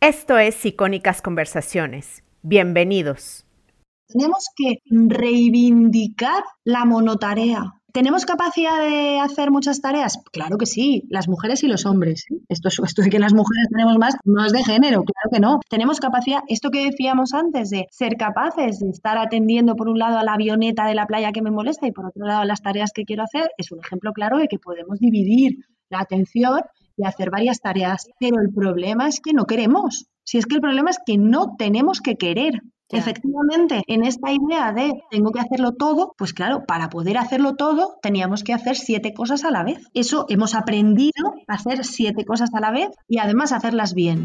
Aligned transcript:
Esto 0.00 0.38
es 0.38 0.64
Icónicas 0.64 1.20
Conversaciones. 1.22 2.22
Bienvenidos. 2.42 3.44
Tenemos 4.06 4.46
que 4.54 4.78
reivindicar 4.86 6.44
la 6.62 6.84
monotarea. 6.84 7.74
¿Tenemos 7.92 8.24
capacidad 8.24 8.78
de 8.78 9.18
hacer 9.18 9.50
muchas 9.50 9.80
tareas? 9.80 10.22
Claro 10.30 10.56
que 10.56 10.66
sí, 10.66 11.02
las 11.10 11.26
mujeres 11.26 11.64
y 11.64 11.66
los 11.66 11.84
hombres. 11.84 12.26
¿eh? 12.30 12.36
Esto, 12.48 12.68
esto 12.68 13.02
de 13.02 13.10
que 13.10 13.18
las 13.18 13.34
mujeres 13.34 13.66
tenemos 13.72 13.98
más 13.98 14.14
no 14.24 14.46
es 14.46 14.52
de 14.52 14.62
género, 14.62 15.02
claro 15.02 15.30
que 15.32 15.40
no. 15.40 15.58
Tenemos 15.68 15.98
capacidad, 15.98 16.42
esto 16.46 16.70
que 16.70 16.84
decíamos 16.84 17.34
antes, 17.34 17.68
de 17.70 17.88
ser 17.90 18.16
capaces 18.16 18.78
de 18.78 18.90
estar 18.90 19.18
atendiendo 19.18 19.74
por 19.74 19.88
un 19.88 19.98
lado 19.98 20.16
a 20.18 20.22
la 20.22 20.34
avioneta 20.34 20.86
de 20.86 20.94
la 20.94 21.06
playa 21.06 21.32
que 21.32 21.42
me 21.42 21.50
molesta 21.50 21.88
y 21.88 21.92
por 21.92 22.06
otro 22.06 22.24
lado 22.24 22.42
a 22.42 22.46
las 22.46 22.62
tareas 22.62 22.92
que 22.94 23.02
quiero 23.02 23.24
hacer, 23.24 23.50
es 23.58 23.72
un 23.72 23.80
ejemplo 23.80 24.12
claro 24.12 24.38
de 24.38 24.46
que 24.46 24.60
podemos 24.60 25.00
dividir 25.00 25.56
la 25.90 25.98
atención 25.98 26.60
y 26.98 27.06
hacer 27.06 27.30
varias 27.30 27.60
tareas. 27.60 28.08
Pero 28.20 28.40
el 28.40 28.52
problema 28.52 29.08
es 29.08 29.20
que 29.20 29.32
no 29.32 29.46
queremos. 29.46 30.06
Si 30.24 30.36
es 30.36 30.46
que 30.46 30.56
el 30.56 30.60
problema 30.60 30.90
es 30.90 30.98
que 31.06 31.16
no 31.16 31.54
tenemos 31.56 32.00
que 32.00 32.16
querer. 32.16 32.62
Efectivamente, 32.90 33.82
en 33.86 34.02
esta 34.02 34.32
idea 34.32 34.72
de 34.72 35.02
tengo 35.10 35.30
que 35.30 35.40
hacerlo 35.40 35.72
todo, 35.72 36.14
pues 36.16 36.32
claro, 36.32 36.64
para 36.66 36.88
poder 36.88 37.18
hacerlo 37.18 37.54
todo 37.54 37.98
teníamos 38.00 38.44
que 38.44 38.54
hacer 38.54 38.76
siete 38.76 39.12
cosas 39.12 39.44
a 39.44 39.50
la 39.50 39.62
vez. 39.62 39.86
Eso 39.92 40.24
hemos 40.30 40.54
aprendido 40.54 41.34
a 41.46 41.54
hacer 41.54 41.84
siete 41.84 42.24
cosas 42.24 42.54
a 42.54 42.60
la 42.60 42.70
vez 42.70 42.88
y 43.06 43.18
además 43.18 43.52
hacerlas 43.52 43.92
bien. 43.92 44.24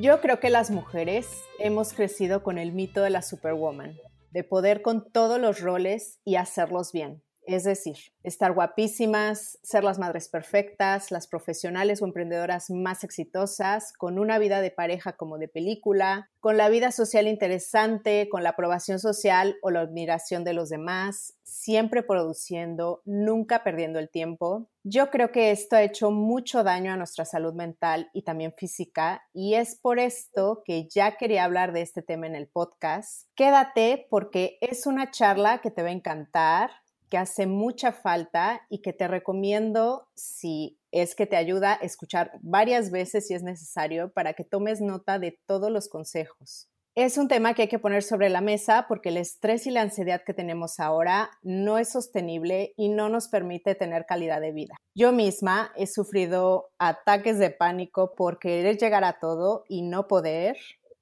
Yo 0.00 0.20
creo 0.20 0.38
que 0.38 0.48
las 0.48 0.70
mujeres 0.70 1.26
hemos 1.58 1.92
crecido 1.92 2.44
con 2.44 2.56
el 2.56 2.70
mito 2.70 3.02
de 3.02 3.10
la 3.10 3.20
superwoman, 3.20 3.98
de 4.30 4.44
poder 4.44 4.80
con 4.80 5.10
todos 5.10 5.40
los 5.40 5.60
roles 5.60 6.20
y 6.24 6.36
hacerlos 6.36 6.92
bien. 6.92 7.24
Es 7.48 7.64
decir, 7.64 7.96
estar 8.22 8.52
guapísimas, 8.52 9.58
ser 9.64 9.82
las 9.82 9.98
madres 9.98 10.28
perfectas, 10.28 11.10
las 11.10 11.26
profesionales 11.26 12.00
o 12.00 12.04
emprendedoras 12.04 12.70
más 12.70 13.02
exitosas, 13.02 13.92
con 13.92 14.20
una 14.20 14.38
vida 14.38 14.60
de 14.60 14.70
pareja 14.70 15.14
como 15.14 15.36
de 15.36 15.48
película, 15.48 16.30
con 16.38 16.56
la 16.56 16.68
vida 16.68 16.92
social 16.92 17.26
interesante, 17.26 18.28
con 18.30 18.44
la 18.44 18.50
aprobación 18.50 19.00
social 19.00 19.56
o 19.62 19.72
la 19.72 19.80
admiración 19.80 20.44
de 20.44 20.52
los 20.52 20.68
demás, 20.68 21.37
siempre 21.68 22.02
produciendo, 22.02 23.02
nunca 23.04 23.62
perdiendo 23.62 23.98
el 23.98 24.08
tiempo. 24.08 24.70
Yo 24.84 25.10
creo 25.10 25.30
que 25.30 25.50
esto 25.50 25.76
ha 25.76 25.82
hecho 25.82 26.10
mucho 26.10 26.64
daño 26.64 26.94
a 26.94 26.96
nuestra 26.96 27.26
salud 27.26 27.52
mental 27.52 28.08
y 28.14 28.22
también 28.22 28.54
física 28.56 29.22
y 29.34 29.52
es 29.52 29.74
por 29.76 29.98
esto 29.98 30.62
que 30.64 30.88
ya 30.88 31.18
quería 31.18 31.44
hablar 31.44 31.74
de 31.74 31.82
este 31.82 32.00
tema 32.00 32.26
en 32.26 32.36
el 32.36 32.48
podcast. 32.48 33.28
Quédate 33.34 34.06
porque 34.08 34.56
es 34.62 34.86
una 34.86 35.10
charla 35.10 35.60
que 35.60 35.70
te 35.70 35.82
va 35.82 35.90
a 35.90 35.92
encantar 35.92 36.70
que 37.10 37.18
hace 37.18 37.46
mucha 37.46 37.92
falta 37.92 38.62
y 38.70 38.80
que 38.80 38.94
te 38.94 39.06
recomiendo 39.06 40.08
si 40.14 40.78
es 40.90 41.14
que 41.14 41.26
te 41.26 41.36
ayuda 41.36 41.74
a 41.74 41.84
escuchar 41.84 42.32
varias 42.40 42.90
veces 42.90 43.26
si 43.26 43.34
es 43.34 43.42
necesario 43.42 44.10
para 44.10 44.32
que 44.32 44.44
tomes 44.44 44.80
nota 44.80 45.18
de 45.18 45.38
todos 45.44 45.70
los 45.70 45.90
consejos. 45.90 46.70
Es 47.00 47.16
un 47.16 47.28
tema 47.28 47.54
que 47.54 47.62
hay 47.62 47.68
que 47.68 47.78
poner 47.78 48.02
sobre 48.02 48.28
la 48.28 48.40
mesa 48.40 48.86
porque 48.88 49.10
el 49.10 49.18
estrés 49.18 49.68
y 49.68 49.70
la 49.70 49.82
ansiedad 49.82 50.22
que 50.26 50.34
tenemos 50.34 50.80
ahora 50.80 51.30
no 51.44 51.78
es 51.78 51.92
sostenible 51.92 52.74
y 52.76 52.88
no 52.88 53.08
nos 53.08 53.28
permite 53.28 53.76
tener 53.76 54.04
calidad 54.04 54.40
de 54.40 54.50
vida. 54.50 54.74
Yo 54.96 55.12
misma 55.12 55.70
he 55.76 55.86
sufrido 55.86 56.70
ataques 56.80 57.38
de 57.38 57.50
pánico 57.50 58.16
por 58.16 58.40
querer 58.40 58.78
llegar 58.78 59.04
a 59.04 59.20
todo 59.20 59.62
y 59.68 59.82
no 59.82 60.08
poder, 60.08 60.56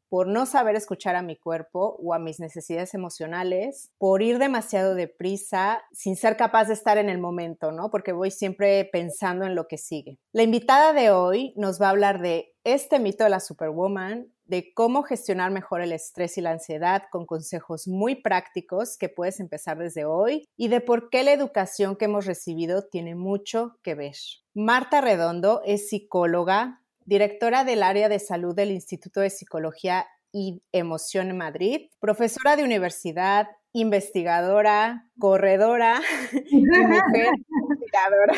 por 0.08 0.26
no 0.26 0.46
saber 0.46 0.76
escuchar 0.76 1.16
a 1.16 1.22
mi 1.22 1.36
cuerpo 1.36 1.96
o 2.02 2.14
a 2.14 2.18
mis 2.18 2.40
necesidades 2.40 2.94
emocionales, 2.94 3.90
por 3.98 4.22
ir 4.22 4.38
demasiado 4.38 4.94
deprisa 4.94 5.82
sin 5.92 6.16
ser 6.16 6.36
capaz 6.36 6.66
de 6.66 6.74
estar 6.74 6.98
en 6.98 7.08
el 7.08 7.18
momento, 7.18 7.72
¿no? 7.72 7.90
Porque 7.90 8.12
voy 8.12 8.30
siempre 8.30 8.84
pensando 8.92 9.44
en 9.44 9.54
lo 9.54 9.68
que 9.68 9.78
sigue. 9.78 10.18
La 10.32 10.42
invitada 10.42 10.92
de 10.92 11.10
hoy 11.10 11.52
nos 11.56 11.80
va 11.80 11.86
a 11.86 11.90
hablar 11.90 12.20
de 12.20 12.54
este 12.64 12.98
mito 12.98 13.24
de 13.24 13.30
la 13.30 13.40
superwoman, 13.40 14.26
de 14.44 14.72
cómo 14.74 15.02
gestionar 15.02 15.50
mejor 15.50 15.80
el 15.80 15.92
estrés 15.92 16.38
y 16.38 16.40
la 16.40 16.50
ansiedad 16.50 17.04
con 17.10 17.26
consejos 17.26 17.88
muy 17.88 18.16
prácticos 18.16 18.96
que 18.96 19.08
puedes 19.08 19.40
empezar 19.40 19.78
desde 19.78 20.04
hoy 20.04 20.48
y 20.56 20.68
de 20.68 20.80
por 20.80 21.10
qué 21.10 21.22
la 21.24 21.32
educación 21.32 21.96
que 21.96 22.06
hemos 22.06 22.26
recibido 22.26 22.86
tiene 22.86 23.14
mucho 23.14 23.78
que 23.82 23.94
ver. 23.94 24.16
Marta 24.54 25.00
Redondo 25.00 25.62
es 25.64 25.88
psicóloga, 25.88 26.82
directora 27.06 27.64
del 27.64 27.82
área 27.82 28.08
de 28.08 28.18
salud 28.18 28.54
del 28.54 28.70
Instituto 28.70 29.20
de 29.20 29.30
Psicología 29.30 30.06
y 30.32 30.62
Emoción 30.72 31.30
en 31.30 31.38
Madrid, 31.38 31.88
profesora 31.98 32.56
de 32.56 32.64
universidad, 32.64 33.46
investigadora, 33.72 35.08
corredora 35.18 36.00
y 36.50 36.64
mujer 36.64 37.28
investigadora. 37.70 38.34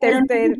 Este, 0.00 0.54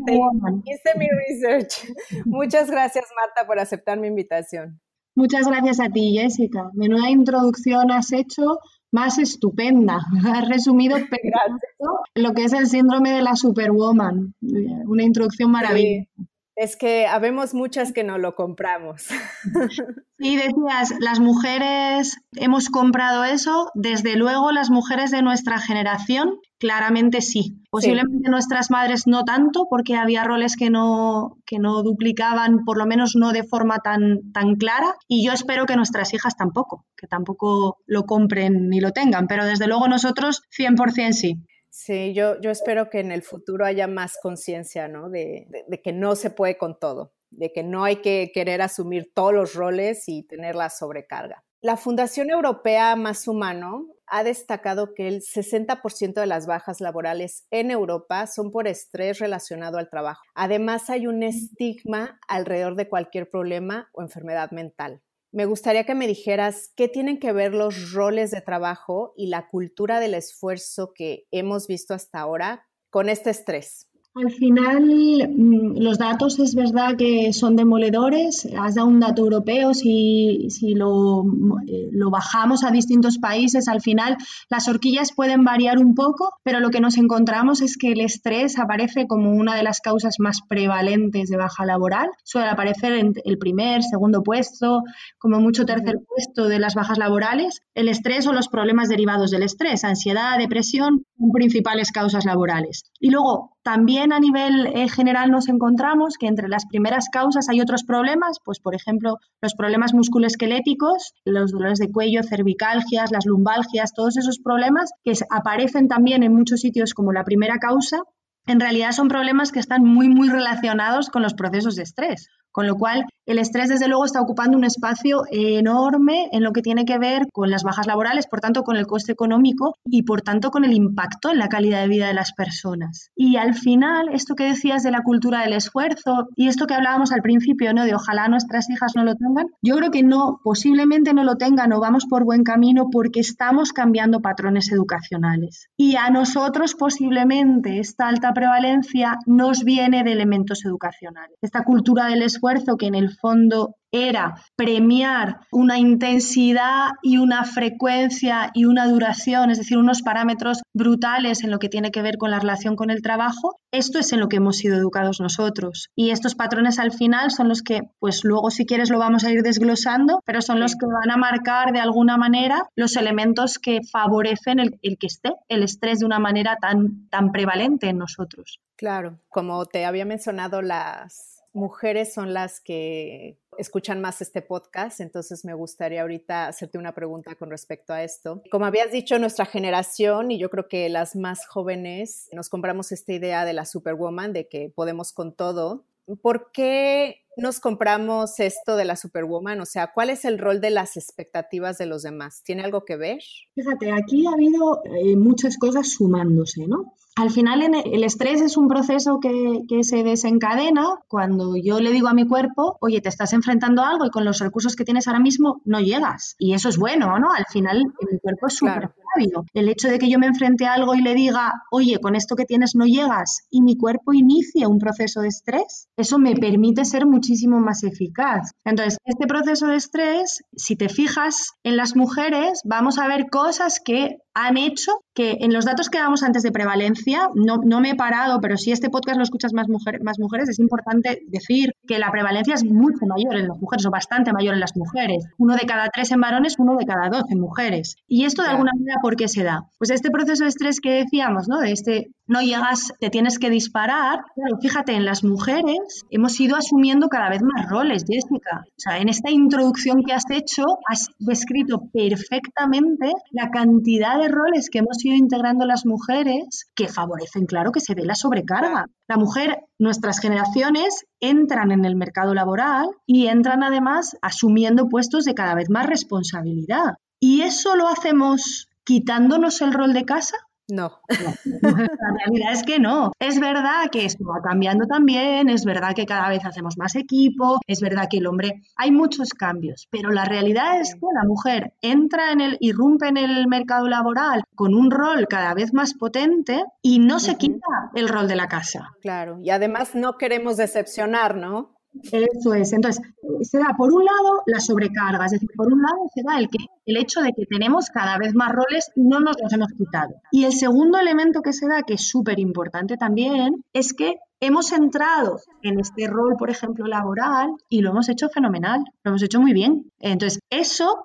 hice 0.65 0.99
mi 0.99 1.07
research. 1.29 1.89
Muchas 2.27 2.71
gracias, 2.71 3.07
Marta, 3.17 3.47
por 3.47 3.59
aceptar 3.59 3.99
mi 3.99 4.09
invitación. 4.09 4.81
Muchas 5.15 5.47
gracias 5.47 5.79
a 5.79 5.89
ti, 5.91 6.17
Jessica. 6.19 6.71
Menuda 6.75 7.09
introducción 7.09 7.93
has 7.93 8.13
hecho 8.13 8.59
más 8.91 9.19
estupenda. 9.19 10.01
Has 10.25 10.49
resumido 10.49 10.97
perfecto 10.97 12.01
lo 12.15 12.33
que 12.33 12.45
es 12.45 12.53
el 12.53 12.67
síndrome 12.67 13.11
de 13.11 13.23
la 13.23 13.37
superwoman. 13.37 14.35
Una 14.41 15.03
introducción 15.03 15.51
maravillosa. 15.51 16.11
Es 16.57 16.77
que 16.77 17.07
habemos 17.07 17.53
muchas 17.53 17.93
que 17.93 18.05
no 18.05 18.19
lo 18.19 18.35
compramos. 18.35 19.07
Sí, 20.17 20.37
decías, 20.37 20.95
las 21.01 21.19
mujeres 21.19 22.17
hemos 22.37 22.71
comprado 22.71 23.25
eso. 23.25 23.71
Desde 23.75 24.17
luego, 24.17 24.53
las 24.53 24.71
mujeres 24.71 25.11
de 25.11 25.23
nuestra 25.23 25.59
generación, 25.59 26.39
claramente 26.59 27.21
sí. 27.21 27.59
Posiblemente 27.69 28.31
nuestras 28.31 28.71
madres 28.71 29.09
no 29.09 29.25
tanto, 29.25 29.67
porque 29.69 29.97
había 29.97 30.23
roles 30.23 30.57
que 30.57 30.71
no, 30.71 31.37
que 31.45 31.59
no 31.59 31.83
duplicaban, 31.83 32.65
por 32.65 32.79
lo 32.79 32.87
menos 32.87 33.17
no 33.17 33.33
de 33.33 33.43
forma 33.43 33.81
tan, 33.81 34.33
tan 34.33 34.55
clara. 34.55 34.95
Y 35.09 35.27
yo 35.27 35.33
espero 35.33 35.67
que 35.67 35.77
nuestras 35.77 36.15
hijas 36.15 36.37
tampoco, 36.37 36.87
que 36.97 37.09
tampoco 37.09 37.79
lo 37.85 38.05
compren 38.05 38.69
ni 38.69 38.81
lo 38.81 38.93
tengan. 38.93 39.27
Pero 39.27 39.45
desde 39.45 39.67
luego 39.67 39.89
nosotros, 39.89 40.43
100% 40.57 41.13
sí. 41.13 41.45
Sí, 41.77 42.15
yo, 42.15 42.41
yo 42.41 42.53
espero 42.53 42.89
que 42.89 43.01
en 43.01 43.11
el 43.11 43.23
futuro 43.23 43.67
haya 43.67 43.89
más 43.89 44.17
conciencia, 44.23 44.87
¿no? 44.87 45.11
De, 45.11 45.49
de, 45.67 45.83
que 45.83 45.93
no 45.93 46.15
se 46.15 46.31
puede 46.31 46.57
con 46.57 46.79
todo, 46.79 47.15
de 47.31 47.53
que 47.53 47.65
no 47.65 47.83
hay 47.83 47.97
que 47.97 48.31
querer 48.33 48.63
asumir 48.63 49.11
todos 49.13 49.35
los 49.35 49.55
roles 49.55 50.05
y 50.07 50.23
tener 50.23 50.55
la 50.55 50.71
sobrecarga. 50.71 51.43
La 51.61 51.77
Fundación 51.77 52.31
Europea 52.31 52.95
Más 52.95 53.27
Humano 53.27 53.89
ha 54.07 54.23
destacado 54.23 54.95
que 54.95 55.09
el 55.09 55.21
60% 55.23 56.15
de 56.15 56.27
las 56.27 56.47
bajas 56.47 56.81
laborales 56.81 57.49
en 57.51 57.73
Europa 57.73 58.29
son 58.29 58.53
por 58.53 58.69
estrés 58.69 59.19
relacionado 59.19 59.77
al 59.79 59.91
trabajo. 59.91 60.23
Además, 60.37 60.91
hay 60.91 61.09
un 61.09 61.25
estigma 61.25 62.21
alrededor 62.29 62.77
de 62.77 62.89
cualquier 62.89 63.29
problema 63.29 63.91
o 63.95 64.03
enfermedad 64.03 64.53
mental 64.53 65.03
me 65.35 65.47
gustaría 65.47 65.83
que 65.83 65.97
me 65.97 66.07
dijeras 66.07 66.71
qué 66.77 66.89
tienen 66.89 67.19
que 67.19 67.33
ver 67.33 67.55
los 67.55 67.91
roles 67.91 68.31
de 68.31 68.41
trabajo 68.41 69.13
y 69.17 69.27
la 69.27 69.49
cultura 69.49 69.99
del 69.99 70.15
esfuerzo 70.15 70.93
que 70.95 71.27
hemos 71.33 71.67
visto 71.67 71.93
hasta 71.93 72.21
ahora 72.21 72.69
con 72.89 73.09
este 73.09 73.31
estrés. 73.31 73.89
Al 74.17 74.31
final, 74.31 74.85
mm, 75.29 75.77
los 75.83 75.99
datos 75.99 76.39
es 76.39 76.55
verdad 76.55 76.97
que 76.97 77.33
son 77.33 77.57
demoledores. 77.57 78.49
Has 78.57 78.77
dado 78.77 78.87
un 78.87 79.01
dato 79.01 79.23
europeo, 79.23 79.75
si, 79.75 80.51
si 80.51 80.75
lo, 80.75 81.25
eh, 81.67 81.89
lo, 81.91 82.11
bajamos 82.11 82.63
a 82.63 82.71
distintos 82.71 83.19
países, 83.19 83.67
al 83.67 83.81
final 83.81 84.17
las 84.49 84.69
horquillas 84.69 85.13
pueden 85.13 85.43
variar 85.43 85.79
un 85.81 85.97
poco, 85.97 86.31
pero 86.45 86.61
lo 86.61 86.71
que 86.71 86.81
nos 86.81 86.97
encontramos 86.97 87.61
es 87.61 87.77
que 87.77 87.91
el 87.91 88.01
estrés 88.01 88.57
aparece 88.61 89.09
como 89.09 89.33
una 89.33 89.57
de 89.57 89.65
las 89.65 89.81
causas 89.81 90.21
más 90.21 90.43
prevalentes 90.49 91.29
de 91.29 91.37
baja 91.37 91.67
laboral. 91.67 92.09
Suele 92.23 92.51
aparecer 92.51 92.93
en 92.93 93.15
el 93.25 93.37
primer, 93.37 93.83
segundo 93.83 94.23
puesto, 94.23 94.85
como 95.19 95.41
mucho 95.41 95.67
tercer 95.67 95.97
puesto 96.07 96.47
de 96.47 96.61
las 96.61 96.77
bajas 96.77 96.99
laborales. 96.99 97.63
El 97.75 97.89
estrés 97.89 98.29
o 98.29 98.33
los 98.33 98.47
problemas 98.47 98.89
derivados 98.89 99.33
del 99.33 99.43
estrés, 99.43 99.83
ansiedad, 99.83 100.39
depresión, 100.39 101.05
son 101.19 101.33
principales 101.33 101.91
causas 101.91 102.25
laborales. 102.25 102.85
Y 103.01 103.11
luego, 103.11 103.54
también 103.65 104.13
a 104.13 104.21
nivel 104.21 104.67
eh, 104.67 104.89
general 104.89 105.31
nos 105.31 105.49
encontramos 105.49 106.19
que 106.19 106.27
entre 106.27 106.49
las 106.49 106.67
primeras 106.67 107.09
causas 107.09 107.49
hay 107.49 107.63
otros 107.63 107.83
problemas, 107.83 108.39
pues 108.45 108.61
por 108.61 108.75
ejemplo 108.75 109.19
los 109.41 109.55
problemas 109.55 109.95
musculoesqueléticos, 109.95 111.15
los 111.25 111.51
dolores 111.51 111.79
de 111.79 111.91
cuello, 111.91 112.23
cervicalgias, 112.23 113.11
las 113.11 113.25
lumbalgias, 113.25 113.95
todos 113.95 114.19
esos 114.19 114.39
problemas 114.39 114.91
que 115.03 115.15
aparecen 115.31 115.89
también 115.89 116.23
en 116.23 116.35
muchos 116.35 116.61
sitios 116.61 116.93
como 116.93 117.13
la 117.13 117.25
primera 117.25 117.59
causa 117.59 118.03
en 118.47 118.61
realidad 118.61 118.93
son 118.93 119.09
problemas 119.09 119.53
que 119.53 119.61
están 119.61 119.83
muy, 119.85 120.09
muy 120.09 120.29
relacionados 120.29 121.09
con 121.09 121.23
los 121.23 121.35
procesos 121.35 121.77
de 121.77 121.83
estrés. 121.83 122.29
Con 122.53 122.67
lo 122.67 122.77
cual, 122.77 123.07
el 123.27 123.39
estrés, 123.39 123.69
desde 123.69 123.89
luego, 123.89 124.05
está 124.05 124.21
ocupando 124.21 124.57
un 124.59 124.65
espacio 124.65 125.23
enorme 125.31 126.29
en 126.33 126.43
lo 126.43 126.53
que 126.53 126.63
tiene 126.63 126.85
que 126.85 126.99
ver 126.99 127.29
con 127.33 127.51
las 127.51 127.63
bajas 127.63 127.87
laborales, 127.87 128.27
por 128.27 128.41
tanto, 128.41 128.63
con 128.63 128.77
el 128.77 128.87
coste 128.87 129.13
económico 129.13 129.77
y, 129.85 130.03
por 130.03 130.23
tanto, 130.23 130.51
con 130.51 130.65
el 130.65 130.73
impacto 130.73 131.31
en 131.31 131.39
la 131.39 131.49
calidad 131.49 131.81
de 131.83 131.89
vida 131.89 132.09
de 132.09 132.15
las 132.15 132.33
personas. 132.33 133.11
Y 133.17 133.37
al 133.37 133.55
final, 133.55 134.09
esto 134.13 134.35
que 134.35 134.45
decías 134.45 134.83
de 134.83 134.91
la 134.91 135.03
cultura 135.03 135.43
del 135.43 135.55
esfuerzo 135.55 136.29
y 136.37 136.49
esto 136.49 136.67
que 136.67 136.75
hablábamos 136.75 137.13
al 137.13 137.23
principio, 137.23 137.73
¿no? 137.73 137.85
De 137.85 137.95
ojalá 137.95 138.29
nuestras 138.29 138.69
hijas 138.71 138.93
no 138.95 139.05
lo 139.05 139.15
tengan, 139.15 139.47
yo 139.63 139.77
creo 139.77 139.91
que 139.91 140.03
no, 140.03 140.41
posiblemente 140.43 141.15
no 141.15 141.25
lo 141.25 141.37
tengan 141.37 141.73
o 141.73 141.81
vamos 141.81 142.07
por 142.07 142.25
buen 142.25 142.45
camino 142.45 142.89
porque 142.91 143.21
estamos 143.21 143.73
cambiando 143.73 144.21
patrones 144.21 144.71
educacionales. 144.71 145.69
Y 145.77 145.97
a 145.97 146.11
nosotros, 146.11 146.75
posiblemente, 146.75 147.81
esta 147.81 148.09
alta 148.09 148.33
prevalencia 148.33 149.19
nos 149.27 149.65
viene 149.65 150.05
de 150.05 150.13
elementos 150.13 150.65
educacionales. 150.65 151.39
Esta 151.43 151.65
cultura 151.65 152.07
del 152.07 152.23
esfuerzo 152.23 152.77
que 152.77 152.87
en 152.87 152.95
el 152.95 153.14
fondo 153.15 153.77
era 153.95 154.35
premiar 154.57 155.39
una 155.53 155.79
intensidad 155.79 156.89
y 157.01 157.19
una 157.19 157.45
frecuencia 157.45 158.51
y 158.53 158.65
una 158.65 158.89
duración, 158.89 159.51
es 159.51 159.59
decir, 159.59 159.79
unos 159.79 160.03
parámetros 160.03 160.63
brutales 160.75 161.45
en 161.45 161.53
lo 161.53 161.61
que 161.61 161.69
tiene 161.69 161.93
que 161.93 162.03
ver 162.03 162.19
con 162.19 162.33
la 162.33 162.41
relación 162.41 162.75
con 162.75 162.91
el 162.91 163.03
trabajo, 163.03 163.61
esto 163.71 164.01
es 164.01 164.13
en 164.13 164.19
lo 164.19 164.29
que 164.29 164.37
hemos 164.37 164.57
sido 164.57 164.77
educados 164.77 165.21
nosotros. 165.21 165.91
Y 165.95 166.11
estos 166.11 166.35
patrones 166.35 166.81
al 166.81 166.91
final 166.91 167.31
son 167.31 167.49
los 167.49 167.63
que, 167.63 167.83
pues 168.01 168.25
luego 168.25 168.51
si 168.51 168.67
quieres 168.67 168.91
lo 168.91 168.99
vamos 168.99 169.23
a 169.23 169.31
ir 169.31 169.43
desglosando, 169.43 170.21
pero 170.27 170.43
son 170.43 170.59
los 170.59 170.75
que 170.75 170.87
van 170.87 171.13
a 171.13 171.17
marcar 171.17 171.73
de 171.73 171.81
alguna 171.81 172.17
manera 172.17 172.67
los 172.75 172.97
elementos 172.97 173.61
que 173.61 173.81
favorecen 173.91 174.59
el, 174.59 174.79
el 174.83 174.99
que 174.99 175.07
esté 175.07 175.35
el 175.49 175.63
estrés 175.63 176.01
de 176.01 176.07
una 176.07 176.19
manera 176.19 176.57
tan, 176.61 177.09
tan 177.11 177.31
prevalente 177.31 177.89
en 177.89 177.99
nosotros. 177.99 178.59
Claro, 178.77 179.21
como 179.29 179.65
te 179.67 179.85
había 179.85 180.05
mencionado 180.05 180.63
las 180.63 181.34
mujeres 181.55 182.13
son 182.13 182.35
las 182.35 182.61
que 182.61 183.39
escuchan 183.57 184.01
más 184.01 184.21
este 184.21 184.43
podcast, 184.43 185.01
entonces 185.01 185.45
me 185.45 185.55
gustaría 185.55 186.03
ahorita 186.03 186.49
hacerte 186.49 186.77
una 186.77 186.93
pregunta 186.93 187.35
con 187.37 187.51
respecto 187.51 187.93
a 187.93 188.03
esto. 188.03 188.43
Como 188.51 188.67
habías 188.67 188.91
dicho, 188.91 189.19
nuestra 189.19 189.47
generación 189.47 190.31
y 190.31 190.39
yo 190.39 190.51
creo 190.51 190.69
que 190.69 190.89
las 190.89 191.17
más 191.17 191.47
jóvenes 191.47 192.29
nos 192.33 192.49
compramos 192.49 192.93
esta 192.93 193.13
idea 193.13 193.45
de 193.45 193.53
la 193.53 193.65
superwoman, 193.65 194.33
de 194.33 194.49
que 194.49 194.71
podemos 194.75 195.13
con 195.13 195.35
todo. 195.35 195.87
¿Por 196.21 196.51
qué 196.53 197.24
nos 197.37 197.61
compramos 197.61 198.39
esto 198.41 198.77
de 198.77 198.85
la 198.85 198.97
Superwoman? 198.97 199.61
O 199.61 199.67
sea, 199.67 199.91
¿cuál 199.93 200.11
es 200.11 200.25
el 200.25 200.39
rol 200.39 200.61
de 200.61 200.71
las 200.71 200.97
expectativas 200.97 201.79
de 201.79 201.87
los 201.87 202.03
demás? 202.03 202.43
¿Tiene 202.45 202.63
algo 202.63 202.85
que 202.85 202.97
ver? 202.97 203.21
Fíjate, 203.55 203.93
aquí 203.93 204.27
ha 204.27 204.33
habido 204.33 204.83
eh, 204.85 205.17
muchas 205.17 205.59
cosas 205.59 205.91
sumándose, 205.91 206.67
¿no? 206.67 206.95
Al 207.17 207.31
final 207.31 207.63
el 207.63 208.03
estrés 208.03 208.41
es 208.41 208.57
un 208.57 208.67
proceso 208.67 209.21
que, 209.21 209.61
que, 209.69 209.85
se 209.85 210.03
desencadena 210.03 210.99
cuando 211.07 211.57
yo 211.57 211.79
le 211.79 211.93
digo 211.93 212.09
a 212.09 212.15
mi 212.15 212.27
cuerpo, 212.27 212.77
oye, 212.81 213.01
te 213.01 213.09
estás 213.09 213.33
enfrentando 213.33 213.83
a 213.83 213.91
algo 213.91 214.05
y 214.05 214.11
con 214.11 214.25
los 214.25 214.41
recursos 214.41 214.75
que 214.75 214.85
tienes 214.85 215.07
ahora 215.07 215.21
mismo 215.21 215.61
no 215.65 215.79
llegas. 215.79 216.35
Y 216.41 216.55
eso 216.55 216.69
es 216.69 216.77
bueno, 216.77 217.17
¿no? 217.21 217.33
Al 217.33 217.47
final 217.47 217.85
mi 218.11 218.19
cuerpo 218.19 218.49
es 218.49 218.55
súper 218.55 218.91
claro. 218.91 219.45
El 219.53 219.69
hecho 219.69 219.89
de 219.89 219.99
que 219.99 220.11
yo 220.11 220.19
me 220.19 220.27
enfrente 220.27 220.67
a 220.67 220.75
algo 220.75 220.95
y 220.95 221.03
le 221.03 221.15
diga, 221.15 221.53
oye, 221.71 221.99
con 222.01 222.17
esto 222.17 222.37
que 222.37 222.45
tienes 222.45 222.75
no 222.75 222.85
llegas 222.85 223.47
y 223.51 223.63
mi 223.63 223.77
cuerpo 223.77 224.13
inicia 224.13 224.69
un 224.69 224.79
proceso 224.79 225.21
de 225.21 225.29
estrés, 225.29 225.89
eso 225.97 226.19
me 226.19 226.35
permite 226.35 226.85
ser 226.85 227.07
mucho 227.07 227.24
muchísimo 227.25 227.59
más 227.59 227.83
eficaz. 227.85 228.51
Entonces, 228.65 228.99
este 229.05 229.27
proceso 229.27 229.67
de 229.67 229.77
estrés, 229.77 230.43
si 230.55 230.77
te 230.77 230.89
fijas 230.89 231.53
en 231.63 231.77
las 231.77 231.97
mujeres, 231.97 232.61
vamos 232.65 232.99
a 232.99 233.09
ver 233.09 233.31
cosas 233.31 233.81
que 233.83 234.19
han 234.35 234.57
hecho 234.59 234.93
que 235.15 235.39
en 235.41 235.53
los 235.53 235.65
datos 235.65 235.89
que 235.89 235.99
damos 235.99 236.23
antes 236.23 236.43
de 236.43 236.53
prevalencia, 236.53 237.29
no, 237.35 237.59
no 237.65 237.81
me 237.81 237.91
he 237.91 237.95
parado, 237.95 238.41
pero 238.41 238.57
si 238.57 238.73
este 238.73 238.91
podcast 238.91 239.17
lo 239.17 239.23
escuchas 239.23 239.53
más, 239.53 239.69
mujer, 239.69 240.03
más 240.03 240.19
mujeres, 240.19 240.49
es 240.49 240.59
importante 240.59 241.23
decir 241.29 241.73
que 241.87 241.99
la 241.99 242.11
prevalencia 242.11 242.55
es 242.55 242.65
mucho 242.65 243.07
mayor 243.07 243.37
en 243.37 243.49
las 243.49 243.59
mujeres 243.59 243.87
o 243.87 243.91
bastante 243.91 244.33
mayor 244.33 244.55
en 244.55 244.61
las 244.61 244.77
mujeres. 244.77 245.25
Uno 245.39 245.55
de 245.55 245.67
cada 245.67 245.89
tres 245.89 246.11
en 246.11 246.21
varones, 246.21 246.57
uno 246.59 246.77
de 246.77 246.87
cada 246.87 247.09
dos 247.09 247.25
en 247.31 247.41
mujeres. 247.41 247.97
Y 248.09 248.25
esto 248.25 248.43
de 248.43 248.49
alguna 248.49 248.73
manera, 248.77 248.99
¿por 249.01 249.17
qué 249.17 249.29
se 249.29 249.45
da? 249.45 249.65
Pues 249.79 249.91
este 249.91 250.11
proceso 250.11 250.45
de 250.45 250.51
estrés 250.51 250.81
que 250.81 251.05
decíamos, 251.05 251.49
¿no? 251.49 251.61
De 251.61 251.73
este 251.73 252.11
no 252.27 252.41
llegas, 252.41 252.93
te 253.01 253.11
tienes 253.11 253.39
que 253.39 253.51
disparar. 253.51 254.21
Claro, 254.35 254.59
fíjate, 254.61 254.93
en 254.93 255.05
las 255.05 255.25
mujeres 255.25 256.05
hemos 256.11 256.41
ido 256.41 256.57
asumiendo 256.57 257.09
cada 257.09 257.29
vez 257.29 257.43
más 257.43 257.69
roles, 257.69 258.05
Jessica. 258.09 258.65
O 258.67 258.79
sea, 258.79 258.99
en 258.99 259.09
esta 259.09 259.31
introducción 259.31 260.03
que 260.03 260.15
has 260.15 260.25
hecho, 260.31 260.65
has 260.89 261.09
descrito 261.19 261.83
perfectamente 261.93 263.13
la 263.31 263.51
cantidad 263.51 264.19
de 264.19 264.29
roles 264.29 264.71
que 264.71 264.79
hemos 264.79 265.04
ido 265.05 265.17
integrando 265.17 265.67
las 265.67 265.87
mujeres 265.87 266.71
que 266.75 266.89
favorecen, 266.89 267.47
claro, 267.47 267.73
que 267.73 267.81
se 267.81 267.95
dé 267.95 268.05
la 268.05 268.15
sobrecarga. 268.15 268.87
La 269.09 269.17
mujer, 269.17 269.61
nuestras 269.79 270.19
generaciones, 270.21 271.07
entran 271.21 271.71
en 271.73 271.85
el 271.85 271.97
mercado 271.97 272.35
laboral 272.35 272.89
y 273.07 273.27
entran 273.27 273.63
además 273.63 274.17
asumiendo 274.23 274.89
puestos 274.89 275.25
de 275.25 275.35
cada 275.35 275.55
vez 275.55 275.71
más 275.71 275.87
responsabilidad. 275.87 276.95
¿Y 277.21 277.43
eso 277.43 277.77
lo 277.77 277.89
hacemos 277.89 278.69
quitándonos 278.85 279.61
el 279.63 279.73
rol 279.73 279.93
de 279.93 280.05
casa? 280.05 280.37
No. 280.69 281.01
La 281.63 282.17
realidad 282.25 282.53
es 282.53 282.63
que 282.63 282.79
no. 282.79 283.13
Es 283.19 283.39
verdad 283.39 283.91
que 283.91 284.05
esto 284.05 284.25
va 284.25 284.41
cambiando 284.43 284.87
también, 284.87 285.49
es 285.49 285.65
verdad 285.65 285.95
que 285.95 286.07
cada 286.07 286.29
vez 286.29 286.45
hacemos 286.45 286.79
más 286.79 286.97
equipo, 286.97 287.59
es 287.67 287.81
verdad 287.81 288.09
que 288.11 288.19
el 288.19 288.27
hombre, 288.27 288.63
hay 288.77 288.91
muchos 288.91 289.31
cambios, 289.31 289.89
pero 289.91 290.11
la 290.11 290.25
realidad 290.25 290.81
es 290.81 290.95
que 290.95 291.07
la 291.15 291.25
mujer 291.27 291.75
entra 291.83 292.33
en 292.33 292.41
el, 292.41 292.57
irrumpe 292.61 293.09
en 293.09 293.17
el 293.17 293.47
mercado 293.47 293.89
laboral 293.89 294.45
con 294.55 294.75
un 294.75 294.91
rol 294.91 295.27
cada 295.29 295.55
vez 295.55 295.75
más 295.75 295.95
potente 295.95 296.65
y 296.83 296.99
no 296.99 297.21
se 297.21 297.37
quita 297.37 297.91
el 297.95 298.09
rol 298.09 298.29
de 298.29 298.37
la 298.37 298.49
casa. 298.49 298.91
Claro, 299.01 299.39
y 299.43 299.51
además 299.51 299.95
no 299.95 300.17
queremos 300.17 300.57
decepcionar, 300.57 301.37
¿no? 301.37 301.75
Eso 302.03 302.55
es. 302.55 302.73
Entonces, 302.73 303.03
se 303.43 303.59
da 303.59 303.75
por 303.77 303.93
un 303.93 304.05
lado 304.05 304.43
la 304.47 304.61
sobrecarga, 304.61 305.25
es 305.27 305.33
decir, 305.33 305.49
por 305.57 305.73
un 305.73 305.83
lado 305.83 305.97
se 306.15 306.23
da 306.23 306.39
el, 306.39 306.49
que, 306.49 306.59
el 306.87 306.97
hecho 306.97 307.21
de 307.21 307.33
que 307.33 307.47
tenemos 307.47 307.89
cada 307.91 308.19
vez 308.19 308.35
más 308.35 308.53
roles 308.53 308.91
y 308.95 309.03
no 309.03 309.21
nos 309.21 309.37
los 309.41 309.53
hemos 309.53 309.73
quitado. 309.73 310.15
Y 310.31 310.45
el 310.45 310.53
segundo 310.53 310.99
elemento 310.99 311.41
que 311.43 311.53
se 311.53 311.67
da, 311.67 311.83
que 311.83 311.95
es 311.95 312.09
súper 312.09 312.39
importante 312.39 312.97
también, 312.97 313.65
es 313.73 313.93
que 313.93 314.17
hemos 314.41 314.73
entrado 314.73 315.41
en 315.63 315.81
este 315.81 316.07
rol, 316.07 316.37
por 316.39 316.51
ejemplo, 316.51 316.87
laboral 316.87 317.55
y 317.69 317.81
lo 317.81 317.91
hemos 317.91 318.09
hecho 318.09 318.29
fenomenal, 318.29 318.81
lo 319.03 319.11
hemos 319.11 319.23
hecho 319.23 319.41
muy 319.41 319.53
bien. 319.53 319.91
Entonces, 320.01 320.41
eso 320.51 321.05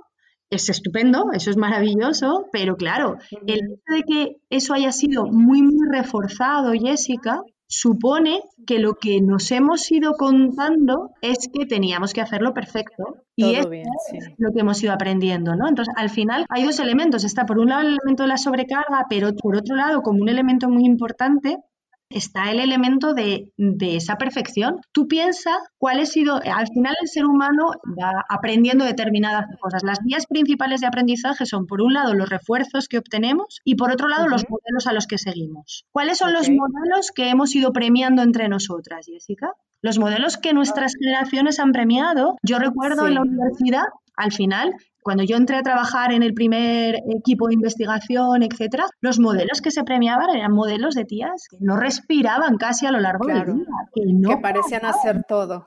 es 0.50 0.70
estupendo, 0.70 1.32
eso 1.34 1.52
es 1.52 1.58
maravilloso, 1.58 2.48
pero 2.52 2.76
claro, 2.76 3.18
el 3.46 3.60
hecho 3.60 3.94
de 3.94 4.04
que 4.04 4.36
eso 4.50 4.74
haya 4.74 4.92
sido 4.92 5.28
muy, 5.28 5.62
muy 5.62 5.88
reforzado, 5.90 6.74
Jessica, 6.74 7.42
supone 7.70 8.42
que 8.66 8.80
lo 8.80 8.96
que 8.96 9.22
nos 9.22 9.52
hemos 9.52 9.90
ido 9.92 10.14
contando 10.14 11.12
es 11.22 11.48
que 11.54 11.68
teníamos 11.68 12.14
que 12.14 12.22
hacerlo 12.22 12.54
perfecto. 12.54 13.18
y 13.36 13.56
es 13.56 13.68
lo 14.38 14.52
que 14.52 14.60
hemos 14.60 14.84
ido 14.84 14.92
aprendiendo, 14.92 15.56
¿no? 15.56 15.70
Entonces, 15.70 15.94
al 15.96 16.10
final 16.10 16.46
hay 16.50 16.66
dos 16.66 16.80
elementos. 16.80 17.24
Está 17.24 17.46
por 17.46 17.60
un 17.60 17.70
lado 17.70 17.82
el 17.82 17.94
elemento 17.94 18.24
de 18.24 18.30
la 18.30 18.38
sobrecarga, 18.38 19.06
pero 19.10 19.34
por 19.36 19.56
otro 19.56 19.76
lado, 19.76 20.02
como 20.02 20.22
un 20.22 20.30
elemento 20.30 20.68
muy 20.68 20.84
importante, 20.84 21.58
está 22.10 22.52
el 22.52 22.60
elemento 22.60 23.14
de, 23.14 23.52
esa 23.58 24.16
perfección. 24.16 24.82
Tú 24.92 25.08
piensas 25.08 25.58
cuál 25.78 26.00
ha 26.00 26.06
sido, 26.06 26.36
al 26.36 26.68
final 26.68 26.96
el 27.02 27.08
ser 27.08 27.26
humano 27.26 27.72
va 27.86 28.26
aprendiendo 28.30 28.84
determinadas 28.86 29.46
cosas. 29.60 29.84
Las 29.84 30.00
vías 30.04 30.26
principales 30.26 30.82
de 30.82 30.88
aprendizaje 30.88 31.46
son, 31.46 31.68
por 31.68 31.82
un 31.82 31.94
lado, 31.94 32.14
los 32.14 32.30
refuerzos 32.30 32.88
que 32.88 32.98
obtenemos 32.98 33.62
y, 33.64 33.76
por 33.76 33.92
otro 33.92 34.08
lado, 34.08 34.28
los 34.28 34.46
modelos 34.50 34.88
a 34.88 34.94
los 34.94 35.08
que 35.08 35.18
seguimos. 35.18 35.86
¿Cuáles 35.92 36.18
son 36.18 36.34
los 36.34 36.50
modelos 36.50 37.12
que 37.14 37.30
hemos 37.30 37.56
ido 37.56 37.72
premiando 37.72 38.24
entre 38.24 38.50
nosotras, 38.50 39.06
Jessica? 39.06 39.54
Los 39.82 39.98
modelos 39.98 40.38
que 40.38 40.54
nuestras 40.54 40.94
generaciones 41.00 41.60
han 41.60 41.72
premiado. 41.72 42.36
Yo 42.44 42.60
recuerdo 42.60 43.08
en 43.08 43.16
la 43.16 43.22
universidad, 43.22 43.84
al 44.20 44.34
final, 44.34 44.74
cuando 45.02 45.24
yo 45.24 45.38
entré 45.38 45.56
a 45.56 45.64
trabajar 45.64 46.12
en 46.12 46.24
el 46.24 46.34
primer 46.34 46.96
equipo 47.10 47.48
de 47.48 47.54
investigación, 47.54 48.44
etcétera, 48.44 48.86
los 49.02 49.18
modelos 49.20 49.62
que 49.62 49.72
se 49.72 49.84
premiaban 49.84 50.30
eran 50.36 50.52
modelos 50.52 50.94
de 50.94 51.06
tías 51.06 51.48
que 51.50 51.58
no 51.62 51.78
respiraban 51.78 52.58
casi 52.58 52.86
a 52.86 52.92
lo 52.92 53.00
largo 53.00 53.26
del 53.28 53.46
día, 53.46 53.66
que, 53.94 54.02
no 54.06 54.42
parecían 54.42 54.86
hacer 54.86 55.24
todo. 55.28 55.66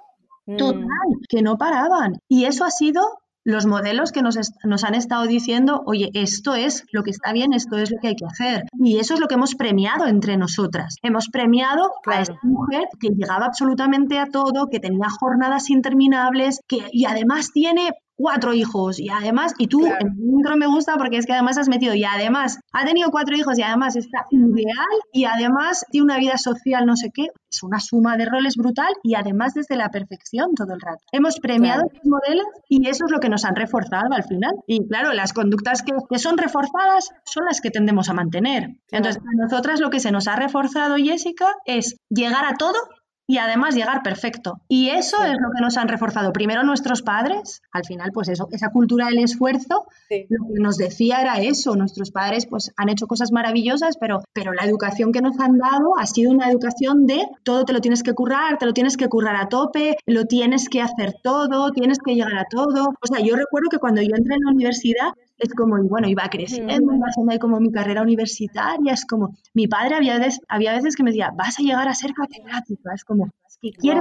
Total, 0.59 0.82
mm. 0.82 1.23
que 1.28 1.42
no 1.42 1.56
paraban. 1.56 2.18
Y 2.28 2.44
eso 2.44 2.64
ha 2.64 2.71
sido 2.71 3.02
los 3.44 3.66
modelos 3.66 4.12
que 4.12 4.23
nos, 4.23 4.37
nos, 4.64 4.85
han 4.85 4.94
estado 4.94 5.26
diciendo, 5.26 5.82
oye, 5.87 6.11
esto 6.14 6.54
es 6.54 6.85
lo 6.92 7.02
que 7.02 7.11
está 7.11 7.32
bien, 7.32 7.52
esto 7.52 7.76
es 7.78 7.90
lo 7.90 7.99
que 8.00 8.09
hay 8.09 8.16
que 8.16 8.26
hacer. 8.26 8.64
Y 8.78 8.99
eso 8.99 9.14
es 9.14 9.21
lo 9.21 9.28
que 9.28 9.35
hemos 9.35 9.54
premiado 9.54 10.06
entre 10.06 10.37
nosotras. 10.37 10.97
Hemos 11.02 11.28
premiado 11.28 11.90
a 12.06 12.21
esta 12.21 12.38
mujer 12.42 12.85
que 13.00 13.09
llegaba 13.09 13.47
absolutamente 13.47 14.18
a 14.18 14.26
todo, 14.26 14.68
que 14.71 14.78
tenía 14.78 15.09
jornadas 15.09 15.71
interminables, 15.71 16.61
que, 16.68 16.87
y 16.92 17.06
además 17.06 17.50
tiene 17.52 17.92
cuatro 18.23 18.55
hijos 18.55 19.00
y 19.00 19.09
además, 19.11 19.52
y 19.59 19.67
tú, 19.67 19.85
el 19.85 20.07
intro 20.17 20.57
me 20.57 20.69
gusta 20.69 20.95
porque 20.97 21.17
es 21.17 21.26
que 21.26 21.33
además 21.33 21.59
has 21.59 21.69
metido 21.69 21.93
y 21.95 22.05
además 22.05 22.61
ha 22.73 22.85
tenido 22.85 23.11
cuatro 23.11 23.37
hijos 23.37 23.59
y 23.59 23.62
además 23.62 23.97
está 23.97 24.26
ideal 24.31 24.87
y 25.12 25.25
además 25.25 25.85
tiene 25.91 26.05
una 26.05 26.19
vida 26.19 26.38
social 26.38 26.87
no 26.87 26.95
sé 26.95 27.11
qué, 27.12 27.26
es 27.50 27.62
una 27.64 27.81
suma 27.81 28.17
de 28.17 28.26
roles 28.26 28.55
brutal 28.57 28.93
y 29.02 29.17
además 29.17 29.55
desde 29.55 29.75
la 29.75 29.88
perfección 29.88 30.55
todo 30.55 30.73
el 30.73 30.81
rato. 30.81 31.02
Hemos 31.11 31.41
premiado 31.41 31.83
estos 31.85 32.05
modelos 32.05 32.47
y 32.69 32.88
eso 32.88 33.07
es 33.07 33.11
lo 33.11 33.19
que 33.19 33.29
nos 33.29 33.45
han 33.45 33.57
reforzado 33.57 34.12
al 34.12 34.23
final. 34.23 34.52
Y 34.69 34.87
claro, 34.87 35.12
las 35.12 35.33
conductas 35.33 35.83
que, 35.83 35.93
que 36.09 36.19
son 36.21 36.38
reforzadas 36.38 37.11
son 37.25 37.45
las 37.47 37.61
que 37.61 37.71
tendemos 37.71 38.09
a 38.09 38.14
mantener. 38.14 38.69
Entonces, 38.93 39.21
a 39.21 39.43
nosotras 39.43 39.81
lo 39.81 39.91
que 39.91 39.99
se 39.99 40.12
nos 40.12 40.29
ha 40.29 40.37
reforzado, 40.37 40.95
Jessica, 40.97 41.57
es 41.67 41.97
llegar 42.09 42.45
a 42.45 42.55
todo 42.55 42.79
y 43.26 43.38
además 43.38 43.75
llegar 43.75 44.02
perfecto. 44.02 44.61
Y 44.69 44.91
eso 44.91 45.23
es 45.23 45.33
lo 45.33 45.50
que 45.55 45.62
nos 45.62 45.76
han 45.76 45.88
reforzado. 45.88 46.33
Primero 46.33 46.62
nuestros 46.62 47.02
padres, 47.02 47.62
al 47.73 47.85
final, 47.85 48.11
pues 48.12 48.29
eso, 48.29 48.49
esa 48.52 48.71
cultura 48.71 49.07
del 49.07 49.19
esfuerzo, 49.19 49.87
lo 50.29 50.47
que 50.47 50.61
nos 50.61 50.76
decía 50.76 51.21
era 51.21 51.41
eso. 51.41 51.76
Nuestros 51.76 52.11
padres, 52.11 52.47
pues 52.47 52.73
han 52.76 52.88
hecho 52.88 53.07
cosas 53.07 53.33
maravillosas, 53.33 53.97
pero, 53.99 54.23
pero 54.33 54.52
la 54.52 54.64
educación 54.64 55.12
que 55.12 55.21
nos 55.21 55.38
han 55.41 55.59
dado 55.59 55.99
ha 55.99 56.07
sido 56.07 56.31
una 56.31 56.50
educación 56.50 57.07
de 57.07 57.23
todo 57.45 57.64
te 57.64 57.73
lo 57.73 57.81
tienes 57.81 58.02
que 58.02 58.14
currar, 58.14 58.59
te 58.59 58.67
lo 58.67 58.73
tienes 58.73 58.97
que 58.97 59.09
currar 59.09 59.37
a 59.37 59.49
tope, 59.49 59.97
lo 60.07 60.25
tienes 60.26 60.69
que 60.69 60.83
hacer 60.83 61.14
todo, 61.23 61.71
tienes 61.73 61.99
que 61.99 62.14
llegar 62.14 62.37
a 62.38 62.47
todo. 62.50 62.91
O 63.00 63.07
sea, 63.07 63.25
yo 63.25 63.37
recuerdo 63.37 63.69
que 63.71 63.79
cuando 63.79 64.02
yo 64.02 64.14
entré 64.17 64.35
en 64.35 64.45
la 64.45 64.52
universidad, 64.52 65.12
es 65.42 65.54
como, 65.54 65.76
bueno, 65.88 66.08
iba 66.08 66.28
creciendo, 66.30 66.94
iba 66.94 67.06
haciendo 67.08 67.32
ahí 67.32 67.38
como 67.38 67.58
mi 67.58 67.72
carrera 67.72 68.02
universitaria, 68.02 68.92
es 68.92 69.04
como, 69.04 69.34
mi 69.54 69.66
padre 69.66 69.96
había 69.96 70.18
veces, 70.18 70.40
había 70.49 70.72
veces 70.75 70.94
que 70.94 71.02
me 71.02 71.11
decía, 71.11 71.30
vas 71.37 71.58
a 71.58 71.62
llegar 71.62 71.88
a 71.88 71.94
ser 71.94 72.12
catedrática, 72.12 72.94
es 72.94 73.04
como, 73.04 73.26
es 73.26 73.58
que 73.61 73.70
quiero. 73.72 74.00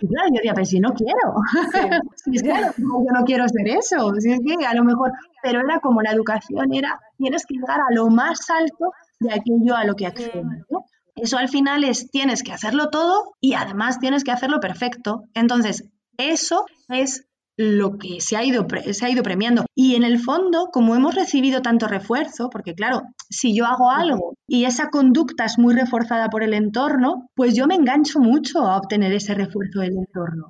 Y 0.00 0.08
claro, 0.08 0.28
yo 0.28 0.34
decía, 0.36 0.54
pero 0.54 0.64
si 0.64 0.80
no 0.80 0.92
quiero, 0.94 1.34
es 2.32 2.42
claro, 2.42 2.72
yo 2.76 3.12
no 3.12 3.24
quiero 3.24 3.46
ser 3.48 3.68
eso, 3.68 4.14
si 4.18 4.32
es 4.32 4.40
que 4.40 4.66
a 4.66 4.74
lo 4.74 4.84
mejor, 4.84 5.12
pero 5.42 5.60
era 5.60 5.80
como 5.80 6.00
la 6.00 6.12
educación, 6.12 6.72
era, 6.72 6.98
tienes 7.18 7.44
que 7.44 7.54
llegar 7.54 7.80
a 7.80 7.94
lo 7.94 8.08
más 8.08 8.48
alto 8.48 8.92
de 9.20 9.32
aquello 9.32 9.76
a 9.76 9.84
lo 9.84 9.94
que 9.94 10.06
accedes, 10.06 10.44
¿no? 10.70 10.84
Eso 11.16 11.36
al 11.36 11.50
final 11.50 11.84
es, 11.84 12.10
tienes 12.10 12.42
que 12.42 12.52
hacerlo 12.52 12.88
todo 12.88 13.34
y 13.40 13.52
además 13.52 13.98
tienes 13.98 14.24
que 14.24 14.30
hacerlo 14.30 14.58
perfecto. 14.58 15.24
Entonces, 15.34 15.84
eso 16.16 16.64
es 16.88 17.26
lo 17.56 17.98
que 17.98 18.20
se 18.20 18.36
ha, 18.36 18.44
ido, 18.44 18.66
se 18.92 19.04
ha 19.04 19.10
ido 19.10 19.22
premiando. 19.22 19.66
Y 19.74 19.94
en 19.94 20.02
el 20.02 20.18
fondo, 20.18 20.68
como 20.72 20.94
hemos 20.94 21.14
recibido 21.14 21.60
tanto 21.60 21.88
refuerzo, 21.88 22.48
porque 22.50 22.74
claro, 22.74 23.02
si 23.28 23.54
yo 23.54 23.66
hago 23.66 23.90
algo 23.90 24.34
y 24.46 24.64
esa 24.64 24.88
conducta 24.88 25.44
es 25.44 25.58
muy 25.58 25.74
reforzada 25.74 26.28
por 26.28 26.42
el 26.42 26.54
entorno, 26.54 27.28
pues 27.34 27.54
yo 27.54 27.66
me 27.66 27.74
engancho 27.74 28.18
mucho 28.18 28.60
a 28.60 28.78
obtener 28.78 29.12
ese 29.12 29.34
refuerzo 29.34 29.80
del 29.80 29.96
entorno. 29.98 30.48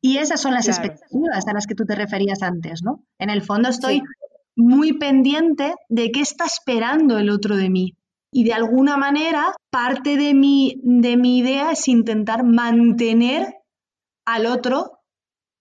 Y 0.00 0.18
esas 0.18 0.40
son 0.40 0.54
las 0.54 0.68
expectativas 0.68 1.46
a 1.46 1.52
las 1.52 1.66
que 1.66 1.74
tú 1.74 1.84
te 1.84 1.94
referías 1.94 2.42
antes, 2.42 2.82
¿no? 2.82 3.04
En 3.18 3.30
el 3.30 3.42
fondo 3.42 3.68
estoy 3.68 4.02
muy 4.56 4.98
pendiente 4.98 5.74
de 5.88 6.10
qué 6.10 6.20
está 6.20 6.44
esperando 6.44 7.18
el 7.18 7.30
otro 7.30 7.56
de 7.56 7.70
mí. 7.70 7.94
Y 8.32 8.44
de 8.44 8.52
alguna 8.52 8.96
manera, 8.96 9.54
parte 9.70 10.16
de 10.16 10.34
mi, 10.34 10.80
de 10.82 11.16
mi 11.16 11.38
idea 11.38 11.72
es 11.72 11.88
intentar 11.88 12.44
mantener 12.44 13.54
al 14.26 14.46
otro 14.46 14.97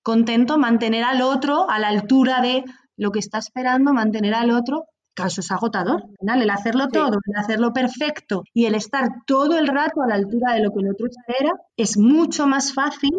contento 0.08 0.58
mantener 0.58 1.04
al 1.04 1.22
otro 1.22 1.70
a 1.70 1.80
la 1.80 1.90
altura 1.90 2.40
de 2.40 2.64
lo 2.96 3.12
que 3.12 3.20
está 3.20 3.40
esperando, 3.40 3.92
mantener 3.92 4.36
al 4.36 4.52
otro. 4.52 4.86
Caso 5.14 5.42
es 5.42 5.52
agotador. 5.52 6.02
El 6.22 6.50
hacerlo 6.50 6.88
todo, 6.88 7.20
el 7.26 7.36
hacerlo 7.36 7.74
perfecto 7.74 8.44
y 8.54 8.68
el 8.68 8.76
estar 8.76 9.10
todo 9.26 9.60
el 9.60 9.68
rato 9.68 10.02
a 10.02 10.08
la 10.08 10.16
altura 10.16 10.54
de 10.54 10.62
lo 10.64 10.72
que 10.72 10.80
el 10.80 10.92
otro 10.92 11.08
espera 11.08 11.52
es 11.76 11.98
mucho 11.98 12.48
más 12.48 12.74
fácil 12.74 13.12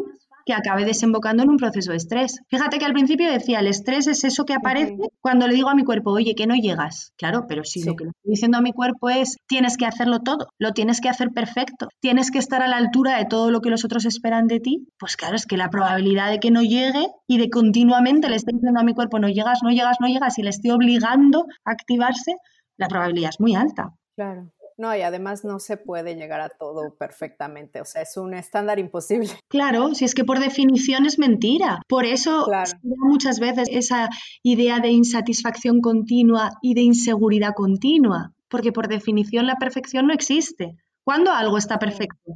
que 0.49 0.55
acabe 0.55 0.87
desembocando 0.87 1.43
en 1.43 1.50
un 1.50 1.59
proceso 1.59 1.90
de 1.90 1.99
estrés. 1.99 2.40
Fíjate 2.49 2.78
que 2.78 2.87
al 2.87 2.95
principio 2.95 3.31
decía, 3.31 3.61
el 3.61 3.67
estrés 3.67 4.07
es 4.07 4.25
eso 4.25 4.47
que 4.47 4.55
aparece 4.55 4.97
cuando 5.21 5.47
le 5.47 5.52
digo 5.52 5.69
a 5.69 5.75
mi 5.75 5.85
cuerpo, 5.85 6.11
oye, 6.11 6.35
que 6.35 6.47
no 6.47 6.55
llegas. 6.55 7.12
Claro, 7.19 7.45
pero 7.47 7.64
si 7.64 7.85
lo 7.85 7.95
que 7.95 8.05
le 8.05 8.11
estoy 8.11 8.31
diciendo 8.31 8.57
a 8.57 8.62
mi 8.62 8.73
cuerpo 8.73 9.11
es, 9.11 9.37
tienes 9.47 9.76
que 9.76 9.85
hacerlo 9.85 10.21
todo, 10.21 10.49
lo 10.59 10.73
tienes 10.73 11.02
que 11.02 11.11
hacer 11.11 11.33
perfecto, 11.33 11.88
tienes 12.00 12.31
que 12.31 12.38
estar 12.38 12.62
a 12.62 12.69
la 12.69 12.78
altura 12.78 13.19
de 13.19 13.26
todo 13.26 13.50
lo 13.50 13.61
que 13.61 13.69
los 13.69 13.85
otros 13.85 14.07
esperan 14.07 14.47
de 14.47 14.61
ti, 14.61 14.88
pues 14.99 15.19
claro, 15.19 15.37
es 15.37 15.45
que 15.45 15.59
la 15.59 15.69
probabilidad 15.69 16.31
de 16.31 16.40
que 16.40 16.50
no 16.50 16.62
llegue 16.62 17.09
y 17.26 17.37
de 17.37 17.50
continuamente 17.50 18.31
le 18.31 18.37
esté 18.37 18.52
diciendo 18.55 18.81
a 18.81 18.85
mi 18.85 18.95
cuerpo, 18.95 19.19
no 19.19 19.28
llegas, 19.28 19.59
no 19.62 19.69
llegas, 19.69 19.99
no 20.00 20.07
llegas, 20.07 20.38
y 20.38 20.43
le 20.43 20.49
estoy 20.49 20.71
obligando 20.71 21.45
a 21.67 21.73
activarse, 21.73 22.37
la 22.78 22.88
probabilidad 22.88 23.33
es 23.35 23.40
muy 23.40 23.55
alta. 23.55 23.93
Claro. 24.17 24.50
No, 24.79 24.97
y 24.97 25.03
además 25.03 25.45
no 25.45 25.59
se 25.59 25.77
puede 25.77 26.15
llegar 26.15 26.41
a 26.41 26.51
todo 26.51 26.95
perfectamente, 26.95 27.81
o 27.81 27.85
sea, 27.85 28.03
es 28.03 28.17
un 28.17 28.33
estándar 28.33 28.79
imposible. 28.79 29.29
Claro, 29.49 29.95
si 29.95 30.05
es 30.05 30.15
que 30.15 30.25
por 30.25 30.39
definición 30.39 31.05
es 31.05 31.19
mentira. 31.19 31.81
Por 31.89 32.05
eso 32.05 32.47
muchas 32.85 33.41
veces 33.41 33.69
esa 33.71 34.09
idea 34.43 34.79
de 34.79 34.91
insatisfacción 34.91 35.81
continua 35.81 36.51
y 36.63 36.75
de 36.75 36.83
inseguridad 36.83 37.55
continua, 37.55 38.33
porque 38.49 38.71
por 38.71 38.87
definición 38.87 39.47
la 39.47 39.57
perfección 39.57 40.07
no 40.07 40.15
existe. 40.15 40.77
¿Cuándo 41.03 41.33
algo 41.33 41.59
está 41.59 41.79
perfecto? 41.79 42.35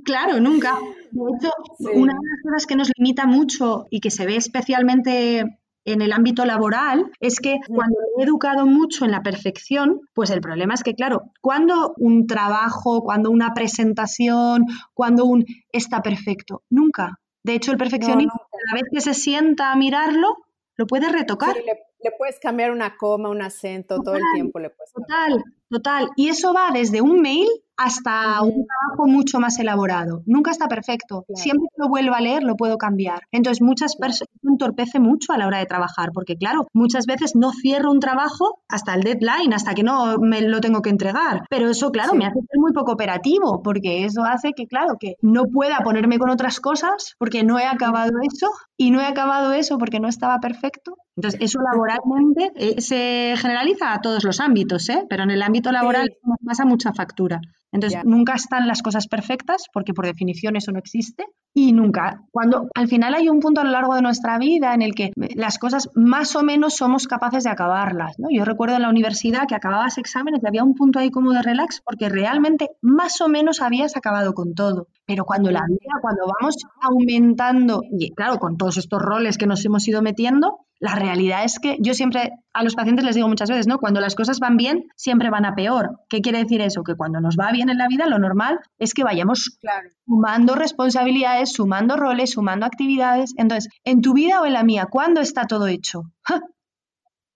Claro, 0.05 0.39
nunca. 0.39 0.77
De 1.11 1.21
hecho, 1.37 1.51
una 1.93 2.13
de 2.13 2.19
las 2.19 2.41
cosas 2.43 2.65
que 2.65 2.75
nos 2.75 2.89
limita 2.97 3.25
mucho 3.25 3.85
y 3.89 3.99
que 3.99 4.09
se 4.09 4.25
ve 4.25 4.35
especialmente 4.35 5.59
en 5.85 6.01
el 6.01 6.13
ámbito 6.13 6.45
laboral 6.45 7.11
es 7.19 7.39
que 7.39 7.59
cuando 7.67 7.97
he 8.17 8.23
educado 8.23 8.65
mucho 8.65 9.05
en 9.05 9.11
la 9.11 9.21
perfección, 9.21 10.01
pues 10.13 10.29
el 10.29 10.41
problema 10.41 10.73
es 10.73 10.83
que, 10.83 10.95
claro, 10.95 11.31
cuando 11.41 11.93
un 11.97 12.27
trabajo, 12.27 13.01
cuando 13.03 13.29
una 13.29 13.53
presentación, 13.53 14.65
cuando 14.93 15.25
un 15.25 15.45
está 15.71 16.01
perfecto, 16.01 16.63
nunca. 16.69 17.19
De 17.43 17.53
hecho, 17.53 17.71
el 17.71 17.77
perfeccionista, 17.77 18.33
a 18.71 18.75
vez 18.75 18.85
que 18.91 19.01
se 19.01 19.13
sienta 19.13 19.71
a 19.71 19.75
mirarlo, 19.75 20.37
lo 20.77 20.87
puede 20.87 21.09
retocar. 21.09 21.55
le, 21.55 22.11
puedes 22.17 22.39
cambiar 22.39 22.71
una 22.71 22.95
coma, 22.97 23.29
un 23.29 23.41
acento, 23.41 24.01
todo 24.01 24.15
el 24.15 24.23
tiempo 24.33 24.59
le 24.59 24.69
puedes 24.69 24.91
Total, 24.93 25.43
total. 25.69 26.09
Y 26.15 26.29
eso 26.29 26.53
va 26.53 26.71
desde 26.71 27.01
un 27.01 27.21
mail 27.21 27.47
hasta 27.77 28.41
un 28.41 28.65
trabajo 28.65 29.07
mucho 29.07 29.39
más 29.39 29.59
elaborado. 29.59 30.23
Nunca 30.25 30.51
está 30.51 30.67
perfecto. 30.67 31.25
Siempre 31.33 31.67
que 31.75 31.81
lo 31.81 31.89
vuelvo 31.89 32.15
a 32.15 32.21
leer, 32.21 32.43
lo 32.43 32.55
puedo 32.55 32.77
cambiar. 32.77 33.21
Entonces, 33.31 33.61
muchas 33.61 33.95
personas 33.95 34.29
entorpece 34.43 34.99
mucho 34.99 35.33
a 35.33 35.37
la 35.37 35.47
hora 35.47 35.59
de 35.59 35.65
trabajar, 35.65 36.11
porque 36.13 36.35
claro, 36.35 36.67
muchas 36.73 37.05
veces 37.05 37.35
no 37.35 37.51
cierro 37.51 37.91
un 37.91 37.99
trabajo 37.99 38.61
hasta 38.69 38.93
el 38.93 39.01
deadline, 39.01 39.53
hasta 39.53 39.73
que 39.73 39.83
no 39.83 40.17
me 40.19 40.41
lo 40.41 40.61
tengo 40.61 40.81
que 40.81 40.89
entregar. 40.89 41.45
Pero 41.49 41.69
eso, 41.69 41.91
claro, 41.91 42.13
me 42.13 42.25
hace 42.25 42.39
ser 42.39 42.59
muy 42.59 42.73
poco 42.73 42.91
operativo, 42.91 43.61
porque 43.63 44.05
eso 44.05 44.23
hace 44.23 44.53
que, 44.53 44.67
claro, 44.67 44.97
que 44.99 45.15
no 45.21 45.45
pueda 45.45 45.79
ponerme 45.79 46.19
con 46.19 46.29
otras 46.29 46.59
cosas 46.59 47.15
porque 47.17 47.43
no 47.43 47.59
he 47.59 47.65
acabado 47.65 48.11
eso 48.21 48.49
y 48.83 48.91
no 48.91 48.99
he 48.99 49.05
acabado 49.05 49.53
eso 49.53 49.77
porque 49.77 50.01
no 50.01 50.09
estaba 50.09 50.41
perfecto. 50.41 50.97
Entonces, 51.15 51.39
eso 51.41 51.59
laboralmente 51.61 52.51
eh, 52.55 52.81
se 52.81 53.33
generaliza 53.37 53.93
a 53.93 54.01
todos 54.01 54.25
los 54.25 54.41
ámbitos, 54.41 54.89
¿eh? 54.89 55.05
pero 55.09 55.23
en 55.23 55.31
el 55.31 55.41
ámbito 55.41 55.71
laboral 55.71 56.11
pasa 56.45 56.65
mucha 56.65 56.91
factura. 56.91 57.39
Entonces, 57.71 58.01
nunca 58.03 58.33
están 58.33 58.67
las 58.67 58.81
cosas 58.81 59.07
perfectas, 59.07 59.67
porque 59.73 59.93
por 59.93 60.05
definición 60.05 60.55
eso 60.55 60.71
no 60.71 60.79
existe, 60.79 61.25
y 61.55 61.71
nunca. 61.71 62.21
Cuando 62.31 62.67
al 62.75 62.87
final 62.87 63.13
hay 63.13 63.29
un 63.29 63.39
punto 63.39 63.61
a 63.61 63.63
lo 63.63 63.71
largo 63.71 63.95
de 63.95 64.01
nuestra 64.01 64.37
vida 64.37 64.73
en 64.73 64.81
el 64.81 64.93
que 64.95 65.11
las 65.35 65.59
cosas 65.59 65.89
más 65.95 66.35
o 66.35 66.43
menos 66.43 66.75
somos 66.75 67.07
capaces 67.07 67.43
de 67.43 67.51
acabarlas. 67.51 68.17
¿no? 68.17 68.27
Yo 68.31 68.43
recuerdo 68.43 68.75
en 68.75 68.81
la 68.81 68.89
universidad 68.89 69.47
que 69.47 69.55
acababas 69.55 69.97
exámenes 69.97 70.41
y 70.43 70.47
había 70.47 70.63
un 70.63 70.75
punto 70.75 70.99
ahí 70.99 71.09
como 71.09 71.31
de 71.31 71.41
relax, 71.41 71.81
porque 71.83 72.09
realmente 72.09 72.69
más 72.81 73.21
o 73.21 73.27
menos 73.27 73.61
habías 73.61 73.95
acabado 73.95 74.33
con 74.33 74.53
todo. 74.53 74.87
Pero 75.05 75.25
cuando 75.25 75.51
la 75.51 75.63
vida, 75.67 75.99
cuando 76.01 76.23
vamos 76.39 76.57
aumentando, 76.81 77.81
y 77.91 78.11
claro, 78.13 78.37
con 78.37 78.57
estos 78.77 79.01
roles 79.01 79.37
que 79.37 79.47
nos 79.47 79.63
hemos 79.65 79.87
ido 79.87 80.01
metiendo, 80.01 80.65
la 80.79 80.95
realidad 80.95 81.43
es 81.43 81.59
que 81.59 81.77
yo 81.79 81.93
siempre 81.93 82.31
a 82.53 82.63
los 82.63 82.75
pacientes 82.75 83.05
les 83.05 83.15
digo 83.15 83.27
muchas 83.27 83.49
veces, 83.49 83.67
¿no? 83.67 83.79
Cuando 83.79 84.01
las 84.01 84.15
cosas 84.15 84.39
van 84.39 84.57
bien, 84.57 84.85
siempre 84.95 85.29
van 85.29 85.45
a 85.45 85.55
peor. 85.55 86.01
¿Qué 86.09 86.21
quiere 86.21 86.39
decir 86.39 86.61
eso? 86.61 86.83
Que 86.83 86.95
cuando 86.95 87.21
nos 87.21 87.37
va 87.37 87.51
bien 87.51 87.69
en 87.69 87.77
la 87.77 87.87
vida, 87.87 88.05
lo 88.07 88.19
normal 88.19 88.59
es 88.77 88.93
que 88.93 89.03
vayamos 89.03 89.57
sumando 90.05 90.55
responsabilidades, 90.55 91.53
sumando 91.53 91.95
roles, 91.95 92.31
sumando 92.31 92.65
actividades. 92.65 93.33
Entonces, 93.37 93.71
en 93.83 94.01
tu 94.01 94.13
vida 94.13 94.41
o 94.41 94.45
en 94.45 94.53
la 94.53 94.63
mía, 94.63 94.87
¿cuándo 94.89 95.21
está 95.21 95.45
todo 95.45 95.67
hecho? 95.67 96.03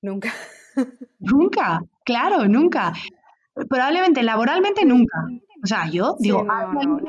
Nunca. 0.01 0.33
nunca, 1.19 1.81
claro, 2.03 2.47
nunca. 2.47 2.93
Probablemente 3.69 4.23
laboralmente 4.23 4.85
nunca. 4.85 5.25
O 5.63 5.67
sea, 5.67 5.89
yo 5.89 6.15
digo, 6.19 6.45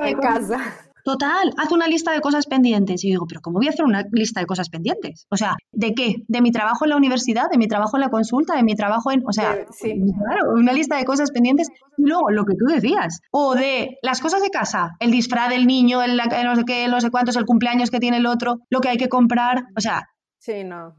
en 0.03 0.19
casa. 0.19 0.88
Total, 1.09 1.55
haz 1.57 1.73
una 1.73 1.87
lista 1.87 2.13
de 2.13 2.21
cosas 2.21 2.45
pendientes. 2.45 3.03
Y 3.03 3.09
digo, 3.09 3.25
pero 3.27 3.41
¿cómo 3.41 3.61
voy 3.61 3.67
a 3.67 3.71
hacer 3.71 3.87
una 3.87 4.05
lista 4.13 4.41
de 4.41 4.47
cosas 4.47 4.69
pendientes? 4.69 5.27
O 5.31 5.39
sea, 5.39 5.57
¿de 5.73 5.95
qué? 5.95 6.17
¿De 6.29 6.43
mi 6.43 6.53
trabajo 6.53 6.85
en 6.85 6.91
la 6.91 6.99
universidad? 6.99 7.49
¿De 7.51 7.57
mi 7.57 7.67
trabajo 7.67 7.97
en 7.97 8.03
la 8.03 8.11
consulta? 8.11 8.55
¿De 8.57 8.63
mi 8.63 8.75
trabajo 8.75 9.11
en...? 9.11 9.23
O 9.27 9.33
sea, 9.33 9.55
claro, 9.55 10.53
una 10.55 10.75
lista 10.75 10.99
de 10.99 11.07
cosas 11.07 11.31
pendientes. 11.31 11.69
Y 11.97 12.03
luego, 12.03 12.29
lo 12.29 12.45
que 12.45 12.53
tú 12.57 12.67
decías. 12.67 13.21
O 13.31 13.55
de 13.55 13.97
las 14.03 14.21
cosas 14.21 14.43
de 14.43 14.51
casa, 14.51 14.91
el 15.01 15.11
disfraz 15.11 15.49
del 15.49 15.67
niño, 15.67 16.03
el, 16.03 16.15
no 16.19 16.57
sé 16.57 16.65
qué, 16.67 16.87
no 16.89 17.01
sé 17.01 17.11
cuántos, 17.11 17.37
el 17.37 17.47
cumpleaños 17.47 17.91
que 17.91 18.01
tiene 18.01 18.19
el 18.19 18.27
otro, 18.27 18.59
lo 18.69 18.81
que 18.81 18.91
hay 18.91 18.99
que 18.99 19.09
comprar. 19.09 19.65
O 19.79 19.81
sea... 19.81 20.03
Sí, 20.39 20.63
no. 20.63 20.95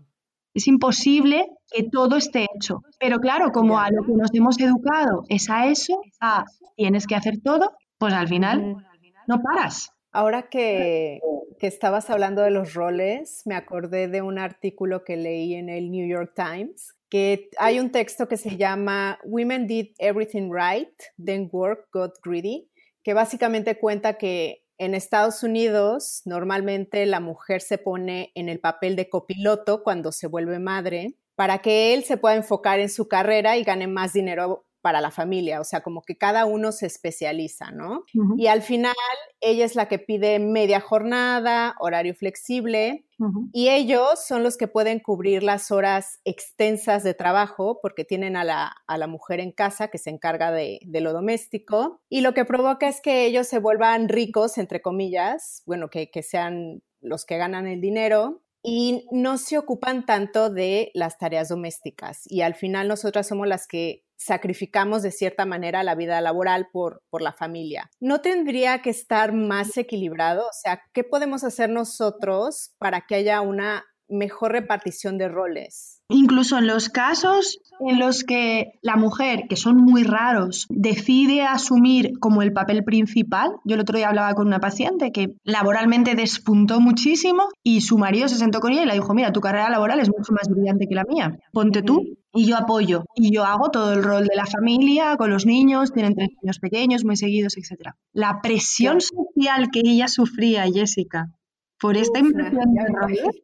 Es 0.56 0.68
imposible 0.68 1.46
que 1.72 1.84
todo 1.84 2.16
esté 2.16 2.48
hecho. 2.56 2.82
Pero 3.00 3.20
claro, 3.20 3.52
como 3.52 3.78
a 3.78 3.92
lo 3.92 4.04
que 4.08 4.14
nos 4.14 4.32
hemos 4.34 4.60
educado 4.60 5.22
es 5.30 5.52
a 5.52 5.68
eso, 5.68 6.02
a 6.20 6.46
tienes 6.76 7.06
que 7.06 7.14
hacer 7.14 7.36
todo, 7.44 7.74
pues 8.00 8.16
al 8.16 8.28
final 8.28 8.76
no 9.28 9.40
paras. 9.44 9.92
Ahora 10.12 10.50
que, 10.50 11.20
que, 11.60 11.68
estabas 11.68 12.10
hablando 12.10 12.42
de 12.42 12.52
los 12.52 12.74
roles, 12.74 13.44
me 13.46 13.56
acordé 13.56 14.08
de 14.08 14.22
un 14.22 14.40
artículo 14.40 15.04
que 15.04 15.18
leí 15.18 15.54
en 15.54 15.70
el 15.70 15.92
New 15.92 16.08
York 16.08 16.34
Times, 16.36 16.96
que 17.10 17.50
hay 17.58 17.80
un 17.80 17.92
texto 17.92 18.28
que 18.28 18.38
se 18.38 18.58
llama 18.58 19.20
Women 19.24 19.68
Did 19.68 19.90
Everything 19.98 20.52
Right, 20.52 20.94
Then 21.24 21.50
Work 21.52 21.90
Got 21.94 22.16
Greedy, 22.24 22.70
que 23.04 23.14
básicamente 23.14 23.78
cuenta 23.78 24.18
que 24.18 24.64
en 24.80 24.96
Estados 24.96 25.44
Unidos 25.44 26.22
normalmente 26.26 27.06
la 27.06 27.20
mujer 27.20 27.62
se 27.62 27.78
pone 27.78 28.32
en 28.34 28.50
el 28.50 28.60
papel 28.60 28.96
de 28.96 29.10
copiloto 29.10 29.84
cuando 29.84 30.12
se 30.12 30.28
vuelve 30.28 30.58
madre 30.58 31.16
para 31.36 31.60
que 31.60 31.94
él 31.94 32.04
se 32.04 32.18
pueda 32.18 32.36
enfocar 32.36 32.80
en 32.80 32.90
su 32.90 33.08
carrera 33.08 33.58
y 33.58 33.64
gane 33.64 33.88
más 33.88 34.14
dinero 34.14 34.66
para 34.82 35.02
la 35.02 35.12
familia, 35.12 35.60
o 35.60 35.64
sea, 35.64 35.82
como 35.82 36.02
que 36.02 36.18
cada 36.18 36.46
uno 36.46 36.72
se 36.72 36.86
especializa, 36.86 37.72
¿no? 37.72 38.04
Y 38.38 38.48
al 38.48 38.62
final 38.62 38.96
ella 39.42 39.66
es 39.66 39.76
la 39.76 39.88
que 39.88 40.00
pide 40.00 40.40
media 40.40 40.80
jornada, 40.80 41.76
horario 41.80 42.14
flexible, 42.16 43.06
y 43.52 43.68
ellos 43.68 44.26
son 44.26 44.44
los 44.44 44.56
que 44.56 44.70
pueden 44.70 45.00
cubrir 45.00 45.44
las 45.44 45.72
horas 45.72 46.22
extensas 46.24 47.04
de 47.04 47.14
trabajo 47.14 47.80
porque 47.82 48.06
tienen 48.06 48.38
a 48.38 48.46
la, 48.46 48.74
a 48.88 48.98
la 48.98 49.08
mujer 49.08 49.42
en 49.42 49.52
casa 49.52 49.90
que 49.90 49.98
se 49.98 50.10
encarga 50.10 50.52
de, 50.52 50.80
de, 50.86 51.02
lo 51.02 51.12
doméstico, 51.12 52.02
y 52.10 52.22
lo 52.22 52.34
que 52.34 52.46
provoca 52.46 52.88
es 52.88 53.02
que 53.02 53.26
ellos 53.26 53.48
se 53.48 53.60
vuelvan 53.60 54.08
ricos, 54.08 54.58
entre 54.58 54.82
comillas, 54.82 55.64
bueno, 55.66 55.90
que, 55.90 56.10
que 56.10 56.24
sean 56.24 56.82
los 57.02 57.26
que 57.26 57.38
ganan 57.38 57.68
el 57.68 57.82
dinero, 57.82 58.42
y 58.62 59.08
no 59.12 59.38
se 59.38 59.58
ocupan 59.58 60.06
tanto 60.06 60.50
de 60.50 60.92
las 60.94 61.18
tareas 61.18 61.48
domésticas 61.48 62.24
y 62.26 62.42
al 62.42 62.56
final 62.56 62.88
nosotras 62.88 63.28
somos 63.28 63.48
las 63.48 63.68
que 63.68 64.04
sacrificamos 64.20 65.02
de 65.02 65.12
cierta 65.12 65.46
manera 65.46 65.82
la 65.84 65.96
vida 65.96 66.20
laboral 66.22 66.68
por, 66.72 67.02
por 67.10 67.22
la 67.22 67.32
familia. 67.32 67.90
¿No 68.00 68.22
tendría 68.22 68.82
que 68.82 68.90
estar 68.90 69.34
más 69.34 69.78
equilibrado? 69.78 70.46
O 70.46 70.54
sea, 70.54 70.84
¿qué 70.94 71.04
podemos 71.04 71.44
hacer 71.44 71.70
nosotros 71.70 72.76
para 72.78 73.06
que 73.08 73.16
haya 73.16 73.42
una 73.42 73.86
mejor 74.10 74.52
repartición 74.52 75.18
de 75.18 75.30
roles? 75.30 75.99
Incluso 76.10 76.58
en 76.58 76.68
los 76.68 76.90
casos 76.90 77.60
en 77.80 78.00
los 78.00 78.24
que 78.24 78.74
la 78.82 78.98
mujer, 78.98 79.44
que 79.48 79.56
son 79.56 79.78
muy 79.78 80.04
raros, 80.04 80.66
decide 80.70 81.44
asumir 81.44 82.20
como 82.20 82.42
el 82.42 82.52
papel 82.52 82.84
principal, 82.84 83.52
yo 83.64 83.76
el 83.76 83.82
otro 83.82 83.98
día 83.98 84.10
hablaba 84.10 84.34
con 84.34 84.48
una 84.48 84.60
paciente 84.60 85.12
que 85.12 85.36
laboralmente 85.44 86.16
despuntó 86.16 86.82
muchísimo 86.82 87.44
y 87.64 87.82
su 87.82 87.98
marido 87.98 88.28
se 88.28 88.36
sentó 88.36 88.60
con 88.60 88.74
ella 88.74 88.84
y 88.84 88.88
le 88.88 88.94
dijo, 88.94 89.14
mira, 89.14 89.32
tu 89.32 89.40
carrera 89.40 89.70
laboral 89.70 90.00
es 90.00 90.10
mucho 90.10 90.34
más 90.34 90.50
brillante 90.50 90.88
que 90.88 90.96
la 90.96 91.06
mía, 91.06 91.38
ponte 91.54 91.82
tú 91.82 92.04
y 92.34 92.46
yo 92.46 92.58
apoyo 92.58 93.06
y 93.16 93.34
yo 93.34 93.46
hago 93.46 93.70
todo 93.70 93.94
el 93.94 94.04
rol 94.04 94.26
de 94.26 94.36
la 94.36 94.46
familia 94.46 95.16
con 95.18 95.30
los 95.30 95.46
niños, 95.46 95.94
tienen 95.94 96.16
tres 96.16 96.30
niños 96.42 96.60
pequeños, 96.60 97.06
muy 97.06 97.18
seguidos, 97.18 97.56
etc. 97.58 97.92
La 98.14 98.42
presión 98.42 99.00
social 99.02 99.70
que 99.72 99.82
ella 99.84 100.08
sufría, 100.08 100.66
Jessica, 100.66 101.28
por 101.80 101.96
esta 101.96 102.20
impresión 102.20 102.74
de 102.74 102.84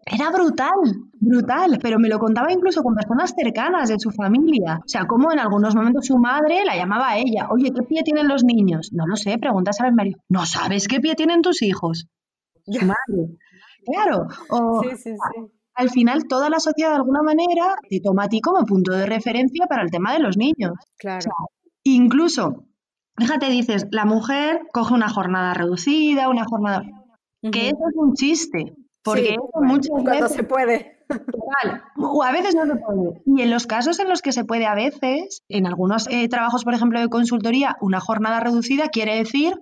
Era 0.05 0.29
brutal, 0.29 0.73
brutal, 1.19 1.79
pero 1.81 1.99
me 1.99 2.09
lo 2.09 2.19
contaba 2.19 2.51
incluso 2.51 2.83
con 2.83 2.93
personas 2.93 3.33
cercanas 3.35 3.89
de 3.89 3.99
su 3.99 4.11
familia. 4.11 4.79
O 4.83 4.87
sea, 4.87 5.05
como 5.05 5.31
en 5.31 5.39
algunos 5.39 5.75
momentos 5.75 6.05
su 6.05 6.17
madre 6.17 6.65
la 6.65 6.75
llamaba 6.75 7.11
a 7.11 7.17
ella, 7.17 7.47
oye, 7.49 7.71
¿qué 7.71 7.81
pie 7.83 8.03
tienen 8.03 8.27
los 8.27 8.43
niños? 8.43 8.91
No 8.91 9.07
lo 9.07 9.15
sé, 9.15 9.37
preguntas 9.37 9.79
al 9.79 9.93
marido. 9.93 10.19
¿No 10.27 10.45
sabes 10.45 10.87
qué 10.87 10.99
pie 10.99 11.15
tienen 11.15 11.41
tus 11.41 11.61
hijos? 11.61 12.07
Su 12.65 12.85
madre. 12.85 13.37
Claro. 13.85 14.27
sí, 14.81 14.89
sí, 14.97 15.11
sí. 15.11 15.51
Al 15.75 15.89
final, 15.89 16.25
toda 16.27 16.49
la 16.49 16.59
sociedad 16.59 16.91
de 16.91 16.95
alguna 16.95 17.21
manera 17.21 17.75
te 17.89 17.99
toma 17.99 18.23
a 18.23 18.29
ti 18.29 18.39
como 18.39 18.65
punto 18.65 18.93
de 18.93 19.05
referencia 19.05 19.67
para 19.67 19.83
el 19.83 19.91
tema 19.91 20.13
de 20.13 20.19
los 20.19 20.37
niños. 20.37 20.73
Claro. 20.97 21.29
incluso, 21.83 22.65
fíjate, 23.17 23.49
dices, 23.49 23.85
la 23.91 24.05
mujer 24.05 24.61
coge 24.71 24.93
una 24.93 25.09
jornada 25.09 25.53
reducida, 25.53 26.29
una 26.29 26.45
jornada 26.45 26.83
que 27.51 27.67
eso 27.67 27.83
es 27.89 27.95
un 27.95 28.13
chiste, 28.13 28.73
porque 29.03 29.35
muchas 29.61 29.89
cuando 29.89 30.27
se 30.29 30.43
puede. 30.43 30.95
Total, 31.07 31.83
o 31.97 32.23
a 32.23 32.31
veces 32.31 32.55
no 32.55 32.65
se 32.65 32.75
puede. 32.75 33.21
Y 33.25 33.41
en 33.41 33.51
los 33.51 33.67
casos 33.67 33.99
en 33.99 34.09
los 34.09 34.21
que 34.21 34.31
se 34.31 34.43
puede 34.43 34.65
a 34.65 34.73
veces, 34.73 35.43
en 35.49 35.67
algunos 35.67 36.07
eh, 36.09 36.27
trabajos, 36.27 36.63
por 36.63 36.73
ejemplo, 36.73 36.99
de 36.99 37.09
consultoría, 37.09 37.75
una 37.79 37.99
jornada 37.99 38.39
reducida 38.39 38.89
quiere 38.89 39.15
decir 39.15 39.53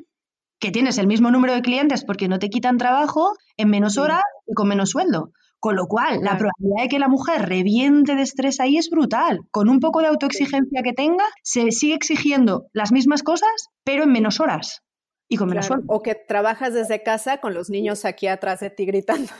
que 0.59 0.71
tienes 0.71 0.97
el 0.97 1.07
mismo 1.07 1.29
número 1.29 1.53
de 1.53 1.61
clientes 1.61 2.05
porque 2.05 2.29
no 2.29 2.39
te 2.39 2.49
quitan 2.49 2.77
trabajo 2.77 3.33
en 3.57 3.69
menos 3.69 3.97
horas 3.97 4.21
y 4.47 4.53
con 4.53 4.69
menos 4.69 4.91
sueldo. 4.91 5.31
Con 5.59 5.75
lo 5.75 5.87
cual, 5.87 6.19
la 6.21 6.37
probabilidad 6.37 6.83
de 6.83 6.89
que 6.89 6.99
la 6.99 7.07
mujer 7.07 7.47
reviente 7.47 8.15
de 8.15 8.21
estrés 8.21 8.59
ahí 8.59 8.77
es 8.77 8.89
brutal. 8.89 9.39
Con 9.49 9.69
un 9.69 9.79
poco 9.79 10.01
de 10.01 10.07
autoexigencia 10.07 10.81
que 10.83 10.93
tenga, 10.93 11.23
se 11.41 11.71
sigue 11.71 11.95
exigiendo 11.95 12.65
las 12.73 12.91
mismas 12.91 13.23
cosas, 13.23 13.69
pero 13.85 14.03
en 14.03 14.11
menos 14.11 14.41
horas. 14.41 14.82
O 15.87 16.01
que 16.01 16.15
trabajas 16.15 16.73
desde 16.73 17.03
casa 17.03 17.37
con 17.37 17.53
los 17.53 17.69
niños 17.69 18.05
aquí 18.05 18.27
atrás 18.27 18.59
de 18.59 18.69
ti 18.69 18.85
gritando. 18.85 19.31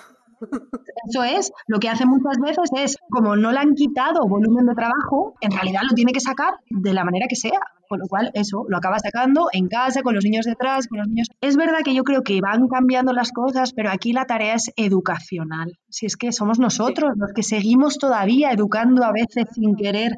Eso 1.10 1.24
es, 1.24 1.52
lo 1.68 1.80
que 1.80 1.90
hace 1.90 2.06
muchas 2.06 2.38
veces 2.40 2.70
es, 2.76 2.98
como 3.10 3.36
no 3.36 3.52
le 3.52 3.60
han 3.60 3.76
quitado 3.76 4.28
volumen 4.28 4.66
de 4.66 4.76
trabajo, 4.76 5.36
en 5.42 5.52
realidad 5.52 5.82
lo 5.88 5.96
tiene 5.96 6.14
que 6.14 6.20
sacar 6.20 6.54
de 6.70 6.94
la 6.94 7.04
manera 7.04 7.28
que 7.28 7.36
sea. 7.36 7.60
Con 7.90 8.00
lo 8.00 8.08
cual, 8.08 8.32
eso, 8.34 8.66
lo 8.68 8.78
acaba 8.78 8.98
sacando 8.98 9.50
en 9.52 9.68
casa, 9.68 10.02
con 10.02 10.16
los 10.16 10.24
niños 10.24 10.46
detrás, 10.46 10.88
con 10.88 11.00
los 11.00 11.08
niños. 11.08 11.28
Es 11.42 11.56
verdad 11.58 11.80
que 11.84 11.94
yo 11.94 12.04
creo 12.04 12.24
que 12.24 12.42
van 12.42 12.68
cambiando 12.68 13.14
las 13.14 13.32
cosas, 13.32 13.74
pero 13.74 13.92
aquí 13.92 14.14
la 14.14 14.26
tarea 14.26 14.56
es 14.56 14.72
educacional. 14.78 15.78
Si 15.90 16.06
es 16.06 16.18
que 16.18 16.32
somos 16.32 16.58
nosotros 16.58 17.12
los 17.18 17.34
que 17.34 17.44
seguimos 17.44 17.98
todavía 18.00 18.52
educando 18.52 19.04
a 19.04 19.12
veces 19.12 19.46
sin 19.54 19.76
querer 19.76 20.14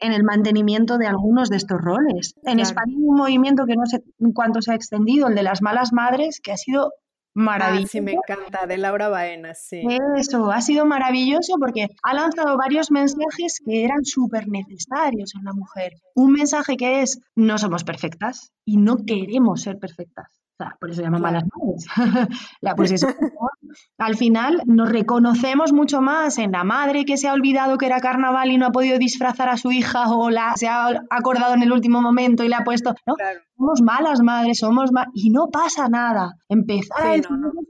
en 0.00 0.12
el 0.12 0.24
mantenimiento 0.24 0.98
de 0.98 1.06
algunos 1.06 1.50
de 1.50 1.56
estos 1.56 1.80
roles. 1.80 2.34
En 2.44 2.60
España 2.60 2.94
hay 2.96 3.04
un 3.04 3.16
movimiento 3.16 3.64
que 3.66 3.76
no 3.76 3.86
sé 3.86 4.02
cuánto 4.34 4.62
se 4.62 4.72
ha 4.72 4.74
extendido, 4.74 5.28
el 5.28 5.34
de 5.34 5.42
las 5.42 5.62
malas 5.62 5.92
madres, 5.92 6.40
que 6.40 6.52
ha 6.52 6.56
sido 6.56 6.92
maravilloso. 7.34 7.86
Ah, 7.86 7.90
sí, 7.92 8.00
me 8.00 8.12
encanta, 8.12 8.66
de 8.66 8.78
Laura 8.78 9.08
Baena, 9.08 9.54
sí. 9.54 9.82
Eso, 10.16 10.50
ha 10.50 10.60
sido 10.60 10.86
maravilloso 10.86 11.54
porque 11.60 11.88
ha 12.02 12.14
lanzado 12.14 12.56
varios 12.56 12.90
mensajes 12.90 13.60
que 13.64 13.84
eran 13.84 14.04
súper 14.04 14.48
necesarios 14.48 15.34
en 15.34 15.44
la 15.44 15.52
mujer. 15.52 15.92
Un 16.14 16.32
mensaje 16.32 16.76
que 16.76 17.02
es, 17.02 17.20
no 17.36 17.58
somos 17.58 17.84
perfectas 17.84 18.52
y 18.64 18.78
no 18.78 18.96
queremos 19.06 19.62
ser 19.62 19.78
perfectas 19.78 20.39
por 20.78 20.90
eso 20.90 21.02
llaman 21.02 21.22
malas 21.22 21.44
madres. 21.44 21.86
pues 22.76 22.92
eso, 22.92 23.08
al 23.98 24.16
final 24.16 24.62
nos 24.66 24.88
reconocemos 24.90 25.72
mucho 25.72 26.00
más 26.00 26.38
en 26.38 26.52
la 26.52 26.64
madre 26.64 27.04
que 27.04 27.16
se 27.16 27.28
ha 27.28 27.32
olvidado 27.32 27.78
que 27.78 27.86
era 27.86 28.00
carnaval 28.00 28.50
y 28.50 28.58
no 28.58 28.66
ha 28.66 28.72
podido 28.72 28.98
disfrazar 28.98 29.48
a 29.48 29.56
su 29.56 29.72
hija 29.72 30.10
o 30.10 30.30
la 30.30 30.54
se 30.56 30.68
ha 30.68 31.02
acordado 31.10 31.54
en 31.54 31.62
el 31.62 31.72
último 31.72 32.00
momento 32.00 32.44
y 32.44 32.48
le 32.48 32.56
ha 32.56 32.64
puesto, 32.64 32.94
¿no? 33.06 33.14
Somos 33.56 33.82
malas 33.82 34.20
madres, 34.22 34.58
somos 34.58 34.90
y 35.14 35.30
no 35.30 35.48
pasa 35.48 35.88
nada. 35.88 36.34
Empezar 36.48 37.06
a 37.06 37.14
es 37.14 37.26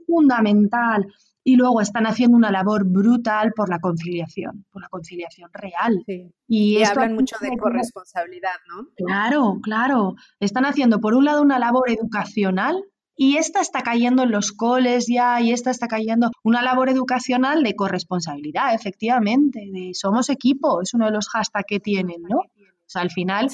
fundamental 0.06 1.06
y 1.42 1.56
luego 1.56 1.80
están 1.80 2.06
haciendo 2.06 2.36
una 2.36 2.50
labor 2.50 2.84
brutal 2.84 3.52
por 3.54 3.70
la 3.70 3.78
conciliación, 3.78 4.66
por 4.70 4.82
la 4.82 4.88
conciliación 4.88 5.50
real. 5.52 6.04
Y, 6.46 6.82
hablan 6.82 7.14
mucho 7.14 7.36
de 7.40 7.56
corresponsabilidad, 7.56 8.50
¿no? 8.68 8.88
Claro, 8.96 9.58
claro. 9.62 10.14
Están 10.38 10.66
haciendo 10.66 11.00
por 11.00 11.14
un 11.14 11.24
lado 11.24 11.42
una 11.42 11.58
labor 11.58 11.90
educacional 11.90 12.84
y 13.16 13.36
esta 13.36 13.60
está 13.60 13.82
cayendo 13.82 14.22
en 14.22 14.30
los 14.30 14.52
coles 14.52 15.06
ya 15.06 15.40
y 15.40 15.52
esta 15.52 15.70
está 15.70 15.88
cayendo 15.88 16.30
una 16.42 16.62
labor 16.62 16.88
educacional 16.88 17.62
de 17.62 17.76
corresponsabilidad, 17.76 18.74
efectivamente, 18.74 19.60
de 19.72 19.90
somos 19.94 20.30
equipo, 20.30 20.80
es 20.82 20.94
uno 20.94 21.06
de 21.06 21.12
los 21.12 21.28
hashtags 21.28 21.66
que 21.66 21.80
tienen, 21.80 22.22
¿no? 22.22 22.38
O 22.38 22.92
sea, 22.92 23.02
al 23.02 23.10
final 23.10 23.46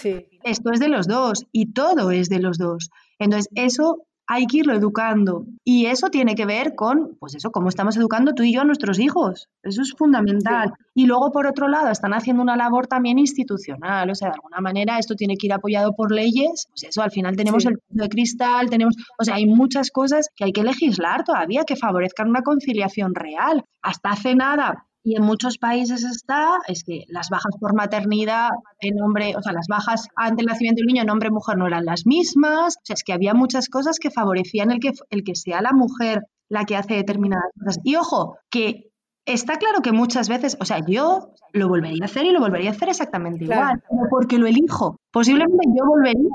esto 0.44 0.72
es 0.72 0.81
de 0.81 0.88
los 0.88 1.07
dos 1.07 1.46
y 1.53 1.72
todo 1.72 2.11
es 2.11 2.29
de 2.29 2.38
los 2.38 2.59
dos. 2.59 2.90
Entonces, 3.18 3.49
eso 3.55 4.07
hay 4.27 4.47
que 4.47 4.59
irlo 4.59 4.75
educando. 4.75 5.47
Y 5.65 5.87
eso 5.87 6.11
tiene 6.11 6.35
que 6.35 6.47
ver 6.47 6.75
con, 6.75 7.17
pues 7.19 7.35
eso, 7.35 7.51
cómo 7.51 7.69
estamos 7.69 7.97
educando 7.97 8.35
tú 8.35 8.43
y 8.43 8.53
yo 8.53 8.62
a 8.62 8.65
nuestros 8.65 8.99
hijos. 8.99 9.49
Eso 9.62 9.83
es 9.83 9.93
fundamental. 9.93 10.73
Y 10.95 11.07
luego, 11.07 11.31
por 11.31 11.47
otro 11.47 11.69
lado, 11.69 11.91
están 11.91 12.15
haciendo 12.15 12.43
una 12.43 12.57
labor 12.57 12.87
también 12.87 13.19
institucional. 13.19 14.11
O 14.11 14.15
sea, 14.15 14.29
de 14.29 14.35
alguna 14.35 14.61
manera 14.61 14.99
esto 14.99 15.15
tiene 15.15 15.37
que 15.37 15.47
ir 15.47 15.53
apoyado 15.53 15.95
por 15.95 16.12
leyes. 16.12 16.67
Pues 16.69 16.85
eso, 16.85 17.03
al 17.03 17.11
final 17.11 17.37
tenemos 17.37 17.67
el 17.67 17.79
punto 17.79 18.05
de 18.05 18.09
cristal, 18.09 18.71
tenemos, 18.71 18.97
o 19.19 19.25
sea, 19.25 19.37
hay 19.37 19.47
muchas 19.47 19.91
cosas 19.91 20.31
que 20.35 20.45
hay 20.45 20.53
que 20.53 20.65
legislar 20.65 21.25
todavía 21.25 21.65
que 21.65 21.77
favorezcan 21.77 22.29
una 22.29 22.43
conciliación 22.43 23.15
real. 23.15 23.65
Hasta 23.83 24.11
hace 24.11 24.35
nada, 24.35 24.86
y 25.07 25.14
en 25.14 25.23
muchos 25.23 25.57
países 25.57 26.03
está, 26.03 26.59
es 26.66 26.83
que 26.83 27.05
las 27.07 27.31
bajas 27.31 27.55
por 27.61 27.77
maternidad 27.77 28.51
en 28.81 29.01
hombre, 29.01 29.35
o 29.37 29.40
sea, 29.40 29.53
las 29.53 29.69
bajas 29.69 30.09
ante 30.16 30.42
el 30.42 30.49
nacimiento 30.49 30.81
del 30.81 30.88
niño 30.88 31.03
en 31.03 31.11
hombre 31.11 31.29
y 31.29 31.31
mujer 31.31 31.57
no 31.57 31.69
eran 31.69 31.85
las 31.85 32.07
mismas. 32.07 32.77
O 32.79 32.81
sea, 32.83 32.95
es 32.95 33.05
que 33.05 33.12
había 33.12 33.33
muchas 33.33 33.69
cosas 33.69 34.01
que 34.01 34.11
favorecían 34.11 34.73
el 34.73 34.81
que, 34.81 34.90
el 35.11 35.23
que 35.23 35.37
sea 35.37 35.62
la 35.62 35.71
mujer 35.73 36.25
la 36.49 36.64
que 36.64 36.75
hace 36.75 36.95
determinadas 36.95 37.53
cosas. 37.57 37.79
Y 37.85 37.95
ojo, 37.95 38.38
que 38.51 38.90
está 39.27 39.59
claro 39.59 39.81
que 39.81 39.92
muchas 39.92 40.29
veces, 40.29 40.57
o 40.61 40.64
sea, 40.64 40.81
yo 40.85 41.35
lo 41.53 41.69
volvería 41.69 42.03
a 42.03 42.07
hacer 42.07 42.27
y 42.27 42.33
lo 42.33 42.40
volvería 42.40 42.71
a 42.71 42.73
hacer 42.73 42.88
exactamente 42.88 43.45
igual, 43.45 43.81
porque 44.11 44.38
lo 44.38 44.49
elijo. 44.49 44.97
Posiblemente 45.12 45.69
yo 45.69 45.87
volvería. 45.87 46.31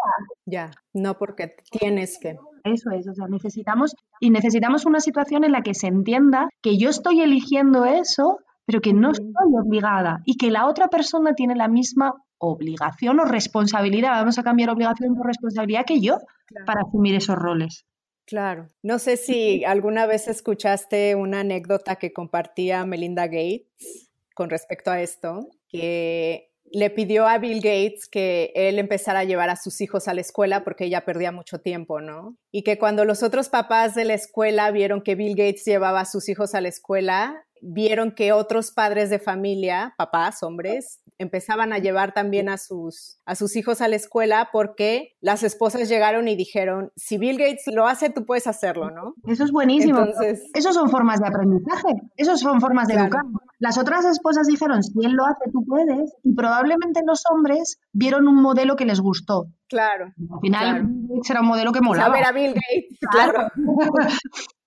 Ya, 0.46 0.72
no 0.94 1.18
porque 1.18 1.56
tienes 1.78 2.18
que. 2.22 2.38
Eso 2.64 2.92
es, 2.92 3.06
o 3.06 3.14
sea, 3.14 3.28
necesitamos 3.28 3.96
y 4.22 4.30
necesitamos 4.30 4.86
una 4.86 5.02
situación 5.02 5.44
en 5.44 5.52
la 5.52 5.62
que 5.62 5.74
se 5.74 5.88
entienda 5.88 6.48
que 6.62 6.78
yo 6.78 6.90
estoy 6.90 7.20
eligiendo 7.20 7.84
eso 7.84 8.40
pero 8.72 8.80
que 8.80 8.94
no 8.94 9.12
estoy 9.12 9.52
obligada 9.62 10.22
y 10.24 10.38
que 10.38 10.50
la 10.50 10.66
otra 10.66 10.88
persona 10.88 11.34
tiene 11.36 11.58
la 11.58 11.68
misma 11.68 12.14
obligación 12.38 13.20
o 13.20 13.26
responsabilidad, 13.26 14.12
vamos 14.12 14.40
a 14.40 14.44
cambiar 14.44 14.70
obligación 14.70 15.14
por 15.14 15.28
responsabilidad 15.28 15.84
que 15.86 16.00
yo 16.00 16.20
para 16.66 16.84
asumir 16.88 17.16
esos 17.16 17.36
roles. 17.36 17.86
Claro. 18.26 18.68
No 18.82 18.98
sé 18.98 19.18
si 19.18 19.66
alguna 19.66 20.06
vez 20.06 20.30
escuchaste 20.30 21.16
una 21.16 21.42
anécdota 21.42 21.98
que 21.98 22.14
compartía 22.14 22.86
Melinda 22.86 23.26
Gates 23.26 24.10
con 24.36 24.50
respecto 24.50 24.90
a 24.90 25.02
esto, 25.02 25.50
que 25.68 26.54
le 26.72 26.90
pidió 26.92 27.28
a 27.28 27.40
Bill 27.40 27.58
Gates 27.58 28.08
que 28.08 28.54
él 28.56 28.80
empezara 28.80 29.20
a 29.20 29.24
llevar 29.26 29.50
a 29.50 29.58
sus 29.58 29.82
hijos 29.82 30.08
a 30.08 30.14
la 30.14 30.22
escuela 30.22 30.64
porque 30.64 30.86
ella 30.86 31.04
perdía 31.04 31.34
mucho 31.34 31.60
tiempo, 31.60 32.00
¿no? 32.00 32.38
Y 32.52 32.64
que 32.64 32.78
cuando 32.78 33.04
los 33.04 33.22
otros 33.22 33.50
papás 33.50 33.96
de 33.96 34.06
la 34.06 34.14
escuela 34.14 34.72
vieron 34.72 35.02
que 35.02 35.16
Bill 35.16 35.36
Gates 35.36 35.66
llevaba 35.66 36.00
a 36.00 36.06
sus 36.06 36.30
hijos 36.30 36.56
a 36.56 36.62
la 36.62 36.70
escuela, 36.70 37.44
vieron 37.62 38.12
que 38.12 38.34
otros 38.34 38.72
padres 38.72 39.10
de 39.10 39.20
familia, 39.20 39.94
papás, 39.98 40.44
hombres, 40.44 41.02
empezaban 41.18 41.72
a 41.72 41.78
llevar 41.78 42.14
también 42.14 42.50
a 42.50 42.58
sus, 42.58 43.20
a 43.26 43.36
sus 43.36 43.56
hijos 43.56 43.82
a 43.82 43.88
la 43.88 43.96
escuela 43.96 44.50
porque 44.52 45.16
las 45.22 45.44
esposas 45.44 45.88
llegaron 45.88 46.28
y 46.28 46.36
dijeron, 46.36 46.92
si 46.96 47.18
Bill 47.18 47.38
Gates 47.38 47.66
lo 47.68 47.88
hace, 47.88 48.10
tú 48.10 48.26
puedes 48.26 48.48
hacerlo, 48.48 48.90
¿no? 48.90 49.14
Eso 49.28 49.44
es 49.44 49.52
buenísimo. 49.52 50.00
Entonces, 50.00 50.44
Esos 50.54 50.74
son 50.74 50.90
formas 50.90 51.20
de 51.20 51.28
aprendizaje, 51.28 51.90
esos 52.18 52.40
son 52.40 52.60
formas 52.60 52.88
de 52.88 52.96
educar. 52.96 53.22
Las 53.60 53.78
otras 53.78 54.06
esposas 54.06 54.48
dijeron, 54.48 54.82
si 54.82 54.94
él 55.06 55.12
lo 55.12 55.26
hace, 55.26 55.52
tú 55.52 55.64
puedes, 55.64 56.12
y 56.24 56.34
probablemente 56.34 57.02
los 57.06 57.24
hombres 57.32 57.80
vieron 57.94 58.28
un 58.28 58.42
modelo 58.42 58.76
que 58.76 58.86
les 58.86 59.00
gustó. 59.00 59.46
Claro. 59.70 60.06
Al 60.06 60.40
final, 60.42 60.88
Gates 61.08 61.30
era 61.30 61.42
un 61.42 61.48
modelo 61.48 61.72
que 61.72 61.82
molaba. 61.82 62.14
A 62.14 62.18
ver 62.18 62.26
a 62.26 62.32
Bill 62.32 62.54
Gates, 62.54 62.98
claro. 63.10 63.48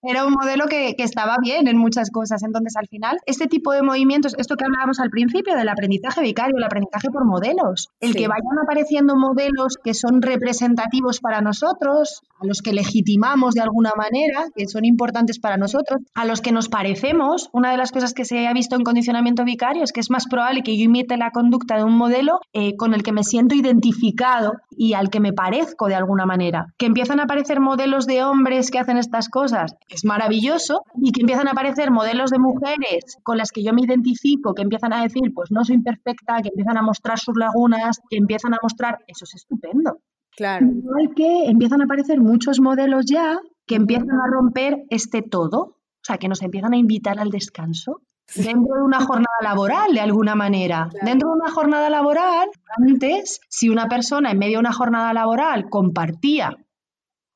Era 0.06 0.26
un 0.26 0.34
modelo 0.34 0.66
que, 0.66 0.94
estaba 1.04 1.36
bien 1.42 1.68
en 1.68 1.76
muchas 1.76 2.10
cosas. 2.10 2.42
Entonces, 2.42 2.76
al 2.76 2.88
final, 2.88 3.18
este 3.26 3.46
tipo 3.46 3.72
de 3.72 3.82
movimientos, 3.82 4.34
esto 4.38 4.56
que 4.56 4.64
hablábamos 4.64 5.00
al 5.00 5.10
principio 5.10 5.54
del 5.54 5.68
aprendizaje 5.68 6.22
vicario, 6.22 6.56
el 6.56 6.64
aprendizaje 6.64 7.10
por 7.10 7.26
modelos, 7.26 7.90
el 8.00 8.14
que 8.14 8.26
vayan 8.26 8.58
apareciendo 8.62 9.16
modelos 9.16 9.76
que 9.82 9.92
son 9.92 10.22
representativos 10.22 11.20
para 11.20 11.42
nosotros, 11.42 12.22
a 12.40 12.46
los 12.46 12.62
que 12.62 12.72
legitimamos 12.72 13.54
de 13.54 13.60
alguna 13.60 13.92
manera, 13.96 14.46
que 14.54 14.66
son 14.66 14.84
importantes 14.84 15.38
para 15.38 15.56
nosotros, 15.56 16.00
a 16.14 16.24
los 16.24 16.40
que 16.40 16.52
nos 16.52 16.68
parecemos, 16.68 17.50
una 17.52 17.70
de 17.70 17.76
las 17.76 17.92
cosas 17.92 18.14
que 18.14 18.24
se 18.24 18.46
ha 18.46 18.52
visto 18.52 18.76
en 18.76 18.84
condicionamiento 18.84 19.44
vicario 19.44 19.84
es 19.84 19.92
que 19.92 20.00
es 20.00 20.10
más 20.10 20.26
probable 20.26 20.62
que 20.62 20.76
yo 20.76 20.84
imite 20.84 21.16
la 21.16 21.30
conducta 21.30 21.76
de 21.76 21.84
un 21.84 21.96
modelo 21.96 22.40
eh, 22.52 22.76
con 22.76 22.94
el 22.94 23.02
que 23.02 23.12
me 23.12 23.24
siento 23.24 23.54
identificado 23.54 24.54
y 24.76 24.94
al 24.94 25.10
que 25.10 25.20
me 25.20 25.32
parezco 25.32 25.88
de 25.88 25.94
alguna 25.94 26.26
manera. 26.26 26.74
Que 26.78 26.86
empiezan 26.86 27.20
a 27.20 27.24
aparecer 27.24 27.60
modelos 27.60 28.06
de 28.06 28.22
hombres 28.22 28.70
que 28.70 28.78
hacen 28.78 28.96
estas 28.96 29.28
cosas 29.28 29.76
es 29.94 30.04
maravilloso 30.04 30.82
y 31.00 31.12
que 31.12 31.20
empiezan 31.20 31.48
a 31.48 31.52
aparecer 31.52 31.90
modelos 31.90 32.30
de 32.30 32.38
mujeres 32.38 33.18
con 33.22 33.38
las 33.38 33.50
que 33.50 33.62
yo 33.62 33.72
me 33.72 33.82
identifico, 33.82 34.54
que 34.54 34.62
empiezan 34.62 34.92
a 34.92 35.02
decir, 35.02 35.32
pues 35.34 35.50
no 35.50 35.64
soy 35.64 35.80
perfecta, 35.80 36.40
que 36.42 36.48
empiezan 36.48 36.76
a 36.76 36.82
mostrar 36.82 37.18
sus 37.18 37.36
lagunas, 37.36 38.00
que 38.10 38.16
empiezan 38.16 38.54
a 38.54 38.58
mostrar, 38.62 38.98
eso 39.06 39.24
es 39.24 39.34
estupendo. 39.34 39.98
Claro. 40.36 40.66
Igual 40.66 41.14
que 41.14 41.44
empiezan 41.46 41.80
a 41.80 41.84
aparecer 41.84 42.20
muchos 42.20 42.60
modelos 42.60 43.04
ya 43.06 43.38
que 43.66 43.76
empiezan 43.76 44.20
a 44.20 44.30
romper 44.30 44.84
este 44.90 45.22
todo, 45.22 45.58
o 45.58 46.02
sea, 46.02 46.18
que 46.18 46.28
nos 46.28 46.42
empiezan 46.42 46.74
a 46.74 46.76
invitar 46.76 47.18
al 47.18 47.30
descanso 47.30 48.02
dentro 48.34 48.76
de 48.76 48.82
una 48.82 49.00
jornada 49.00 49.38
laboral, 49.42 49.94
de 49.94 50.00
alguna 50.00 50.34
manera. 50.34 50.88
Dentro 51.02 51.30
de 51.30 51.34
una 51.36 51.50
jornada 51.50 51.88
laboral, 51.88 52.48
antes, 52.76 53.40
si 53.48 53.68
una 53.68 53.86
persona 53.86 54.30
en 54.30 54.38
medio 54.38 54.54
de 54.54 54.60
una 54.60 54.72
jornada 54.72 55.12
laboral 55.12 55.68
compartía 55.70 56.56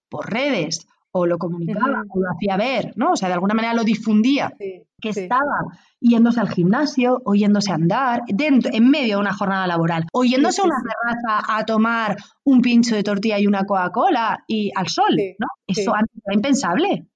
por 0.09 0.31
redes 0.31 0.87
o 1.12 1.27
lo 1.27 1.38
comunicaba 1.38 2.05
o 2.09 2.21
lo 2.21 2.31
hacía 2.31 2.57
ver, 2.57 2.92
¿no? 2.97 3.12
O 3.12 3.16
sea, 3.16 3.29
de 3.29 3.35
alguna 3.35 3.55
manera 3.55 3.75
lo 3.75 3.85
difundía, 3.85 4.53
que 4.59 5.09
estaba 5.09 5.64
yéndose 6.01 6.40
al 6.40 6.49
gimnasio 6.49 7.21
o 7.25 7.35
yéndose 7.35 7.73
a 7.73 7.77
andar 7.77 8.23
dentro, 8.29 8.71
en 8.73 8.90
medio 8.90 9.16
de 9.16 9.21
una 9.21 9.33
jornada 9.33 9.66
laboral, 9.66 10.07
o 10.12 10.25
yéndose 10.25 10.61
a 10.61 10.64
una 10.64 10.77
terraza 10.83 11.57
a 11.57 11.64
tomar 11.64 12.16
un 12.44 12.61
pincho 12.61 12.94
de 12.94 13.03
tortilla 13.03 13.38
y 13.38 13.47
una 13.47 13.64
Coca-Cola 13.64 14.44
y 14.47 14.71
al 14.75 14.88
sol, 14.88 15.16
¿no? 15.38 15.47
Eso 15.66 15.94
antes 15.94 16.16
era 16.25 16.35
impensable. 16.35 17.07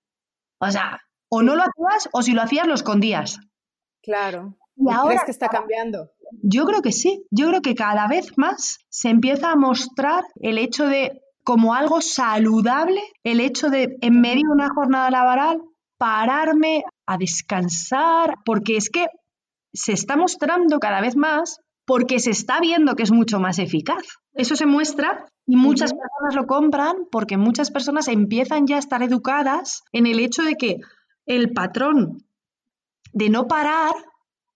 O 0.58 0.70
sea, 0.70 1.00
o 1.28 1.42
no 1.42 1.56
lo 1.56 1.62
hacías 1.62 2.08
o 2.12 2.22
si 2.22 2.32
lo 2.32 2.42
hacías 2.42 2.66
lo 2.66 2.74
escondías. 2.74 3.40
Claro. 4.02 4.56
¿Y 4.76 4.90
ahora, 4.90 5.08
¿Crees 5.08 5.24
que 5.24 5.30
está 5.30 5.48
cambiando? 5.48 6.10
Yo 6.42 6.64
creo 6.64 6.82
que 6.82 6.92
sí. 6.92 7.26
Yo 7.30 7.48
creo 7.48 7.60
que 7.60 7.74
cada 7.74 8.06
vez 8.08 8.36
más 8.36 8.78
se 8.88 9.10
empieza 9.10 9.52
a 9.52 9.56
mostrar 9.56 10.24
el 10.36 10.58
hecho 10.58 10.86
de 10.86 11.21
como 11.44 11.74
algo 11.74 12.00
saludable 12.00 13.02
el 13.24 13.40
hecho 13.40 13.68
de, 13.68 13.96
en 14.00 14.20
medio 14.20 14.48
de 14.48 14.54
una 14.54 14.68
jornada 14.68 15.10
laboral, 15.10 15.62
pararme 15.98 16.84
a 17.06 17.16
descansar, 17.16 18.36
porque 18.44 18.76
es 18.76 18.90
que 18.90 19.06
se 19.72 19.92
está 19.92 20.16
mostrando 20.16 20.78
cada 20.78 21.00
vez 21.00 21.16
más 21.16 21.60
porque 21.84 22.20
se 22.20 22.30
está 22.30 22.60
viendo 22.60 22.94
que 22.94 23.02
es 23.02 23.12
mucho 23.12 23.40
más 23.40 23.58
eficaz. 23.58 24.04
Eso 24.34 24.56
se 24.56 24.66
muestra 24.66 25.26
y 25.46 25.56
muchas 25.56 25.92
personas 25.92 26.34
lo 26.34 26.46
compran 26.46 26.96
porque 27.10 27.36
muchas 27.36 27.70
personas 27.70 28.08
empiezan 28.08 28.66
ya 28.66 28.76
a 28.76 28.80
estar 28.80 29.02
educadas 29.02 29.82
en 29.92 30.06
el 30.06 30.20
hecho 30.20 30.42
de 30.42 30.56
que 30.56 30.80
el 31.26 31.52
patrón 31.52 32.24
de 33.12 33.30
no 33.30 33.48
parar 33.48 33.94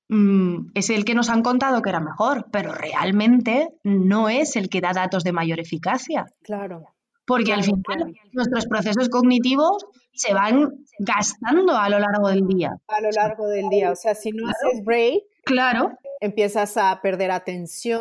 Mm, 0.08 0.70
es 0.74 0.90
el 0.90 1.04
que 1.04 1.14
nos 1.14 1.28
han 1.28 1.42
contado 1.42 1.82
que 1.82 1.90
era 1.90 2.00
mejor, 2.00 2.46
pero 2.52 2.72
realmente 2.72 3.68
no 3.82 4.28
es 4.28 4.56
el 4.56 4.68
que 4.68 4.80
da 4.80 4.92
datos 4.92 5.24
de 5.24 5.32
mayor 5.32 5.58
eficacia. 5.60 6.26
Claro. 6.42 6.84
Porque 7.26 7.52
al 7.52 7.64
final 7.64 8.14
nuestros 8.32 8.66
procesos 8.66 9.08
cognitivos 9.08 9.84
se 10.12 10.32
van 10.32 10.70
gastando 11.00 11.76
a 11.76 11.88
lo 11.88 11.98
largo 11.98 12.28
del 12.28 12.46
día. 12.46 12.76
A 12.86 13.00
lo 13.00 13.10
largo 13.10 13.48
del 13.48 13.68
día. 13.68 13.90
O 13.90 13.96
sea, 13.96 14.14
si 14.14 14.30
no 14.30 14.48
haces 14.48 14.84
break, 14.84 15.24
claro. 15.44 15.90
empiezas 16.20 16.76
a 16.76 17.00
perder 17.02 17.32
atención. 17.32 18.00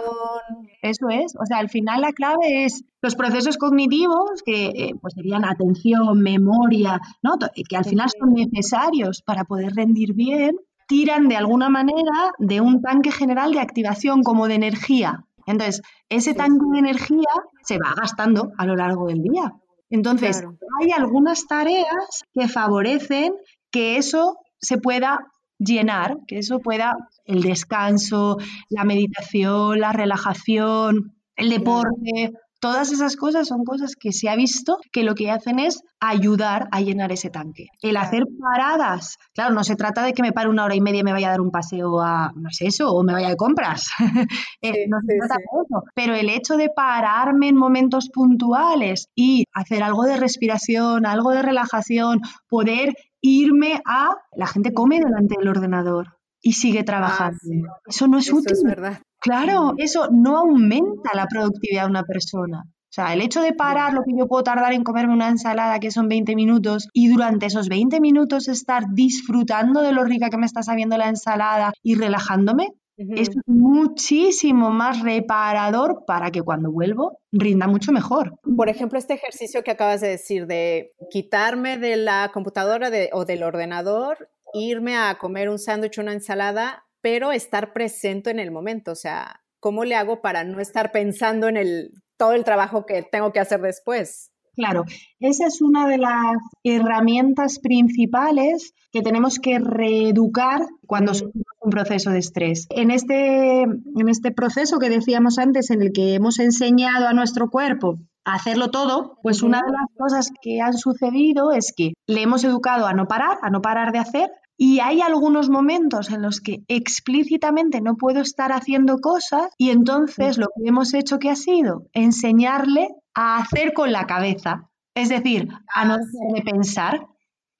Eso 0.83 1.09
es. 1.09 1.35
O 1.41 1.45
sea, 1.47 1.57
al 1.57 1.69
final 1.69 2.01
la 2.01 2.13
clave 2.13 2.65
es 2.65 2.83
los 3.01 3.15
procesos 3.15 3.57
cognitivos, 3.57 4.43
que 4.45 4.67
eh, 4.67 4.91
pues 5.01 5.15
serían 5.15 5.43
atención, 5.43 6.21
memoria, 6.21 6.99
¿no? 7.23 7.31
que 7.67 7.77
al 7.77 7.85
final 7.85 8.09
son 8.17 8.33
necesarios 8.33 9.23
para 9.23 9.43
poder 9.43 9.73
rendir 9.73 10.13
bien, 10.13 10.55
tiran 10.87 11.27
de 11.27 11.35
alguna 11.35 11.69
manera 11.69 12.31
de 12.37 12.61
un 12.61 12.81
tanque 12.81 13.11
general 13.11 13.51
de 13.51 13.59
activación 13.59 14.23
como 14.23 14.47
de 14.47 14.55
energía. 14.55 15.25
Entonces, 15.45 15.81
ese 16.09 16.33
tanque 16.33 16.65
de 16.73 16.79
energía 16.79 17.29
se 17.63 17.77
va 17.77 17.93
gastando 17.95 18.51
a 18.57 18.65
lo 18.65 18.75
largo 18.75 19.07
del 19.07 19.21
día. 19.21 19.53
Entonces, 19.89 20.43
hay 20.81 20.91
algunas 20.91 21.45
tareas 21.47 22.23
que 22.33 22.47
favorecen 22.47 23.33
que 23.71 23.97
eso 23.97 24.37
se 24.59 24.77
pueda 24.77 25.31
llenar, 25.57 26.17
que 26.27 26.39
eso 26.39 26.59
pueda 26.59 26.95
el 27.25 27.41
descanso, 27.41 28.37
la 28.69 28.83
meditación, 28.83 29.79
la 29.79 29.93
relajación, 29.93 31.15
el 31.35 31.49
deporte, 31.49 32.33
Todas 32.65 32.91
esas 32.91 33.15
cosas 33.15 33.47
son 33.47 33.63
cosas 33.63 33.95
que 33.95 34.11
se 34.11 34.27
ha 34.27 34.35
visto 34.35 34.79
que 34.91 35.03
lo 35.03 35.13
que 35.13 35.29
hacen 35.29 35.59
es 35.59 35.83
ayudar 35.99 36.67
a 36.71 36.81
llenar 36.81 37.11
ese 37.11 37.29
tanque. 37.29 37.67
El 37.79 37.95
hacer 37.95 38.23
paradas, 38.39 39.17
claro, 39.35 39.53
no 39.53 39.63
se 39.63 39.75
trata 39.75 40.03
de 40.03 40.13
que 40.13 40.23
me 40.23 40.31
pare 40.31 40.49
una 40.49 40.65
hora 40.65 40.73
y 40.73 40.81
media 40.81 41.01
y 41.01 41.03
me 41.03 41.11
vaya 41.11 41.27
a 41.27 41.29
dar 41.29 41.41
un 41.41 41.51
paseo 41.51 42.01
a, 42.01 42.31
no 42.35 42.49
sé 42.49 42.65
eso, 42.65 42.91
o 42.91 43.03
me 43.03 43.13
vaya 43.13 43.29
de 43.29 43.35
compras. 43.35 43.91
Eh, 44.61 44.87
no 44.87 44.97
se 45.01 45.15
trata 45.19 45.35
de 45.35 45.43
eso. 45.43 45.83
Pero 45.93 46.15
el 46.15 46.27
hecho 46.27 46.57
de 46.57 46.69
pararme 46.75 47.49
en 47.49 47.55
momentos 47.55 48.09
puntuales 48.11 49.09
y 49.13 49.43
hacer 49.53 49.83
algo 49.83 50.05
de 50.05 50.17
respiración, 50.17 51.05
algo 51.05 51.33
de 51.33 51.43
relajación, 51.43 52.21
poder 52.49 52.95
irme 53.21 53.79
a... 53.85 54.15
La 54.35 54.47
gente 54.47 54.73
come 54.73 54.99
delante 54.99 55.35
del 55.37 55.49
ordenador 55.49 56.17
y 56.41 56.53
sigue 56.53 56.79
ah, 56.79 56.85
trabajando. 56.85 57.37
Eso 57.85 58.07
no 58.07 58.17
es 58.17 58.33
útil. 58.33 58.53
Es 58.53 58.63
verdad. 58.63 59.01
Claro, 59.25 59.73
eso 59.77 60.07
no 60.11 60.37
aumenta 60.37 61.09
la 61.15 61.25
productividad 61.25 61.85
de 61.85 61.89
una 61.89 62.03
persona. 62.03 62.61
O 62.63 62.93
sea, 62.95 63.11
el 63.11 63.21
hecho 63.21 63.41
de 63.41 63.53
parar 63.53 63.91
lo 63.91 64.03
que 64.03 64.15
yo 64.15 64.27
puedo 64.27 64.43
tardar 64.43 64.71
en 64.71 64.83
comerme 64.83 65.15
una 65.15 65.29
ensalada, 65.29 65.79
que 65.79 65.89
son 65.89 66.07
20 66.07 66.35
minutos, 66.35 66.87
y 66.93 67.07
durante 67.07 67.47
esos 67.47 67.67
20 67.67 67.99
minutos 68.01 68.47
estar 68.47 68.83
disfrutando 68.93 69.81
de 69.81 69.93
lo 69.93 70.03
rica 70.03 70.29
que 70.29 70.37
me 70.37 70.45
está 70.45 70.61
sabiendo 70.61 70.95
la 70.95 71.09
ensalada 71.09 71.73
y 71.81 71.95
relajándome, 71.95 72.67
es 72.97 73.31
muchísimo 73.47 74.69
más 74.69 75.01
reparador 75.01 76.03
para 76.05 76.29
que 76.29 76.43
cuando 76.43 76.71
vuelvo 76.71 77.17
rinda 77.31 77.67
mucho 77.67 77.91
mejor. 77.91 78.35
Por 78.55 78.69
ejemplo, 78.69 78.99
este 78.99 79.15
ejercicio 79.15 79.63
que 79.63 79.71
acabas 79.71 80.01
de 80.01 80.09
decir 80.09 80.45
de 80.45 80.91
quitarme 81.09 81.79
de 81.79 81.97
la 81.97 82.29
computadora 82.31 82.91
o 83.11 83.25
del 83.25 83.41
ordenador, 83.41 84.29
irme 84.53 84.95
a 84.95 85.17
comer 85.17 85.49
un 85.49 85.57
sándwich 85.57 85.97
o 85.97 86.03
una 86.03 86.13
ensalada, 86.13 86.84
pero 87.05 87.31
estar 87.31 87.71
presente 87.71 88.31
en 88.31 88.39
el 88.39 88.49
momento, 88.49 88.91
o 88.91 88.95
sea, 88.95 89.39
¿cómo 89.59 89.85
le 89.85 89.93
hago 89.93 90.23
para 90.23 90.43
no 90.43 90.59
estar 90.59 90.91
pensando 90.91 91.47
en 91.47 91.55
el, 91.55 91.91
todo 92.17 92.33
el 92.33 92.43
trabajo 92.43 92.87
que 92.87 93.03
tengo 93.03 93.31
que 93.31 93.39
hacer 93.39 93.61
después? 93.61 94.31
Claro, 94.55 94.85
esa 95.19 95.45
es 95.45 95.61
una 95.61 95.87
de 95.87 95.99
las 95.99 96.37
herramientas 96.63 97.59
principales 97.59 98.73
que 98.91 99.03
tenemos 99.03 99.37
que 99.37 99.59
reeducar 99.59 100.65
cuando 100.87 101.13
sufrimos 101.13 101.45
un 101.61 101.69
proceso 101.69 102.09
de 102.09 102.17
estrés. 102.17 102.65
En 102.71 102.89
este, 102.89 103.61
en 103.61 104.09
este 104.09 104.31
proceso 104.31 104.79
que 104.79 104.89
decíamos 104.89 105.37
antes, 105.37 105.69
en 105.69 105.83
el 105.83 105.91
que 105.93 106.15
hemos 106.15 106.39
enseñado 106.39 107.07
a 107.07 107.13
nuestro 107.13 107.51
cuerpo 107.51 107.99
a 108.23 108.33
hacerlo 108.33 108.71
todo, 108.71 109.19
pues 109.21 109.43
una 109.43 109.59
de 109.59 109.71
las 109.71 109.95
cosas 109.95 110.31
que 110.41 110.59
han 110.59 110.73
sucedido 110.73 111.51
es 111.51 111.71
que 111.77 111.93
le 112.07 112.23
hemos 112.23 112.43
educado 112.43 112.87
a 112.87 112.93
no 112.93 113.07
parar, 113.07 113.37
a 113.43 113.51
no 113.51 113.61
parar 113.61 113.91
de 113.91 113.99
hacer, 113.99 114.31
y 114.57 114.79
hay 114.79 115.01
algunos 115.01 115.49
momentos 115.49 116.09
en 116.11 116.21
los 116.21 116.39
que 116.39 116.63
explícitamente 116.67 117.81
no 117.81 117.95
puedo 117.95 118.21
estar 118.21 118.51
haciendo 118.51 118.99
cosas 118.99 119.49
y 119.57 119.69
entonces 119.71 120.37
lo 120.37 120.47
que 120.47 120.67
hemos 120.69 120.93
hecho 120.93 121.19
que 121.19 121.29
ha 121.29 121.35
sido 121.35 121.87
enseñarle 121.93 122.89
a 123.13 123.37
hacer 123.37 123.73
con 123.73 123.91
la 123.91 124.05
cabeza. 124.05 124.69
Es 124.93 125.09
decir, 125.09 125.49
a 125.73 125.85
no 125.85 125.95
Ah, 125.95 125.97
dejar 125.97 126.35
de 126.45 126.51
pensar. 126.51 127.05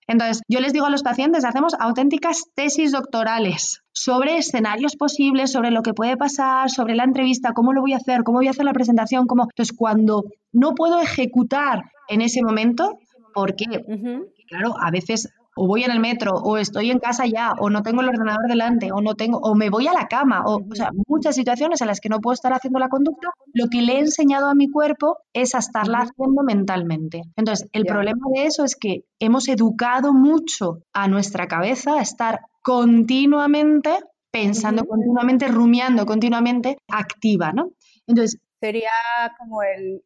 Entonces, 0.08 0.42
yo 0.48 0.60
les 0.60 0.72
digo 0.72 0.86
a 0.86 0.90
los 0.90 1.02
pacientes, 1.02 1.44
hacemos 1.46 1.74
auténticas 1.80 2.44
tesis 2.54 2.92
doctorales 2.92 3.82
sobre 3.92 4.38
escenarios 4.38 4.96
posibles, 4.96 5.52
sobre 5.52 5.72
lo 5.72 5.82
que 5.82 5.94
puede 5.94 6.16
pasar, 6.16 6.70
sobre 6.70 6.96
la 6.96 7.04
entrevista, 7.04 7.54
cómo 7.54 7.74
lo 7.74 7.82
voy 7.82 7.94
a 7.94 7.98
hacer, 7.98 8.24
cómo 8.24 8.38
voy 8.38 8.48
a 8.48 8.52
hacer 8.52 8.66
la 8.66 8.74
presentación, 8.74 9.26
cómo... 9.26 9.44
Entonces, 9.50 9.76
cuando 9.76 10.26
no 10.54 10.76
puedo 10.76 11.00
ejecutar 11.02 11.86
en 12.08 12.22
ese 12.22 12.44
momento, 12.44 13.00
porque, 13.34 13.66
Ujú. 13.88 14.28
claro, 14.48 14.76
a 14.80 14.92
veces 14.92 15.30
o 15.56 15.68
voy 15.68 15.84
en 15.84 15.92
el 15.92 16.00
metro, 16.00 16.34
o 16.34 16.58
estoy 16.58 16.92
en 16.92 17.00
casa 17.00 17.26
ya, 17.26 17.54
o 17.60 17.70
no 17.70 17.82
tengo 17.82 18.02
el 18.02 18.10
ordenador 18.10 18.48
delante, 18.48 18.92
o 18.92 19.02
no 19.02 19.16
tengo, 19.16 19.40
o 19.40 19.56
me 19.56 19.70
voy 19.70 19.88
a 19.88 19.94
la 19.94 20.08
cama, 20.08 20.44
o, 20.46 20.58
o 20.58 20.76
sea, 20.76 20.92
muchas 21.08 21.36
situaciones 21.36 21.82
en 21.82 21.88
las 21.88 22.00
que 22.00 22.10
no 22.10 22.20
puedo 22.20 22.34
estar 22.34 22.54
haciendo 22.54 22.80
la 22.80 22.90
conducta, 22.90 23.30
lo 23.54 23.68
que 23.70 23.82
le 23.82 23.94
he 23.94 24.00
enseñado 24.00 24.48
a 24.50 24.56
mi 24.56 24.70
cuerpo 24.70 25.18
es 25.34 25.56
a 25.56 25.60
estarla 25.60 26.00
haciendo 26.00 26.44
mentalmente. 26.44 27.24
Entonces, 27.36 27.68
el 27.72 27.86
problema 27.86 28.28
de 28.34 28.46
eso 28.46 28.64
es 28.64 28.76
que 28.76 29.06
hemos 29.20 29.48
educado 29.48 30.14
mucho 30.14 30.80
a 30.94 31.08
nuestra 31.08 31.48
cabeza 31.48 32.00
a 32.00 32.02
estar 32.02 32.42
continuamente 32.62 33.92
pensando, 34.32 34.84
continuamente 34.86 35.48
rumiando, 35.48 36.06
continuamente 36.06 36.78
activa, 36.90 37.54
¿no? 37.54 37.70
Entonces, 38.08 38.40
Sería 38.66 38.90
como 39.38 39.62
el 39.62 40.04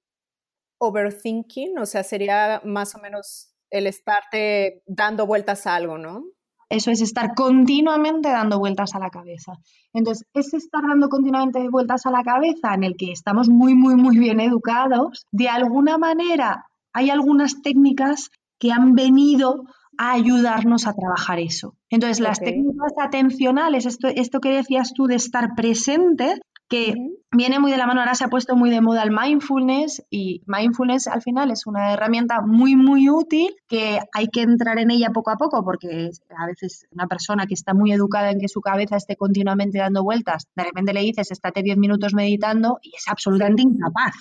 overthinking, 0.79 1.77
o 1.77 1.85
sea, 1.85 2.03
sería 2.03 2.62
más 2.65 2.95
o 2.95 2.99
menos 2.99 3.53
el 3.69 3.88
estarte 3.88 4.84
dando 4.88 5.25
vueltas 5.25 5.67
a 5.67 5.75
algo, 5.75 5.97
¿no? 5.97 6.23
Eso 6.69 6.91
es 6.91 7.01
estar 7.01 7.34
continuamente 7.34 8.29
dando 8.29 8.60
vueltas 8.60 8.93
a 8.93 8.99
la 8.99 9.10
cabeza. 9.10 9.53
Entonces, 9.91 10.27
ese 10.34 10.58
estar 10.58 10.84
dando 10.88 11.10
continuamente 11.10 11.67
vueltas 11.69 12.05
a 12.05 12.12
la 12.12 12.23
cabeza 12.23 12.75
en 12.75 12.84
el 12.84 12.95
que 12.95 13.12
estamos 13.12 13.49
muy, 13.49 13.73
muy, 13.73 13.95
muy 13.95 14.19
bien 14.19 14.39
educados, 14.39 15.25
de 15.32 15.49
alguna 15.49 15.97
manera 15.97 16.65
hay 16.93 17.10
algunas 17.10 17.62
técnicas 17.63 18.29
que 18.60 18.71
han 18.71 18.93
venido 18.93 19.63
a 19.97 20.13
ayudarnos 20.13 20.86
a 20.86 20.93
trabajar 20.93 21.39
eso. 21.39 21.75
Entonces, 21.89 22.19
las 22.19 22.39
técnicas 22.39 22.93
atencionales, 23.01 23.86
esto, 23.86 24.08
esto 24.08 24.39
que 24.39 24.51
decías 24.51 24.93
tú 24.93 25.08
de 25.08 25.15
estar 25.15 25.55
presente, 25.55 26.39
que 26.69 26.93
viene 27.32 27.60
muy 27.60 27.71
de 27.71 27.77
la 27.77 27.88
mano, 27.88 27.99
ahora 27.99 28.15
se 28.15 28.23
ha 28.23 28.29
puesto 28.29 28.55
muy 28.55 28.69
de 28.69 28.79
moda 28.79 29.03
el 29.03 29.12
mindfulness 29.12 30.03
y 30.10 30.43
mindfulness 30.45 31.08
al 31.08 31.21
final 31.21 31.51
es 31.51 31.65
una 31.65 31.93
herramienta 31.93 32.41
muy, 32.41 32.75
muy 32.75 33.10
útil 33.10 33.55
que 33.67 33.99
hay 34.13 34.27
que 34.27 34.41
entrar 34.41 34.77
en 34.79 34.91
ella 34.91 35.10
poco 35.12 35.32
a 35.32 35.38
poco 35.38 35.63
porque 35.63 36.12
a 36.38 36.45
veces 36.45 36.86
una 36.91 37.08
persona 37.08 37.47
que 37.47 37.55
está 37.55 37.73
muy 37.73 37.91
educada 37.91 38.32
en 38.32 38.39
que 38.39 38.47
su 38.47 38.62
cabeza 38.62 38.97
esté 38.97 39.15
continuamente 39.15 39.79
dando 39.79 40.03
vueltas, 40.03 40.47
de 40.55 40.63
repente 40.63 40.93
le 40.93 41.01
dices, 41.01 41.32
estate 41.32 41.63
10 41.63 41.77
minutos 41.77 42.13
meditando 42.13 42.77
y 42.82 42.95
es 42.95 43.08
absolutamente 43.08 43.63
incapaz, 43.63 44.13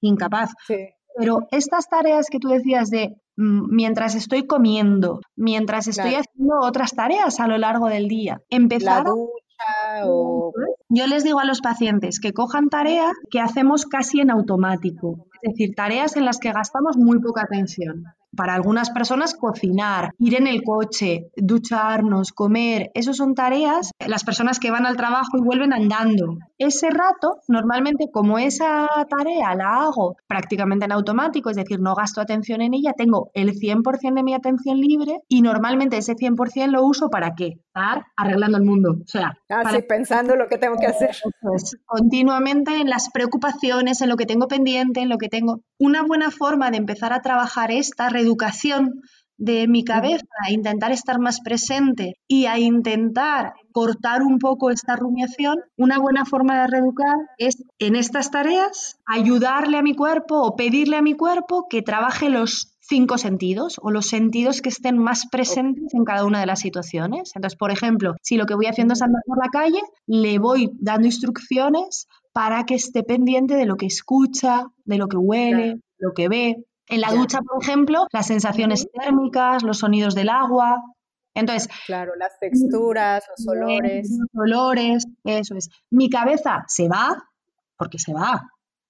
incapaz. 0.00 0.50
Sí. 0.66 0.76
Pero 1.18 1.48
estas 1.50 1.88
tareas 1.88 2.28
que 2.30 2.38
tú 2.38 2.48
decías 2.48 2.90
de 2.90 3.16
mm, 3.36 3.74
mientras 3.74 4.14
estoy 4.14 4.46
comiendo, 4.46 5.20
mientras 5.34 5.88
estoy 5.88 6.10
Claro. 6.10 6.24
haciendo 6.28 6.54
otras 6.60 6.92
tareas 6.94 7.40
a 7.40 7.48
lo 7.48 7.58
largo 7.58 7.88
del 7.88 8.06
día, 8.06 8.42
La 8.50 8.56
empezar 8.56 9.06
a 9.06 9.10
ducha 9.10 10.06
o... 10.06 10.52
yo 10.88 11.06
les 11.06 11.24
digo 11.24 11.40
a 11.40 11.44
los 11.44 11.60
pacientes 11.60 12.20
que 12.20 12.32
cojan 12.32 12.68
tareas 12.68 13.12
que 13.30 13.40
hacemos 13.40 13.86
casi 13.86 14.20
en 14.20 14.30
automático, 14.30 15.26
es 15.42 15.52
decir, 15.52 15.74
tareas 15.74 16.16
en 16.16 16.24
las 16.24 16.38
que 16.38 16.52
gastamos 16.52 16.96
muy 16.96 17.18
poca 17.20 17.42
atención. 17.42 18.04
Para 18.36 18.54
algunas 18.54 18.90
personas, 18.90 19.32
cocinar, 19.34 20.10
ir 20.18 20.34
en 20.34 20.46
el 20.46 20.62
coche, 20.62 21.28
ducharnos, 21.36 22.32
comer, 22.32 22.90
eso 22.92 23.14
son 23.14 23.34
tareas, 23.34 23.92
las 24.06 24.24
personas 24.24 24.58
que 24.58 24.70
van 24.70 24.84
al 24.84 24.96
trabajo 24.96 25.38
y 25.38 25.40
vuelven 25.40 25.72
andando. 25.72 26.36
Ese 26.58 26.90
rato, 26.90 27.38
normalmente, 27.48 28.10
como 28.12 28.38
esa 28.38 28.88
tarea 29.08 29.54
la 29.54 29.84
hago 29.84 30.16
prácticamente 30.26 30.84
en 30.84 30.92
automático, 30.92 31.48
es 31.48 31.56
decir, 31.56 31.80
no 31.80 31.94
gasto 31.94 32.20
atención 32.20 32.60
en 32.60 32.74
ella, 32.74 32.92
tengo 32.94 33.30
el 33.32 33.54
100% 33.54 34.14
de 34.14 34.22
mi 34.22 34.34
atención 34.34 34.78
libre 34.78 35.20
y 35.28 35.40
normalmente 35.40 35.96
ese 35.96 36.14
100% 36.14 36.66
lo 36.72 36.82
uso 36.84 37.08
para 37.08 37.34
qué? 37.34 37.60
Estar 37.68 38.04
arreglando 38.16 38.58
el 38.58 38.64
mundo. 38.64 38.96
O 39.02 39.06
sea, 39.08 39.38
Ah, 39.48 39.60
para 39.62 39.78
sí, 39.78 39.84
pensando 39.88 40.34
lo 40.36 40.48
que 40.48 40.58
tengo 40.58 40.76
que 40.76 40.86
hacer. 40.86 41.16
pues, 41.40 41.76
continuamente 41.86 42.80
en 42.80 42.90
las 42.90 43.08
preocupaciones, 43.10 44.00
en 44.02 44.08
lo 44.10 44.16
que 44.16 44.26
tengo 44.26 44.48
pendiente, 44.48 45.00
en 45.00 45.08
lo 45.08 45.18
que 45.18 45.25
tengo. 45.28 45.60
Una 45.78 46.02
buena 46.02 46.30
forma 46.30 46.70
de 46.70 46.78
empezar 46.78 47.12
a 47.12 47.22
trabajar 47.22 47.70
esta 47.70 48.08
reeducación 48.08 49.02
de 49.38 49.68
mi 49.68 49.84
cabeza, 49.84 50.24
a 50.46 50.50
intentar 50.50 50.92
estar 50.92 51.18
más 51.18 51.40
presente 51.40 52.18
y 52.26 52.46
a 52.46 52.58
intentar 52.58 53.52
cortar 53.72 54.22
un 54.22 54.38
poco 54.38 54.70
esta 54.70 54.96
rumiación, 54.96 55.58
una 55.76 55.98
buena 55.98 56.24
forma 56.24 56.60
de 56.60 56.68
reeducar 56.68 57.14
es 57.36 57.62
en 57.78 57.96
estas 57.96 58.30
tareas 58.30 58.98
ayudarle 59.04 59.76
a 59.76 59.82
mi 59.82 59.94
cuerpo 59.94 60.40
o 60.40 60.56
pedirle 60.56 60.96
a 60.96 61.02
mi 61.02 61.14
cuerpo 61.14 61.66
que 61.68 61.82
trabaje 61.82 62.30
los 62.30 62.72
cinco 62.80 63.18
sentidos 63.18 63.78
o 63.82 63.90
los 63.90 64.06
sentidos 64.06 64.62
que 64.62 64.68
estén 64.68 64.96
más 64.96 65.26
presentes 65.26 65.92
en 65.92 66.04
cada 66.04 66.24
una 66.24 66.40
de 66.40 66.46
las 66.46 66.60
situaciones. 66.60 67.32
Entonces, 67.34 67.58
por 67.58 67.70
ejemplo, 67.70 68.14
si 68.22 68.36
lo 68.36 68.46
que 68.46 68.54
voy 68.54 68.66
haciendo 68.66 68.94
es 68.94 69.02
andar 69.02 69.22
por 69.26 69.38
la 69.38 69.50
calle, 69.50 69.80
le 70.06 70.38
voy 70.38 70.70
dando 70.80 71.06
instrucciones 71.06 72.06
para 72.36 72.64
que 72.66 72.74
esté 72.74 73.02
pendiente 73.02 73.54
de 73.56 73.64
lo 73.64 73.76
que 73.76 73.86
escucha, 73.86 74.66
de 74.84 74.98
lo 74.98 75.08
que 75.08 75.16
huele, 75.16 75.62
Claro. 75.64 75.80
lo 76.00 76.12
que 76.12 76.28
ve. 76.28 76.56
En 76.88 77.00
la 77.00 77.08
Ya. 77.08 77.14
ducha, 77.16 77.38
por 77.40 77.62
ejemplo, 77.62 78.06
las 78.12 78.26
sensaciones 78.26 78.86
térmicas, 78.92 79.62
los 79.62 79.78
sonidos 79.78 80.14
del 80.14 80.28
agua. 80.28 80.82
Entonces, 81.34 81.66
Claro, 81.86 82.12
las 82.18 82.38
texturas, 82.38 83.24
los 83.38 83.48
olores. 83.48 84.10
los 84.10 84.28
olores, 84.42 85.06
eso 85.24 85.54
es. 85.56 85.70
Mi 85.90 86.10
cabeza 86.10 86.64
se 86.68 86.88
va, 86.88 87.16
porque 87.78 87.98
se 87.98 88.12
va. 88.12 88.42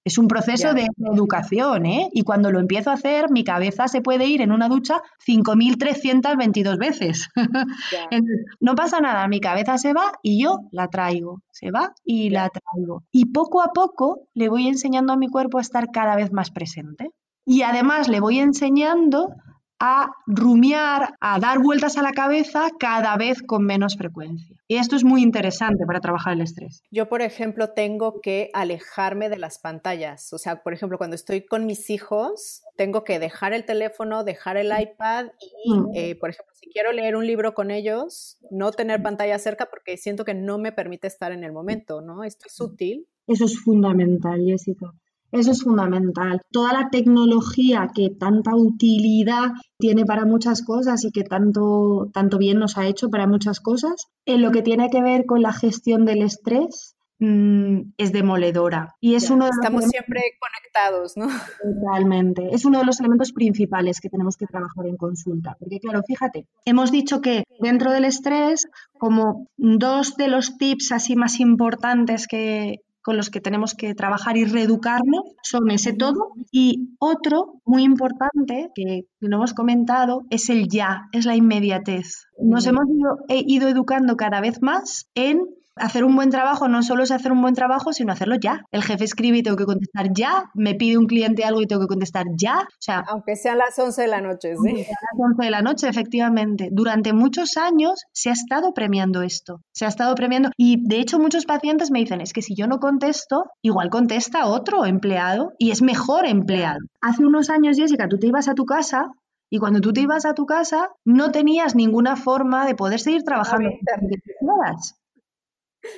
Es 0.07 0.17
un 0.17 0.29
proceso 0.29 0.73
de 0.73 0.87
educación, 1.11 1.85
¿eh? 1.85 2.07
Y 2.13 2.21
cuando 2.21 2.49
lo 2.49 2.61
empiezo 2.61 2.91
a 2.91 2.93
hacer, 2.93 3.29
mi 3.29 3.43
cabeza 3.43 3.89
se 3.89 3.99
puede 3.99 4.25
ir 4.25 4.41
en 4.41 4.53
una 4.53 4.69
ducha 4.69 5.01
5.322 5.27 6.77
veces. 6.77 7.27
Entonces, 8.09 8.45
no 8.61 8.73
pasa 8.75 9.01
nada, 9.01 9.27
mi 9.27 9.41
cabeza 9.41 9.77
se 9.77 9.91
va 9.91 10.13
y 10.23 10.41
yo 10.41 10.59
la 10.71 10.87
traigo, 10.87 11.41
se 11.51 11.71
va 11.71 11.91
y 12.05 12.29
la 12.29 12.49
traigo. 12.49 13.03
Y 13.11 13.33
poco 13.33 13.61
a 13.61 13.73
poco 13.73 14.29
le 14.33 14.47
voy 14.47 14.69
enseñando 14.69 15.11
a 15.11 15.17
mi 15.17 15.27
cuerpo 15.27 15.57
a 15.57 15.61
estar 15.61 15.91
cada 15.91 16.15
vez 16.15 16.31
más 16.31 16.51
presente. 16.51 17.11
Y 17.45 17.63
además 17.63 18.07
le 18.07 18.21
voy 18.21 18.39
enseñando 18.39 19.35
a 19.79 20.11
rumiar, 20.25 21.15
a 21.19 21.39
dar 21.39 21.59
vueltas 21.59 21.97
a 21.97 22.01
la 22.01 22.11
cabeza 22.11 22.69
cada 22.79 23.15
vez 23.17 23.41
con 23.43 23.63
menos 23.65 23.95
frecuencia. 23.95 24.55
Y 24.67 24.77
esto 24.77 24.95
es 24.95 25.03
muy 25.03 25.21
interesante 25.21 25.85
para 25.85 25.99
trabajar 26.01 26.33
el 26.33 26.41
estrés. 26.41 26.81
Yo, 26.91 27.07
por 27.07 27.21
ejemplo, 27.21 27.69
tengo 27.69 28.19
que 28.21 28.49
alejarme 28.53 29.29
de 29.29 29.37
las 29.37 29.59
pantallas. 29.59 30.33
O 30.33 30.37
sea, 30.37 30.63
por 30.63 30.73
ejemplo, 30.73 30.97
cuando 30.97 31.15
estoy 31.15 31.45
con 31.45 31.65
mis 31.65 31.89
hijos, 31.89 32.63
tengo 32.75 33.03
que 33.03 33.19
dejar 33.19 33.53
el 33.53 33.65
teléfono, 33.65 34.23
dejar 34.23 34.57
el 34.57 34.71
iPad 34.77 35.27
y, 35.63 35.73
Mm. 35.73 35.85
eh, 35.95 36.15
por 36.15 36.31
ejemplo, 36.31 36.53
si 36.55 36.69
quiero 36.69 36.91
leer 36.91 37.15
un 37.15 37.25
libro 37.27 37.53
con 37.53 37.71
ellos, 37.71 38.37
no 38.51 38.71
tener 38.71 39.01
pantalla 39.01 39.37
cerca 39.39 39.67
porque 39.69 39.97
siento 39.97 40.25
que 40.25 40.33
no 40.33 40.57
me 40.57 40.71
permite 40.71 41.07
estar 41.07 41.31
en 41.31 41.43
el 41.43 41.53
momento, 41.53 42.01
¿no? 42.01 42.23
Esto 42.23 42.45
es 42.47 42.59
útil. 42.59 43.07
Eso 43.27 43.45
es 43.45 43.59
fundamental, 43.59 44.41
Jessica. 44.45 44.93
Eso 45.31 45.51
es 45.51 45.63
fundamental. 45.63 46.41
Toda 46.51 46.73
la 46.73 46.89
tecnología 46.89 47.89
que 47.93 48.09
tanta 48.09 48.55
utilidad 48.55 49.51
tiene 49.77 50.05
para 50.05 50.25
muchas 50.25 50.63
cosas 50.63 51.03
y 51.03 51.11
que 51.11 51.23
tanto, 51.23 52.09
tanto 52.13 52.37
bien 52.37 52.59
nos 52.59 52.77
ha 52.77 52.87
hecho 52.87 53.09
para 53.09 53.27
muchas 53.27 53.59
cosas, 53.59 54.07
en 54.25 54.41
lo 54.41 54.51
que 54.51 54.61
tiene 54.61 54.89
que 54.89 55.01
ver 55.01 55.25
con 55.25 55.41
la 55.41 55.53
gestión 55.53 56.05
del 56.05 56.21
estrés, 56.21 56.95
mm, 57.19 57.93
es 57.97 58.13
demoledora. 58.13 58.95
Y 59.01 59.15
es 59.15 59.27
Ya, 59.27 59.33
uno 59.33 59.45
de 59.45 59.49
los 59.49 59.57
Estamos 59.57 59.85
siempre 59.85 60.21
conectados, 60.39 61.17
¿no? 61.17 61.27
Totalmente. 61.83 62.47
Es 62.53 62.63
uno 62.63 62.79
de 62.79 62.85
los 62.85 62.99
elementos 62.99 63.33
principales 63.33 63.99
que 63.99 64.09
tenemos 64.09 64.37
que 64.37 64.45
trabajar 64.45 64.87
en 64.87 64.95
consulta. 64.95 65.57
Porque, 65.59 65.79
claro, 65.79 66.01
fíjate, 66.07 66.47
hemos 66.63 66.91
dicho 66.91 67.19
que 67.21 67.43
dentro 67.59 67.91
del 67.91 68.05
estrés, 68.05 68.67
como 68.97 69.47
dos 69.57 70.15
de 70.15 70.29
los 70.29 70.57
tips 70.57 70.93
así 70.93 71.15
más 71.15 71.39
importantes 71.39 72.27
que 72.27 72.79
con 73.07 73.15
los 73.15 73.29
que 73.29 73.39
tenemos 73.39 73.73
que 73.73 73.95
trabajar 73.95 74.35
y 74.35 74.43
reeducarnos 74.43 75.21
son 75.41 75.71
ese 75.71 75.93
todo 75.93 76.33
y 76.51 76.89
otro 76.99 77.61
muy 77.63 77.83
importante 77.83 78.69
que 78.75 79.05
no 79.21 79.37
hemos 79.37 79.53
comentado 79.53 80.25
es 80.29 80.49
el 80.49 80.67
ya, 80.67 81.07
es 81.13 81.25
la 81.25 81.33
inmediatez. 81.33 82.25
Nos 82.37 82.67
hemos 82.67 82.83
ido, 82.89 83.19
he 83.29 83.45
ido 83.47 83.69
educando 83.69 84.17
cada 84.17 84.41
vez 84.41 84.61
más 84.61 85.09
en 85.15 85.39
hacer 85.79 86.03
un 86.03 86.15
buen 86.15 86.29
trabajo 86.29 86.67
no 86.67 86.83
solo 86.83 87.03
es 87.03 87.11
hacer 87.11 87.31
un 87.31 87.41
buen 87.41 87.53
trabajo, 87.53 87.93
sino 87.93 88.11
hacerlo 88.11 88.35
ya. 88.35 88.65
El 88.71 88.83
jefe 88.83 89.03
escribe 89.03 89.37
y 89.37 89.43
tengo 89.43 89.57
que 89.57 89.65
contestar 89.65 90.07
ya, 90.13 90.49
me 90.53 90.75
pide 90.75 90.97
un 90.97 91.05
cliente 91.05 91.43
algo 91.43 91.61
y 91.61 91.67
tengo 91.67 91.81
que 91.81 91.87
contestar 91.87 92.25
ya. 92.35 92.59
O 92.61 92.79
sea, 92.79 93.03
Aunque 93.07 93.35
sean 93.35 93.57
las 93.57 93.77
11 93.77 94.01
de 94.01 94.07
la 94.07 94.21
noche, 94.21 94.55
sí. 94.55 94.69
a 94.69 94.75
las 94.75 95.31
11 95.31 95.43
de 95.43 95.51
la 95.51 95.61
noche, 95.61 95.87
efectivamente. 95.87 96.69
Durante 96.71 97.13
muchos 97.13 97.57
años 97.57 98.03
se 98.11 98.29
ha 98.29 98.33
estado 98.33 98.73
premiando 98.73 99.21
esto. 99.21 99.61
Se 99.73 99.85
ha 99.85 99.89
estado 99.89 100.15
premiando. 100.15 100.49
Y 100.57 100.87
de 100.87 100.99
hecho, 100.99 101.19
muchos 101.19 101.45
pacientes 101.45 101.91
me 101.91 101.99
dicen: 101.99 102.21
es 102.21 102.33
que 102.33 102.41
si 102.41 102.55
yo 102.55 102.67
no 102.67 102.79
contesto, 102.79 103.45
igual 103.61 103.89
contesta 103.89 104.45
otro 104.47 104.85
empleado 104.85 105.53
y 105.57 105.71
es 105.71 105.81
mejor 105.81 106.25
empleado. 106.25 106.79
Hace 107.01 107.25
unos 107.25 107.49
años, 107.49 107.77
Jessica, 107.77 108.07
tú 108.07 108.17
te 108.17 108.27
ibas 108.27 108.47
a 108.47 108.53
tu 108.53 108.65
casa. 108.65 109.11
Y 109.49 109.59
cuando 109.59 109.79
tú 109.79 109.93
te 109.93 110.01
ibas 110.01 110.25
a 110.25 110.33
tu 110.33 110.45
casa, 110.45 110.89
no 111.05 111.31
tenías 111.31 111.73
ninguna 111.73 112.17
forma 112.17 112.65
de 112.65 112.75
poder 112.75 112.99
seguir 112.99 113.23
trabajando. 113.23 113.69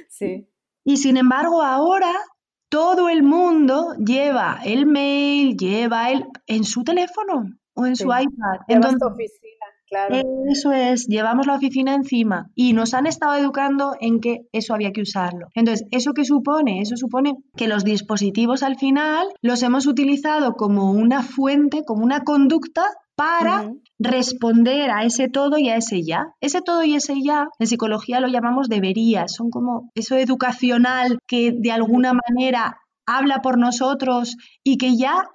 Sí. 0.09 0.47
Y 0.83 0.97
sin 0.97 1.17
embargo, 1.17 1.61
ahora 1.61 2.13
todo 2.69 3.09
el 3.09 3.23
mundo 3.23 3.95
lleva 3.97 4.59
el 4.63 4.85
mail, 4.85 5.57
lleva 5.57 6.11
el 6.11 6.25
en 6.47 6.63
su 6.63 6.83
teléfono. 6.83 7.45
o 7.73 7.85
en 7.85 7.95
su 7.95 8.05
iPad. 8.05 8.59
Entonces, 8.67 9.01
oficina, 9.01 9.65
claro. 9.87 10.15
Eso 10.51 10.73
es, 10.73 11.07
llevamos 11.07 11.47
la 11.47 11.55
oficina 11.55 11.95
encima 11.95 12.49
y 12.53 12.73
nos 12.73 12.93
han 12.93 13.07
estado 13.07 13.35
educando 13.35 13.95
en 14.01 14.19
que 14.19 14.47
eso 14.51 14.73
había 14.73 14.91
que 14.91 15.01
usarlo. 15.01 15.47
Entonces, 15.55 15.87
¿eso 15.91 16.13
qué 16.13 16.25
supone? 16.25 16.81
Eso 16.81 16.97
supone 16.97 17.35
que 17.55 17.67
los 17.69 17.85
dispositivos 17.85 18.63
al 18.63 18.75
final 18.75 19.27
los 19.41 19.63
hemos 19.63 19.87
utilizado 19.87 20.55
como 20.55 20.91
una 20.91 21.23
fuente, 21.23 21.83
como 21.85 22.03
una 22.03 22.23
conducta 22.25 22.83
para 23.19 23.73
responder 23.99 24.91
a 24.91 25.03
ese 25.03 25.27
todo 25.27 25.57
y 25.57 25.67
a 25.67 25.75
ese 25.75 26.03
ya. 26.03 26.27
Ese 26.39 26.61
todo 26.61 26.85
y 26.85 26.95
ese 26.95 27.21
ya, 27.21 27.49
en 27.59 27.67
psicología 27.67 28.21
lo 28.21 28.29
llamamos 28.29 28.69
deberías, 28.69 29.33
son 29.33 29.49
como 29.49 29.91
eso 29.93 30.15
educacional 30.15 31.19
que 31.27 31.51
de 31.51 31.73
alguna 31.73 32.13
manera 32.13 32.79
habla 33.05 33.41
por 33.41 33.57
nosotros 33.57 34.37
y 34.63 34.77
que 34.77 34.95
ya 34.95 35.25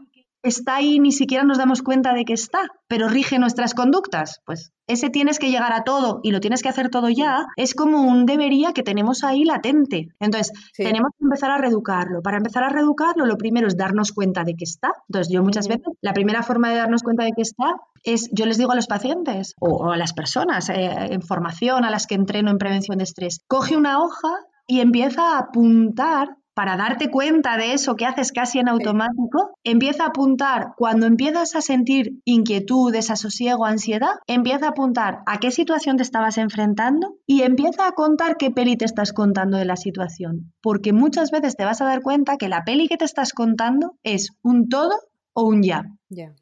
está 0.44 0.76
ahí, 0.76 1.00
ni 1.00 1.10
siquiera 1.10 1.42
nos 1.42 1.58
damos 1.58 1.82
cuenta 1.82 2.12
de 2.12 2.24
que 2.24 2.34
está, 2.34 2.60
pero 2.86 3.08
rige 3.08 3.38
nuestras 3.38 3.74
conductas. 3.74 4.40
Pues 4.44 4.72
ese 4.86 5.08
tienes 5.08 5.38
que 5.38 5.50
llegar 5.50 5.72
a 5.72 5.82
todo 5.82 6.20
y 6.22 6.30
lo 6.30 6.40
tienes 6.40 6.62
que 6.62 6.68
hacer 6.68 6.90
todo 6.90 7.08
ya, 7.08 7.46
es 7.56 7.74
como 7.74 8.02
un 8.02 8.26
debería 8.26 8.72
que 8.72 8.82
tenemos 8.82 9.24
ahí 9.24 9.44
latente. 9.44 10.08
Entonces, 10.20 10.52
tenemos 10.76 11.10
que 11.18 11.24
empezar 11.24 11.50
a 11.50 11.58
reeducarlo. 11.58 12.22
Para 12.22 12.36
empezar 12.36 12.62
a 12.62 12.68
reeducarlo, 12.68 13.24
lo 13.26 13.38
primero 13.38 13.66
es 13.66 13.76
darnos 13.76 14.12
cuenta 14.12 14.44
de 14.44 14.54
que 14.54 14.64
está. 14.64 14.92
Entonces, 15.08 15.32
yo 15.32 15.42
muchas 15.42 15.66
veces, 15.66 15.88
la 16.02 16.12
primera 16.12 16.42
forma 16.42 16.68
de 16.68 16.76
darnos 16.76 17.02
cuenta 17.02 17.24
de 17.24 17.32
que 17.32 17.42
está 17.42 17.76
es, 18.02 18.28
yo 18.32 18.44
les 18.44 18.58
digo 18.58 18.72
a 18.72 18.76
los 18.76 18.86
pacientes 18.86 19.54
o, 19.58 19.90
a 19.90 19.96
las 19.96 20.12
personas 20.12 20.68
eh, 20.68 20.90
en 21.10 21.22
formación, 21.22 21.84
a 21.84 21.90
las 21.90 22.06
que 22.06 22.14
entreno 22.14 22.50
en 22.50 22.58
prevención 22.58 22.98
de 22.98 23.04
estrés, 23.04 23.40
coge 23.48 23.76
una 23.76 24.02
hoja 24.02 24.30
y 24.66 24.80
empieza 24.80 25.34
a 25.34 25.38
apuntar 25.38 26.36
para 26.54 26.76
darte 26.76 27.10
cuenta 27.10 27.56
de 27.56 27.72
eso 27.72 27.96
que 27.96 28.06
haces 28.06 28.32
casi 28.32 28.58
en 28.58 28.68
automático, 28.68 29.58
empieza 29.64 30.04
a 30.04 30.08
apuntar 30.08 30.74
cuando 30.76 31.06
empiezas 31.06 31.54
a 31.54 31.60
sentir 31.60 32.20
inquietud, 32.24 32.92
desasosiego, 32.92 33.66
ansiedad, 33.66 34.14
empieza 34.26 34.66
a 34.66 34.70
apuntar 34.70 35.18
a 35.26 35.38
qué 35.38 35.50
situación 35.50 35.96
te 35.96 36.02
estabas 36.02 36.38
enfrentando 36.38 37.16
y 37.26 37.42
empieza 37.42 37.86
a 37.86 37.92
contar 37.92 38.36
qué 38.36 38.50
peli 38.50 38.76
te 38.76 38.84
estás 38.84 39.12
contando 39.12 39.58
de 39.58 39.64
la 39.64 39.76
situación, 39.76 40.52
porque 40.62 40.92
muchas 40.92 41.30
veces 41.30 41.56
te 41.56 41.64
vas 41.64 41.80
a 41.80 41.86
dar 41.86 42.02
cuenta 42.02 42.36
que 42.36 42.48
la 42.48 42.64
peli 42.64 42.88
que 42.88 42.96
te 42.96 43.04
estás 43.04 43.32
contando 43.32 43.96
es 44.02 44.30
un 44.42 44.68
todo 44.68 44.94
o 45.32 45.44
un 45.44 45.62
ya. 45.62 45.84
Ya. 46.08 46.34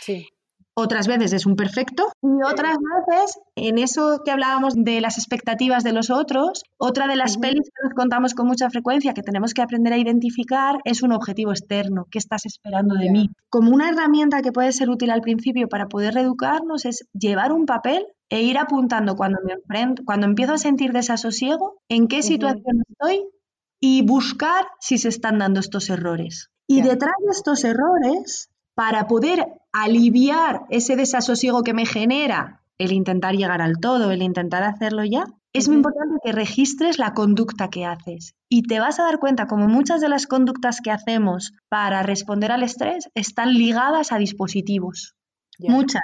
Sí 0.00 0.26
otras 0.80 1.06
veces 1.06 1.32
es 1.32 1.46
un 1.46 1.56
perfecto 1.56 2.08
y 2.22 2.42
otras 2.44 2.76
veces 3.06 3.38
en 3.56 3.78
eso 3.78 4.20
que 4.24 4.30
hablábamos 4.30 4.74
de 4.76 5.00
las 5.00 5.18
expectativas 5.18 5.84
de 5.84 5.92
los 5.92 6.10
otros, 6.10 6.62
otra 6.78 7.06
de 7.06 7.16
las 7.16 7.38
pelis 7.38 7.68
que 7.68 7.84
nos 7.84 7.94
contamos 7.94 8.34
con 8.34 8.46
mucha 8.46 8.70
frecuencia 8.70 9.14
que 9.14 9.22
tenemos 9.22 9.54
que 9.54 9.62
aprender 9.62 9.92
a 9.92 9.98
identificar 9.98 10.78
es 10.84 11.02
un 11.02 11.12
objetivo 11.12 11.52
externo, 11.52 12.06
¿qué 12.10 12.18
estás 12.18 12.46
esperando 12.46 12.94
de 12.94 13.10
mí? 13.10 13.30
Como 13.48 13.70
una 13.70 13.90
herramienta 13.90 14.42
que 14.42 14.52
puede 14.52 14.72
ser 14.72 14.90
útil 14.90 15.10
al 15.10 15.20
principio 15.20 15.68
para 15.68 15.88
poder 15.88 16.14
reeducarnos 16.14 16.84
es 16.84 17.06
llevar 17.12 17.52
un 17.52 17.66
papel 17.66 18.06
e 18.28 18.42
ir 18.42 18.58
apuntando 18.58 19.16
cuando 19.16 19.38
me 19.44 19.54
enfrento, 19.54 20.02
cuando 20.04 20.26
empiezo 20.26 20.54
a 20.54 20.58
sentir 20.58 20.92
desasosiego, 20.92 21.80
en 21.88 22.06
qué 22.08 22.22
situación 22.22 22.82
estoy 22.88 23.24
y 23.80 24.02
buscar 24.02 24.66
si 24.78 24.98
se 24.98 25.08
están 25.08 25.38
dando 25.38 25.60
estos 25.60 25.90
errores. 25.90 26.50
Y 26.66 26.82
detrás 26.82 27.14
de 27.24 27.30
estos 27.32 27.64
errores 27.64 28.48
para 28.80 29.06
poder 29.08 29.46
aliviar 29.74 30.62
ese 30.70 30.96
desasosiego 30.96 31.62
que 31.62 31.74
me 31.74 31.84
genera 31.84 32.62
el 32.78 32.92
intentar 32.92 33.36
llegar 33.36 33.60
al 33.60 33.78
todo, 33.78 34.10
el 34.10 34.22
intentar 34.22 34.62
hacerlo 34.62 35.04
ya, 35.04 35.26
es 35.52 35.68
muy 35.68 35.76
importante 35.76 36.14
que 36.24 36.32
registres 36.32 36.98
la 36.98 37.12
conducta 37.12 37.68
que 37.68 37.84
haces 37.84 38.36
y 38.48 38.62
te 38.62 38.80
vas 38.80 38.98
a 38.98 39.02
dar 39.02 39.18
cuenta 39.18 39.46
como 39.46 39.68
muchas 39.68 40.00
de 40.00 40.08
las 40.08 40.26
conductas 40.26 40.80
que 40.80 40.90
hacemos 40.90 41.52
para 41.68 42.02
responder 42.02 42.52
al 42.52 42.62
estrés 42.62 43.10
están 43.14 43.52
ligadas 43.52 44.12
a 44.12 44.16
dispositivos. 44.16 45.14
muchas. 45.58 46.00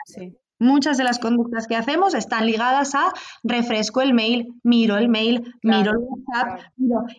Muchas 0.59 0.99
de 0.99 1.05
las 1.05 1.19
conductas 1.19 1.67
que 1.67 1.77
hacemos 1.77 2.13
están 2.13 2.45
ligadas 2.45 2.95
a 2.95 3.11
refresco 3.43 4.03
el 4.03 4.13
mail, 4.13 4.49
miro 4.63 4.99
el 4.99 5.09
mail, 5.09 5.55
miro 5.63 5.93
el 5.93 5.99
WhatsApp, 5.99 6.61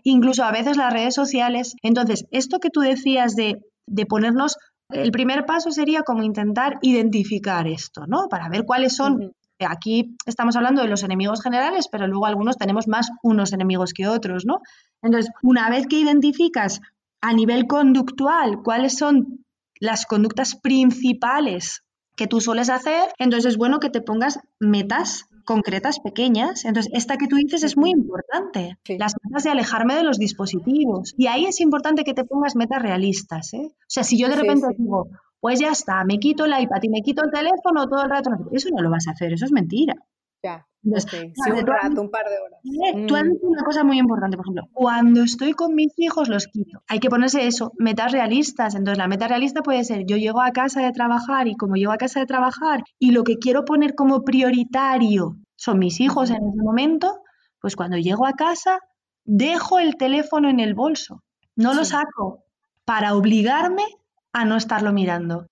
incluso 0.03 0.43
a 0.43 0.51
veces 0.51 0.77
las 0.77 0.93
redes 0.93 1.15
sociales. 1.15 1.75
Entonces, 1.81 2.25
esto 2.29 2.59
que 2.59 2.69
tú 2.69 2.81
decías 2.81 3.35
de, 3.35 3.59
de 3.87 4.05
ponernos 4.05 4.55
el 4.89 5.11
primer 5.11 5.45
paso 5.45 5.71
sería 5.71 6.03
como 6.03 6.23
intentar 6.23 6.79
identificar 6.81 7.67
esto, 7.67 8.05
¿no? 8.07 8.27
Para 8.29 8.49
ver 8.49 8.63
cuáles 8.65 8.95
son. 8.95 9.33
Aquí 9.59 10.15
estamos 10.25 10.55
hablando 10.55 10.81
de 10.81 10.87
los 10.87 11.03
enemigos 11.03 11.41
generales, 11.41 11.87
pero 11.91 12.07
luego 12.07 12.25
algunos 12.27 12.57
tenemos 12.57 12.87
más 12.87 13.09
unos 13.23 13.53
enemigos 13.53 13.93
que 13.93 14.07
otros, 14.07 14.45
¿no? 14.45 14.61
Entonces, 15.01 15.31
una 15.41 15.69
vez 15.69 15.87
que 15.87 15.99
identificas 15.99 16.79
a 17.21 17.33
nivel 17.33 17.65
conductual 17.67 18.61
cuáles 18.63 18.97
son 18.97 19.43
las 19.79 20.05
conductas 20.05 20.55
principales 20.55 21.83
que 22.15 22.27
tú 22.27 22.39
sueles 22.39 22.69
hacer, 22.69 23.09
entonces 23.17 23.53
es 23.53 23.57
bueno 23.57 23.79
que 23.79 23.89
te 23.89 24.01
pongas 24.01 24.39
metas 24.59 25.26
concretas 25.47 25.99
pequeñas. 26.01 26.65
Entonces, 26.65 26.91
esta 26.93 27.17
que 27.17 27.27
tú 27.27 27.37
dices 27.37 27.63
es 27.63 27.77
muy 27.77 27.89
importante. 27.89 28.77
Las 28.99 29.13
metas 29.23 29.43
de 29.45 29.49
alejarme 29.49 29.95
de 29.95 30.03
los 30.03 30.19
dispositivos. 30.19 31.15
Y 31.17 31.27
ahí 31.27 31.45
es 31.45 31.61
importante 31.61 32.03
que 32.03 32.13
te 32.13 32.25
pongas 32.25 32.55
metas 32.55 32.81
realistas. 32.81 33.53
¿eh? 33.53 33.69
O 33.71 33.85
sea, 33.87 34.03
si 34.03 34.19
yo 34.19 34.27
de 34.27 34.35
repente 34.35 34.67
digo, 34.77 35.07
pues 35.39 35.59
ya 35.59 35.69
está, 35.69 36.03
me 36.03 36.19
quito 36.19 36.45
el 36.45 36.51
iPad 36.51 36.83
y 36.83 36.89
me 36.89 37.01
quito 37.01 37.23
el 37.23 37.31
teléfono 37.31 37.87
todo 37.87 38.03
el 38.03 38.09
rato, 38.09 38.31
eso 38.51 38.69
no 38.75 38.83
lo 38.83 38.89
vas 38.89 39.07
a 39.07 39.11
hacer, 39.11 39.33
eso 39.33 39.45
es 39.45 39.51
mentira. 39.51 39.95
Ya. 40.43 40.65
un 40.83 41.65
rato, 41.65 42.01
un 42.01 42.11
par 42.11 42.25
de 42.25 42.35
horas. 42.37 43.07
Tú 43.07 43.15
has 43.15 43.23
dicho 43.23 43.47
una 43.47 43.63
cosa 43.63 43.83
muy 43.83 43.97
importante, 43.97 44.37
por 44.37 44.45
ejemplo, 44.45 44.63
cuando 44.73 45.23
estoy 45.23 45.53
con 45.53 45.75
mis 45.75 45.91
hijos 45.97 46.29
los 46.29 46.47
quito. 46.47 46.81
Hay 46.87 46.99
que 46.99 47.09
ponerse 47.09 47.47
eso, 47.47 47.73
metas 47.77 48.11
realistas. 48.11 48.75
Entonces, 48.75 48.97
la 48.97 49.07
meta 49.07 49.27
realista 49.27 49.61
puede 49.61 49.83
ser, 49.83 50.05
yo 50.05 50.17
llego 50.17 50.41
a 50.41 50.51
casa 50.51 50.81
de 50.81 50.91
trabajar 50.91 51.47
y 51.47 51.55
como 51.55 51.75
llego 51.75 51.91
a 51.91 51.97
casa 51.97 52.19
de 52.19 52.25
trabajar 52.25 52.83
y 52.99 53.11
lo 53.11 53.23
que 53.23 53.37
quiero 53.37 53.65
poner 53.65 53.95
como 53.95 54.23
prioritario 54.23 55.37
son 55.55 55.79
mis 55.79 55.99
hijos 55.99 56.29
en 56.29 56.37
ese 56.37 56.63
momento, 56.63 57.21
pues 57.59 57.75
cuando 57.75 57.97
llego 57.97 58.25
a 58.25 58.33
casa 58.33 58.79
dejo 59.25 59.79
el 59.79 59.97
teléfono 59.97 60.49
en 60.49 60.59
el 60.59 60.73
bolso, 60.73 61.23
no 61.55 61.73
lo 61.73 61.83
saco 61.83 62.45
para 62.85 63.15
obligarme 63.15 63.83
a 64.31 64.45
no 64.45 64.55
estarlo 64.55 64.93
mirando 64.93 65.47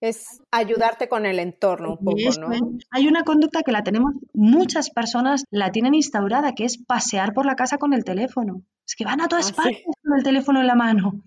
es 0.00 0.42
ayudarte 0.50 1.08
con 1.08 1.26
el 1.26 1.38
entorno 1.38 1.96
un 1.98 2.04
poco, 2.04 2.40
¿no? 2.40 2.78
Hay 2.90 3.08
una 3.08 3.22
conducta 3.22 3.62
que 3.62 3.72
la 3.72 3.82
tenemos, 3.82 4.14
muchas 4.34 4.90
personas 4.90 5.44
la 5.50 5.72
tienen 5.72 5.94
instaurada, 5.94 6.52
que 6.52 6.64
es 6.64 6.78
pasear 6.78 7.32
por 7.32 7.46
la 7.46 7.56
casa 7.56 7.78
con 7.78 7.92
el 7.92 8.04
teléfono. 8.04 8.62
Es 8.86 8.94
que 8.94 9.04
van 9.04 9.20
a 9.20 9.28
todas 9.28 9.52
ah, 9.52 9.56
partes 9.56 9.82
con 10.02 10.18
el 10.18 10.22
teléfono 10.22 10.60
en 10.60 10.66
la 10.66 10.74
mano. 10.74 11.22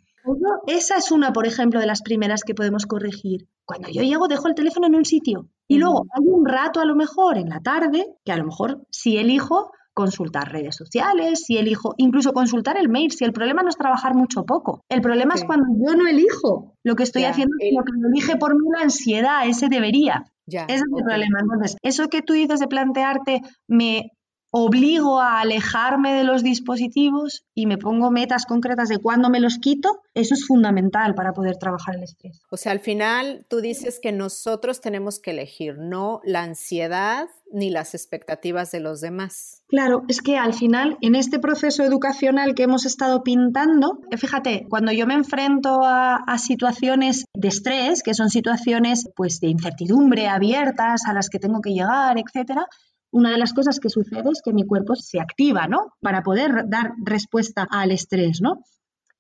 Esa 0.67 0.97
es 0.97 1.11
una, 1.11 1.33
por 1.33 1.47
ejemplo, 1.47 1.79
de 1.79 1.87
las 1.87 2.01
primeras 2.01 2.43
que 2.43 2.53
podemos 2.53 2.85
corregir. 2.85 3.47
Cuando 3.65 3.89
yo 3.89 4.03
llego, 4.03 4.27
dejo 4.27 4.47
el 4.47 4.55
teléfono 4.55 4.87
en 4.87 4.95
un 4.95 5.05
sitio. 5.05 5.47
Y 5.67 5.77
luego 5.77 6.05
hay 6.11 6.25
un 6.25 6.45
rato, 6.45 6.79
a 6.79 6.85
lo 6.85 6.95
mejor, 6.95 7.37
en 7.37 7.49
la 7.49 7.61
tarde, 7.61 8.05
que 8.23 8.31
a 8.31 8.37
lo 8.37 8.45
mejor 8.45 8.85
si 8.91 9.17
elijo, 9.17 9.71
consultar 9.99 10.49
redes 10.49 10.77
sociales, 10.77 11.43
si 11.45 11.57
elijo, 11.57 11.93
incluso 11.97 12.31
consultar 12.31 12.77
el 12.77 12.87
mail, 12.87 13.11
si 13.11 13.25
el 13.25 13.33
problema 13.33 13.63
no 13.63 13.69
es 13.69 13.75
trabajar 13.75 14.15
mucho 14.15 14.39
o 14.39 14.45
poco. 14.45 14.85
El 14.87 15.01
problema 15.01 15.35
es 15.35 15.43
cuando 15.43 15.67
yo 15.77 15.93
no 15.93 16.07
elijo 16.07 16.77
lo 16.85 16.95
que 16.95 17.03
estoy 17.03 17.25
haciendo, 17.25 17.53
sino 17.59 17.83
que 17.83 17.91
lo 17.99 18.07
elige 18.07 18.37
por 18.37 18.55
mí 18.55 18.65
la 18.73 18.83
ansiedad, 18.83 19.45
ese 19.45 19.67
debería. 19.67 20.23
ese 20.47 20.65
es 20.69 20.81
el 20.83 21.03
problema. 21.03 21.39
Entonces, 21.41 21.75
eso 21.81 22.07
que 22.07 22.21
tú 22.21 22.31
dices 22.31 22.61
de 22.61 22.67
plantearte, 22.67 23.41
me 23.67 24.11
obligo 24.51 25.19
a 25.19 25.41
alejarme 25.41 26.13
de 26.13 26.23
los 26.23 26.43
dispositivos 26.43 27.45
y 27.53 27.65
me 27.65 27.77
pongo 27.77 28.11
metas 28.11 28.45
concretas 28.45 28.89
de 28.89 28.97
cuándo 28.97 29.29
me 29.29 29.39
los 29.39 29.57
quito, 29.59 30.01
eso 30.13 30.33
es 30.33 30.45
fundamental 30.45 31.13
para 31.15 31.33
poder 31.33 31.57
trabajar 31.57 31.95
el 31.95 32.03
estrés. 32.03 32.41
O 32.49 32.57
sea, 32.57 32.71
al 32.71 32.79
final 32.79 33.45
tú 33.49 33.61
dices 33.61 33.99
que 34.01 34.11
nosotros 34.11 34.81
tenemos 34.81 35.19
que 35.19 35.31
elegir, 35.31 35.77
no 35.77 36.21
la 36.23 36.43
ansiedad 36.43 37.27
ni 37.51 37.69
las 37.69 37.95
expectativas 37.95 38.71
de 38.71 38.79
los 38.79 39.01
demás. 39.01 39.63
Claro, 39.67 40.03
es 40.07 40.21
que 40.21 40.37
al 40.37 40.53
final, 40.53 40.97
en 41.01 41.15
este 41.15 41.39
proceso 41.39 41.83
educacional 41.83 42.53
que 42.53 42.63
hemos 42.63 42.85
estado 42.85 43.23
pintando, 43.23 43.99
fíjate, 44.17 44.65
cuando 44.69 44.91
yo 44.91 45.07
me 45.07 45.15
enfrento 45.15 45.83
a, 45.83 46.15
a, 46.15 46.37
situaciones 46.37 47.25
de 47.33 47.47
estrés, 47.47 48.03
que 48.03 48.13
son 48.13 48.29
situaciones 48.29 49.09
pues 49.15 49.39
de 49.39 49.47
incertidumbre 49.47 50.27
abiertas 50.27 51.05
a 51.07 51.13
las 51.13 51.29
que 51.29 51.39
tengo 51.39 51.61
que 51.61 51.71
llegar, 51.71 52.17
etcétera, 52.17 52.67
una 53.11 53.31
de 53.31 53.37
las 53.37 53.53
cosas 53.53 53.79
que 53.79 53.89
sucede 53.89 54.29
es 54.31 54.41
que 54.43 54.53
mi 54.53 54.65
cuerpo 54.65 54.95
se 54.95 55.19
activa, 55.19 55.67
¿no? 55.67 55.93
Para 56.01 56.23
poder 56.23 56.65
dar 56.67 56.93
respuesta 57.03 57.67
al 57.69 57.91
estrés, 57.91 58.41
¿no? 58.41 58.63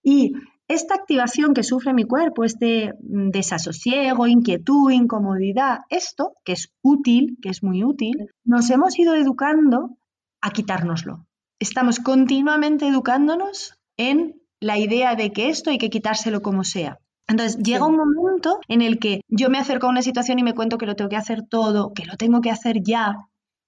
Y 0.03 0.33
esta 0.67 0.93
activación 0.93 1.53
que 1.53 1.63
sufre 1.63 1.93
mi 1.93 2.03
cuerpo, 2.03 2.43
este 2.43 2.93
desasosiego, 2.99 4.27
inquietud, 4.27 4.91
incomodidad, 4.91 5.79
esto, 5.89 6.33
que 6.45 6.53
es 6.53 6.71
útil, 6.83 7.37
que 7.41 7.49
es 7.49 7.63
muy 7.63 7.83
útil, 7.83 8.29
nos 8.43 8.69
hemos 8.69 8.97
ido 8.99 9.15
educando 9.15 9.97
a 10.41 10.51
quitárnoslo. 10.51 11.25
Estamos 11.59 11.99
continuamente 11.99 12.87
educándonos 12.87 13.73
en 13.97 14.41
la 14.59 14.77
idea 14.77 15.15
de 15.15 15.31
que 15.31 15.49
esto 15.49 15.71
hay 15.71 15.79
que 15.79 15.89
quitárselo 15.89 16.41
como 16.41 16.63
sea. 16.63 16.99
Entonces 17.27 17.57
llega 17.61 17.85
un 17.85 17.97
momento 17.97 18.59
en 18.67 18.81
el 18.81 18.99
que 18.99 19.21
yo 19.27 19.49
me 19.49 19.57
acerco 19.57 19.87
a 19.87 19.91
una 19.91 20.01
situación 20.01 20.39
y 20.39 20.43
me 20.43 20.55
cuento 20.55 20.77
que 20.77 20.85
lo 20.85 20.95
tengo 20.95 21.09
que 21.09 21.15
hacer 21.15 21.43
todo, 21.47 21.93
que 21.93 22.05
lo 22.05 22.15
tengo 22.15 22.41
que 22.41 22.49
hacer 22.49 22.77
ya, 22.83 23.15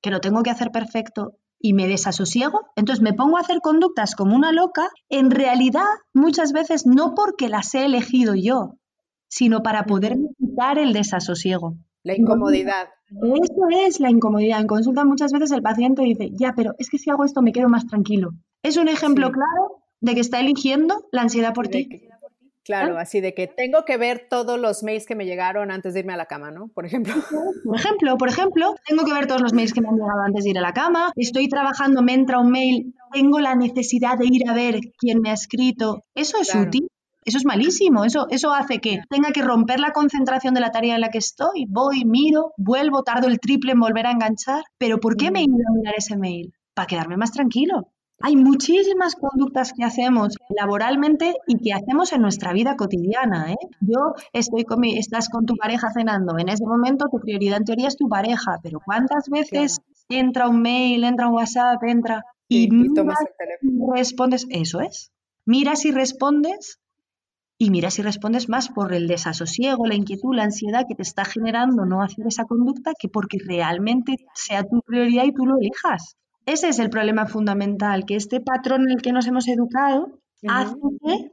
que 0.01 0.11
lo 0.11 0.19
tengo 0.19 0.43
que 0.43 0.49
hacer 0.49 0.71
perfecto 0.71 1.37
y 1.59 1.73
me 1.73 1.87
desasosiego, 1.87 2.61
entonces 2.75 3.03
me 3.03 3.13
pongo 3.13 3.37
a 3.37 3.41
hacer 3.41 3.61
conductas 3.61 4.15
como 4.15 4.35
una 4.35 4.51
loca, 4.51 4.89
en 5.09 5.29
realidad 5.29 5.85
muchas 6.13 6.53
veces 6.53 6.85
no 6.85 7.13
porque 7.13 7.49
las 7.49 7.73
he 7.75 7.85
elegido 7.85 8.33
yo, 8.35 8.77
sino 9.27 9.61
para 9.61 9.85
poder 9.85 10.17
quitar 10.37 10.79
el 10.79 10.93
desasosiego. 10.93 11.75
La 12.03 12.17
incomodidad. 12.17 12.89
Eso 13.11 13.67
es 13.85 13.99
la 13.99 14.09
incomodidad. 14.09 14.59
En 14.59 14.67
consulta 14.67 15.05
muchas 15.05 15.31
veces 15.31 15.51
el 15.51 15.61
paciente 15.61 16.01
dice, 16.01 16.31
ya, 16.33 16.53
pero 16.55 16.73
es 16.79 16.89
que 16.89 16.97
si 16.97 17.11
hago 17.11 17.25
esto 17.25 17.41
me 17.41 17.51
quedo 17.51 17.69
más 17.69 17.85
tranquilo. 17.85 18.31
Es 18.63 18.77
un 18.77 18.87
ejemplo 18.87 19.31
claro 19.31 19.83
de 19.99 20.15
que 20.15 20.21
está 20.21 20.39
eligiendo 20.39 21.07
la 21.11 21.21
ansiedad 21.21 21.53
por 21.53 21.67
ti. 21.67 22.07
Claro, 22.63 22.97
¿Ah? 22.97 23.01
así 23.01 23.21
de 23.21 23.33
que 23.33 23.47
tengo 23.47 23.85
que 23.85 23.97
ver 23.97 24.27
todos 24.29 24.59
los 24.59 24.83
mails 24.83 25.05
que 25.05 25.15
me 25.15 25.25
llegaron 25.25 25.71
antes 25.71 25.93
de 25.93 26.01
irme 26.01 26.13
a 26.13 26.17
la 26.17 26.27
cama, 26.27 26.51
¿no? 26.51 26.67
Por 26.67 26.85
ejemplo. 26.85 27.13
Por 27.63 27.75
ejemplo, 27.75 28.17
por 28.17 28.29
ejemplo, 28.29 28.75
tengo 28.85 29.03
que 29.03 29.13
ver 29.13 29.27
todos 29.27 29.41
los 29.41 29.53
mails 29.53 29.73
que 29.73 29.81
me 29.81 29.89
han 29.89 29.95
llegado 29.95 30.21
antes 30.21 30.43
de 30.43 30.51
ir 30.51 30.57
a 30.57 30.61
la 30.61 30.73
cama. 30.73 31.11
Estoy 31.15 31.47
trabajando, 31.47 32.01
me 32.01 32.13
entra 32.13 32.39
un 32.39 32.51
mail, 32.51 32.93
tengo 33.11 33.39
la 33.39 33.55
necesidad 33.55 34.17
de 34.17 34.27
ir 34.27 34.49
a 34.49 34.53
ver 34.53 34.79
quién 34.97 35.21
me 35.21 35.31
ha 35.31 35.33
escrito. 35.33 36.03
Eso 36.13 36.37
es 36.39 36.53
útil. 36.53 36.87
Eso 37.23 37.37
es 37.37 37.45
malísimo, 37.45 38.03
eso, 38.03 38.25
eso 38.31 38.51
hace 38.51 38.79
que 38.79 38.99
tenga 39.07 39.31
que 39.31 39.43
romper 39.43 39.79
la 39.79 39.91
concentración 39.91 40.55
de 40.55 40.61
la 40.61 40.71
tarea 40.71 40.95
en 40.95 41.01
la 41.01 41.09
que 41.09 41.19
estoy, 41.19 41.65
voy, 41.69 42.03
miro, 42.03 42.51
vuelvo, 42.57 43.03
tardo 43.03 43.27
el 43.27 43.39
triple 43.39 43.73
en 43.73 43.79
volver 43.79 44.07
a 44.07 44.11
enganchar, 44.11 44.63
pero 44.79 44.99
¿por 44.99 45.15
qué 45.17 45.29
me 45.29 45.39
he 45.39 45.43
ido 45.43 45.53
a 45.53 45.77
mirar 45.77 45.93
ese 45.95 46.17
mail? 46.17 46.51
Para 46.73 46.87
quedarme 46.87 47.17
más 47.17 47.31
tranquilo. 47.31 47.89
Hay 48.23 48.35
muchísimas 48.35 49.15
conductas 49.15 49.73
que 49.73 49.83
hacemos 49.83 50.35
laboralmente 50.49 51.35
y 51.47 51.57
que 51.57 51.73
hacemos 51.73 52.13
en 52.13 52.21
nuestra 52.21 52.53
vida 52.53 52.75
cotidiana. 52.75 53.51
¿eh? 53.53 53.57
Yo 53.79 54.13
estoy 54.33 54.63
con 54.63 54.79
mi, 54.79 54.97
estás 54.97 55.29
con 55.29 55.45
tu 55.45 55.55
pareja 55.55 55.89
cenando. 55.91 56.37
En 56.37 56.49
ese 56.49 56.65
momento 56.65 57.07
tu 57.11 57.19
prioridad 57.19 57.57
en 57.57 57.65
teoría 57.65 57.87
es 57.87 57.97
tu 57.97 58.07
pareja, 58.07 58.59
pero 58.61 58.79
¿cuántas 58.83 59.29
veces 59.29 59.79
entra 60.09 60.47
un 60.47 60.61
mail, 60.61 61.03
entra 61.03 61.27
un 61.27 61.35
WhatsApp, 61.35 61.81
entra 61.83 62.23
y, 62.47 62.69
respondes? 63.95 64.45
Eso 64.49 64.81
es. 64.81 65.11
Miras 65.45 65.85
y 65.85 65.91
respondes 65.91 66.79
y 67.57 67.69
miras 67.69 67.99
y 67.99 68.01
respondes 68.01 68.49
más 68.49 68.69
por 68.69 68.91
el 68.91 69.07
desasosiego, 69.07 69.85
la 69.85 69.93
inquietud, 69.93 70.35
la 70.35 70.45
ansiedad 70.45 70.85
que 70.87 70.95
te 70.95 71.03
está 71.03 71.25
generando 71.25 71.85
no 71.85 72.01
hacer 72.01 72.25
esa 72.25 72.45
conducta 72.45 72.93
que 72.97 73.07
porque 73.07 73.37
realmente 73.37 74.15
sea 74.33 74.63
tu 74.63 74.81
prioridad 74.81 75.25
y 75.25 75.33
tú 75.33 75.45
lo 75.45 75.57
elijas. 75.59 76.15
Ese 76.45 76.69
es 76.69 76.79
el 76.79 76.89
problema 76.89 77.27
fundamental, 77.27 78.05
que 78.05 78.15
este 78.15 78.39
patrón 78.41 78.83
en 78.83 78.91
el 78.91 79.01
que 79.01 79.11
nos 79.11 79.27
hemos 79.27 79.47
educado 79.47 80.19
hace 80.47 80.75
que 81.05 81.31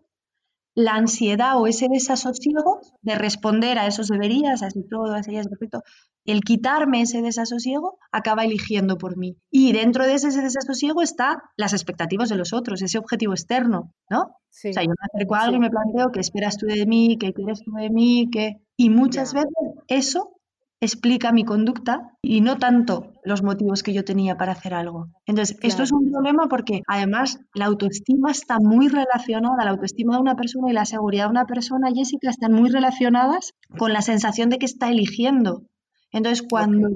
la 0.74 0.94
ansiedad 0.94 1.60
o 1.60 1.66
ese 1.66 1.88
desasosiego 1.90 2.80
de 3.02 3.16
responder 3.16 3.78
a 3.78 3.88
esos 3.88 4.06
deberías, 4.06 4.62
a 4.62 4.68
ese 4.68 4.84
todo, 4.88 5.12
a 5.12 5.20
ese 5.20 5.32
ya 5.32 5.40
es 5.40 5.48
perfecto, 5.48 5.82
el 6.24 6.42
quitarme 6.42 7.00
ese 7.00 7.20
desasosiego 7.20 7.98
acaba 8.12 8.44
eligiendo 8.44 8.96
por 8.96 9.16
mí. 9.16 9.36
Y 9.50 9.72
dentro 9.72 10.06
de 10.06 10.14
ese 10.14 10.28
desasosiego 10.40 11.02
está 11.02 11.42
las 11.56 11.72
expectativas 11.72 12.28
de 12.28 12.36
los 12.36 12.52
otros, 12.52 12.80
ese 12.80 12.98
objetivo 12.98 13.32
externo, 13.32 13.92
¿no? 14.08 14.20
O 14.20 14.32
sea, 14.50 14.82
yo 14.82 14.90
me 14.90 15.06
acerco 15.12 15.34
a 15.34 15.40
algo 15.40 15.56
y 15.56 15.60
me 15.60 15.70
planteo 15.70 16.12
qué 16.12 16.20
esperas 16.20 16.56
tú 16.58 16.66
de 16.66 16.86
mí, 16.86 17.16
qué 17.18 17.32
quieres 17.32 17.62
tú 17.64 17.72
de 17.72 17.90
mí, 17.90 18.28
qué... 18.30 18.62
Y 18.76 18.90
muchas 18.90 19.34
veces 19.34 19.50
eso 19.88 20.37
explica 20.80 21.32
mi 21.32 21.44
conducta 21.44 22.12
y 22.22 22.40
no 22.40 22.58
tanto 22.58 23.12
los 23.24 23.42
motivos 23.42 23.82
que 23.82 23.92
yo 23.92 24.04
tenía 24.04 24.36
para 24.36 24.52
hacer 24.52 24.74
algo. 24.74 25.08
Entonces, 25.26 25.58
esto 25.62 25.82
es 25.82 25.92
un 25.92 26.10
problema 26.10 26.46
porque 26.48 26.82
además 26.86 27.40
la 27.54 27.66
autoestima 27.66 28.30
está 28.30 28.58
muy 28.60 28.88
relacionada, 28.88 29.64
la 29.64 29.70
autoestima 29.70 30.14
de 30.14 30.22
una 30.22 30.36
persona 30.36 30.70
y 30.70 30.74
la 30.74 30.84
seguridad 30.84 31.24
de 31.24 31.30
una 31.30 31.46
persona, 31.46 31.90
Jessica, 31.94 32.30
están 32.30 32.52
muy 32.52 32.70
relacionadas 32.70 33.54
con 33.76 33.92
la 33.92 34.02
sensación 34.02 34.50
de 34.50 34.58
que 34.58 34.66
está 34.66 34.90
eligiendo. 34.90 35.62
Entonces, 36.12 36.46
cuando 36.48 36.88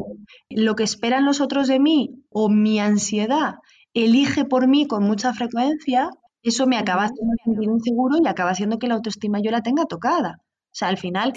lo 0.49 0.75
que 0.75 0.85
esperan 0.85 1.25
los 1.25 1.41
otros 1.41 1.69
de 1.69 1.81
mí 1.81 2.25
o 2.31 2.49
mi 2.49 2.79
ansiedad 2.79 3.57
elige 3.95 4.45
por 4.45 4.69
mí 4.69 4.87
con 4.87 5.03
mucha 5.03 5.35
frecuencia, 5.35 6.09
eso 6.43 6.67
me 6.67 6.79
acaba 6.79 7.05
haciendo 7.05 7.35
sentir 7.45 7.69
inseguro 7.69 8.17
y 8.23 8.27
acaba 8.27 8.51
haciendo 8.51 8.79
que 8.79 8.89
la 8.89 8.95
autoestima 8.95 9.41
yo 9.43 9.51
la 9.51 9.61
tenga 9.61 9.85
tocada. 9.85 10.39
O 10.41 10.75
sea, 10.75 10.89
al 10.89 10.97
final, 10.97 11.35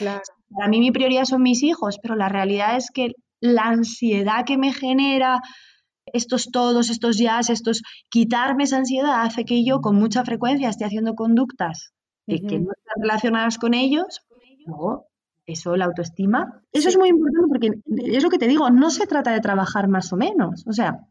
para 0.50 0.68
mí 0.68 0.80
mi 0.80 0.91
prioridad 0.91 1.26
son 1.26 1.41
mis 1.41 1.64
hijos, 1.64 2.00
pero 2.02 2.16
la 2.16 2.30
realidad 2.30 2.78
es 2.78 2.89
que 2.91 3.14
la 3.41 3.64
ansiedad 3.64 4.46
que 4.46 4.58
me 4.58 4.74
genera 4.74 5.41
estos 6.06 6.52
todos, 6.52 6.89
estos 6.89 7.18
jazz, 7.18 7.50
estos 7.50 7.82
quitarme 8.10 8.64
esa 8.64 8.78
ansiedad 8.78 9.22
hace 9.22 9.43
que 9.46 9.66
yo 9.66 9.82
con 9.82 9.96
mucha 9.96 10.24
frecuencia 10.24 10.70
esté 10.70 10.86
haciendo 10.86 11.16
conductas 11.16 11.93
que, 12.28 12.39
no 12.39 12.72
están 12.72 13.02
relacionadas 13.02 13.58
con 13.58 13.74
ellos. 13.74 14.22
No, 14.66 15.06
eso, 15.46 15.76
la 15.76 15.86
autoestima. 15.86 16.62
Eso 16.72 16.89
es 16.89 16.98
muy 16.98 17.10
importante 17.10 17.48
porque 17.48 17.72
es 18.14 18.24
lo 18.24 18.30
que 18.30 18.39
te 18.39 18.48
digo, 18.48 18.70
no 18.70 18.89
se 18.89 19.06
trata 19.06 19.32
de 19.32 19.41
trabajar 19.41 19.88
más 19.88 20.12
o 20.12 20.18
menos. 20.18 20.66
O 20.68 20.74
sea, 20.74 21.08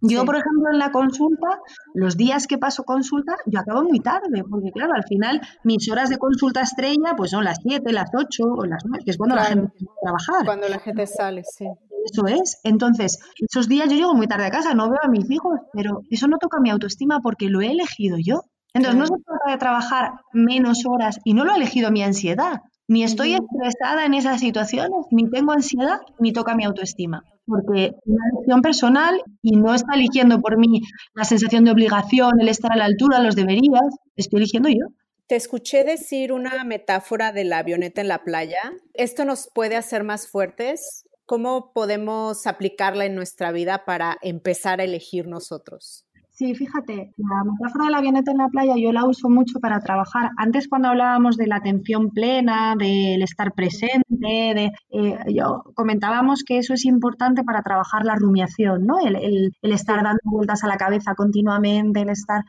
yo, 0.00 0.24
por 0.24 0.36
ejemplo, 0.36 0.70
en 0.72 0.78
la 0.78 0.92
consulta, 0.92 1.60
los 1.94 2.16
días 2.16 2.46
que 2.46 2.58
paso 2.58 2.84
consulta, 2.84 3.36
yo 3.46 3.60
acabo 3.60 3.82
muy 3.82 4.00
tarde, 4.00 4.44
porque 4.48 4.70
claro, 4.72 4.92
al 4.94 5.04
final 5.04 5.40
mis 5.64 5.90
horas 5.90 6.10
de 6.10 6.18
consulta 6.18 6.60
estrella 6.60 7.14
pues 7.16 7.30
son 7.30 7.44
las 7.44 7.58
7, 7.62 7.92
las 7.92 8.10
8 8.14 8.44
o 8.44 8.64
las 8.66 8.84
9, 8.84 9.04
que 9.04 9.10
es 9.10 9.16
cuando 9.16 9.36
la 9.36 9.44
gente 9.44 9.72
a 9.80 10.00
trabajar. 10.02 10.44
Cuando 10.44 10.68
la 10.68 10.78
gente 10.78 11.06
sale, 11.06 11.42
sí. 11.44 11.66
Eso 12.04 12.26
es. 12.26 12.60
Entonces, 12.62 13.18
esos 13.36 13.68
días 13.68 13.88
yo 13.88 13.96
llego 13.96 14.14
muy 14.14 14.28
tarde 14.28 14.46
a 14.46 14.50
casa, 14.50 14.74
no 14.74 14.88
veo 14.88 15.00
a 15.02 15.08
mis 15.08 15.28
hijos, 15.30 15.58
pero 15.72 16.02
eso 16.08 16.28
no 16.28 16.38
toca 16.38 16.60
mi 16.60 16.70
autoestima 16.70 17.20
porque 17.20 17.48
lo 17.48 17.60
he 17.60 17.72
elegido 17.72 18.16
yo. 18.22 18.42
Entonces, 18.74 18.98
no 18.98 19.06
se 19.06 19.22
trata 19.24 19.50
de 19.50 19.58
trabajar 19.58 20.12
menos 20.32 20.84
horas 20.86 21.18
y 21.24 21.34
no 21.34 21.44
lo 21.44 21.52
ha 21.52 21.56
elegido 21.56 21.90
mi 21.90 22.02
ansiedad. 22.02 22.60
Ni 22.86 23.02
estoy 23.02 23.34
estresada 23.34 24.04
en 24.04 24.14
esas 24.14 24.38
situaciones, 24.38 25.06
ni 25.10 25.28
tengo 25.28 25.52
ansiedad, 25.52 26.02
ni 26.20 26.32
toca 26.32 26.54
mi 26.54 26.64
autoestima 26.64 27.24
porque 27.46 27.92
una 28.04 28.24
elección 28.32 28.62
personal 28.62 29.22
y 29.42 29.56
no 29.56 29.74
está 29.74 29.94
eligiendo 29.94 30.40
por 30.40 30.58
mí 30.58 30.80
la 31.14 31.24
sensación 31.24 31.64
de 31.64 31.70
obligación, 31.70 32.40
el 32.40 32.48
estar 32.48 32.72
a 32.72 32.76
la 32.76 32.84
altura, 32.84 33.20
los 33.20 33.36
deberías, 33.36 33.84
estoy 34.16 34.38
eligiendo 34.38 34.68
yo. 34.68 34.86
Te 35.26 35.36
escuché 35.36 35.82
decir 35.84 36.32
una 36.32 36.62
metáfora 36.64 37.32
de 37.32 37.44
la 37.44 37.58
avioneta 37.58 38.00
en 38.00 38.08
la 38.08 38.22
playa. 38.22 38.72
¿Esto 38.94 39.24
nos 39.24 39.48
puede 39.52 39.76
hacer 39.76 40.04
más 40.04 40.28
fuertes? 40.28 41.04
¿Cómo 41.24 41.72
podemos 41.72 42.46
aplicarla 42.46 43.06
en 43.06 43.16
nuestra 43.16 43.50
vida 43.50 43.84
para 43.84 44.16
empezar 44.22 44.80
a 44.80 44.84
elegir 44.84 45.26
nosotros? 45.26 46.05
Sí, 46.36 46.54
fíjate, 46.54 47.14
la 47.16 47.44
metáfora 47.44 47.86
de 47.86 47.90
la 47.92 47.96
avioneta 47.96 48.30
en 48.30 48.36
la 48.36 48.48
playa 48.48 48.74
yo 48.76 48.92
la 48.92 49.06
uso 49.06 49.30
mucho 49.30 49.58
para 49.58 49.80
trabajar. 49.80 50.32
Antes 50.36 50.68
cuando 50.68 50.88
hablábamos 50.88 51.38
de 51.38 51.46
la 51.46 51.56
atención 51.56 52.10
plena, 52.10 52.74
del 52.76 53.22
estar 53.22 53.54
presente, 53.54 54.04
de, 54.20 54.70
eh, 54.90 55.18
yo, 55.34 55.62
comentábamos 55.74 56.44
que 56.44 56.58
eso 56.58 56.74
es 56.74 56.84
importante 56.84 57.42
para 57.42 57.62
trabajar 57.62 58.04
la 58.04 58.16
rumiación, 58.16 58.84
¿no? 58.84 58.98
El, 59.00 59.50
estar 59.62 60.02
dando 60.02 60.20
vueltas 60.24 60.62
a 60.62 60.68
la 60.68 60.76
cabeza 60.76 61.14
continuamente, 61.14 62.02
el 62.02 62.10
estar... 62.10 62.44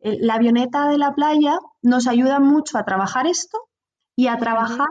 la 0.00 0.34
avioneta 0.34 0.88
de 0.88 0.98
la 0.98 1.12
playa 1.12 1.58
nos 1.82 2.06
ayuda 2.06 2.38
mucho 2.38 2.78
a 2.78 2.84
trabajar 2.84 3.26
esto 3.26 3.58
y 4.14 4.28
a 4.28 4.36
trabajar 4.38 4.86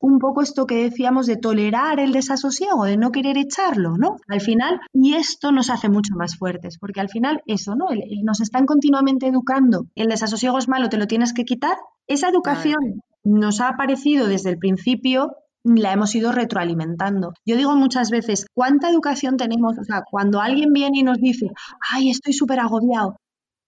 un 0.00 0.18
poco 0.18 0.42
esto 0.42 0.66
que 0.66 0.82
decíamos 0.84 1.26
de 1.26 1.36
tolerar 1.36 1.98
el 2.00 2.12
desasosiego, 2.12 2.84
de 2.84 2.96
no 2.96 3.10
querer 3.10 3.36
echarlo, 3.36 3.96
¿no? 3.98 4.16
Al 4.28 4.40
final, 4.40 4.80
y 4.92 5.14
esto 5.14 5.50
nos 5.52 5.70
hace 5.70 5.88
mucho 5.88 6.14
más 6.14 6.36
fuertes, 6.36 6.78
porque 6.78 7.00
al 7.00 7.08
final 7.08 7.42
eso, 7.46 7.74
¿no? 7.74 7.86
nos 8.22 8.40
están 8.40 8.66
continuamente 8.66 9.26
educando, 9.26 9.86
el 9.94 10.08
desasosiego 10.08 10.58
es 10.58 10.68
malo, 10.68 10.88
te 10.88 10.98
lo 10.98 11.06
tienes 11.06 11.32
que 11.32 11.44
quitar. 11.44 11.76
Esa 12.06 12.28
educación 12.28 13.02
nos 13.24 13.60
ha 13.60 13.68
aparecido 13.68 14.28
desde 14.28 14.50
el 14.50 14.58
principio 14.58 15.34
la 15.64 15.92
hemos 15.92 16.14
ido 16.14 16.32
retroalimentando. 16.32 17.32
Yo 17.44 17.56
digo 17.56 17.74
muchas 17.74 18.10
veces, 18.10 18.46
¿cuánta 18.54 18.88
educación 18.88 19.36
tenemos? 19.36 19.76
O 19.78 19.84
sea, 19.84 20.02
cuando 20.08 20.40
alguien 20.40 20.72
viene 20.72 21.00
y 21.00 21.02
nos 21.02 21.18
dice, 21.18 21.48
ay, 21.90 22.10
estoy 22.10 22.32
súper 22.32 22.60
agobiado, 22.60 23.16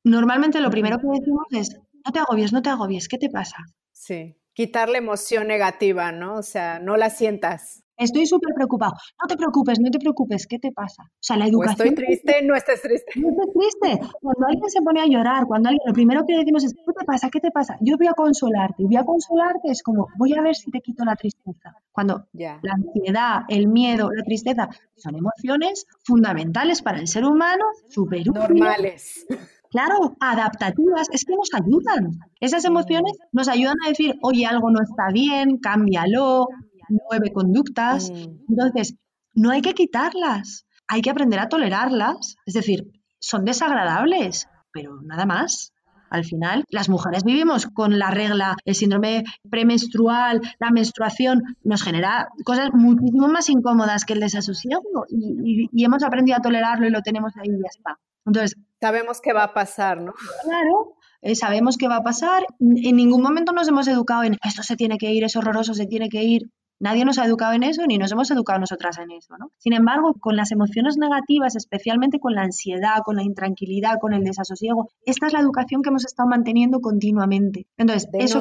normalmente 0.05 0.61
lo 0.61 0.71
primero 0.71 0.99
que 0.99 1.09
decimos 1.09 1.47
es, 1.51 1.77
no 2.05 2.13
te 2.13 2.21
agobies, 2.21 2.53
no 2.53 2.63
te 2.63 2.71
agobies, 2.71 3.09
¿qué 3.09 3.19
te 3.19 3.29
pasa? 3.29 3.57
Sí 3.93 4.37
quitar 4.53 4.89
la 4.89 4.99
emoción 4.99 5.47
negativa, 5.47 6.13
¿no? 6.13 6.37
O 6.37 6.43
sea, 6.43 6.79
no 6.79 6.97
la 6.97 7.11
sientas. 7.11 7.85
Estoy 8.01 8.27
súper 8.27 8.55
preocupado. 8.55 8.93
No 9.21 9.29
te 9.29 9.37
preocupes, 9.37 9.79
no 9.79 9.91
te 9.91 9.99
preocupes. 9.99 10.47
¿Qué 10.47 10.59
te 10.59 10.73
pasa? 10.73 11.03
O 11.03 11.21
sea, 11.21 11.37
la 11.37 11.47
educación. 11.47 11.89
estoy 11.89 12.07
triste, 12.07 12.43
no 12.43 12.55
estés 12.55 12.81
triste. 12.81 13.13
No 13.17 13.29
estés 13.29 13.53
triste. 13.53 14.09
Cuando 14.23 14.47
alguien 14.47 14.71
se 14.71 14.81
pone 14.81 15.03
a 15.03 15.07
llorar, 15.07 15.45
cuando 15.45 15.69
alguien, 15.69 15.83
lo 15.87 15.93
primero 15.93 16.25
que 16.27 16.35
decimos 16.35 16.65
es, 16.65 16.73
¿qué 16.73 16.93
te 16.99 17.05
pasa? 17.05 17.29
¿Qué 17.31 17.41
te 17.41 17.51
pasa? 17.51 17.77
Yo 17.83 17.99
voy 17.99 18.07
a 18.07 18.15
consolarte. 18.15 18.85
Voy 18.85 18.97
a 18.97 19.05
consolarte 19.05 19.71
es 19.71 19.83
como, 19.83 20.09
voy 20.17 20.33
a 20.33 20.41
ver 20.41 20.55
si 20.55 20.71
te 20.71 20.81
quito 20.81 21.05
la 21.05 21.15
tristeza. 21.15 21.77
Cuando 21.93 22.27
la 22.33 22.73
ansiedad, 22.73 23.43
el 23.51 23.69
miedo, 23.69 24.11
la 24.11 24.23
tristeza 24.23 24.71
son 24.97 25.17
emociones 25.17 25.87
fundamentales 26.03 26.81
para 26.81 27.01
el 27.01 27.07
ser 27.07 27.27
humano, 27.27 27.67
súper 27.89 28.27
Normales. 28.27 29.27
Claro, 29.71 30.17
adaptativas, 30.19 31.09
es 31.13 31.25
que 31.25 31.37
nos 31.37 31.51
ayudan. 31.55 32.19
Esas 32.41 32.65
emociones 32.65 33.13
nos 33.33 33.49
ayudan 33.49 33.77
a 33.87 33.89
decir, 33.89 34.17
oye, 34.21 34.45
algo 34.45 34.69
no 34.71 34.83
está 34.83 35.13
bien, 35.13 35.59
cámbialo, 35.59 36.49
nueve 36.89 37.33
conductas. 37.33 38.11
Mm. 38.11 38.49
Entonces, 38.49 38.97
no 39.35 39.51
hay 39.51 39.63
que 39.63 39.75
quitarlas, 39.75 40.67
hay 40.89 41.03
que 41.03 41.11
aprender 41.11 41.39
a 41.39 41.49
tolerarlas. 41.49 42.35
Es 42.47 42.55
decir, 42.55 42.91
son 43.21 43.45
desagradables, 43.45 44.49
pero 44.73 45.01
nada 45.03 45.25
más. 45.25 45.73
Al 46.11 46.25
final, 46.25 46.65
las 46.71 46.89
mujeres 46.89 47.23
vivimos 47.23 47.67
con 47.67 47.97
la 48.01 48.11
regla, 48.11 48.57
el 48.65 48.75
síndrome 48.75 49.23
premenstrual, 49.49 50.41
la 50.59 50.73
menstruación, 50.73 51.41
nos 51.63 51.85
genera 51.85 52.27
cosas 52.45 52.71
muchísimo 52.73 53.29
más 53.29 53.49
incómodas 53.49 54.05
que 54.05 54.15
el 54.15 54.21
desasosiego 54.21 55.05
y, 55.09 55.69
y 55.73 55.85
hemos 55.85 56.03
aprendido 56.03 56.39
a 56.39 56.43
tolerarlo 56.43 56.89
y 56.89 56.91
lo 56.91 57.03
tenemos 57.03 57.33
ahí 57.37 57.47
y 57.47 57.63
ya 57.63 57.69
está. 57.69 58.01
Entonces, 58.27 58.57
sabemos 58.81 59.21
qué 59.21 59.33
va 59.33 59.45
a 59.45 59.55
pasar, 59.55 60.01
¿no? 60.01 60.13
Claro, 60.43 60.97
eh, 61.23 61.35
sabemos 61.35 61.77
qué 61.77 61.89
va 61.89 61.97
a 61.97 62.03
pasar. 62.03 62.45
En 62.59 62.97
ningún 62.97 63.23
momento 63.23 63.53
nos 63.53 63.69
hemos 63.69 63.89
educado 63.89 64.25
en 64.25 64.37
esto 64.45 64.63
se 64.63 64.77
tiene 64.77 64.99
que 64.99 65.13
ir, 65.13 65.25
es 65.25 65.37
horroroso, 65.37 65.75
se 65.75 65.87
tiene 65.87 66.09
que 66.09 66.23
ir. 66.23 66.51
Nadie 66.83 67.05
nos 67.05 67.19
ha 67.19 67.27
educado 67.27 67.53
en 67.53 67.63
eso 67.63 67.85
ni 67.87 67.99
nos 67.99 68.11
hemos 68.11 68.31
educado 68.31 68.59
nosotras 68.59 68.97
en 68.99 69.11
eso, 69.11 69.37
¿no? 69.39 69.51
Sin 69.59 69.75
embargo, 69.75 70.15
con 70.19 70.35
las 70.35 70.51
emociones 70.51 70.97
negativas, 70.97 71.55
especialmente 71.55 72.19
con 72.19 72.35
la 72.35 72.43
ansiedad, 72.43 73.03
con 73.05 73.17
la 73.17 73.23
intranquilidad, 73.23 73.99
con 74.01 74.15
el 74.15 74.25
desasosiego, 74.25 74.89
esta 75.05 75.27
es 75.27 75.35
la 75.35 75.41
educación 75.41 75.83
que 75.83 75.91
hemos 75.91 76.07
estado 76.07 76.31
manteniendo 76.31 76.81
continuamente. 76.81 77.67
Entonces, 77.77 78.09
eso 78.15 78.41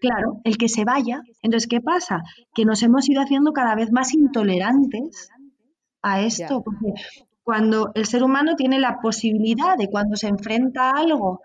Claro, 0.00 0.40
el 0.44 0.56
que 0.56 0.68
se 0.68 0.84
vaya. 0.84 1.22
Entonces, 1.42 1.68
¿qué 1.68 1.80
pasa? 1.80 2.22
Que 2.54 2.64
nos 2.64 2.82
hemos 2.82 3.08
ido 3.08 3.20
haciendo 3.20 3.52
cada 3.52 3.74
vez 3.74 3.92
más 3.92 4.14
intolerantes 4.14 5.30
a 6.02 6.22
esto, 6.22 6.62
porque 6.62 6.94
cuando 7.42 7.90
el 7.94 8.06
ser 8.06 8.22
humano 8.22 8.56
tiene 8.56 8.78
la 8.78 9.00
posibilidad 9.00 9.76
de 9.76 9.88
cuando 9.88 10.16
se 10.16 10.28
enfrenta 10.28 10.90
a 10.90 10.98
algo 10.98 11.40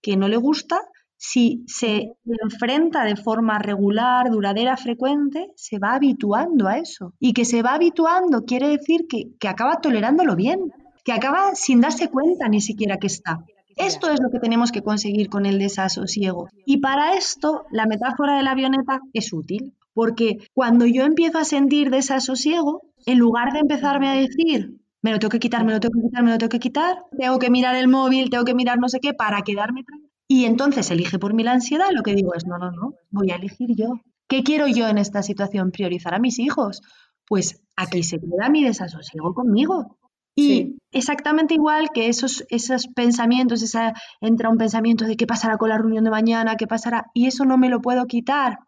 que 0.00 0.16
no 0.16 0.28
le 0.28 0.36
gusta, 0.36 0.80
si 1.16 1.64
se 1.66 2.12
enfrenta 2.24 3.04
de 3.04 3.16
forma 3.16 3.58
regular, 3.58 4.30
duradera, 4.30 4.76
frecuente, 4.76 5.50
se 5.56 5.78
va 5.78 5.94
habituando 5.94 6.68
a 6.68 6.78
eso. 6.78 7.12
Y 7.18 7.32
que 7.32 7.44
se 7.44 7.62
va 7.62 7.74
habituando 7.74 8.44
quiere 8.44 8.68
decir 8.68 9.06
que, 9.08 9.34
que 9.38 9.48
acaba 9.48 9.80
tolerándolo 9.80 10.36
bien, 10.36 10.72
que 11.04 11.12
acaba 11.12 11.54
sin 11.54 11.80
darse 11.80 12.08
cuenta 12.08 12.48
ni 12.48 12.60
siquiera 12.60 12.98
que 12.98 13.08
está. 13.08 13.44
Esto 13.76 14.10
es 14.10 14.20
lo 14.20 14.30
que 14.30 14.40
tenemos 14.40 14.72
que 14.72 14.82
conseguir 14.82 15.28
con 15.28 15.46
el 15.46 15.58
desasosiego. 15.58 16.48
Y 16.66 16.78
para 16.78 17.14
esto, 17.14 17.64
la 17.70 17.86
metáfora 17.86 18.36
de 18.36 18.42
la 18.42 18.50
avioneta 18.52 19.00
es 19.12 19.32
útil, 19.32 19.74
porque 19.94 20.38
cuando 20.52 20.84
yo 20.86 21.04
empiezo 21.04 21.38
a 21.38 21.44
sentir 21.44 21.90
desasosiego, 21.90 22.82
en 23.06 23.18
lugar 23.18 23.52
de 23.52 23.60
empezarme 23.60 24.08
a 24.08 24.14
decir, 24.14 24.78
me 25.02 25.12
lo 25.12 25.18
tengo 25.18 25.30
que 25.30 25.38
quitar, 25.38 25.64
me 25.64 25.72
lo 25.72 25.80
tengo 25.80 25.94
que 25.94 26.08
quitar, 26.08 26.22
me 26.24 26.30
lo 26.30 26.38
tengo 26.38 26.50
que 26.50 26.58
quitar, 26.58 27.04
tengo 27.16 27.38
que 27.38 27.50
mirar 27.50 27.76
el 27.76 27.88
móvil, 27.88 28.30
tengo 28.30 28.44
que 28.44 28.54
mirar 28.54 28.78
no 28.78 28.88
sé 28.88 29.00
qué 29.00 29.14
para 29.14 29.42
quedarme 29.42 29.84
tranquilo. 29.84 30.08
Y 30.28 30.44
entonces 30.44 30.90
elige 30.90 31.18
por 31.18 31.32
mí 31.32 31.42
la 31.42 31.52
ansiedad, 31.52 31.86
lo 31.90 32.02
que 32.02 32.14
digo 32.14 32.34
es, 32.34 32.46
no, 32.46 32.58
no, 32.58 32.70
no, 32.70 32.94
voy 33.10 33.30
a 33.30 33.36
elegir 33.36 33.70
yo. 33.74 34.00
¿Qué 34.28 34.42
quiero 34.42 34.66
yo 34.66 34.86
en 34.88 34.98
esta 34.98 35.22
situación? 35.22 35.70
¿Priorizar 35.70 36.14
a 36.14 36.18
mis 36.18 36.38
hijos? 36.38 36.82
Pues 37.26 37.62
aquí 37.76 38.02
se 38.02 38.18
queda 38.18 38.50
mi 38.50 38.62
desasosiego 38.62 39.32
conmigo. 39.32 39.98
Y 40.40 40.76
exactamente 40.92 41.54
igual 41.54 41.88
que 41.92 42.08
esos, 42.08 42.44
esos 42.48 42.86
pensamientos, 42.88 43.62
esa, 43.62 43.94
entra 44.20 44.50
un 44.50 44.58
pensamiento 44.58 45.04
de 45.04 45.16
qué 45.16 45.26
pasará 45.26 45.56
con 45.56 45.70
la 45.70 45.78
reunión 45.78 46.04
de 46.04 46.10
mañana, 46.10 46.54
qué 46.56 46.68
pasará, 46.68 47.06
y 47.12 47.26
eso 47.26 47.44
no 47.44 47.58
me 47.58 47.68
lo 47.68 47.80
puedo 47.80 48.06
quitar, 48.06 48.58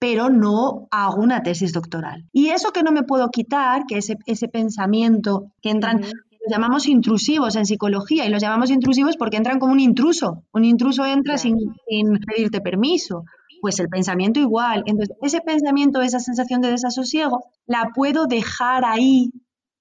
pero 0.00 0.30
no 0.30 0.88
hago 0.90 1.22
una 1.22 1.42
tesis 1.42 1.72
doctoral. 1.72 2.24
Y 2.32 2.48
eso 2.48 2.72
que 2.72 2.82
no 2.82 2.90
me 2.90 3.02
puedo 3.02 3.28
quitar, 3.28 3.84
que 3.86 3.98
ese, 3.98 4.16
ese 4.24 4.48
pensamiento 4.48 5.52
que 5.60 5.70
entran, 5.70 6.00
los 6.00 6.50
llamamos 6.50 6.88
intrusivos 6.88 7.54
en 7.54 7.66
psicología, 7.66 8.24
y 8.24 8.30
los 8.30 8.40
llamamos 8.40 8.70
intrusivos 8.70 9.18
porque 9.18 9.36
entran 9.36 9.58
como 9.58 9.72
un 9.72 9.80
intruso. 9.80 10.42
Un 10.52 10.64
intruso 10.64 11.04
entra 11.04 11.36
sin, 11.36 11.58
sin 11.86 12.18
pedirte 12.18 12.62
permiso. 12.62 13.24
Pues 13.60 13.78
el 13.78 13.90
pensamiento 13.90 14.40
igual. 14.40 14.84
Entonces, 14.86 15.14
ese 15.20 15.42
pensamiento, 15.42 16.00
esa 16.00 16.18
sensación 16.18 16.62
de 16.62 16.70
desasosiego, 16.70 17.44
la 17.66 17.90
puedo 17.94 18.24
dejar 18.26 18.86
ahí 18.86 19.30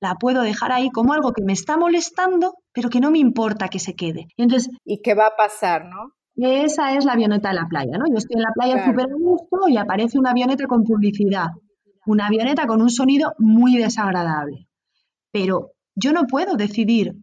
la 0.01 0.15
puedo 0.15 0.43
dejar 0.43 0.71
ahí 0.71 0.89
como 0.91 1.11
algo 1.11 1.33
que 1.33 1.43
me 1.43 1.51
está 1.51 1.75
molestando, 1.75 2.55
pero 2.71 2.89
que 2.89 3.01
no 3.01 3.11
me 3.11 3.19
importa 3.19 3.67
que 3.67 3.79
se 3.79 3.95
quede. 3.95 4.27
Entonces, 4.37 4.69
¿Y 4.85 5.01
qué 5.01 5.13
va 5.13 5.27
a 5.27 5.35
pasar, 5.35 5.83
no? 5.85 6.13
Esa 6.41 6.93
es 6.93 7.05
la 7.05 7.13
avioneta 7.13 7.49
de 7.49 7.55
la 7.55 7.67
playa, 7.67 7.97
¿no? 7.97 8.05
Yo 8.07 8.17
estoy 8.17 8.37
en 8.37 8.43
la 8.43 8.53
playa 8.53 8.85
súper 8.85 9.07
gusto 9.13 9.67
y 9.67 9.77
aparece 9.77 10.17
una 10.17 10.31
avioneta 10.31 10.67
con 10.67 10.83
publicidad. 10.83 11.47
Una 12.05 12.27
avioneta 12.27 12.65
con 12.65 12.81
un 12.81 12.89
sonido 12.89 13.33
muy 13.39 13.75
desagradable. 13.77 14.67
Pero 15.31 15.71
yo 15.95 16.13
no 16.13 16.27
puedo 16.27 16.55
decidir 16.55 17.15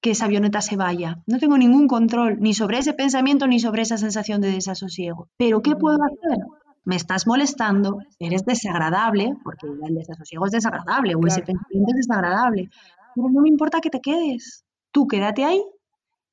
que 0.00 0.12
esa 0.12 0.26
avioneta 0.26 0.60
se 0.60 0.76
vaya. 0.76 1.22
No 1.26 1.38
tengo 1.38 1.58
ningún 1.58 1.88
control 1.88 2.38
ni 2.40 2.54
sobre 2.54 2.78
ese 2.78 2.94
pensamiento 2.94 3.46
ni 3.46 3.58
sobre 3.58 3.82
esa 3.82 3.98
sensación 3.98 4.40
de 4.40 4.52
desasosiego. 4.52 5.28
Pero 5.36 5.60
¿qué 5.62 5.74
puedo 5.74 5.98
hacer? 6.02 6.38
me 6.84 6.96
estás 6.96 7.26
molestando, 7.26 7.98
eres 8.18 8.44
desagradable, 8.44 9.34
porque 9.44 9.66
el 9.66 9.94
desasosiego 9.94 10.46
es 10.46 10.52
desagradable 10.52 11.14
o 11.14 11.26
ese 11.26 11.42
pensamiento 11.42 11.92
es 11.92 12.06
desagradable, 12.06 12.70
pero 13.14 13.28
no 13.28 13.42
me 13.42 13.48
importa 13.48 13.80
que 13.80 13.90
te 13.90 14.00
quedes, 14.00 14.64
tú 14.90 15.06
quédate 15.06 15.44
ahí 15.44 15.62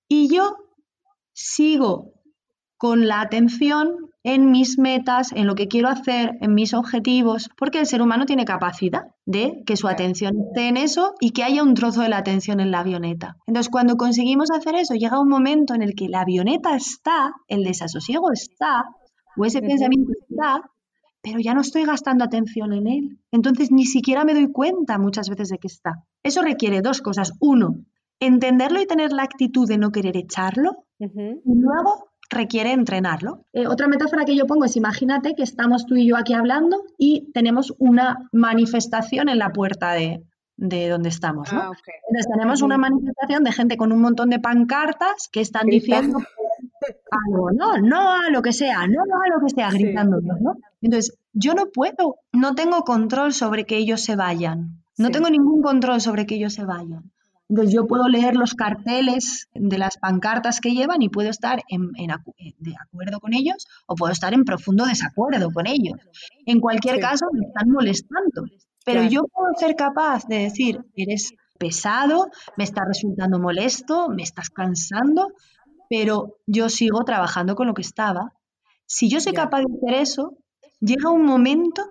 y 0.08 0.34
yo 0.34 0.56
sigo 1.34 2.14
con 2.78 3.08
la 3.08 3.22
atención 3.22 4.12
en 4.24 4.52
mis 4.52 4.78
metas, 4.78 5.32
en 5.32 5.48
lo 5.48 5.56
que 5.56 5.68
quiero 5.68 5.88
hacer, 5.88 6.38
en 6.42 6.54
mis 6.54 6.74
objetivos, 6.74 7.50
porque 7.58 7.80
el 7.80 7.86
ser 7.86 8.02
humano 8.02 8.26
tiene 8.26 8.46
capacidad 8.46 9.04
de 9.26 9.64
que 9.66 9.78
su 9.78 9.88
atención 9.88 10.36
esté 10.48 10.68
en 10.68 10.78
eso 10.78 11.14
y 11.20 11.32
que 11.32 11.44
haya 11.44 11.64
un 11.64 11.74
trozo 11.74 12.02
de 12.02 12.10
la 12.10 12.18
atención 12.18 12.60
en 12.60 12.72
la 12.72 12.80
avioneta. 12.80 13.38
Entonces, 13.48 13.70
cuando 13.72 13.96
conseguimos 13.96 14.52
hacer 14.52 14.76
eso, 14.76 14.96
llega 14.96 15.22
un 15.22 15.30
momento 15.30 15.74
en 15.74 15.82
el 15.82 15.96
que 15.96 16.10
la 16.10 16.22
avioneta 16.22 16.76
está, 16.76 17.34
el 17.48 17.64
desasosiego 17.64 18.32
está, 18.32 18.84
o 19.38 19.46
ese 19.46 19.62
pensamiento 19.62 20.12
está, 20.30 20.62
pero 21.22 21.40
ya 21.40 21.54
no 21.54 21.62
estoy 21.62 21.84
gastando 21.84 22.24
atención 22.24 22.74
en 22.74 22.88
él. 22.88 23.20
Entonces 23.32 23.72
ni 23.72 23.86
siquiera 23.86 24.26
me 24.26 24.34
doy 24.34 24.52
cuenta 24.52 24.98
muchas 24.98 25.30
veces 25.30 25.50
de 25.50 25.58
que 25.58 25.68
está. 25.68 26.04
Eso 26.24 26.42
requiere 26.42 26.82
dos 26.82 27.02
cosas. 27.02 27.34
Uno, 27.40 27.76
entenderlo 28.20 28.82
y 28.82 28.88
tener 28.88 29.12
la 29.12 29.24
actitud 29.24 29.68
de 29.68 29.78
no 29.78 29.92
querer 29.92 30.18
echarlo. 30.18 30.86
Y 31.00 31.08
luego 31.46 32.10
requiere 32.30 32.72
entrenarlo. 32.72 33.46
Eh, 33.54 33.68
otra 33.68 33.88
metáfora 33.88 34.26
que 34.26 34.36
yo 34.36 34.46
pongo 34.46 34.66
es 34.66 34.76
imagínate 34.76 35.36
que 35.36 35.44
estamos 35.44 35.86
tú 35.86 35.96
y 35.96 36.08
yo 36.08 36.18
aquí 36.18 36.34
hablando 36.34 36.84
y 36.98 37.32
tenemos 37.32 37.74
una 37.80 38.30
manifestación 38.32 39.30
en 39.30 39.40
la 39.40 39.52
puerta 39.52 39.94
de, 39.94 40.24
donde 40.58 41.10
estamos. 41.10 41.52
¿no? 41.54 41.60
Ah, 41.60 41.72
Entonces 42.10 42.32
tenemos 42.32 42.62
una 42.62 42.78
manifestación 42.78 43.44
de 43.44 43.52
gente 43.52 43.78
con 43.78 43.92
un 43.92 44.02
montón 44.02 44.30
de 44.30 44.40
pancartas 44.40 45.30
que 45.32 45.42
están 45.42 45.68
diciendo 45.68 46.20
algo, 47.12 47.52
no, 47.52 47.78
no 47.78 48.14
a 48.14 48.30
lo 48.30 48.42
que 48.42 48.54
sea, 48.54 48.88
no, 48.88 49.02
a 49.02 49.30
lo 49.30 49.46
que 49.46 49.54
sea, 49.54 49.70
gritando, 49.70 50.20
¿no? 50.22 50.56
Entonces, 50.82 51.18
yo 51.34 51.54
no 51.54 51.68
puedo, 51.68 52.18
no 52.34 52.56
tengo 52.56 52.82
control 52.84 53.34
sobre 53.34 53.66
que 53.66 53.78
ellos 53.78 54.02
se 54.02 54.16
vayan, 54.16 54.84
no 54.98 55.12
tengo 55.12 55.30
ningún 55.30 55.62
control 55.62 56.02
sobre 56.02 56.26
que 56.26 56.36
ellos 56.36 56.54
se 56.54 56.66
vayan. 56.66 57.12
Entonces, 57.50 57.74
yo 57.74 57.88
puedo 57.88 58.10
leer 58.10 58.36
los 58.36 58.54
carteles 58.54 59.48
de 59.54 59.78
las 59.78 59.98
pancartas 59.98 60.60
que 60.60 60.74
llevan 60.74 61.02
y 61.02 61.10
puedo 61.10 61.30
estar 61.30 61.64
en, 61.70 61.92
de 61.92 62.76
acuerdo 62.76 63.20
con 63.20 63.34
ellos 63.34 63.66
o 63.86 63.96
puedo 63.96 64.12
estar 64.12 64.34
en 64.34 64.44
profundo 64.44 64.86
desacuerdo 64.86 65.50
con 65.52 65.66
ellos. 65.66 65.98
En 66.46 66.60
cualquier 66.60 67.00
caso, 67.00 67.28
me 67.32 67.48
están 67.48 67.70
molestando. 67.70 68.44
Pero 68.84 69.04
yo 69.04 69.24
puedo 69.24 69.54
ser 69.58 69.76
capaz 69.76 70.28
de 70.28 70.40
decir, 70.40 70.82
eres 70.96 71.34
pesado, 71.58 72.30
me 72.58 72.64
está 72.64 72.84
resultando 72.86 73.40
molesto, 73.40 74.10
me 74.10 74.24
estás 74.24 74.50
cansando, 74.50 75.34
pero 75.90 76.38
yo 76.46 76.70
sigo 76.70 77.04
trabajando 77.04 77.56
con 77.56 77.68
lo 77.68 77.74
que 77.74 77.82
estaba. 77.82 78.34
Si 78.86 79.10
yo 79.10 79.20
soy 79.20 79.34
capaz 79.34 79.60
de 79.60 79.78
hacer 79.78 80.02
eso, 80.02 80.38
llega 80.80 81.10
un 81.10 81.26
momento 81.26 81.84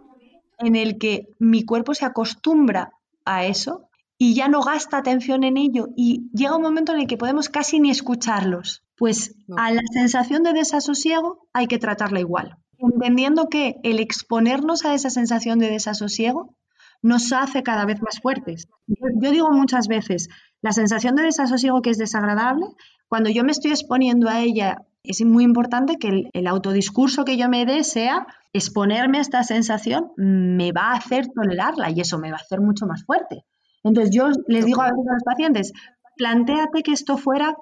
en 0.58 0.76
el 0.76 0.98
que 0.98 1.28
mi 1.38 1.64
cuerpo 1.64 1.94
se 1.94 2.04
acostumbra 2.04 2.92
a 3.24 3.44
eso 3.44 3.85
y 4.18 4.34
ya 4.34 4.48
no 4.48 4.60
gasta 4.60 4.98
atención 4.98 5.44
en 5.44 5.56
ello 5.56 5.88
y 5.96 6.30
llega 6.32 6.56
un 6.56 6.62
momento 6.62 6.92
en 6.92 7.00
el 7.00 7.06
que 7.06 7.18
podemos 7.18 7.48
casi 7.48 7.80
ni 7.80 7.90
escucharlos. 7.90 8.82
Pues 8.96 9.34
a 9.56 9.70
la 9.70 9.82
sensación 9.92 10.42
de 10.42 10.54
desasosiego 10.54 11.48
hay 11.52 11.66
que 11.66 11.78
tratarla 11.78 12.20
igual, 12.20 12.56
entendiendo 12.78 13.48
que 13.48 13.76
el 13.82 14.00
exponernos 14.00 14.86
a 14.86 14.94
esa 14.94 15.10
sensación 15.10 15.58
de 15.58 15.70
desasosiego 15.70 16.56
nos 17.02 17.32
hace 17.32 17.62
cada 17.62 17.84
vez 17.84 18.00
más 18.00 18.20
fuertes. 18.20 18.68
Yo 18.86 19.30
digo 19.30 19.50
muchas 19.50 19.86
veces, 19.86 20.28
la 20.62 20.72
sensación 20.72 21.14
de 21.14 21.24
desasosiego 21.24 21.82
que 21.82 21.90
es 21.90 21.98
desagradable 21.98 22.66
cuando 23.08 23.30
yo 23.30 23.44
me 23.44 23.52
estoy 23.52 23.70
exponiendo 23.70 24.28
a 24.28 24.40
ella, 24.40 24.82
es 25.04 25.24
muy 25.24 25.44
importante 25.44 25.96
que 25.96 26.28
el, 26.32 26.46
autodiscurso 26.46 27.24
que 27.24 27.36
yo 27.36 27.48
me 27.48 27.64
dé 27.64 27.84
sea 27.84 28.26
exponerme 28.52 29.18
a 29.18 29.20
esta 29.20 29.44
sensación 29.44 30.10
me 30.16 30.72
va 30.72 30.92
a 30.92 30.96
hacer 30.96 31.28
tolerarla 31.28 31.90
y 31.90 32.00
eso 32.00 32.18
me 32.18 32.30
va 32.30 32.38
a 32.38 32.40
hacer 32.40 32.60
mucho 32.60 32.86
más 32.86 33.04
fuerte. 33.04 33.44
Entonces 33.86 34.14
yo 34.14 34.28
les 34.48 34.64
digo 34.64 34.82
a, 34.82 34.88
los 34.90 35.22
pacientes, 35.24 35.72
planteate 36.16 36.82
que 36.82 36.92
esto 36.92 37.16
fuera, 37.16 37.54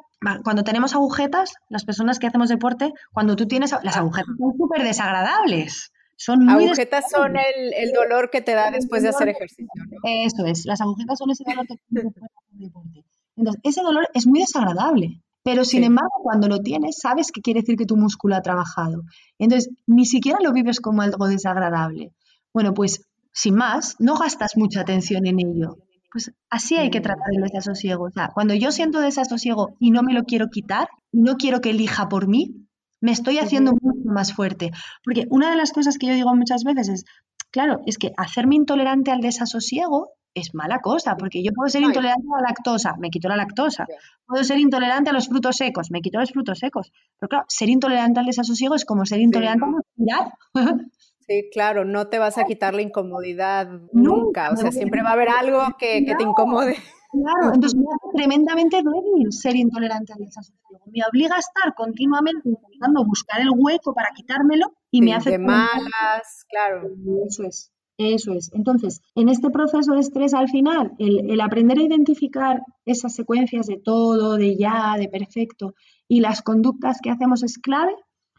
cuando 0.43 0.65
tenemos 0.65 0.95
agujetas, 0.95 1.55
las 1.69 1.85
personas 1.85 2.19
que 2.19 2.27
hacemos 2.27 2.49
deporte, 2.49 2.93
cuando 3.13 3.37
tú 3.37 3.47
tienes, 3.47 3.75
las 3.83 3.97
agujetas 3.97 4.35
son 4.39 4.57
súper 4.57 4.83
desagradables. 4.83 5.93
Son 6.17 6.45
muy 6.45 6.67
agujetas 6.67 7.11
son 7.11 7.37
el, 7.37 7.93
dolor 7.93 8.31
que 8.31 8.41
te 8.41 8.55
da 8.55 8.71
después 8.71 9.03
de 9.03 9.11
hacer 9.11 9.29
ejercicio. 9.29 9.69
Eso 10.05 10.47
es, 10.47 10.65
las 10.65 10.81
agujetas 10.81 11.19
son 11.19 11.31
ese 11.31 11.45
dolor 11.45 11.67
que 11.67 11.75
después 11.91 12.23
de 12.23 12.27
hacer 12.27 12.59
deporte. 12.59 13.05
Entonces, 13.37 13.61
ese 13.65 13.83
dolor 13.83 14.09
es 14.15 14.27
muy 14.27 14.41
desagradable. 14.41 15.21
Pero 15.43 15.67
sin 15.67 15.85
embargo, 15.85 16.15
cuando 16.23 16.49
lo 16.49 16.61
tienes, 16.61 16.97
sabes 17.01 17.31
que 17.31 17.43
quiere 17.43 17.61
decir 17.61 17.77
que 17.77 17.85
tu 17.85 17.99
músculo 17.99 18.35
ha 18.35 18.41
trabajado. 18.41 19.03
Entonces, 19.39 19.71
ni 19.87 20.07
siquiera 20.07 20.39
lo 20.43 20.55
vives 20.55 20.81
como 20.81 21.03
algo 21.03 21.27
desagradable. 21.27 22.15
Bueno, 22.55 22.73
pues 22.73 23.03
sin 23.31 23.57
más, 23.57 23.97
no 23.99 24.17
gastas 24.17 24.57
mucha 24.57 24.81
atención 24.81 25.27
en 25.27 25.41
ello. 25.41 25.77
Pues 26.15 26.33
así 26.49 26.77
hay 26.77 26.91
que 26.91 27.01
tratar 27.01 27.27
el 27.33 27.43
desasosiego. 27.43 28.05
O 28.05 28.11
sea, 28.13 28.31
cuando 28.33 28.55
yo 28.55 28.71
siento 28.71 29.01
desasosiego 29.01 29.75
y 29.81 29.91
no 29.91 30.05
me 30.05 30.15
lo 30.15 30.23
quiero 30.23 30.47
quitar, 30.49 30.87
y 31.11 31.21
no 31.21 31.37
quiero 31.37 31.61
que 31.61 31.71
elija 31.71 32.09
por 32.09 32.29
mí, 32.29 32.69
me 33.01 33.11
estoy 33.11 33.39
haciendo 33.39 33.73
mucho 33.73 34.09
más 34.09 34.33
fuerte. 34.33 34.71
Porque 35.03 35.27
una 35.31 35.51
de 35.51 35.57
las 35.57 35.73
cosas 35.73 35.99
que 35.99 36.07
yo 36.07 36.15
digo 36.15 36.33
muchas 36.37 36.63
veces 36.63 36.89
es, 36.89 37.05
claro, 37.51 37.81
es 37.87 37.99
que 37.99 38.13
hacerme 38.17 38.55
intolerante 38.55 39.11
al 39.11 39.23
desasosiego 39.23 40.11
es 40.35 40.55
mala 40.55 40.79
cosa, 40.79 41.17
porque 41.17 41.43
yo 41.43 41.51
puedo 41.53 41.69
ser 41.69 41.83
intolerante 41.83 42.29
a 42.33 42.41
la 42.41 42.49
lactosa, 42.49 42.95
me 42.97 43.11
quito 43.11 43.29
la 43.29 43.37
lactosa. 43.37 43.85
Puedo 44.25 44.45
ser 44.45 44.61
intolerante 44.61 45.11
a 45.11 45.13
los 45.13 45.27
frutos 45.27 45.57
secos, 45.57 45.91
me 45.91 46.01
quito 46.01 46.21
los 46.21 46.31
frutos 46.31 46.61
secos. 46.61 46.93
Pero 47.19 47.29
claro, 47.29 47.45
ser 47.49 47.71
intolerante 47.71 48.21
al 48.21 48.27
desasosiego 48.27 48.77
es 48.77 48.85
como 48.85 49.05
ser 49.05 49.19
intolerante 49.19 49.65
a 49.65 49.73
respirar. 49.79 50.33
Sí, 51.27 51.49
claro, 51.53 51.85
no 51.85 52.09
te 52.09 52.19
vas 52.19 52.37
a 52.39 52.45
quitar 52.45 52.75
la 52.75 52.83
incomodidad 52.83 53.69
nunca, 53.93 54.51
o 54.51 54.57
sea, 54.57 54.73
siempre 54.73 55.03
va 55.03 55.11
a 55.11 55.13
haber 55.15 55.29
algo 55.31 55.61
que, 55.79 56.03
te 56.03 56.23
incomode. 56.23 56.77
Claro, 57.13 57.55
entonces 57.55 57.79
me 57.79 57.85
hace 57.85 58.17
tremendamente 58.17 58.77
débil 58.79 59.33
ser 59.33 59.55
intolerante 59.55 60.13
al 60.13 60.19
desasosiego. 60.19 60.81
Me 60.87 61.01
obliga 61.09 61.37
a 61.37 61.39
estar 61.39 61.73
continuamente 61.77 62.49
intentando 62.49 63.05
buscar 63.05 63.41
el 63.41 63.51
hueco 63.57 63.95
para 63.95 64.09
quitármelo 64.15 64.67
y 64.91 65.01
me 65.01 65.15
hace... 65.15 65.31
De 65.31 65.39
malas, 65.39 66.45
claro. 66.49 66.89
Eso 67.27 67.45
es. 67.45 67.73
Eso 67.97 68.33
es. 68.33 68.51
Entonces, 68.53 69.01
en 69.15 69.29
este 69.29 69.51
proceso 69.51 69.93
de 69.95 70.01
estrés 70.01 70.35
al 70.35 70.49
final, 70.49 70.93
el, 70.99 71.41
aprender 71.41 71.79
a 71.79 71.85
identificar 71.85 72.63
esas 72.85 73.15
secuencias 73.15 73.67
de 73.67 73.79
todo, 73.79 74.37
de 74.37 74.57
ya, 74.57 74.97
de 74.99 75.09
perfecto 75.09 75.75
y 76.09 76.21
las 76.21 76.43
conductas 76.43 76.99
que 77.01 77.11
hacemos 77.11 77.45
es 77.45 77.59
clave 77.59 77.95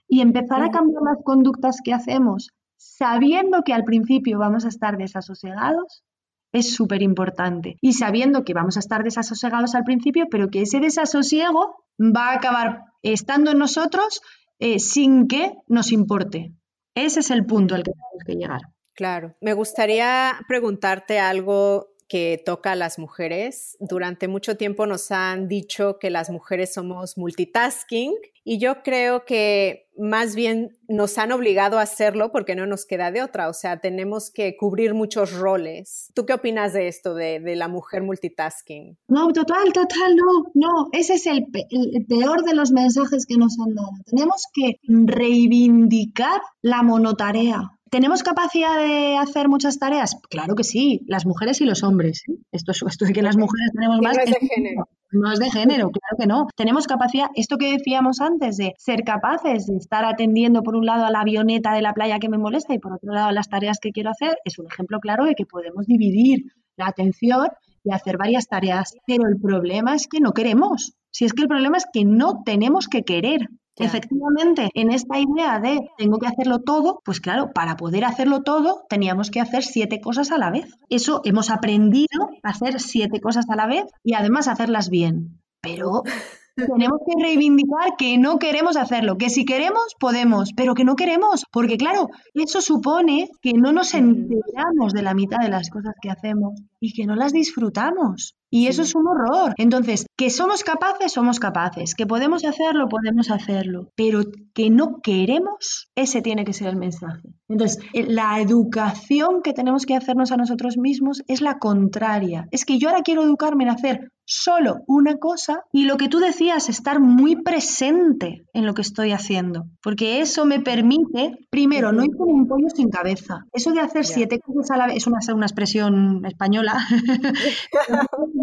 y 0.08 0.20
empezar 0.20 0.62
a 0.62 0.72
cambiar 0.72 1.02
las 1.04 1.24
conductas 1.24 1.80
que 1.84 1.94
hacemos 1.94 2.52
sabiendo 2.78 3.64
que 3.64 3.74
al 3.74 3.84
principio 3.84 4.40
vamos 4.40 4.66
a 4.66 4.70
estar 4.70 4.98
desasosegados 4.98 6.04
es 6.52 6.74
súper 6.74 7.02
importante. 7.02 7.78
Y 7.82 7.94
sabiendo 7.94 8.44
que 8.44 8.54
vamos 8.54 8.78
a 8.78 8.80
estar 8.80 9.04
desasosegados 9.04 9.76
al 9.76 9.84
principio, 9.84 10.28
pero 10.32 10.50
que 10.50 10.62
ese 10.62 10.80
desasosiego 10.80 11.76
va 12.00 12.30
a 12.30 12.36
acabar 12.36 12.84
estando 13.04 13.52
en 13.52 13.58
nosotros 13.58 14.22
eh, 14.60 14.80
sin 14.80 15.28
que 15.28 15.54
nos 15.68 15.92
importe. 15.92 16.54
Ese 16.96 17.20
es 17.20 17.30
el 17.30 17.46
punto 17.46 17.76
al 17.76 17.84
que 17.84 17.92
tenemos 17.92 18.24
que 18.26 18.36
llegar. 18.36 18.62
Claro. 18.94 19.36
Me 19.42 19.54
gustaría 19.54 20.40
preguntarte 20.48 21.20
algo 21.20 21.88
que 22.08 22.42
toca 22.46 22.74
a 22.74 22.76
las 22.76 23.00
mujeres. 23.00 23.78
Durante 23.80 24.28
mucho 24.28 24.58
tiempo 24.58 24.86
nos 24.86 25.12
han 25.12 25.48
dicho 25.48 25.98
que 26.00 26.10
las 26.10 26.30
mujeres 26.30 26.74
somos 26.74 27.18
multitasking 27.18 28.14
y 28.48 28.60
yo 28.60 28.84
creo 28.84 29.26
que 29.26 29.88
más 29.98 30.36
bien 30.36 30.78
nos 30.88 31.18
han 31.18 31.32
obligado 31.32 31.80
a 31.80 31.82
hacerlo 31.82 32.32
porque 32.32 32.56
no 32.56 32.68
nos 32.68 32.86
queda 32.86 33.12
de 33.12 33.24
otra, 33.24 33.50
o 33.50 33.54
sea, 33.54 33.80
tenemos 33.80 34.30
que 34.30 34.56
cubrir 34.56 34.94
muchos 34.94 35.34
roles. 35.34 36.12
¿Tú 36.14 36.28
qué 36.28 36.34
opinas 36.34 36.74
de 36.74 36.88
esto, 36.88 37.16
de, 37.16 37.42
la 37.56 37.68
mujer 37.68 38.04
multitasking? 38.04 38.98
No, 39.08 39.30
total, 39.30 39.74
total, 39.74 40.16
no, 40.16 40.52
no, 40.54 40.90
ese 40.92 41.16
es 41.16 41.26
el, 41.26 41.48
el 41.72 42.06
peor 42.06 42.44
de 42.44 42.54
los 42.54 42.72
mensajes 42.72 43.26
que 43.26 43.38
nos 43.38 43.58
han 43.60 43.74
dado. 43.74 43.90
Tenemos 44.06 44.44
que 44.54 44.80
reivindicar 44.84 46.40
la 46.62 46.84
monotarea. 46.84 47.72
¿Tenemos 47.92 48.24
capacidad 48.24 48.78
de 48.78 49.18
hacer 49.18 49.48
muchas 49.48 49.78
tareas? 49.78 50.18
Claro 50.30 50.56
que 50.56 50.64
sí, 50.64 51.02
las 51.08 51.26
mujeres 51.26 51.62
y 51.62 51.66
los 51.66 51.84
hombres. 51.84 52.24
¿eh? 52.28 52.34
Esto, 52.52 52.72
esto 52.72 53.06
de 53.06 53.14
que 53.14 53.22
las 53.22 53.38
mujeres 53.38 53.72
tenemos 53.74 54.02
más... 54.02 54.18
No 54.18 54.24
es 54.24 54.32
de 54.32 54.48
género. 54.48 54.90
No 55.12 55.32
es 55.32 55.40
de 55.40 55.52
género, 55.52 55.92
claro 55.92 56.18
que 56.20 56.28
no. 56.28 56.48
Tenemos 56.58 56.88
capacidad, 56.88 57.28
esto 57.36 57.58
que 57.58 57.72
decíamos 57.72 58.20
antes, 58.20 58.58
de 58.58 58.74
ser 58.78 59.04
capaces 59.04 59.68
de 59.68 59.78
estar 59.78 60.04
atendiendo 60.04 60.64
por 60.64 60.76
un 60.76 60.86
lado 60.86 61.06
a 61.06 61.12
la 61.12 61.22
avioneta 61.22 61.74
de 61.74 61.82
la 61.82 61.94
playa 61.94 62.20
que 62.20 62.28
me 62.28 62.38
molesta 62.38 62.74
y 62.74 62.80
por 62.80 62.94
otro 62.94 63.14
lado 63.14 63.28
a 63.28 63.32
las 63.32 63.48
tareas 63.48 63.80
que 63.80 63.92
quiero 63.92 64.10
hacer, 64.10 64.36
es 64.44 64.58
un 64.60 64.68
ejemplo 64.68 65.00
claro 65.00 65.26
de 65.26 65.36
que 65.36 65.46
podemos 65.46 65.86
dividir 65.86 66.46
la 66.76 66.88
atención 66.88 67.48
y 67.84 67.94
hacer 67.94 68.18
varias 68.18 68.48
tareas. 68.48 68.96
Pero 69.06 69.28
el 69.28 69.40
problema 69.40 69.96
es 69.96 70.08
que 70.08 70.20
no 70.20 70.34
queremos. 70.34 70.94
Si 71.12 71.24
es 71.24 71.34
que 71.34 71.44
el 71.44 71.48
problema 71.48 71.78
es 71.78 71.86
que 71.94 72.04
no 72.04 72.42
tenemos 72.44 72.88
que 72.88 73.04
querer. 73.04 73.48
Efectivamente, 73.78 74.70
en 74.74 74.92
esta 74.92 75.20
idea 75.20 75.60
de 75.60 75.90
tengo 75.98 76.18
que 76.18 76.28
hacerlo 76.28 76.60
todo, 76.60 77.02
pues 77.04 77.20
claro, 77.20 77.52
para 77.54 77.76
poder 77.76 78.06
hacerlo 78.06 78.42
todo 78.42 78.86
teníamos 78.90 79.32
que 79.32 79.42
hacer 79.42 79.64
siete 79.64 80.00
cosas 80.00 80.32
a 80.32 80.38
la 80.38 80.50
vez. 80.50 80.72
Eso 80.90 81.22
hemos 81.26 81.50
aprendido 81.50 82.30
a 82.42 82.50
hacer 82.50 82.80
siete 82.80 83.20
cosas 83.20 83.50
a 83.50 83.56
la 83.56 83.68
vez 83.68 83.86
y 84.04 84.14
además 84.14 84.48
hacerlas 84.48 84.90
bien. 84.90 85.42
Pero 85.62 86.04
tenemos 86.56 87.00
que 87.06 87.22
reivindicar 87.22 87.98
que 87.98 88.18
no 88.18 88.40
queremos 88.40 88.78
hacerlo, 88.78 89.18
que 89.18 89.30
si 89.30 89.44
queremos, 89.44 89.94
podemos, 90.00 90.52
pero 90.56 90.74
que 90.74 90.86
no 90.86 90.96
queremos, 90.96 91.44
porque 91.52 91.76
claro, 91.76 92.08
eso 92.34 92.62
supone 92.62 93.30
que 93.42 93.54
no 93.54 93.74
nos 93.74 93.94
enteramos 93.94 94.94
de 94.94 95.02
la 95.02 95.14
mitad 95.14 95.40
de 95.40 95.50
las 95.50 95.70
cosas 95.70 95.96
que 96.02 96.10
hacemos 96.10 96.54
y 96.80 96.94
que 96.94 97.06
no 97.06 97.16
las 97.16 97.34
disfrutamos. 97.34 98.36
Y 98.50 98.68
eso 98.68 98.84
es 98.84 98.96
un 98.96 99.08
horror. 99.08 99.54
Entonces, 99.58 100.06
que 100.18 100.30
somos 100.30 100.64
capaces, 100.64 101.12
somos 101.12 101.40
capaces. 101.40 101.94
Que 101.96 102.06
podemos 102.06 102.46
hacerlo, 102.46 102.88
podemos 102.88 103.30
hacerlo. 103.32 103.90
Pero 103.96 104.22
que 104.54 104.70
no 104.70 105.02
queremos, 105.02 105.90
ese 105.96 106.22
tiene 106.22 106.46
que 106.46 106.54
ser 106.54 106.68
el 106.68 106.78
mensaje. 106.78 107.30
Entonces, 107.50 107.80
eh, 107.94 108.06
la 108.08 108.40
educación 108.40 109.42
que 109.44 109.54
tenemos 109.54 109.86
que 109.86 109.96
hacernos 109.96 110.32
a 110.32 110.38
nosotros 110.38 110.78
mismos 110.78 111.22
es 111.28 111.42
la 111.42 111.60
contraria. 111.60 112.48
Es 112.52 112.66
que 112.66 112.78
yo 112.80 112.90
ahora 112.90 113.02
quiero 113.02 113.24
educarme 113.24 113.66
en 113.66 113.70
hacer 113.72 114.12
solo 114.28 114.78
una 114.88 115.18
cosa 115.18 115.62
y 115.72 115.86
lo 115.86 115.98
que 115.98 116.08
tú 116.08 116.20
decías, 116.20 116.68
estar 116.70 117.00
muy 117.00 117.36
presente 117.36 118.46
en 118.54 118.66
lo 118.66 118.74
que 118.74 118.82
estoy 118.82 119.12
haciendo. 119.12 119.66
Porque 119.84 120.22
eso 120.22 120.46
me 120.46 120.60
permite, 120.60 121.38
primero, 121.50 121.92
no 121.92 122.04
ir 122.04 122.16
con 122.18 122.30
un 122.30 122.48
pollo 122.48 122.70
sin 122.74 122.90
cabeza. 122.90 123.46
Eso 123.54 123.72
de 123.72 123.82
hacer 123.82 124.06
siete 124.06 124.40
cosas 124.40 124.72
a 124.72 124.78
la 124.78 124.88
vez 124.88 124.98
es 124.98 125.08
una, 125.08 125.20
una 125.34 125.46
expresión 125.46 126.26
española. 126.26 126.78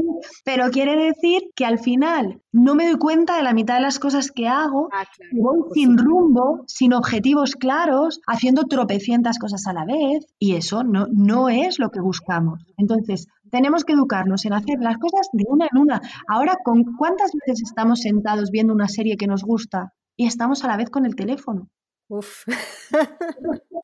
Pero 0.45 0.71
quiere 0.71 0.97
decir 0.97 1.43
que 1.55 1.65
al 1.65 1.79
final 1.79 2.41
no 2.53 2.75
me 2.75 2.87
doy 2.87 2.99
cuenta 2.99 3.37
de 3.37 3.43
la 3.43 3.53
mitad 3.53 3.75
de 3.75 3.83
las 3.83 3.99
cosas 3.99 4.31
que 4.31 4.49
hago, 4.49 4.89
ah, 4.93 5.05
voy 5.33 5.63
sin 5.75 5.99
rumbo, 5.99 6.65
sin 6.67 6.93
objetivos 6.93 7.55
claros, 7.57 8.21
haciendo 8.27 8.65
tropecientas 8.65 9.39
cosas 9.39 9.67
a 9.67 9.73
la 9.73 9.85
vez, 9.85 10.27
y 10.39 10.55
eso 10.55 10.85
no, 10.85 11.07
no 11.13 11.49
es 11.49 11.79
lo 11.79 11.91
que 11.91 12.01
buscamos. 12.01 12.65
Entonces, 12.77 13.27
tenemos 13.51 13.85
que 13.85 13.93
educarnos 13.93 14.45
en 14.45 14.55
hacer 14.55 14.79
las 14.81 14.99
cosas 14.99 15.29
de 15.33 15.45
una 15.47 15.69
en 15.71 15.79
una. 15.79 16.01
Ahora, 16.29 16.57
¿con 16.65 16.85
cuántas 16.97 17.33
veces 17.33 17.63
estamos 17.63 18.01
sentados 18.01 18.51
viendo 18.51 18.73
una 18.73 18.89
serie 18.89 19.17
que 19.17 19.27
nos 19.27 19.43
gusta 19.43 19.93
y 20.17 20.27
estamos 20.27 20.65
a 20.65 20.69
la 20.69 20.77
vez 20.77 20.91
con 20.91 21.07
el 21.07 21.15
teléfono? 21.15 21.69
Uf. 22.09 22.45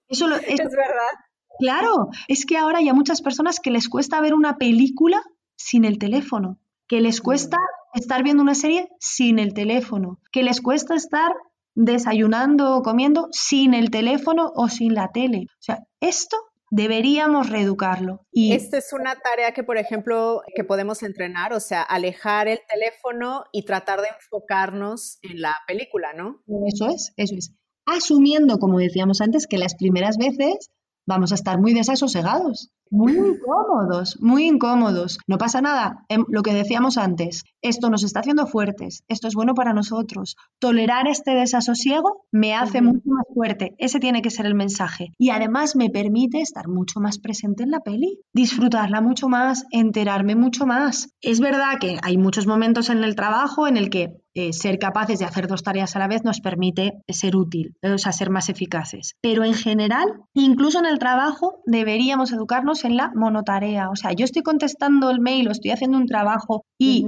Eso 0.08 0.26
es 0.46 0.58
verdad. 0.58 1.12
Claro, 1.58 2.08
es 2.28 2.46
que 2.46 2.56
ahora 2.56 2.78
hay 2.78 2.88
a 2.88 2.94
muchas 2.94 3.20
personas 3.20 3.58
que 3.58 3.70
les 3.70 3.88
cuesta 3.88 4.20
ver 4.20 4.32
una 4.32 4.58
película 4.58 5.22
sin 5.58 5.84
el 5.84 5.98
teléfono, 5.98 6.58
que 6.86 7.02
les 7.02 7.20
cuesta 7.20 7.58
estar 7.92 8.22
viendo 8.22 8.42
una 8.42 8.54
serie 8.54 8.88
sin 9.00 9.38
el 9.38 9.52
teléfono, 9.52 10.20
que 10.32 10.42
les 10.42 10.62
cuesta 10.62 10.94
estar 10.94 11.32
desayunando 11.74 12.76
o 12.76 12.82
comiendo 12.82 13.28
sin 13.30 13.74
el 13.74 13.90
teléfono 13.90 14.52
o 14.54 14.68
sin 14.68 14.94
la 14.94 15.10
tele. 15.12 15.46
O 15.50 15.62
sea, 15.62 15.84
esto 16.00 16.36
deberíamos 16.70 17.50
reeducarlo. 17.50 18.26
Y 18.30 18.52
esta 18.52 18.78
es 18.78 18.92
una 18.92 19.16
tarea 19.20 19.52
que, 19.52 19.62
por 19.62 19.78
ejemplo, 19.78 20.42
que 20.54 20.64
podemos 20.64 21.02
entrenar, 21.02 21.52
o 21.52 21.60
sea, 21.60 21.82
alejar 21.82 22.48
el 22.48 22.60
teléfono 22.68 23.44
y 23.52 23.64
tratar 23.64 24.00
de 24.00 24.08
enfocarnos 24.08 25.18
en 25.22 25.40
la 25.40 25.56
película, 25.66 26.12
¿no? 26.14 26.42
Eso 26.66 26.88
es, 26.88 27.12
eso 27.16 27.34
es. 27.36 27.54
Asumiendo, 27.86 28.58
como 28.58 28.78
decíamos 28.78 29.20
antes, 29.20 29.46
que 29.46 29.56
las 29.56 29.74
primeras 29.74 30.18
veces 30.18 30.70
vamos 31.08 31.32
a 31.32 31.34
estar 31.34 31.58
muy 31.58 31.72
desasosegados. 31.72 32.70
Muy 32.90 33.12
incómodos, 33.12 34.18
muy 34.20 34.46
incómodos. 34.46 35.18
No 35.26 35.36
pasa 35.36 35.60
nada. 35.60 36.04
Em, 36.08 36.24
lo 36.28 36.42
que 36.42 36.54
decíamos 36.54 36.96
antes, 36.96 37.44
esto 37.60 37.90
nos 37.90 38.02
está 38.02 38.20
haciendo 38.20 38.46
fuertes, 38.46 39.04
esto 39.08 39.28
es 39.28 39.34
bueno 39.34 39.54
para 39.54 39.74
nosotros. 39.74 40.36
Tolerar 40.58 41.06
este 41.06 41.32
desasosiego 41.32 42.24
me 42.32 42.54
hace 42.54 42.80
mucho 42.80 43.02
más 43.04 43.26
fuerte. 43.34 43.74
Ese 43.78 44.00
tiene 44.00 44.22
que 44.22 44.30
ser 44.30 44.46
el 44.46 44.54
mensaje. 44.54 45.12
Y 45.18 45.30
además 45.30 45.76
me 45.76 45.90
permite 45.90 46.40
estar 46.40 46.68
mucho 46.68 47.00
más 47.00 47.18
presente 47.18 47.62
en 47.62 47.70
la 47.70 47.80
peli, 47.80 48.20
disfrutarla 48.32 49.00
mucho 49.00 49.28
más, 49.28 49.64
enterarme 49.70 50.34
mucho 50.34 50.66
más. 50.66 51.10
Es 51.20 51.40
verdad 51.40 51.78
que 51.80 51.98
hay 52.02 52.16
muchos 52.16 52.46
momentos 52.46 52.88
en 52.90 53.04
el 53.04 53.16
trabajo 53.16 53.66
en 53.66 53.76
el 53.76 53.90
que 53.90 54.22
eh, 54.38 54.52
ser 54.52 54.78
capaces 54.78 55.18
de 55.18 55.24
hacer 55.24 55.48
dos 55.48 55.64
tareas 55.64 55.96
a 55.96 55.98
la 55.98 56.06
vez 56.06 56.22
nos 56.22 56.40
permite 56.40 57.02
ser 57.08 57.34
útil, 57.34 57.74
o 57.82 57.98
sea, 57.98 58.12
ser 58.12 58.30
más 58.30 58.48
eficaces. 58.48 59.16
Pero 59.20 59.42
en 59.42 59.54
general, 59.54 60.06
incluso 60.32 60.78
en 60.78 60.86
el 60.86 61.00
trabajo, 61.00 61.60
deberíamos 61.66 62.30
educarnos 62.30 62.84
en 62.84 62.96
la 62.96 63.10
monotarea. 63.16 63.90
O 63.90 63.96
sea, 63.96 64.12
yo 64.12 64.24
estoy 64.24 64.44
contestando 64.44 65.10
el 65.10 65.18
mail 65.18 65.48
o 65.48 65.50
estoy 65.50 65.72
haciendo 65.72 65.98
un 65.98 66.06
trabajo 66.06 66.64
y 66.78 67.04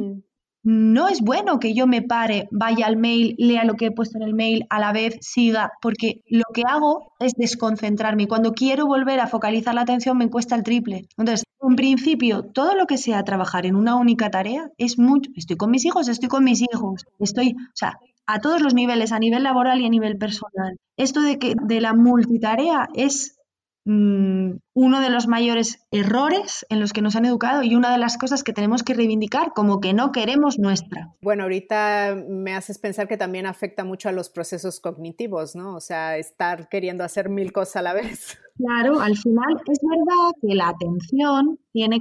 no 0.62 1.08
es 1.08 1.20
bueno 1.20 1.58
que 1.58 1.74
yo 1.74 1.86
me 1.86 2.02
pare, 2.02 2.48
vaya 2.50 2.86
al 2.86 2.96
mail, 2.96 3.34
lea 3.38 3.64
lo 3.64 3.74
que 3.74 3.86
he 3.86 3.90
puesto 3.90 4.18
en 4.18 4.24
el 4.24 4.34
mail, 4.34 4.66
a 4.70 4.78
la 4.78 4.92
vez 4.92 5.16
siga, 5.20 5.72
porque 5.80 6.22
lo 6.28 6.44
que 6.52 6.62
hago 6.66 7.12
es 7.18 7.32
desconcentrarme. 7.34 8.28
Cuando 8.28 8.52
quiero 8.52 8.86
volver 8.86 9.20
a 9.20 9.26
focalizar 9.26 9.74
la 9.74 9.82
atención 9.82 10.18
me 10.18 10.28
cuesta 10.28 10.54
el 10.54 10.62
triple. 10.62 11.06
Entonces, 11.16 11.44
en 11.62 11.76
principio, 11.76 12.42
todo 12.42 12.74
lo 12.74 12.86
que 12.86 12.98
sea 12.98 13.24
trabajar 13.24 13.66
en 13.66 13.76
una 13.76 13.96
única 13.96 14.30
tarea 14.30 14.70
es 14.78 14.98
mucho. 14.98 15.30
Estoy 15.34 15.56
con 15.56 15.70
mis 15.70 15.84
hijos, 15.84 16.08
estoy 16.08 16.28
con 16.28 16.44
mis 16.44 16.62
hijos, 16.62 17.04
estoy, 17.18 17.52
o 17.52 17.74
sea, 17.76 17.98
a 18.26 18.40
todos 18.40 18.60
los 18.60 18.74
niveles, 18.74 19.12
a 19.12 19.18
nivel 19.18 19.42
laboral 19.42 19.80
y 19.80 19.86
a 19.86 19.90
nivel 19.90 20.16
personal. 20.16 20.76
Esto 20.96 21.20
de 21.20 21.38
que 21.38 21.54
de 21.60 21.80
la 21.80 21.94
multitarea 21.94 22.88
es 22.94 23.39
Mm, 23.86 24.58
uno 24.74 25.00
de 25.00 25.08
los 25.08 25.26
mayores 25.26 25.86
errores 25.90 26.66
en 26.68 26.80
los 26.80 26.92
que 26.92 27.00
nos 27.00 27.16
han 27.16 27.24
educado 27.24 27.62
y 27.62 27.74
una 27.74 27.90
de 27.90 27.98
las 27.98 28.18
cosas 28.18 28.44
que 28.44 28.52
tenemos 28.52 28.82
que 28.82 28.92
reivindicar 28.92 29.52
como 29.54 29.80
que 29.80 29.94
no 29.94 30.12
queremos 30.12 30.58
nuestra. 30.58 31.14
Bueno, 31.22 31.44
ahorita 31.44 32.14
me 32.28 32.54
haces 32.54 32.78
pensar 32.78 33.08
que 33.08 33.16
también 33.16 33.46
afecta 33.46 33.84
mucho 33.84 34.10
a 34.10 34.12
los 34.12 34.28
procesos 34.28 34.80
cognitivos, 34.80 35.56
¿no? 35.56 35.74
O 35.74 35.80
sea, 35.80 36.18
estar 36.18 36.68
queriendo 36.68 37.04
hacer 37.04 37.30
mil 37.30 37.52
cosas 37.52 37.76
a 37.76 37.82
la 37.82 37.94
vez. 37.94 38.38
Claro, 38.60 39.00
al 39.00 39.16
final 39.16 39.56
es 39.72 39.78
verdad 39.80 40.32
que 40.42 40.54
la 40.54 40.68
atención 40.68 41.58
tiene, 41.72 42.00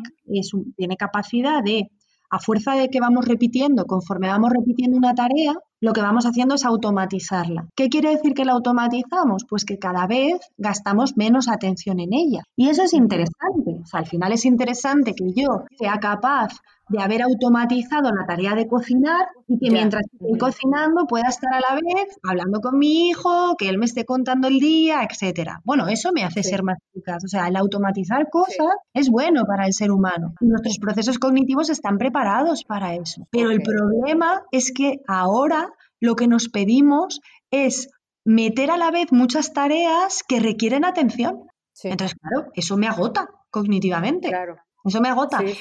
tiene 0.76 0.98
capacidad 0.98 1.64
de, 1.64 1.90
a 2.30 2.40
fuerza 2.40 2.74
de 2.74 2.90
que 2.90 3.00
vamos 3.00 3.26
repitiendo, 3.26 3.86
conforme 3.86 4.28
vamos 4.28 4.50
repitiendo 4.50 4.98
una 4.98 5.16
tarea, 5.16 5.54
lo 5.82 5.94
que 5.94 6.02
vamos 6.02 6.26
haciendo 6.26 6.56
es 6.56 6.66
automatizarla. 6.66 7.68
¿Qué 7.76 7.90
quiere 7.90 8.10
decir 8.10 8.34
que 8.34 8.46
la 8.46 8.54
automatizamos? 8.54 9.46
Pues 9.48 9.66
que 9.66 9.80
cada 9.80 10.08
vez 10.08 10.40
gastamos 10.58 11.18
menos 11.18 11.48
atención 11.48 12.00
en 12.00 12.14
ella. 12.14 12.44
Y 12.56 12.70
eso 12.70 12.84
es 12.84 12.94
interesante. 12.94 13.80
O 13.82 13.86
sea, 13.86 14.00
al 14.02 14.08
final 14.08 14.32
es 14.34 14.46
interesante 14.46 15.14
que 15.14 15.32
yo 15.34 15.64
sea 15.78 16.00
capaz 16.00 16.54
de 16.90 17.02
haber 17.02 17.22
automatizado 17.22 18.12
la 18.12 18.26
tarea 18.26 18.56
de 18.56 18.68
cocinar 18.68 19.28
y 19.48 19.60
que 19.60 19.72
mientras 19.72 20.04
estoy 20.12 20.38
cocinando 20.38 21.06
pueda 21.08 21.30
estar 21.30 21.54
a 21.54 21.60
la 21.60 21.76
vez 21.76 22.18
hablando 22.28 22.62
con 22.62 22.78
mi 22.78 23.10
hijo, 23.10 23.56
que 23.58 23.70
él 23.70 23.78
me 23.78 23.86
esté 23.86 24.06
contando 24.06 24.48
el 24.48 24.60
día, 24.60 25.08
etcétera. 25.10 25.62
Bueno, 25.64 25.88
eso 25.88 26.12
me 26.12 26.24
hace 26.24 26.44
ser 26.44 26.64
más 26.64 26.78
eficaz. 26.92 27.24
O 27.24 27.28
sea, 27.28 27.48
el 27.48 27.56
automatizar 27.56 28.30
cosas 28.30 28.76
es 28.94 29.10
bueno 29.10 29.46
para 29.46 29.66
el 29.66 29.74
ser 29.74 29.92
humano. 29.92 30.34
Y 30.42 30.48
nuestros 30.48 30.80
procesos 30.80 31.20
cognitivos 31.20 31.70
están 31.70 31.98
preparados 31.98 32.64
para 32.64 32.96
eso. 32.96 33.28
Pero 33.32 33.52
el 33.52 33.62
problema 33.62 34.44
es 34.52 34.72
que 34.72 35.02
ahora 35.08 35.72
lo 36.00 36.16
que 36.16 36.28
nos 36.28 36.50
pedimos 36.50 37.22
es 37.52 37.90
meter 38.26 38.72
a 38.72 38.78
la 38.78 38.92
vez 38.92 39.12
muchas 39.12 39.54
tareas 39.54 40.24
que 40.28 40.40
requieren 40.40 40.86
atención. 40.86 41.44
Entonces, 41.84 42.18
claro, 42.20 42.52
eso 42.56 42.78
me 42.78 42.88
agota 42.88 43.30
cognitivamente. 43.52 44.30
Claro. 44.30 44.58
Eso 44.90 45.02
me 45.02 45.10
agota. 45.10 45.40
Me 45.40 45.54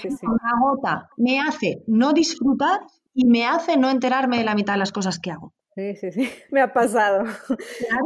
agota, 0.56 1.08
me 1.18 1.38
hace 1.38 1.82
no 1.86 2.14
disfrutar 2.14 2.80
y 3.12 3.26
me 3.26 3.46
hace 3.46 3.76
no 3.76 3.90
enterarme 3.90 4.38
de 4.38 4.44
la 4.44 4.54
mitad 4.54 4.72
de 4.72 4.78
las 4.78 4.90
cosas 4.90 5.18
que 5.18 5.30
hago. 5.30 5.52
Sí, 5.74 5.94
sí, 5.94 6.10
sí, 6.10 6.28
me 6.50 6.62
ha 6.62 6.72
pasado. 6.72 7.24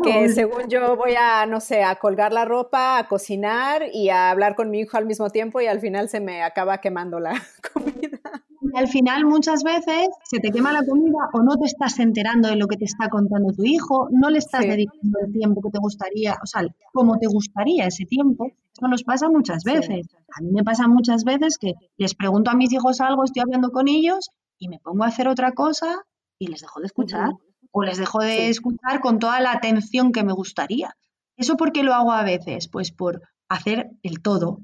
Que 0.03 0.29
según 0.31 0.69
yo 0.69 0.97
voy 0.97 1.15
a, 1.19 1.47
no 1.47 1.61
sé, 1.61 1.85
a 1.85 1.95
colgar 1.97 2.33
la 2.33 2.45
ropa, 2.45 2.99
a 2.99 3.07
cocinar 3.07 3.85
y 3.95 4.11
a 4.11 4.31
hablar 4.31 4.57
con 4.57 4.69
mi 4.69 4.81
hijo 4.81 4.97
al 4.97 5.07
mismo 5.07 5.31
tiempo 5.31 5.61
y 5.61 5.67
al 5.67 5.81
final 5.81 6.09
se 6.09 6.21
me 6.21 6.43
acaba 6.43 6.79
quemando 6.79 7.21
la 7.21 7.33
comida. 7.73 8.19
Y 8.61 8.79
al 8.79 8.89
final 8.89 9.25
muchas 9.25 9.63
veces 9.63 10.09
se 10.25 10.41
te 10.41 10.51
quema 10.51 10.73
la 10.73 10.85
comida 10.85 11.29
o 11.33 11.43
no 11.43 11.57
te 11.57 11.67
estás 11.67 11.99
enterando 12.01 12.49
de 12.49 12.57
lo 12.57 12.67
que 12.67 12.77
te 12.77 12.85
está 12.85 13.09
contando 13.09 13.53
tu 13.53 13.65
hijo, 13.65 14.09
no 14.11 14.29
le 14.29 14.39
estás 14.39 14.63
dedicando 14.63 15.21
el 15.25 15.33
tiempo 15.33 15.61
que 15.63 15.71
te 15.71 15.79
gustaría, 15.79 16.35
o 16.43 16.47
sea, 16.47 16.63
como 16.93 17.19
te 17.19 17.27
gustaría 17.27 17.87
ese 17.87 18.07
tiempo. 18.07 18.49
Eso 18.83 18.89
nos 18.89 19.05
pasa 19.05 19.29
muchas 19.29 19.63
veces. 19.63 20.09
A 20.37 20.43
mí 20.43 20.51
me 20.51 20.65
pasa 20.65 20.89
muchas 20.89 21.23
veces 21.23 21.57
que 21.57 21.75
les 21.99 22.17
pregunto 22.17 22.51
a 22.51 22.55
mis 22.55 22.73
hijos 22.73 23.01
algo, 23.01 23.23
estoy 23.23 23.43
hablando 23.43 23.71
con 23.71 23.87
ellos 23.87 24.31
y 24.59 24.69
me 24.69 24.81
pongo 24.81 25.05
a 25.05 25.07
hacer 25.07 25.29
otra 25.29 25.53
cosa 25.53 26.03
y 26.37 26.49
les 26.49 26.63
dejo 26.63 26.81
de 26.81 26.87
escuchar. 26.87 27.31
O 27.71 27.85
les 27.85 27.99
dejo 27.99 28.19
de 28.19 28.49
escuchar 28.49 28.99
con 29.01 29.21
toda 29.21 29.39
la 29.39 29.53
atención 29.53 30.11
que 30.11 30.25
me 30.25 30.33
gustaría. 30.33 30.97
¿Eso 31.37 31.57
por 31.57 31.71
qué 31.71 31.85
lo 31.85 31.95
hago 31.95 32.11
a 32.11 32.25
veces? 32.25 32.67
Pues 32.67 32.91
por 32.91 33.23
hacer 33.49 33.89
el 34.03 34.21
todo. 34.21 34.59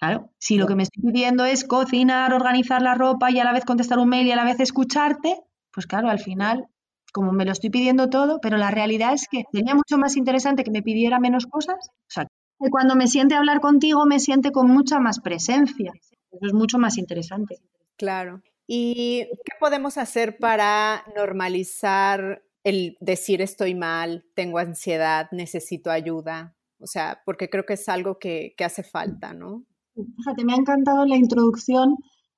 Claro, 0.00 0.32
si 0.38 0.56
lo 0.56 0.66
que 0.66 0.74
me 0.74 0.82
estoy 0.82 1.04
pidiendo 1.04 1.44
es 1.44 1.64
cocinar, 1.64 2.34
organizar 2.34 2.82
la 2.82 2.96
ropa 2.96 3.30
y 3.30 3.38
a 3.38 3.44
la 3.44 3.52
vez 3.52 3.64
contestar 3.64 4.00
un 4.00 4.08
mail 4.08 4.26
y 4.26 4.32
a 4.32 4.36
la 4.36 4.44
vez 4.44 4.58
escucharte, 4.58 5.40
pues 5.72 5.86
claro, 5.86 6.10
al 6.10 6.18
final, 6.18 6.66
como 7.12 7.30
me 7.30 7.44
lo 7.44 7.52
estoy 7.52 7.70
pidiendo 7.70 8.10
todo, 8.10 8.40
pero 8.40 8.56
la 8.56 8.72
realidad 8.72 9.14
es 9.14 9.28
que 9.30 9.44
sería 9.52 9.76
mucho 9.76 9.96
más 9.96 10.16
interesante 10.16 10.64
que 10.64 10.72
me 10.72 10.82
pidiera 10.82 11.20
menos 11.20 11.46
cosas. 11.46 11.90
O 11.90 12.10
sea, 12.10 12.26
que 12.60 12.70
cuando 12.70 12.94
me 12.94 13.06
siente 13.06 13.34
hablar 13.34 13.60
contigo, 13.60 14.06
me 14.06 14.20
siente 14.20 14.52
con 14.52 14.68
mucha 14.68 15.00
más 15.00 15.20
presencia. 15.20 15.92
Eso 16.30 16.46
es 16.46 16.52
mucho 16.52 16.78
más 16.78 16.98
interesante. 16.98 17.56
Claro. 17.96 18.42
¿Y 18.66 19.26
qué 19.44 19.52
podemos 19.58 19.98
hacer 19.98 20.38
para 20.38 21.04
normalizar 21.16 22.42
el 22.62 22.96
decir 23.00 23.42
estoy 23.42 23.74
mal, 23.74 24.24
tengo 24.34 24.58
ansiedad, 24.58 25.28
necesito 25.32 25.90
ayuda? 25.90 26.54
O 26.78 26.86
sea, 26.86 27.20
porque 27.24 27.48
creo 27.48 27.66
que 27.66 27.74
es 27.74 27.88
algo 27.88 28.18
que, 28.18 28.54
que 28.56 28.64
hace 28.64 28.82
falta, 28.82 29.34
¿no? 29.34 29.64
Fíjate, 29.94 30.44
me 30.44 30.52
ha 30.52 30.56
encantado 30.56 31.04
la 31.04 31.16
introducción, 31.16 31.96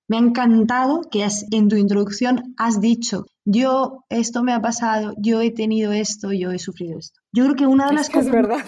me 0.09 0.17
ha 0.17 0.21
encantado 0.21 1.03
que 1.11 1.27
en 1.51 1.69
tu 1.69 1.77
introducción 1.77 2.55
has 2.57 2.81
dicho, 2.81 3.27
yo 3.45 4.05
esto 4.09 4.43
me 4.43 4.53
ha 4.53 4.61
pasado, 4.61 5.15
yo 5.19 5.41
he 5.41 5.51
tenido 5.51 5.93
esto, 5.93 6.33
yo 6.33 6.51
he 6.51 6.59
sufrido 6.59 6.99
esto. 6.99 7.21
Yo 7.33 7.45
creo 7.45 7.57
que 7.57 7.67
una 7.67 7.89
de 7.89 7.95
las 7.95 8.09
cosas... 8.09 8.27
Es 8.27 8.33
verdad. 8.33 8.65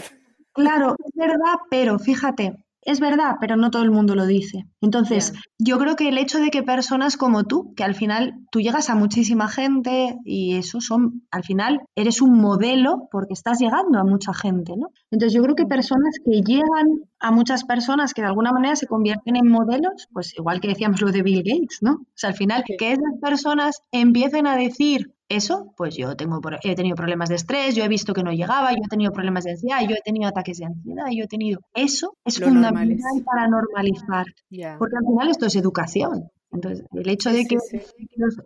Claro, 0.54 0.94
es 1.04 1.10
verdad, 1.16 1.56
pero 1.68 1.98
fíjate, 1.98 2.64
es 2.82 3.00
verdad, 3.00 3.36
pero 3.40 3.56
no 3.56 3.70
todo 3.70 3.82
el 3.82 3.90
mundo 3.90 4.14
lo 4.14 4.24
dice. 4.26 4.66
Entonces, 4.80 5.32
yo 5.58 5.78
creo 5.78 5.96
que 5.96 6.08
el 6.08 6.18
hecho 6.18 6.38
de 6.38 6.50
que 6.50 6.62
personas 6.62 7.16
como 7.16 7.44
tú, 7.44 7.74
que 7.74 7.82
al 7.82 7.94
final 7.94 8.34
tú 8.52 8.60
llegas 8.60 8.90
a 8.90 8.94
muchísima 8.94 9.48
gente 9.48 10.16
y 10.24 10.56
eso 10.56 10.80
son, 10.80 11.22
al 11.30 11.42
final 11.44 11.80
eres 11.96 12.20
un 12.22 12.38
modelo 12.38 13.08
porque 13.10 13.32
estás 13.32 13.58
llegando 13.58 13.98
a 13.98 14.04
mucha 14.04 14.32
gente, 14.34 14.76
¿no? 14.76 14.90
Entonces, 15.10 15.34
yo 15.34 15.42
creo 15.42 15.56
que 15.56 15.66
personas 15.66 16.18
que 16.24 16.42
llegan 16.42 17.00
a 17.18 17.30
muchas 17.32 17.64
personas 17.64 18.12
que 18.14 18.22
de 18.22 18.28
alguna 18.28 18.52
manera 18.52 18.76
se 18.76 18.86
convierten 18.86 19.36
en 19.36 19.48
modelos, 19.48 20.08
pues 20.12 20.36
igual 20.38 20.60
que 20.60 20.68
decíamos 20.68 21.00
lo 21.00 21.10
de 21.10 21.22
Bill 21.22 21.42
Gates, 21.42 21.78
¿no? 21.80 21.92
O 21.94 22.06
sea, 22.14 22.30
al 22.30 22.36
final 22.36 22.64
que 22.78 22.92
esas 22.92 23.18
personas 23.20 23.80
empiecen 23.92 24.46
a 24.46 24.56
decir, 24.56 25.14
eso, 25.34 25.72
pues 25.76 25.96
yo 25.96 26.16
tengo, 26.16 26.40
he 26.62 26.74
tenido 26.74 26.96
problemas 26.96 27.28
de 27.28 27.36
estrés, 27.36 27.74
yo 27.74 27.84
he 27.84 27.88
visto 27.88 28.14
que 28.14 28.22
no 28.22 28.32
llegaba, 28.32 28.72
yo 28.72 28.82
he 28.84 28.88
tenido 28.88 29.12
problemas 29.12 29.44
de 29.44 29.52
ansiedad, 29.52 29.80
yo 29.88 29.94
he 29.96 30.02
tenido 30.02 30.28
ataques 30.28 30.58
de 30.58 30.66
ansiedad, 30.66 31.06
yo 31.12 31.24
he 31.24 31.28
tenido... 31.28 31.60
Eso 31.74 32.16
es 32.24 32.40
fundamental 32.40 33.22
para 33.24 33.48
normalizar, 33.48 34.26
porque 34.78 34.96
al 34.96 35.06
final 35.06 35.30
esto 35.30 35.46
es 35.46 35.56
educación. 35.56 36.30
Entonces, 36.54 36.86
el 36.92 37.08
hecho 37.08 37.30
de 37.30 37.44
que 37.44 37.56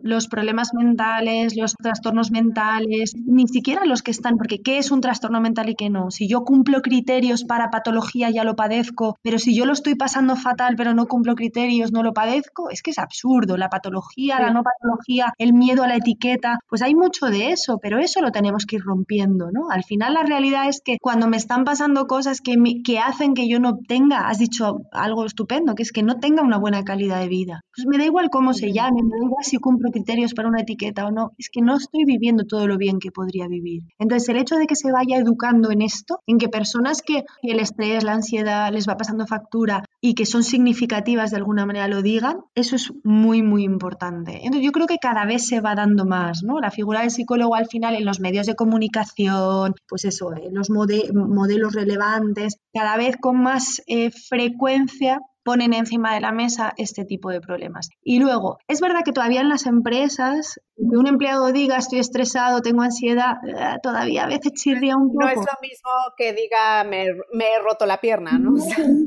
Los, 0.01 0.27
problemas 0.27 0.73
mentales, 0.73 1.55
los 1.55 1.75
trastornos 1.75 2.31
mentales, 2.31 3.13
ni 3.15 3.47
siquiera 3.47 3.85
los 3.85 4.01
que 4.01 4.11
están, 4.11 4.37
porque 4.37 4.61
¿qué 4.61 4.79
es 4.79 4.91
un 4.91 5.01
trastorno 5.01 5.39
mental 5.39 5.69
y 5.69 5.75
qué 5.75 5.89
no? 5.89 6.09
Si 6.09 6.27
yo 6.27 6.43
cumplo 6.43 6.81
criterios 6.81 7.43
para 7.43 7.69
patología, 7.69 8.29
ya 8.31 8.43
lo 8.43 8.55
padezco, 8.55 9.17
pero 9.21 9.37
si 9.37 9.55
yo 9.55 9.65
lo 9.65 9.73
estoy 9.73 9.95
pasando 9.95 10.35
fatal, 10.35 10.75
pero 10.75 10.93
no 10.93 11.05
cumplo 11.05 11.35
criterios, 11.35 11.91
no 11.91 12.01
lo 12.03 12.13
padezco, 12.13 12.69
es 12.71 12.81
que 12.81 12.91
es 12.91 12.97
absurdo. 12.97 13.57
La 13.57 13.69
patología, 13.69 14.39
la 14.39 14.51
no 14.51 14.63
patología, 14.63 15.33
el 15.37 15.53
miedo 15.53 15.83
a 15.83 15.87
la 15.87 15.97
etiqueta, 15.97 16.59
pues 16.67 16.81
hay 16.81 16.95
mucho 16.95 17.27
de 17.27 17.51
eso, 17.51 17.77
pero 17.81 17.99
eso 17.99 18.21
lo 18.21 18.31
tenemos 18.31 18.65
que 18.65 18.77
ir 18.77 18.81
rompiendo, 18.81 19.51
¿no? 19.51 19.69
Al 19.69 19.83
final 19.83 20.15
la 20.15 20.23
realidad 20.23 20.67
es 20.67 20.81
que 20.83 20.97
cuando 20.99 21.27
me 21.27 21.37
están 21.37 21.63
pasando 21.63 22.07
cosas 22.07 22.41
que, 22.41 22.55
que 22.83 22.99
hacen 22.99 23.35
que 23.35 23.47
yo 23.47 23.59
no 23.59 23.77
tenga, 23.87 24.27
has 24.27 24.39
dicho 24.39 24.81
algo 24.91 25.25
estupendo, 25.25 25.75
que 25.75 25.83
es 25.83 25.91
que 25.91 26.01
no 26.01 26.19
tenga 26.19 26.41
una 26.41 26.57
buena 26.57 26.83
calidad 26.83 27.19
de 27.19 27.27
vida, 27.27 27.61
pues 27.75 27.85
me 27.85 27.98
da 28.03 28.07
igual 28.07 28.29
cómo 28.29 28.53
se 28.53 28.71
llame, 28.71 29.03
me 29.03 29.11
da 29.11 29.25
igual 29.25 29.43
si 29.43 29.57
cumplo 29.57 29.91
criterios 29.91 30.33
para 30.33 30.47
una 30.47 30.61
etiqueta 30.61 31.05
o 31.05 31.11
no, 31.11 31.31
es 31.37 31.49
que 31.49 31.61
no 31.61 31.77
estoy 31.77 32.05
viviendo 32.05 32.45
todo 32.45 32.67
lo 32.67 32.77
bien 32.77 32.99
que 32.99 33.11
podría 33.11 33.47
vivir. 33.47 33.83
Entonces, 33.97 34.29
el 34.29 34.37
hecho 34.37 34.55
de 34.55 34.67
que 34.67 34.75
se 34.75 34.91
vaya 34.91 35.17
educando 35.17 35.71
en 35.71 35.81
esto, 35.81 36.21
en 36.27 36.37
que 36.37 36.49
personas 36.49 37.01
que 37.01 37.25
el 37.43 37.59
estrés, 37.59 38.03
la 38.03 38.13
ansiedad 38.13 38.71
les 38.71 38.87
va 38.87 38.97
pasando 38.97 39.27
factura 39.27 39.83
y 40.01 40.13
que 40.13 40.25
son 40.25 40.43
significativas 40.43 41.31
de 41.31 41.37
alguna 41.37 41.65
manera 41.65 41.87
lo 41.87 42.01
digan, 42.01 42.37
eso 42.55 42.75
es 42.75 42.91
muy, 43.03 43.41
muy 43.41 43.63
importante. 43.63 44.37
Entonces, 44.43 44.65
yo 44.65 44.71
creo 44.71 44.87
que 44.87 44.97
cada 44.97 45.25
vez 45.25 45.47
se 45.47 45.61
va 45.61 45.75
dando 45.75 46.05
más, 46.05 46.43
¿no? 46.43 46.59
La 46.59 46.71
figura 46.71 47.01
del 47.01 47.11
psicólogo 47.11 47.55
al 47.55 47.67
final 47.67 47.95
en 47.95 48.05
los 48.05 48.19
medios 48.19 48.45
de 48.47 48.55
comunicación, 48.55 49.75
pues 49.87 50.05
eso, 50.05 50.33
en 50.35 50.53
los 50.53 50.69
modelos 50.69 51.73
relevantes, 51.73 52.57
cada 52.73 52.97
vez 52.97 53.17
con 53.17 53.41
más 53.41 53.81
eh, 53.87 54.11
frecuencia 54.11 55.19
ponen 55.49 55.73
encima 55.73 56.13
de 56.13 56.21
la 56.21 56.31
mesa 56.31 56.75
este 56.77 57.05
tipo 57.05 57.31
de 57.31 57.41
problemas. 57.41 57.89
Y 58.03 58.19
luego, 58.19 58.59
es 58.67 58.81
verdad 58.81 58.99
que 59.03 59.13
todavía 59.13 59.41
en 59.41 59.49
las 59.49 59.65
empresas, 59.65 60.59
que 60.75 60.95
un 60.95 61.07
empleado 61.07 61.51
diga 61.51 61.77
estoy 61.77 61.97
estresado, 61.97 62.61
tengo 62.61 62.83
ansiedad, 62.83 63.37
eh, 63.47 63.79
todavía 63.81 64.25
a 64.25 64.27
veces 64.27 64.53
chirría 64.53 64.95
un 64.95 65.11
poco. 65.11 65.25
No 65.25 65.29
es 65.31 65.37
lo 65.37 65.59
mismo 65.59 65.89
que 66.15 66.33
diga 66.33 66.83
me, 66.83 67.07
he 67.07 67.59
roto 67.63 67.87
la 67.87 67.99
pierna, 67.99 68.37
¿no? 68.37 68.51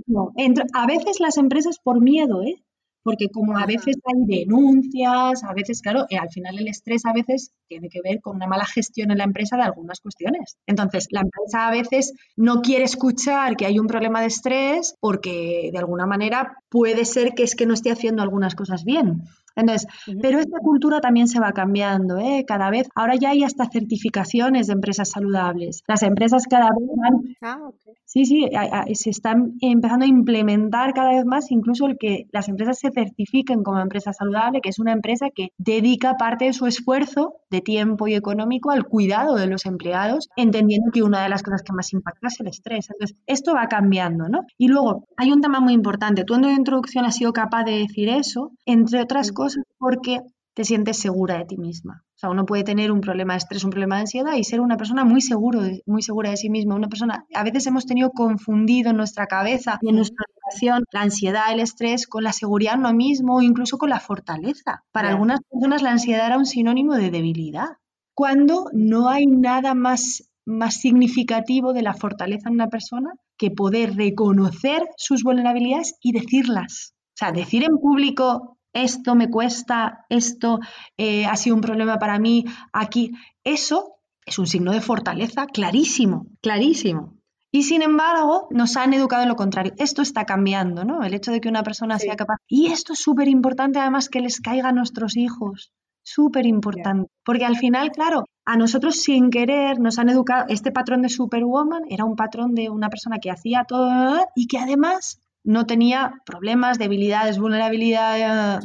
no 0.09 0.31
a 0.75 0.87
veces 0.89 1.21
las 1.21 1.37
empresas 1.37 1.79
por 1.79 2.03
miedo, 2.03 2.43
¿eh? 2.43 2.65
Porque 3.03 3.29
como 3.29 3.59
a 3.59 3.67
veces 3.67 3.97
hay 4.05 4.45
denuncias, 4.45 5.45
a 5.45 5.53
veces, 5.55 5.81
claro, 5.83 6.07
eh, 6.09 6.19
al 6.19 6.31
final 6.31 6.59
el 6.59 6.69
estrés 6.69 7.05
a 7.07 7.13
veces 7.13 7.53
tiene 7.69 7.89
que 7.89 8.01
ver 8.03 8.21
con 8.21 8.37
una 8.37 8.47
mala 8.47 8.65
gestión 8.65 9.11
en 9.11 9.19
la 9.19 9.25
empresa 9.25 9.57
de 9.57 9.63
algunas 9.63 10.01
cuestiones. 10.01 10.57
Entonces, 10.67 11.07
la 11.11 11.21
empresa 11.21 11.69
a 11.69 11.71
veces 11.71 12.13
no 12.37 12.63
quiere 12.63 12.85
escuchar 12.85 13.57
que 13.57 13.67
hay 13.67 13.79
un 13.79 13.87
problema 13.87 14.21
de 14.21 14.27
estrés 14.27 14.95
porque 15.01 15.71
de 15.73 15.79
alguna 15.79 16.07
manera 16.07 16.59
puede 16.69 17.05
ser 17.05 17.35
que 17.35 17.43
es 17.43 17.55
que 17.55 17.67
no 17.67 17.75
esté 17.75 17.91
haciendo 17.91 18.23
algunas 18.23 18.55
cosas 18.55 18.85
bien. 18.85 19.23
Entonces, 19.55 19.87
pero 20.21 20.39
esta 20.39 20.59
cultura 20.59 21.01
también 21.01 21.29
se 21.29 21.41
va 21.41 21.53
cambiando, 21.53 22.19
¿eh? 22.19 22.45
Cada 22.47 22.71
vez, 22.71 22.89
ahora 22.95 23.17
ya 23.17 23.31
hay 23.31 23.45
hasta 23.45 23.69
certificaciones 23.69 24.67
de 24.67 24.73
empresas 24.73 25.11
saludables. 25.11 25.83
Las 25.87 26.03
empresas 26.03 26.47
cada 26.49 26.71
vez 26.71 26.89
van... 26.97 27.37
Ah, 27.43 27.71
Sí, 28.13 28.27
sí, 28.27 28.47
se 28.93 29.09
están 29.09 29.55
empezando 29.63 30.05
a 30.05 30.09
implementar 30.09 30.93
cada 30.93 31.13
vez 31.13 31.25
más 31.25 31.51
incluso 31.51 31.87
el 31.87 31.97
que 31.97 32.27
las 32.31 32.47
empresas 32.51 32.79
se 32.79 32.91
certifiquen 32.91 33.63
como 33.63 33.81
empresa 33.81 34.13
saludable, 34.13 34.61
que 34.61 34.69
es 34.69 34.79
una 34.79 34.93
empresa 34.93 35.29
que 35.35 35.49
dedica 35.57 36.19
parte 36.19 36.45
de 36.45 36.53
su 36.53 36.67
esfuerzo 36.67 37.37
de 37.51 37.63
tiempo 37.63 38.09
y 38.09 38.15
económico 38.15 38.71
al 38.71 38.85
cuidado 38.85 39.37
de 39.37 39.47
los 39.47 39.65
empleados, 39.65 40.29
entendiendo 40.37 40.91
que 40.93 41.03
una 41.03 41.23
de 41.23 41.31
las 41.31 41.43
cosas 41.43 41.63
que 41.63 41.73
más 41.73 41.91
impacta 41.95 42.27
es 42.27 42.39
el 42.41 42.49
estrés. 42.49 42.91
Entonces, 42.91 43.17
esto 43.27 43.55
va 43.55 43.67
cambiando, 43.69 44.29
¿no? 44.29 44.41
Y 44.59 44.69
luego, 44.69 45.07
hay 45.17 45.33
un 45.33 45.41
tema 45.41 45.61
muy 45.61 45.73
importante. 45.73 46.25
Tú 46.25 46.35
en 46.35 46.43
tu 46.43 46.51
introducción 46.51 47.07
has 47.07 47.17
sido 47.17 47.33
capaz 47.33 47.65
de 47.65 47.79
decir 47.79 48.11
eso, 48.11 48.51
entre 48.67 49.01
otras 49.01 49.33
cosas, 49.33 49.65
porque 49.79 50.19
te 50.55 50.65
sientes 50.65 50.99
segura 50.99 51.39
de 51.39 51.47
ti 51.47 51.57
misma. 51.57 52.05
O 52.15 52.19
sea, 52.19 52.31
uno 52.31 52.45
puede 52.45 52.63
tener 52.63 52.93
un 52.93 53.01
problema 53.01 53.35
de 53.35 53.39
estrés, 53.39 53.65
un 53.65 53.71
problema 53.71 53.97
de 53.97 54.03
ansiedad 54.03 54.35
y 54.37 54.45
ser 54.45 54.61
una 54.61 54.77
persona 54.77 55.05
muy, 55.05 55.21
seguro 55.21 55.63
muy 55.87 56.03
segura 56.03 56.31
de 56.31 56.37
sí 56.37 56.51
misma. 56.51 56.75
Una 56.75 56.89
persona, 56.89 57.27
a 57.35 57.43
veces 57.45 57.67
hemos 57.67 57.87
tenido 57.87 58.11
confundido 58.11 58.91
en 58.91 58.97
nuestra 58.97 59.27
cabeza 59.27 59.79
y 59.81 59.89
en 59.89 59.97
nuestra 59.97 60.25
educación 60.29 60.85
la 60.93 61.03
ansiedad, 61.03 61.53
el 61.53 61.61
estrés 61.61 62.07
con 62.07 62.23
la 62.23 62.33
seguridad 62.33 62.75
en 62.75 62.81
uno 62.81 62.93
mismo 62.93 63.37
o 63.37 63.43
incluso 63.43 63.79
con 63.79 63.91
la 63.91 64.01
fortaleza. 64.01 64.85
Para 64.93 65.09
algunas 65.09 65.41
personas 65.51 65.83
la 65.83 65.91
ansiedad 65.93 66.27
era 66.27 66.39
un 66.39 66.47
sinónimo 66.47 66.95
de 66.95 67.11
debilidad. 67.11 67.69
cuando 68.15 68.67
no 68.73 69.09
hay 69.09 69.27
nada 69.27 69.75
más, 69.75 70.31
más 70.45 70.75
significativo 70.81 71.73
de 71.73 71.83
la 71.83 71.95
fortaleza 71.95 72.49
en 72.49 72.55
una 72.55 72.69
persona 72.69 73.15
que 73.39 73.51
poder 73.51 73.97
reconocer 73.97 74.87
sus 74.97 75.23
vulnerabilidades 75.23 75.97
y 76.03 76.13
decirlas. 76.13 76.95
O 77.15 77.17
sea, 77.17 77.33
decir 77.33 77.65
en 77.65 77.79
público, 77.79 78.59
esto 78.73 79.15
me 79.15 79.31
cuesta, 79.31 80.07
esto 80.09 80.61
eh, 80.97 81.27
ha 81.27 81.37
sido 81.37 81.57
un 81.57 81.63
problema 81.63 81.99
para 81.99 82.19
mí, 82.19 82.45
aquí, 82.73 83.13
eso 83.45 83.97
es 84.25 84.39
un 84.39 84.47
signo 84.47 84.73
de 84.73 84.81
fortaleza 84.81 85.47
clarísimo, 85.47 86.27
clarísimo. 86.41 87.15
Y 87.55 87.65
sin 87.65 87.83
embargo, 87.83 88.49
nos 88.51 88.79
han 88.79 88.95
educado 88.95 89.25
en 89.25 89.29
lo 89.29 89.37
contrario. 89.37 89.75
Esto 89.77 90.01
está 90.01 90.25
cambiando, 90.25 90.85
¿no? 90.85 91.03
El 91.03 91.13
hecho 91.13 91.33
de 91.33 91.41
que 91.41 91.51
una 91.51 91.63
persona 91.63 91.99
sea 91.99 92.17
capaz. 92.17 92.37
Y 92.49 92.69
esto 92.69 92.95
es 92.95 93.01
súper 93.01 93.29
importante, 93.29 93.79
además, 93.79 94.09
que 94.09 94.21
les 94.21 94.41
caiga 94.41 94.71
a 94.71 94.73
nuestros 94.73 95.19
hijos. 95.19 95.71
Súper 96.03 96.47
importante. 96.47 97.11
Porque 97.23 97.45
al 97.45 97.59
final, 97.59 97.91
claro, 97.91 98.25
a 98.47 98.57
nosotros 98.57 98.97
sin 98.97 99.29
querer 99.31 99.79
nos 99.81 99.99
han 99.99 100.09
educado. 100.09 100.47
Este 100.49 100.73
patrón 100.73 101.03
de 101.03 101.11
Superwoman 101.11 101.83
era 101.91 102.07
un 102.07 102.17
patrón 102.17 102.55
de 102.55 102.71
una 102.71 102.89
persona 102.89 103.19
que 103.19 103.31
hacía 103.31 103.65
todo 103.65 104.27
y 104.35 104.47
que 104.47 104.59
además 104.59 105.21
no 105.45 105.67
tenía 105.67 106.23
problemas, 106.25 106.79
debilidades, 106.79 107.39
vulnerabilidades. 107.39 108.65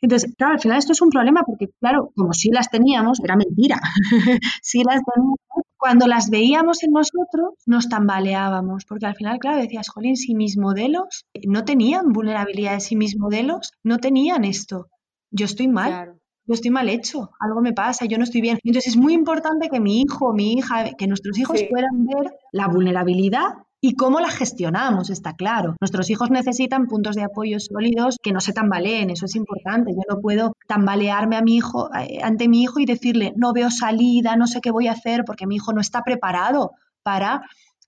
Entonces, 0.00 0.34
claro, 0.36 0.54
al 0.54 0.60
final 0.60 0.78
esto 0.78 0.92
es 0.92 1.00
un 1.00 1.10
problema 1.10 1.42
porque, 1.44 1.68
claro, 1.80 2.12
como 2.14 2.32
si 2.32 2.50
las 2.50 2.70
teníamos, 2.70 3.20
era 3.20 3.36
mentira. 3.36 3.80
si 4.62 4.82
las 4.84 5.00
teníamos, 5.04 5.38
cuando 5.76 6.06
las 6.06 6.28
veíamos 6.28 6.82
en 6.82 6.92
nosotros, 6.92 7.54
nos 7.66 7.88
tambaleábamos, 7.88 8.84
porque 8.84 9.06
al 9.06 9.14
final, 9.14 9.38
claro, 9.38 9.58
decías, 9.58 9.88
jolín, 9.88 10.16
si 10.16 10.34
mis 10.34 10.58
modelos 10.58 11.24
no 11.46 11.64
tenían 11.64 12.12
vulnerabilidades, 12.12 12.84
si 12.84 12.96
mis 12.96 13.16
modelos 13.18 13.72
no 13.82 13.98
tenían 13.98 14.44
esto, 14.44 14.88
yo 15.30 15.46
estoy 15.46 15.68
mal. 15.68 16.14
Yo 16.46 16.54
estoy 16.54 16.70
mal 16.70 16.88
hecho, 16.88 17.28
algo 17.40 17.60
me 17.60 17.74
pasa, 17.74 18.06
yo 18.06 18.16
no 18.16 18.24
estoy 18.24 18.40
bien. 18.40 18.58
Entonces 18.64 18.94
es 18.94 18.96
muy 18.96 19.12
importante 19.12 19.68
que 19.68 19.80
mi 19.80 20.00
hijo, 20.00 20.32
mi 20.32 20.54
hija, 20.54 20.94
que 20.96 21.06
nuestros 21.06 21.38
hijos 21.38 21.62
puedan 21.70 22.06
ver 22.06 22.32
la 22.52 22.68
vulnerabilidad 22.68 23.50
y 23.80 23.94
cómo 23.94 24.20
la 24.20 24.30
gestionamos, 24.30 25.10
está 25.10 25.34
claro. 25.34 25.76
Nuestros 25.80 26.10
hijos 26.10 26.30
necesitan 26.30 26.86
puntos 26.88 27.14
de 27.14 27.22
apoyo 27.22 27.60
sólidos 27.60 28.16
que 28.22 28.32
no 28.32 28.40
se 28.40 28.52
tambaleen, 28.52 29.10
eso 29.10 29.26
es 29.26 29.36
importante. 29.36 29.92
Yo 29.92 30.02
no 30.08 30.20
puedo 30.20 30.54
tambalearme 30.66 31.36
a 31.36 31.42
mi 31.42 31.56
hijo, 31.56 31.88
eh, 31.94 32.18
ante 32.22 32.48
mi 32.48 32.62
hijo 32.62 32.80
y 32.80 32.86
decirle, 32.86 33.32
no 33.36 33.52
veo 33.52 33.70
salida, 33.70 34.36
no 34.36 34.46
sé 34.46 34.60
qué 34.60 34.70
voy 34.70 34.88
a 34.88 34.92
hacer, 34.92 35.24
porque 35.24 35.46
mi 35.46 35.56
hijo 35.56 35.72
no 35.72 35.80
está 35.80 36.02
preparado 36.02 36.72
para 37.02 37.42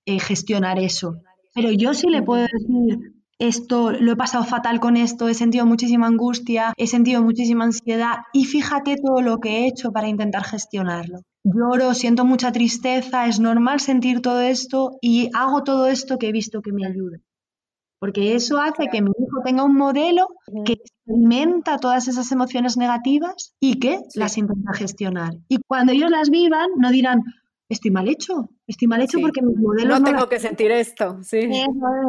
eh, 0.06 0.20
gestionar 0.20 0.78
eso. 0.78 1.16
Pero 1.54 1.72
yo 1.72 1.94
sí 1.94 2.08
le 2.08 2.22
puedo 2.22 2.42
decir, 2.42 3.14
esto, 3.40 3.90
lo 3.90 4.12
he 4.12 4.16
pasado 4.16 4.44
fatal 4.44 4.80
con 4.80 4.96
esto, 4.96 5.28
he 5.28 5.34
sentido 5.34 5.66
muchísima 5.66 6.06
angustia, 6.06 6.72
he 6.76 6.86
sentido 6.86 7.22
muchísima 7.22 7.64
ansiedad 7.64 8.18
y 8.32 8.44
fíjate 8.44 8.96
todo 8.96 9.22
lo 9.22 9.38
que 9.38 9.60
he 9.60 9.66
hecho 9.66 9.92
para 9.92 10.08
intentar 10.08 10.44
gestionarlo 10.44 11.20
lloro, 11.44 11.94
siento 11.94 12.24
mucha 12.24 12.52
tristeza, 12.52 13.26
es 13.26 13.40
normal 13.40 13.80
sentir 13.80 14.20
todo 14.20 14.40
esto 14.40 14.98
y 15.00 15.30
hago 15.34 15.62
todo 15.62 15.86
esto 15.86 16.18
que 16.18 16.28
he 16.28 16.32
visto 16.32 16.62
que 16.62 16.72
me 16.72 16.86
ayuda. 16.86 17.18
Porque 17.98 18.34
eso 18.34 18.58
hace 18.58 18.88
que 18.90 19.02
mi 19.02 19.10
hijo 19.10 19.42
tenga 19.44 19.62
un 19.62 19.76
modelo 19.76 20.28
que 20.64 20.72
experimenta 20.72 21.76
todas 21.76 22.08
esas 22.08 22.32
emociones 22.32 22.78
negativas 22.78 23.54
y 23.60 23.78
que 23.78 24.00
las 24.14 24.38
intenta 24.38 24.72
gestionar. 24.72 25.34
Y 25.48 25.58
cuando 25.66 25.92
ellos 25.92 26.10
las 26.10 26.30
vivan, 26.30 26.70
no 26.78 26.90
dirán, 26.90 27.22
estoy 27.68 27.90
mal 27.90 28.08
hecho, 28.08 28.48
estoy 28.66 28.88
mal 28.88 29.02
hecho 29.02 29.18
porque 29.20 29.42
mi 29.42 29.54
modelo... 29.54 29.98
No, 29.98 30.04
tengo 30.04 30.28
que 30.30 30.40
sentir 30.40 30.70
esto, 30.70 31.18
sí. 31.22 31.42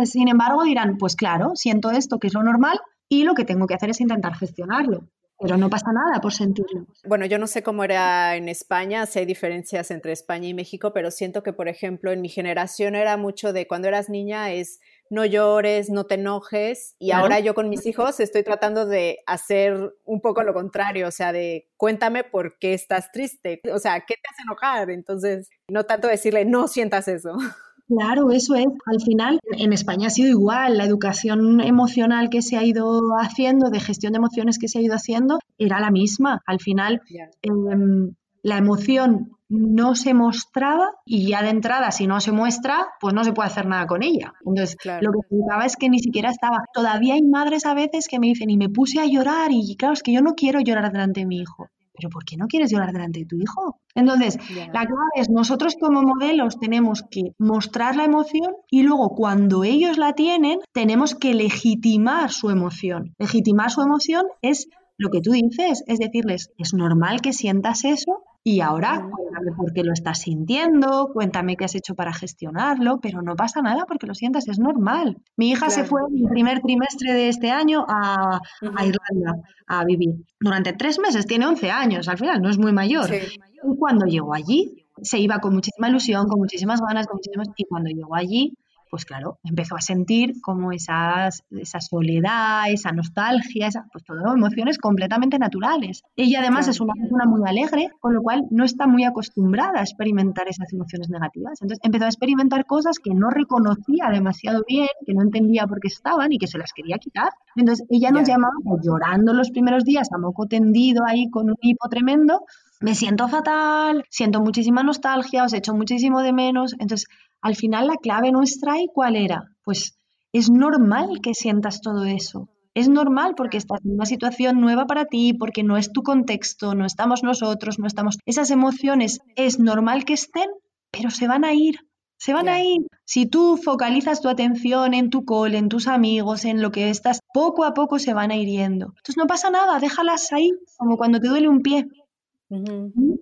Sin 0.05 0.29
embargo, 0.29 0.63
dirán, 0.63 0.97
pues 0.97 1.17
claro, 1.17 1.51
siento 1.55 1.91
esto, 1.91 2.19
que 2.19 2.27
es 2.27 2.33
lo 2.33 2.43
normal, 2.43 2.79
y 3.09 3.23
lo 3.23 3.33
que 3.33 3.43
tengo 3.43 3.67
que 3.67 3.73
hacer 3.73 3.89
es 3.89 3.99
intentar 3.99 4.33
gestionarlo 4.35 5.09
pero 5.41 5.57
no 5.57 5.69
pasa 5.69 5.91
nada 5.91 6.21
por 6.21 6.33
sentirlo. 6.33 6.85
Bueno, 7.03 7.25
yo 7.25 7.39
no 7.39 7.47
sé 7.47 7.63
cómo 7.63 7.83
era 7.83 8.35
en 8.35 8.47
España, 8.47 9.05
si 9.07 9.19
hay 9.19 9.25
diferencias 9.25 9.89
entre 9.89 10.11
España 10.11 10.47
y 10.47 10.53
México, 10.53 10.93
pero 10.93 11.09
siento 11.09 11.41
que, 11.41 11.51
por 11.51 11.67
ejemplo, 11.67 12.11
en 12.11 12.21
mi 12.21 12.29
generación 12.29 12.95
era 12.95 13.17
mucho 13.17 13.51
de 13.51 13.67
cuando 13.67 13.87
eras 13.87 14.09
niña 14.09 14.51
es 14.51 14.79
no 15.09 15.25
llores, 15.25 15.89
no 15.89 16.05
te 16.05 16.15
enojes, 16.15 16.95
y 16.97 17.11
ahora 17.11 17.41
yo 17.41 17.53
con 17.53 17.67
mis 17.67 17.85
hijos 17.85 18.21
estoy 18.21 18.43
tratando 18.43 18.85
de 18.85 19.19
hacer 19.27 19.93
un 20.05 20.21
poco 20.21 20.41
lo 20.43 20.53
contrario, 20.53 21.09
o 21.09 21.11
sea, 21.11 21.33
de 21.33 21.69
cuéntame 21.75 22.23
por 22.23 22.57
qué 22.59 22.73
estás 22.73 23.11
triste, 23.11 23.59
o 23.73 23.79
sea, 23.79 23.99
¿qué 24.07 24.13
te 24.13 24.29
hace 24.31 24.43
enojar? 24.43 24.89
Entonces, 24.89 25.49
no 25.67 25.83
tanto 25.83 26.07
decirle, 26.07 26.45
no 26.45 26.69
sientas 26.69 27.09
eso. 27.09 27.35
Claro, 27.91 28.31
eso 28.31 28.55
es. 28.55 28.67
Al 28.85 29.01
final, 29.01 29.39
en 29.51 29.73
España 29.73 30.07
ha 30.07 30.11
sido 30.11 30.29
igual. 30.29 30.77
La 30.77 30.85
educación 30.85 31.59
emocional 31.59 32.29
que 32.29 32.41
se 32.41 32.55
ha 32.55 32.63
ido 32.63 33.01
haciendo, 33.19 33.69
de 33.69 33.81
gestión 33.81 34.13
de 34.13 34.17
emociones 34.17 34.57
que 34.59 34.69
se 34.69 34.79
ha 34.79 34.81
ido 34.81 34.95
haciendo, 34.95 35.39
era 35.57 35.81
la 35.81 35.91
misma. 35.91 36.41
Al 36.45 36.61
final, 36.61 37.01
em, 37.41 38.13
la 38.43 38.57
emoción 38.57 39.31
no 39.49 39.95
se 39.95 40.13
mostraba 40.13 40.91
y 41.03 41.27
ya 41.27 41.43
de 41.43 41.49
entrada, 41.49 41.91
si 41.91 42.07
no 42.07 42.21
se 42.21 42.31
muestra, 42.31 42.87
pues 43.01 43.13
no 43.13 43.25
se 43.25 43.33
puede 43.33 43.47
hacer 43.49 43.65
nada 43.65 43.85
con 43.87 44.03
ella. 44.03 44.33
Entonces, 44.45 44.77
lo 45.01 45.11
que 45.11 45.19
explicaba 45.19 45.65
es 45.65 45.75
que 45.75 45.89
ni 45.89 45.99
siquiera 45.99 46.29
estaba. 46.29 46.63
Todavía 46.73 47.15
hay 47.15 47.23
madres 47.23 47.65
a 47.65 47.73
veces 47.73 48.07
que 48.07 48.19
me 48.19 48.27
dicen, 48.27 48.49
y 48.49 48.55
me 48.55 48.69
puse 48.69 49.01
a 49.01 49.05
llorar, 49.05 49.51
y 49.51 49.75
claro, 49.75 49.95
es 49.95 50.03
que 50.03 50.13
yo 50.13 50.21
no 50.21 50.33
quiero 50.35 50.61
llorar 50.61 50.93
delante 50.93 51.19
de 51.19 51.25
mi 51.25 51.39
hijo 51.39 51.67
pero 52.01 52.09
¿por 52.09 52.25
qué 52.25 52.35
no 52.35 52.47
quieres 52.47 52.71
llorar 52.71 52.91
delante 52.91 53.19
de 53.19 53.25
tu 53.25 53.35
hijo? 53.35 53.79
Entonces, 53.93 54.37
la 54.55 54.85
clave 54.85 55.11
es, 55.15 55.29
nosotros 55.29 55.75
como 55.79 56.01
modelos 56.01 56.59
tenemos 56.59 57.03
que 57.11 57.33
mostrar 57.37 57.95
la 57.95 58.05
emoción 58.05 58.53
y 58.69 58.81
luego 58.81 59.09
cuando 59.09 59.63
ellos 59.63 59.97
la 59.97 60.13
tienen, 60.13 60.59
tenemos 60.73 61.13
que 61.13 61.35
legitimar 61.35 62.31
su 62.31 62.49
emoción. 62.49 63.13
Legitimar 63.19 63.69
su 63.69 63.81
emoción 63.81 64.25
es 64.41 64.67
lo 64.97 65.09
que 65.09 65.21
tú 65.21 65.31
dices, 65.31 65.83
es 65.87 65.99
decirles, 65.99 66.51
es 66.57 66.73
normal 66.73 67.21
que 67.21 67.33
sientas 67.33 67.85
eso 67.85 68.23
y 68.43 68.61
ahora 68.61 69.07
cuéntame 69.11 69.51
por 69.55 69.71
qué 69.73 69.83
lo 69.83 69.93
estás 69.93 70.21
sintiendo, 70.21 71.11
cuéntame 71.13 71.55
qué 71.55 71.65
has 71.65 71.75
hecho 71.75 71.93
para 71.93 72.11
gestionarlo, 72.11 72.99
pero 72.99 73.21
no 73.21 73.35
pasa 73.35 73.61
nada 73.61 73.85
porque 73.85 74.07
lo 74.07 74.15
sientas, 74.15 74.47
es 74.47 74.57
normal. 74.57 75.21
Mi 75.37 75.51
hija 75.51 75.69
se 75.69 75.83
fue 75.83 76.01
en 76.09 76.25
el 76.25 76.29
primer 76.29 76.61
trimestre 76.61 77.13
de 77.13 77.29
este 77.29 77.51
año 77.51 77.85
a, 77.87 78.41
Irlanda 78.61 79.43
a 79.67 79.85
vivir. 79.85 80.15
Durante 80.39 80.73
tres 80.73 80.99
meses, 80.99 81.27
tiene 81.27 81.45
11 81.45 81.69
años, 81.69 82.07
al 82.07 82.17
final 82.17 82.41
no 82.41 82.49
es 82.49 82.57
muy 82.57 82.73
mayor. 82.73 83.13
Y 83.13 83.77
cuando 83.77 84.07
llegó 84.07 84.33
allí, 84.33 84.87
se 85.03 85.19
iba 85.19 85.39
con 85.39 85.53
muchísima 85.53 85.89
ilusión, 85.89 86.27
con 86.27 86.39
muchísimas 86.39 86.81
ganas, 86.81 87.07
con 87.07 87.17
muchísimas... 87.17 87.47
Y 87.55 87.65
cuando 87.65 87.89
llegó 87.89 88.15
allí, 88.15 88.53
pues 88.91 89.05
claro, 89.05 89.39
empezó 89.45 89.77
a 89.77 89.81
sentir 89.81 90.41
como 90.41 90.73
esas, 90.73 91.45
esa 91.49 91.79
soledad, 91.79 92.69
esa 92.69 92.91
nostalgia, 92.91 93.67
esa, 93.67 93.87
pues 93.89 94.03
todo 94.03 94.33
emociones 94.33 94.77
completamente 94.77 95.39
naturales. 95.39 96.03
Ella 96.17 96.41
además 96.41 96.67
es 96.67 96.81
una 96.81 96.93
persona 96.93 97.23
muy 97.25 97.41
alegre, 97.47 97.89
con 98.01 98.13
lo 98.13 98.21
cual 98.21 98.43
no 98.51 98.65
está 98.65 98.87
muy 98.87 99.05
acostumbrada 99.05 99.79
a 99.79 99.83
experimentar 99.83 100.49
esas 100.49 100.73
emociones 100.73 101.09
negativas. 101.09 101.61
Entonces 101.61 101.79
empezó 101.83 102.03
a 102.03 102.09
experimentar 102.09 102.65
cosas 102.65 102.99
que 102.99 103.13
no 103.13 103.29
reconocía 103.29 104.09
demasiado 104.11 104.65
bien, 104.67 104.89
que 105.05 105.13
no 105.13 105.21
entendía 105.21 105.65
por 105.67 105.79
qué 105.79 105.87
estaban 105.87 106.33
y 106.33 106.37
que 106.37 106.47
se 106.47 106.57
las 106.57 106.73
quería 106.73 106.97
quitar. 106.97 107.29
Entonces 107.55 107.87
ella 107.89 108.11
nos 108.11 108.27
llamaba 108.27 108.51
llorando 108.83 109.33
los 109.33 109.51
primeros 109.51 109.85
días 109.85 110.09
a 110.13 110.17
moco 110.17 110.47
tendido 110.47 111.05
ahí 111.07 111.29
con 111.29 111.49
un 111.49 111.57
hipo 111.61 111.87
tremendo. 111.87 112.43
Me 112.81 112.95
siento 112.95 113.29
fatal, 113.29 114.03
siento 114.09 114.41
muchísima 114.41 114.83
nostalgia, 114.83 115.45
os 115.45 115.53
echo 115.53 115.73
muchísimo 115.73 116.21
de 116.21 116.33
menos. 116.33 116.73
Entonces, 116.73 117.07
al 117.41 117.55
final 117.55 117.87
la 117.87 117.97
clave 117.97 118.31
nuestra, 118.31 118.79
¿y 118.81 118.87
cuál 118.93 119.15
era? 119.15 119.43
Pues 119.63 119.97
es 120.33 120.49
normal 120.49 121.19
que 121.21 121.33
sientas 121.33 121.81
todo 121.81 122.05
eso. 122.05 122.49
Es 122.73 122.87
normal 122.87 123.33
porque 123.35 123.57
estás 123.57 123.79
en 123.83 123.95
una 123.95 124.05
situación 124.05 124.61
nueva 124.61 124.85
para 124.85 125.05
ti, 125.05 125.33
porque 125.33 125.63
no 125.63 125.75
es 125.75 125.91
tu 125.91 126.03
contexto, 126.03 126.73
no 126.73 126.85
estamos 126.85 127.21
nosotros, 127.21 127.79
no 127.79 127.87
estamos... 127.87 128.17
Esas 128.25 128.49
emociones 128.49 129.19
es 129.35 129.59
normal 129.59 130.05
que 130.05 130.13
estén, 130.13 130.49
pero 130.89 131.09
se 131.09 131.27
van 131.27 131.43
a 131.43 131.53
ir. 131.53 131.79
Se 132.17 132.33
van 132.33 132.47
a 132.47 132.63
ir. 132.63 132.85
Si 133.03 133.25
tú 133.25 133.57
focalizas 133.57 134.21
tu 134.21 134.29
atención 134.29 134.93
en 134.93 135.09
tu 135.09 135.25
cole, 135.25 135.57
en 135.57 135.69
tus 135.69 135.87
amigos, 135.87 136.45
en 136.45 136.61
lo 136.61 136.71
que 136.71 136.89
estás, 136.89 137.19
poco 137.33 137.65
a 137.65 137.73
poco 137.73 137.97
se 137.99 138.13
van 138.13 138.31
a 138.31 138.37
ir 138.37 138.47
yendo. 138.47 138.93
Entonces 138.97 139.17
no 139.17 139.25
pasa 139.25 139.49
nada, 139.49 139.79
déjalas 139.79 140.31
ahí, 140.31 140.51
como 140.77 140.97
cuando 140.97 141.19
te 141.19 141.27
duele 141.27 141.49
un 141.49 141.61
pie. 141.61 141.87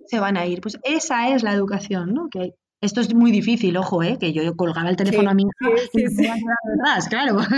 Se 0.06 0.20
van 0.20 0.36
a 0.36 0.46
ir. 0.46 0.60
Pues 0.60 0.78
esa 0.84 1.30
es 1.30 1.42
la 1.42 1.54
educación, 1.54 2.12
¿no? 2.12 2.28
Que 2.28 2.54
esto 2.80 3.02
es 3.02 3.14
muy 3.14 3.30
difícil, 3.30 3.76
ojo, 3.76 4.02
¿eh? 4.02 4.16
que 4.18 4.32
yo 4.32 4.56
colgaba 4.56 4.88
el 4.88 4.96
teléfono 4.96 5.30
a 5.30 5.34
mi 5.34 5.42
hija 5.42 5.74
y 5.92 6.04
me 6.14 6.28
atrás, 6.30 7.08
claro. 7.08 7.38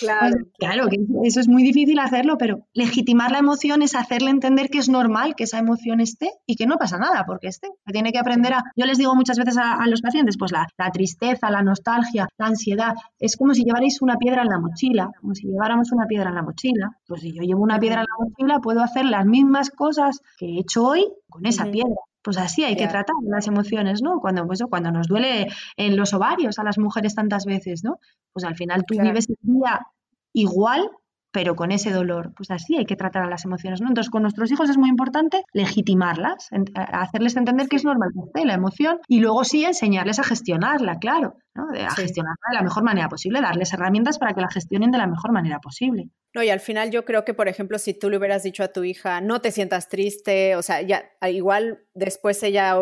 Claro. 0.00 0.36
Pues, 0.36 0.52
claro, 0.58 0.88
que 0.88 0.96
eso 1.24 1.40
es 1.40 1.48
muy 1.48 1.62
difícil 1.62 1.98
hacerlo, 1.98 2.36
pero 2.38 2.66
legitimar 2.74 3.30
la 3.30 3.38
emoción 3.38 3.82
es 3.82 3.94
hacerle 3.94 4.30
entender 4.30 4.68
que 4.68 4.78
es 4.78 4.88
normal 4.88 5.34
que 5.36 5.44
esa 5.44 5.58
emoción 5.58 6.00
esté 6.00 6.30
y 6.46 6.56
que 6.56 6.66
no 6.66 6.76
pasa 6.76 6.98
nada 6.98 7.24
porque 7.26 7.48
esté. 7.48 7.68
Que 7.84 7.92
tiene 7.92 8.12
que 8.12 8.18
aprender 8.18 8.52
a. 8.54 8.64
Yo 8.76 8.86
les 8.86 8.98
digo 8.98 9.14
muchas 9.14 9.38
veces 9.38 9.56
a, 9.58 9.86
los 9.86 10.02
pacientes, 10.02 10.36
pues 10.36 10.52
la, 10.52 10.66
la, 10.76 10.90
tristeza, 10.90 11.50
la 11.50 11.62
nostalgia, 11.62 12.28
la 12.38 12.46
ansiedad, 12.46 12.94
es 13.18 13.36
como 13.36 13.54
si 13.54 13.64
llevarais 13.64 14.00
una 14.02 14.16
piedra 14.16 14.42
en 14.42 14.48
la 14.48 14.58
mochila, 14.58 15.10
como 15.20 15.34
si 15.34 15.46
lleváramos 15.46 15.92
una 15.92 16.06
piedra 16.06 16.30
en 16.30 16.34
la 16.34 16.42
mochila. 16.42 16.90
Pues 17.06 17.22
si 17.22 17.32
yo 17.32 17.42
llevo 17.42 17.62
una 17.62 17.78
piedra 17.78 18.00
en 18.00 18.06
la 18.06 18.26
mochila, 18.26 18.60
puedo 18.60 18.82
hacer 18.82 19.04
las 19.04 19.24
mismas 19.24 19.70
cosas 19.70 20.20
que 20.38 20.46
he 20.46 20.60
hecho 20.60 20.86
hoy 20.86 21.06
con 21.28 21.46
esa 21.46 21.64
piedra 21.66 21.96
pues 22.26 22.38
así 22.38 22.64
hay 22.64 22.74
que 22.74 22.88
tratar 22.88 23.14
las 23.22 23.46
emociones, 23.46 24.02
¿no? 24.02 24.18
Cuando, 24.18 24.44
pues, 24.48 24.60
cuando 24.68 24.90
nos 24.90 25.06
duele 25.06 25.46
en 25.76 25.96
los 25.96 26.12
ovarios 26.12 26.58
a 26.58 26.64
las 26.64 26.76
mujeres 26.76 27.14
tantas 27.14 27.44
veces, 27.44 27.84
¿no? 27.84 28.00
Pues 28.32 28.44
al 28.44 28.56
final 28.56 28.82
tú 28.84 29.00
vives 29.00 29.28
el 29.28 29.36
día 29.42 29.86
igual, 30.32 30.90
pero 31.36 31.54
con 31.54 31.70
ese 31.70 31.90
dolor. 31.90 32.32
Pues 32.34 32.50
así 32.50 32.78
hay 32.78 32.86
que 32.86 32.96
tratar 32.96 33.24
a 33.24 33.28
las 33.28 33.44
emociones, 33.44 33.82
¿no? 33.82 33.88
Entonces, 33.88 34.08
con 34.08 34.22
nuestros 34.22 34.50
hijos 34.50 34.70
es 34.70 34.78
muy 34.78 34.88
importante 34.88 35.44
legitimarlas, 35.52 36.48
hacerles 36.74 37.36
entender 37.36 37.68
que 37.68 37.76
es 37.76 37.84
normal 37.84 38.08
que 38.34 38.46
la 38.46 38.54
emoción 38.54 39.00
y 39.06 39.20
luego 39.20 39.44
sí 39.44 39.62
enseñarles 39.66 40.18
a 40.18 40.24
gestionarla, 40.24 40.98
claro, 40.98 41.36
¿no? 41.54 41.64
A 41.78 41.90
gestionarla 41.90 42.40
de 42.48 42.54
la 42.54 42.62
mejor 42.62 42.84
manera 42.84 43.10
posible, 43.10 43.42
darles 43.42 43.70
herramientas 43.74 44.18
para 44.18 44.32
que 44.32 44.40
la 44.40 44.48
gestionen 44.48 44.90
de 44.90 44.96
la 44.96 45.06
mejor 45.06 45.30
manera 45.30 45.58
posible. 45.58 46.08
No, 46.34 46.42
y 46.42 46.48
al 46.48 46.60
final 46.60 46.90
yo 46.90 47.04
creo 47.04 47.26
que, 47.26 47.34
por 47.34 47.48
ejemplo, 47.48 47.78
si 47.78 47.92
tú 47.92 48.08
le 48.08 48.16
hubieras 48.16 48.42
dicho 48.42 48.62
a 48.62 48.68
tu 48.68 48.82
hija, 48.84 49.20
no 49.20 49.42
te 49.42 49.52
sientas 49.52 49.90
triste, 49.90 50.56
o 50.56 50.62
sea, 50.62 50.80
ya 50.80 51.04
igual 51.28 51.80
después 51.92 52.42
ella 52.44 52.78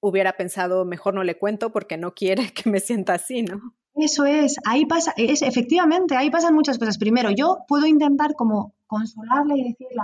hubiera 0.00 0.32
pensado, 0.38 0.86
mejor 0.86 1.12
no 1.12 1.24
le 1.24 1.36
cuento 1.36 1.72
porque 1.72 1.98
no 1.98 2.14
quiere 2.14 2.52
que 2.54 2.70
me 2.70 2.80
sienta 2.80 3.12
así, 3.12 3.42
¿no? 3.42 3.74
Eso 3.98 4.24
es, 4.24 4.56
ahí 4.64 4.86
pasa, 4.86 5.12
es 5.16 5.42
efectivamente, 5.42 6.16
ahí 6.16 6.30
pasan 6.30 6.54
muchas 6.54 6.78
cosas. 6.78 6.98
Primero, 6.98 7.30
yo 7.30 7.58
puedo 7.66 7.86
intentar 7.86 8.34
como 8.34 8.74
consolarla 8.86 9.56
y 9.56 9.64
decirle, 9.64 10.02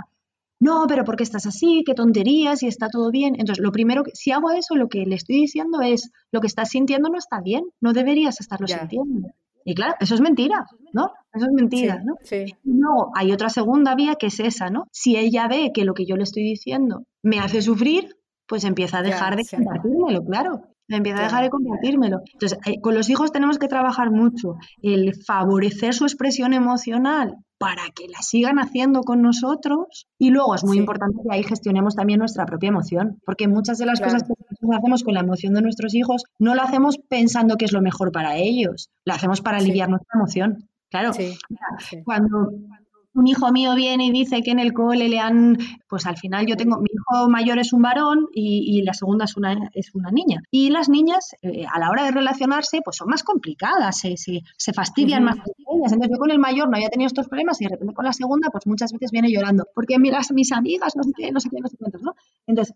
no, 0.59 0.87
pero 0.89 1.05
¿por 1.05 1.17
qué 1.17 1.23
estás 1.23 1.47
así? 1.47 1.85
¿Qué 1.87 1.95
tonterías? 1.95 2.63
Y 2.63 2.67
está 2.67 2.89
todo 2.89 3.11
bien. 3.11 3.35
Entonces, 3.39 3.63
lo 3.63 3.71
primero, 3.71 4.03
que, 4.03 4.11
si 4.15 4.33
hago 4.33 4.51
eso, 4.51 4.75
lo 4.75 4.89
que 4.89 5.05
le 5.05 5.15
estoy 5.15 5.37
diciendo 5.37 5.81
es, 5.81 6.11
lo 6.33 6.41
que 6.41 6.47
estás 6.47 6.71
sintiendo 6.71 7.09
no 7.09 7.19
está 7.19 7.41
bien, 7.41 7.65
no 7.81 7.93
deberías 7.93 8.41
estarlo 8.41 8.67
sintiendo. 8.67 9.31
Y 9.65 9.75
claro, 9.75 9.95
eso 10.01 10.15
es 10.15 10.21
mentira, 10.21 10.67
¿no? 10.93 11.13
Eso 11.33 11.47
es 11.47 11.53
mentira, 11.53 12.03
¿no? 12.05 12.17
Sí. 12.23 12.45
Y 12.65 12.73
luego 12.73 13.13
hay 13.15 13.33
otra 13.33 13.49
segunda 13.49 13.95
vía 13.95 14.17
que 14.17 14.27
es 14.27 14.41
esa, 14.41 14.71
¿no? 14.71 14.89
Si 14.91 15.17
ella 15.17 15.49
ve 15.49 15.71
que 15.73 15.85
lo 15.85 15.95
que 15.95 16.05
yo 16.05 16.17
le 16.17 16.25
estoy 16.25 16.43
diciendo 16.43 17.05
me 17.23 17.39
hace 17.39 17.63
sufrir, 17.63 18.17
pues 18.47 18.65
empieza 18.65 18.99
a 18.99 19.03
dejar 19.03 19.37
de 19.37 19.45
compartírmelo, 19.45 20.25
claro. 20.25 20.74
Empieza 20.89 21.20
a 21.20 21.24
dejar 21.24 21.45
de 21.45 21.51
compartírmelo. 21.51 22.20
Entonces, 22.32 22.59
eh, 22.66 22.80
con 22.80 22.95
los 22.95 23.09
hijos 23.09 23.32
tenemos 23.32 23.59
que 23.59 23.68
trabajar 23.68 24.11
mucho 24.11 24.57
el 24.82 25.14
favorecer 25.24 25.95
su 25.95 26.05
expresión 26.05 26.53
emocional 26.53 27.37
para 27.59 27.85
que 27.95 28.09
la 28.09 28.20
sigan 28.20 28.59
haciendo 28.59 29.03
con 29.03 29.22
nosotros. 29.22 30.07
Y 30.18 30.30
luego 30.30 30.55
es 30.55 30.64
muy 30.64 30.76
importante 30.76 31.18
que 31.22 31.35
ahí 31.35 31.43
gestionemos 31.43 31.95
también 31.97 32.18
nuestra 32.18 32.45
propia 32.45 32.68
emoción, 32.68 33.20
porque 33.24 33.49
muchas 33.49 33.78
de 33.78 33.87
las 33.87 34.01
cosas 34.01 34.22
que 34.22 34.35
nosotros 34.39 34.78
hacemos 34.78 35.03
con 35.03 35.14
la 35.14 35.20
emoción 35.20 35.55
de 35.55 35.62
nuestros 35.62 35.95
hijos 35.95 36.24
no 36.39 36.55
lo 36.55 36.62
hacemos 36.62 36.99
pensando 37.09 37.57
que 37.57 37.64
es 37.64 37.72
lo 37.72 37.80
mejor 37.80 38.12
para 38.12 38.37
ellos, 38.37 38.91
lo 39.05 39.14
hacemos 39.14 39.41
para 39.41 39.59
aliviar 39.59 39.89
nuestra 39.89 40.18
emoción. 40.18 40.68
Claro, 40.91 41.12
cuando 42.05 42.53
un 43.15 43.27
hijo 43.27 43.51
mío 43.53 43.75
viene 43.75 44.07
y 44.07 44.11
dice 44.11 44.43
que 44.43 44.51
en 44.51 44.59
el 44.59 44.73
cole 44.73 45.09
le 45.09 45.21
han, 45.21 45.57
pues 45.89 46.05
al 46.07 46.17
final 46.17 46.47
yo 46.47 46.57
tengo, 46.57 46.79
mi 46.79 46.89
hijo 46.93 47.29
mayor 47.29 47.59
es 47.59 47.73
un 47.73 47.83
varón 47.83 48.27
y, 48.33 48.83
la 48.83 48.93
segunda 48.93 49.25
es 49.25 49.37
una, 49.37 49.71
es 49.73 49.95
una 49.95 50.11
niña. 50.11 50.43
Y 50.51 50.71
las 50.71 50.89
niñas 50.89 51.35
eh, 51.43 51.65
a 51.73 51.79
la 51.79 51.91
hora 51.91 52.05
de 52.05 52.11
relacionarse 52.11 52.81
pues 52.85 52.97
son 52.97 53.09
más 53.09 53.23
complicadas, 53.23 53.99
se, 53.99 54.17
se, 54.17 54.73
fastidian 54.73 55.25
más 55.25 55.37
que 55.37 55.53
ellas. 55.75 55.93
Entonces 55.93 56.11
yo 56.12 56.19
con 56.19 56.31
el 56.31 56.39
mayor 56.39 56.69
no 56.69 56.77
había 56.77 56.89
tenido 56.89 57.07
estos 57.07 57.29
problemas 57.29 57.61
y 57.61 57.65
de 57.65 57.71
repente 57.71 57.95
con 57.95 58.05
la 58.05 58.12
segunda 58.12 58.51
pues 58.51 58.67
muchas 58.67 58.93
veces 58.93 59.12
viene 59.12 59.31
llorando, 59.31 59.65
porque 59.75 59.99
miras 59.99 60.33
mis 60.33 60.51
amigas, 60.53 60.97
no 60.97 61.05
sé 61.05 61.12
qué, 61.17 61.31
no 61.31 61.41
sé 61.41 61.49
qué, 61.51 61.61
no 61.61 61.69
sé 61.69 61.77
cuántos, 61.77 62.03
¿no? 62.03 62.15
Entonces, 62.47 62.75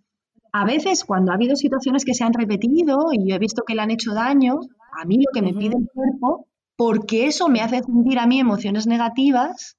a 0.52 0.64
veces 0.64 1.04
cuando 1.04 1.32
ha 1.32 1.34
habido 1.34 1.56
situaciones 1.56 2.04
que 2.04 2.14
se 2.14 2.24
han 2.24 2.32
repetido 2.32 3.12
y 3.12 3.28
yo 3.28 3.34
he 3.34 3.38
visto 3.38 3.62
que 3.66 3.74
le 3.74 3.82
han 3.82 3.90
hecho 3.90 4.14
daño, 4.14 4.60
a 5.00 5.04
mí 5.04 5.16
lo 5.16 5.32
que 5.32 5.42
me 5.42 5.52
pide 5.52 5.76
el 5.76 5.88
cuerpo, 5.92 6.46
porque 6.76 7.26
eso 7.26 7.48
me 7.48 7.60
hace 7.60 7.82
sentir 7.82 8.18
a 8.18 8.26
mí 8.26 8.38
emociones 8.38 8.86
negativas, 8.86 9.76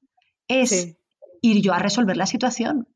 es 0.49 0.97
ir 1.41 1.61
yo 1.61 1.73
a 1.73 1.79
resolver 1.79 2.17
la 2.17 2.25
situación. 2.25 2.87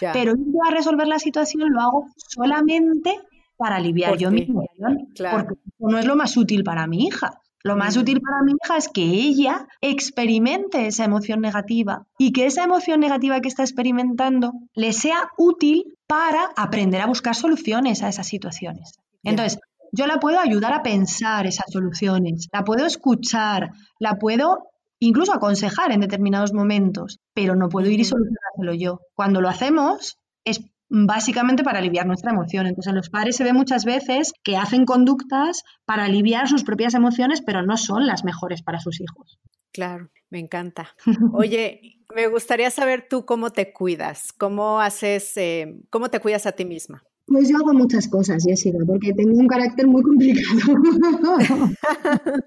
Pero 0.00 0.32
ir 0.32 0.46
yo 0.46 0.60
a 0.66 0.70
resolver 0.70 1.06
la 1.06 1.18
situación 1.18 1.70
lo 1.70 1.80
hago 1.80 2.06
solamente 2.16 3.20
para 3.56 3.76
aliviar 3.76 4.16
yo 4.16 4.30
mi 4.30 4.42
emoción, 4.42 5.08
porque 5.30 5.54
no 5.78 5.98
es 5.98 6.06
lo 6.06 6.16
más 6.16 6.36
útil 6.36 6.64
para 6.64 6.86
mi 6.86 7.06
hija. 7.06 7.40
Lo 7.62 7.76
más 7.76 7.96
mm. 7.96 8.00
útil 8.00 8.20
para 8.20 8.42
mi 8.44 8.52
hija 8.52 8.76
es 8.76 8.88
que 8.88 9.02
ella 9.02 9.66
experimente 9.80 10.86
esa 10.86 11.04
emoción 11.04 11.40
negativa 11.40 12.06
y 12.16 12.32
que 12.32 12.46
esa 12.46 12.62
emoción 12.62 13.00
negativa 13.00 13.40
que 13.40 13.48
está 13.48 13.62
experimentando 13.62 14.52
le 14.74 14.92
sea 14.92 15.30
útil 15.36 15.96
para 16.06 16.50
aprender 16.56 17.00
a 17.00 17.06
buscar 17.06 17.34
soluciones 17.34 18.02
a 18.02 18.08
esas 18.08 18.28
situaciones. 18.28 19.00
Entonces, 19.24 19.58
yo 19.90 20.06
la 20.06 20.20
puedo 20.20 20.38
ayudar 20.38 20.74
a 20.74 20.82
pensar 20.82 21.46
esas 21.46 21.66
soluciones, 21.72 22.48
la 22.52 22.62
puedo 22.62 22.86
escuchar, 22.86 23.70
la 23.98 24.16
puedo 24.16 24.68
incluso 25.00 25.32
aconsejar 25.32 25.92
en 25.92 26.00
determinados 26.00 26.52
momentos, 26.52 27.18
pero 27.34 27.54
no 27.54 27.68
puedo 27.68 27.88
ir 27.88 28.00
y 28.00 28.04
solucionárselo 28.04 28.74
yo. 28.74 29.00
Cuando 29.14 29.40
lo 29.40 29.48
hacemos 29.48 30.18
es 30.44 30.60
básicamente 30.88 31.64
para 31.64 31.78
aliviar 31.78 32.06
nuestra 32.06 32.32
emoción. 32.32 32.66
Entonces, 32.66 32.94
los 32.94 33.10
padres 33.10 33.36
se 33.36 33.44
ve 33.44 33.52
muchas 33.52 33.84
veces 33.84 34.32
que 34.42 34.56
hacen 34.56 34.84
conductas 34.84 35.62
para 35.84 36.04
aliviar 36.04 36.48
sus 36.48 36.64
propias 36.64 36.94
emociones, 36.94 37.42
pero 37.42 37.62
no 37.62 37.76
son 37.76 38.06
las 38.06 38.24
mejores 38.24 38.62
para 38.62 38.80
sus 38.80 39.00
hijos. 39.00 39.38
Claro, 39.72 40.10
me 40.30 40.38
encanta. 40.38 40.94
Oye, 41.32 41.98
me 42.14 42.28
gustaría 42.28 42.70
saber 42.70 43.06
tú 43.08 43.26
cómo 43.26 43.50
te 43.50 43.72
cuidas, 43.72 44.32
cómo 44.32 44.80
haces, 44.80 45.36
eh, 45.36 45.80
cómo 45.90 46.08
te 46.08 46.20
cuidas 46.20 46.46
a 46.46 46.52
ti 46.52 46.64
misma. 46.64 47.02
Pues 47.26 47.48
yo 47.48 47.56
hago 47.56 47.74
muchas 47.74 48.06
cosas, 48.08 48.44
Jessica, 48.44 48.78
porque 48.86 49.12
tengo 49.12 49.36
un 49.36 49.48
carácter 49.48 49.86
muy 49.86 50.02
complicado. 50.02 50.60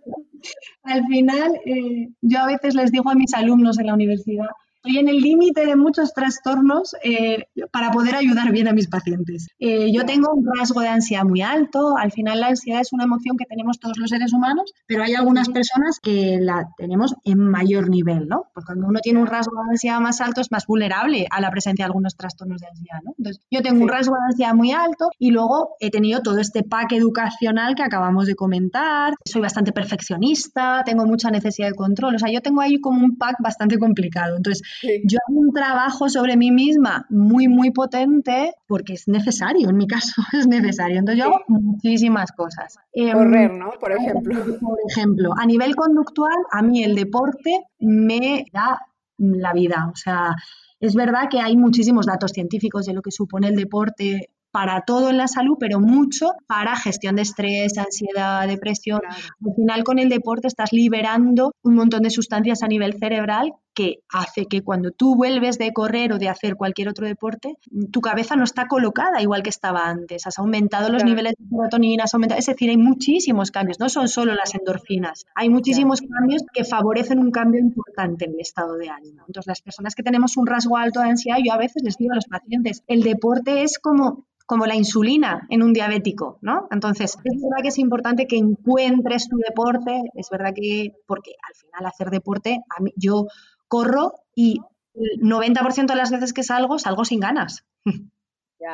Al 0.84 1.06
final, 1.08 1.60
eh, 1.66 2.10
yo 2.22 2.40
a 2.40 2.48
veces 2.48 2.76
les 2.76 2.92
digo 2.92 3.10
a 3.10 3.16
mis 3.16 3.34
alumnos 3.34 3.78
en 3.78 3.88
la 3.88 3.94
universidad, 3.94 4.48
Estoy 4.82 4.98
en 4.98 5.10
el 5.10 5.18
límite 5.18 5.66
de 5.66 5.76
muchos 5.76 6.14
trastornos 6.14 6.96
eh, 7.04 7.48
para 7.70 7.92
poder 7.92 8.16
ayudar 8.16 8.50
bien 8.54 8.70
a 8.70 8.72
mis 8.72 8.88
pacientes. 8.88 9.48
Eh, 9.60 9.92
yo 9.92 10.06
tengo 10.06 10.32
un 10.34 10.46
rasgo 10.58 10.80
de 10.80 10.88
ansiedad 10.88 11.26
muy 11.26 11.42
alto. 11.42 11.98
Al 11.98 12.14
final 12.14 12.40
la 12.40 12.48
ansiedad 12.48 12.80
es 12.80 12.94
una 12.94 13.04
emoción 13.04 13.36
que 13.36 13.44
tenemos 13.44 13.78
todos 13.82 13.98
los 13.98 14.10
seres 14.10 14.32
humanos, 14.32 14.72
pero 14.88 15.04
hay 15.04 15.16
algunas 15.16 15.50
personas 15.50 16.00
que 16.02 16.38
la 16.40 16.70
tenemos 16.78 17.14
en 17.26 17.40
mayor 17.40 17.90
nivel, 17.90 18.30
¿no? 18.30 18.46
Porque 18.54 18.68
cuando 18.68 18.88
uno 18.88 19.02
tiene 19.02 19.20
un 19.20 19.28
rasgo 19.28 19.52
de 19.66 19.72
ansiedad 19.72 20.00
más 20.00 20.22
alto 20.22 20.40
es 20.40 20.50
más 20.50 20.66
vulnerable 20.66 21.28
a 21.30 21.42
la 21.42 21.52
presencia 21.52 21.84
de 21.84 21.88
algunos 21.88 22.16
trastornos 22.16 22.62
de 22.62 22.68
ansiedad, 22.68 23.00
¿no? 23.04 23.16
Entonces, 23.18 23.44
yo 23.52 23.62
tengo 23.62 23.84
un 23.84 23.90
rasgo 23.90 24.16
de 24.16 24.28
ansiedad 24.32 24.54
muy 24.54 24.72
alto 24.72 25.10
y 25.20 25.32
luego 25.32 25.76
he 25.82 25.92
tenido 25.92 26.22
todo 26.22 26.40
este 26.40 26.64
pack 26.64 26.94
educacional 26.94 27.76
que 27.76 27.84
acabamos 27.84 28.28
de 28.28 28.36
comentar. 28.36 29.14
Soy 29.26 29.42
bastante 29.42 29.74
perfeccionista, 29.74 30.84
tengo 30.86 31.06
mucha 31.06 31.32
necesidad 31.32 31.68
de 31.68 31.76
control. 31.76 32.16
O 32.16 32.20
sea, 32.20 32.32
yo 32.32 32.40
tengo 32.40 32.62
ahí 32.62 32.80
como 32.80 33.04
un 33.04 33.18
pack 33.18 33.36
bastante 33.44 33.78
complicado. 33.78 34.38
Entonces, 34.38 34.69
yo 35.04 35.18
hago 35.28 35.40
un 35.40 35.54
trabajo 35.54 36.10
sobre 36.10 36.38
mí 36.38 36.52
misma 36.52 37.06
muy, 37.10 37.48
muy 37.48 37.72
potente 37.72 38.54
porque 38.68 38.94
es 38.94 39.08
necesario, 39.08 39.70
en 39.70 39.78
mi 39.78 39.88
caso 39.88 40.14
es 40.34 40.48
necesario. 40.48 41.00
Entonces 41.00 41.24
yo 41.24 41.30
hago 41.30 41.44
muchísimas 41.48 42.32
cosas. 42.32 42.78
Em, 42.94 43.14
Correr, 43.14 43.52
¿no? 43.52 43.72
Por 43.80 43.92
ejemplo. 43.92 44.44
Por 44.60 44.80
ejemplo, 44.90 45.32
a 45.38 45.46
nivel 45.46 45.76
conductual, 45.76 46.38
a 46.52 46.62
mí 46.62 46.84
el 46.84 46.96
deporte 46.96 47.66
me 47.80 48.46
da 48.52 48.80
la 49.18 49.54
vida. 49.54 49.90
O 49.92 49.96
sea, 49.96 50.36
es 50.80 50.96
verdad 50.96 51.30
que 51.30 51.40
hay 51.40 51.58
muchísimos 51.58 52.06
datos 52.06 52.32
científicos 52.32 52.86
de 52.86 52.94
lo 52.94 53.02
que 53.02 53.12
supone 53.12 53.48
el 53.48 53.56
deporte 53.56 54.30
para 54.52 54.82
todo 54.82 55.10
en 55.10 55.18
la 55.18 55.28
salud, 55.28 55.58
pero 55.60 55.80
mucho 55.80 56.32
para 56.48 56.76
gestión 56.76 57.16
de 57.16 57.22
estrés, 57.22 57.78
ansiedad, 57.78 58.48
depresión. 58.48 59.02
Al 59.06 59.56
final 59.56 59.84
con 59.84 60.00
el 60.00 60.10
deporte 60.10 60.48
estás 60.48 60.74
liberando 60.74 61.54
un 61.62 61.76
montón 61.76 62.02
de 62.02 62.10
sustancias 62.10 62.64
a 62.64 62.68
nivel 62.68 62.98
cerebral 62.98 63.54
que 63.80 64.04
hace 64.10 64.46
que 64.48 64.62
cuando 64.62 64.92
tú 64.92 65.16
vuelves 65.16 65.58
de 65.58 65.72
correr 65.72 66.12
o 66.12 66.18
de 66.18 66.28
hacer 66.28 66.58
cualquier 66.58 66.90
otro 66.90 67.08
deporte, 67.08 67.56
tu 67.92 68.02
cabeza 68.02 68.36
no 68.36 68.44
está 68.44 68.68
colocada 68.68 69.22
igual 69.22 69.42
que 69.42 69.50
estaba 69.50 69.88
antes. 69.88 70.28
Has 70.28 70.38
aumentado 70.38 70.90
los 70.90 71.06
niveles 71.06 71.36
de 71.40 71.46
serotonina, 71.48 72.04
has 72.04 72.14
aumentado, 72.14 72.40
es 72.40 72.46
decir, 72.46 72.70
hay 72.70 72.76
muchísimos 72.76 73.52
cambios, 73.52 73.80
no 73.80 73.88
son 73.88 74.10
solo 74.10 74.34
las 74.34 74.54
endorfinas, 74.54 75.26
hay 75.34 75.48
muchísimos 75.48 76.02
cambios 76.02 76.44
que 76.54 76.66
favorecen 76.66 77.20
un 77.20 77.32
cambio 77.32 77.62
importante 77.62 78.26
en 78.26 78.34
el 78.34 78.42
estado 78.42 78.76
de 78.76 78.90
ánimo. 78.90 79.24
Entonces, 79.26 79.48
las 79.48 79.62
personas 79.62 79.96
que 79.96 80.04
tenemos 80.04 80.36
un 80.36 80.46
rasgo 80.46 80.76
alto 80.76 81.00
de 81.00 81.12
ansiedad, 81.12 81.38
yo 81.42 81.54
a 81.54 81.58
veces 81.58 81.82
les 81.82 81.96
digo 81.96 82.12
a 82.12 82.16
los 82.16 82.26
pacientes, 82.26 82.84
el 82.88 83.02
deporte 83.02 83.64
es 83.64 83.80
como 83.80 84.26
como 84.46 84.66
la 84.66 84.76
insulina 84.76 85.46
en 85.50 85.62
un 85.62 85.74
diabético, 85.74 86.40
¿no? 86.42 86.68
Entonces, 86.72 87.16
es 87.24 87.40
verdad 87.40 87.62
que 87.62 87.68
es 87.68 87.78
importante 87.78 88.26
que 88.26 88.38
encuentres 88.38 89.30
tu 89.30 89.38
deporte, 89.38 90.02
es 90.16 90.28
verdad 90.32 90.54
que, 90.56 90.96
porque 91.06 91.34
al 91.48 91.54
final 91.54 91.86
hacer 91.86 92.10
deporte, 92.10 92.58
a 92.76 92.82
mí, 92.82 92.92
yo 92.96 93.28
corro 93.70 94.16
y 94.36 94.60
el 94.96 95.22
90% 95.22 95.88
de 95.88 95.96
las 95.96 96.12
veces 96.12 96.34
que 96.34 96.44
salgo, 96.44 96.78
salgo 96.78 97.06
sin 97.06 97.22
ganas. 97.22 97.64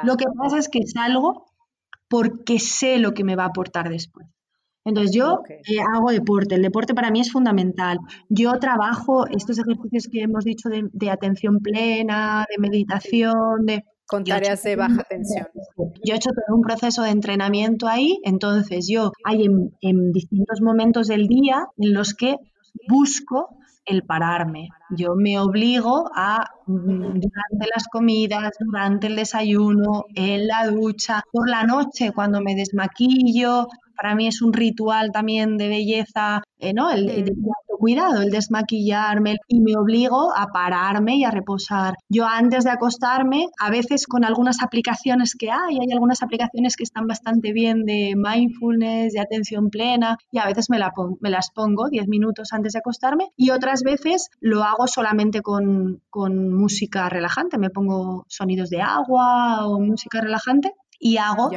Lo 0.03 0.17
que 0.17 0.25
pasa 0.35 0.57
es 0.57 0.67
que 0.67 0.87
salgo 0.87 1.45
porque 2.07 2.57
sé 2.59 2.97
lo 2.97 3.13
que 3.13 3.23
me 3.23 3.35
va 3.35 3.43
a 3.43 3.47
aportar 3.47 3.89
después. 3.89 4.27
Entonces 4.83 5.15
yo 5.15 5.41
eh, 5.47 5.79
hago 5.93 6.11
deporte, 6.11 6.55
el 6.55 6.61
deporte 6.63 6.95
para 6.95 7.11
mí 7.11 7.19
es 7.19 7.31
fundamental. 7.31 7.99
Yo 8.29 8.53
trabajo 8.59 9.27
estos 9.27 9.59
ejercicios 9.59 10.07
que 10.11 10.21
hemos 10.21 10.43
dicho 10.43 10.69
de, 10.69 10.89
de 10.91 11.09
atención 11.09 11.59
plena, 11.59 12.45
de 12.49 12.57
meditación, 12.59 13.65
de 13.65 13.83
con 14.07 14.23
tareas 14.23 14.63
de 14.63 14.75
baja 14.75 15.03
tensión. 15.03 15.47
Yo 15.77 16.13
he 16.13 16.17
hecho 16.17 16.29
todo 16.29 16.55
un 16.55 16.61
proceso 16.61 17.03
de 17.03 17.09
entrenamiento 17.09 17.87
ahí, 17.87 18.19
entonces 18.23 18.87
yo 18.87 19.11
hay 19.23 19.47
en, 19.81 20.11
distintos 20.11 20.61
momentos 20.61 21.07
del 21.07 21.27
día 21.27 21.67
en 21.77 21.93
los 21.93 22.13
que 22.13 22.37
busco 22.87 23.57
el 23.85 24.03
pararme. 24.03 24.69
Yo 24.89 25.15
me 25.15 25.39
obligo 25.39 26.09
a, 26.15 26.49
mm, 26.67 27.19
durante 27.19 27.67
las 27.73 27.87
comidas, 27.91 28.51
durante 28.59 29.07
el 29.07 29.15
desayuno, 29.15 30.05
en 30.15 30.47
la 30.47 30.67
ducha, 30.67 31.23
por 31.31 31.49
la 31.49 31.63
noche 31.63 32.11
cuando 32.13 32.41
me 32.41 32.55
desmaquillo, 32.55 33.67
para 33.95 34.15
mí 34.15 34.27
es 34.27 34.41
un 34.41 34.53
ritual 34.53 35.11
también 35.11 35.57
de 35.57 35.67
belleza, 35.67 36.41
eh, 36.59 36.73
¿no? 36.73 36.89
El, 36.91 37.25
cuidado, 37.77 38.21
el 38.21 38.31
desmaquillarme 38.31 39.35
y 39.47 39.59
me 39.59 39.75
obligo 39.77 40.35
a 40.35 40.47
pararme 40.47 41.17
y 41.17 41.23
a 41.23 41.31
reposar. 41.31 41.95
Yo 42.09 42.25
antes 42.25 42.63
de 42.63 42.71
acostarme, 42.71 43.47
a 43.59 43.69
veces 43.69 44.07
con 44.07 44.23
algunas 44.23 44.63
aplicaciones 44.63 45.35
que 45.35 45.51
hay, 45.51 45.77
hay 45.79 45.91
algunas 45.91 46.23
aplicaciones 46.23 46.77
que 46.77 46.83
están 46.83 47.05
bastante 47.05 47.51
bien 47.51 47.83
de 47.83 48.13
mindfulness, 48.15 49.13
de 49.13 49.19
atención 49.19 49.69
plena 49.69 50.17
y 50.31 50.39
a 50.39 50.45
veces 50.45 50.69
me, 50.69 50.79
me 51.19 51.29
las 51.29 51.51
pongo 51.51 51.89
10 51.89 52.07
minutos 52.07 52.53
antes 52.53 52.73
de 52.73 52.79
acostarme 52.79 53.29
y 53.35 53.51
otras 53.51 53.83
veces 53.83 54.29
lo 54.39 54.63
hago 54.63 54.87
solamente 54.87 55.41
con, 55.41 56.01
con 56.09 56.53
música 56.53 57.09
relajante, 57.09 57.57
me 57.57 57.69
pongo 57.69 58.25
sonidos 58.27 58.69
de 58.69 58.81
agua 58.81 59.67
o 59.67 59.79
música 59.79 60.21
relajante 60.21 60.73
y 60.99 61.17
hago 61.17 61.51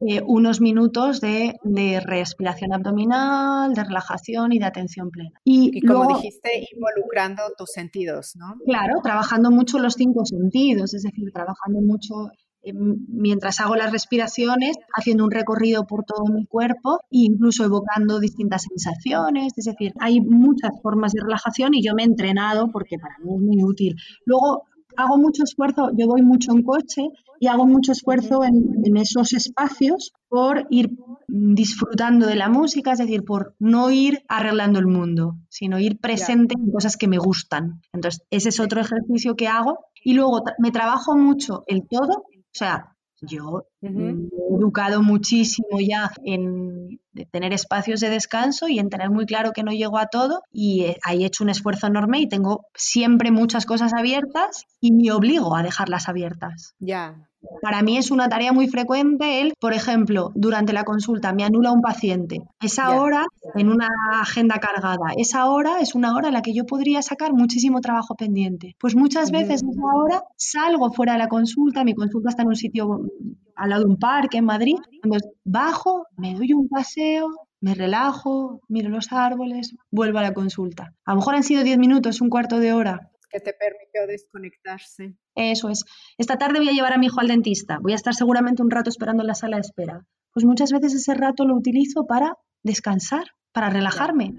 eh, 0.00 0.22
unos 0.26 0.62
minutos 0.62 1.20
de, 1.20 1.58
respiración 2.02 2.72
abdominal, 2.72 3.74
de 3.74 3.84
relajación 3.84 4.52
y 4.52 4.58
de 4.58 4.64
atención 4.64 5.10
plena. 5.10 5.38
Y, 5.44 5.82
como 5.82 6.16
dijiste, 6.16 6.66
involucrando 6.72 7.42
tus 7.58 7.70
sentidos, 7.70 8.32
¿no? 8.36 8.54
Claro, 8.64 9.00
trabajando 9.02 9.50
mucho 9.50 9.78
los 9.78 9.94
cinco 9.94 10.24
sentidos, 10.24 10.94
es 10.94 11.02
decir, 11.02 11.30
trabajando 11.32 11.82
mucho 11.82 12.30
eh, 12.62 12.72
mientras 12.74 13.60
hago 13.60 13.74
las 13.74 13.90
respiraciones, 13.90 14.76
haciendo 14.94 15.24
un 15.24 15.30
recorrido 15.30 15.86
por 15.86 16.04
todo 16.04 16.24
mi 16.26 16.46
cuerpo 16.46 17.00
e 17.10 17.24
incluso 17.24 17.64
evocando 17.64 18.20
distintas 18.20 18.62
sensaciones. 18.62 19.52
Es 19.56 19.64
decir, 19.64 19.92
hay 20.00 20.20
muchas 20.20 20.72
formas 20.82 21.12
de 21.12 21.22
relajación 21.22 21.74
y 21.74 21.82
yo 21.82 21.94
me 21.94 22.02
he 22.02 22.06
entrenado 22.06 22.68
porque 22.72 22.98
para 22.98 23.16
mí 23.22 23.34
es 23.34 23.40
muy 23.40 23.64
útil. 23.64 23.96
Luego, 24.24 24.64
hago 24.96 25.18
mucho 25.18 25.44
esfuerzo, 25.44 25.90
yo 25.96 26.06
voy 26.06 26.22
mucho 26.22 26.52
en 26.52 26.62
coche 26.62 27.02
y 27.38 27.46
hago 27.46 27.66
mucho 27.66 27.92
esfuerzo 27.92 28.44
en, 28.44 28.96
esos 28.96 29.32
espacios 29.32 30.12
por 30.28 30.66
ir 30.70 30.90
disfrutando 31.26 32.26
de 32.26 32.36
la 32.36 32.48
música, 32.48 32.92
es 32.92 32.98
decir, 32.98 33.24
por 33.24 33.54
no 33.58 33.90
ir 33.90 34.22
arreglando 34.28 34.78
el 34.78 34.86
mundo, 34.86 35.36
sino 35.48 35.78
ir 35.78 35.98
presente 35.98 36.54
en 36.58 36.70
cosas 36.70 36.96
que 36.96 37.08
me 37.08 37.18
gustan. 37.18 37.80
Entonces, 37.92 38.22
ese 38.30 38.50
es 38.50 38.60
otro 38.60 38.80
ejercicio 38.80 39.36
que 39.36 39.48
hago. 39.48 39.78
Y 40.04 40.14
luego 40.14 40.42
me 40.58 40.70
trabajo 40.70 41.16
mucho 41.16 41.64
el 41.66 41.86
todo, 41.88 42.24
o 42.26 42.52
sea, 42.52 42.96
yo 43.22 43.64
he 43.82 44.14
educado 44.56 45.02
muchísimo 45.02 45.78
ya 45.80 46.10
en 46.24 46.99
tener 47.30 47.52
espacios 47.52 48.00
de 48.00 48.10
descanso 48.10 48.68
y 48.68 48.78
en 48.78 48.90
tener 48.90 49.10
muy 49.10 49.26
claro 49.26 49.52
que 49.52 49.62
no 49.62 49.72
llego 49.72 49.98
a 49.98 50.06
todo 50.06 50.42
y 50.52 50.84
eh, 50.84 50.96
ahí 51.04 51.22
he 51.22 51.26
hecho 51.26 51.44
un 51.44 51.50
esfuerzo 51.50 51.86
enorme 51.86 52.20
y 52.20 52.28
tengo 52.28 52.66
siempre 52.74 53.30
muchas 53.30 53.66
cosas 53.66 53.92
abiertas 53.92 54.64
y 54.80 54.92
me 54.92 55.12
obligo 55.12 55.56
a 55.56 55.62
dejarlas 55.62 56.08
abiertas. 56.08 56.74
Ya, 56.78 57.29
para 57.62 57.82
mí 57.82 57.96
es 57.96 58.10
una 58.10 58.28
tarea 58.28 58.52
muy 58.52 58.68
frecuente 58.68 59.40
el, 59.40 59.54
por 59.58 59.72
ejemplo, 59.72 60.32
durante 60.34 60.72
la 60.72 60.84
consulta 60.84 61.32
me 61.32 61.44
anula 61.44 61.72
un 61.72 61.80
paciente. 61.80 62.42
Esa 62.60 63.00
hora, 63.00 63.24
en 63.54 63.68
una 63.68 63.88
agenda 64.20 64.58
cargada, 64.58 65.12
esa 65.16 65.46
hora 65.46 65.80
es 65.80 65.94
una 65.94 66.14
hora 66.14 66.28
en 66.28 66.34
la 66.34 66.42
que 66.42 66.54
yo 66.54 66.66
podría 66.66 67.02
sacar 67.02 67.32
muchísimo 67.32 67.80
trabajo 67.80 68.14
pendiente. 68.14 68.76
Pues 68.78 68.94
muchas 68.96 69.30
veces 69.30 69.62
esa 69.62 69.94
hora 69.94 70.24
salgo 70.36 70.92
fuera 70.92 71.14
de 71.14 71.18
la 71.18 71.28
consulta, 71.28 71.84
mi 71.84 71.94
consulta 71.94 72.30
está 72.30 72.42
en 72.42 72.48
un 72.48 72.56
sitio 72.56 73.00
al 73.56 73.70
lado 73.70 73.84
de 73.84 73.90
un 73.90 73.98
parque 73.98 74.38
en 74.38 74.46
Madrid, 74.46 74.76
entonces 75.02 75.30
bajo, 75.44 76.06
me 76.16 76.34
doy 76.34 76.52
un 76.54 76.68
paseo, 76.68 77.28
me 77.60 77.74
relajo, 77.74 78.62
miro 78.68 78.88
los 78.88 79.12
árboles, 79.12 79.76
vuelvo 79.90 80.18
a 80.18 80.22
la 80.22 80.32
consulta. 80.32 80.94
A 81.04 81.12
lo 81.12 81.18
mejor 81.18 81.34
han 81.34 81.42
sido 81.42 81.62
10 81.62 81.78
minutos, 81.78 82.20
un 82.20 82.30
cuarto 82.30 82.58
de 82.58 82.72
hora, 82.72 83.09
que 83.30 83.40
te 83.40 83.52
permitió 83.54 84.06
desconectarse. 84.06 85.14
Eso 85.34 85.68
es. 85.70 85.84
Esta 86.18 86.36
tarde 86.36 86.58
voy 86.58 86.68
a 86.68 86.72
llevar 86.72 86.92
a 86.92 86.98
mi 86.98 87.06
hijo 87.06 87.20
al 87.20 87.28
dentista. 87.28 87.78
Voy 87.80 87.92
a 87.92 87.96
estar 87.96 88.14
seguramente 88.14 88.62
un 88.62 88.70
rato 88.70 88.90
esperando 88.90 89.22
en 89.22 89.28
la 89.28 89.34
sala 89.34 89.56
de 89.56 89.62
espera. 89.62 90.06
Pues 90.32 90.44
muchas 90.44 90.72
veces 90.72 90.94
ese 90.94 91.14
rato 91.14 91.44
lo 91.44 91.56
utilizo 91.56 92.06
para 92.06 92.36
descansar, 92.62 93.24
para 93.52 93.70
relajarme. 93.70 94.34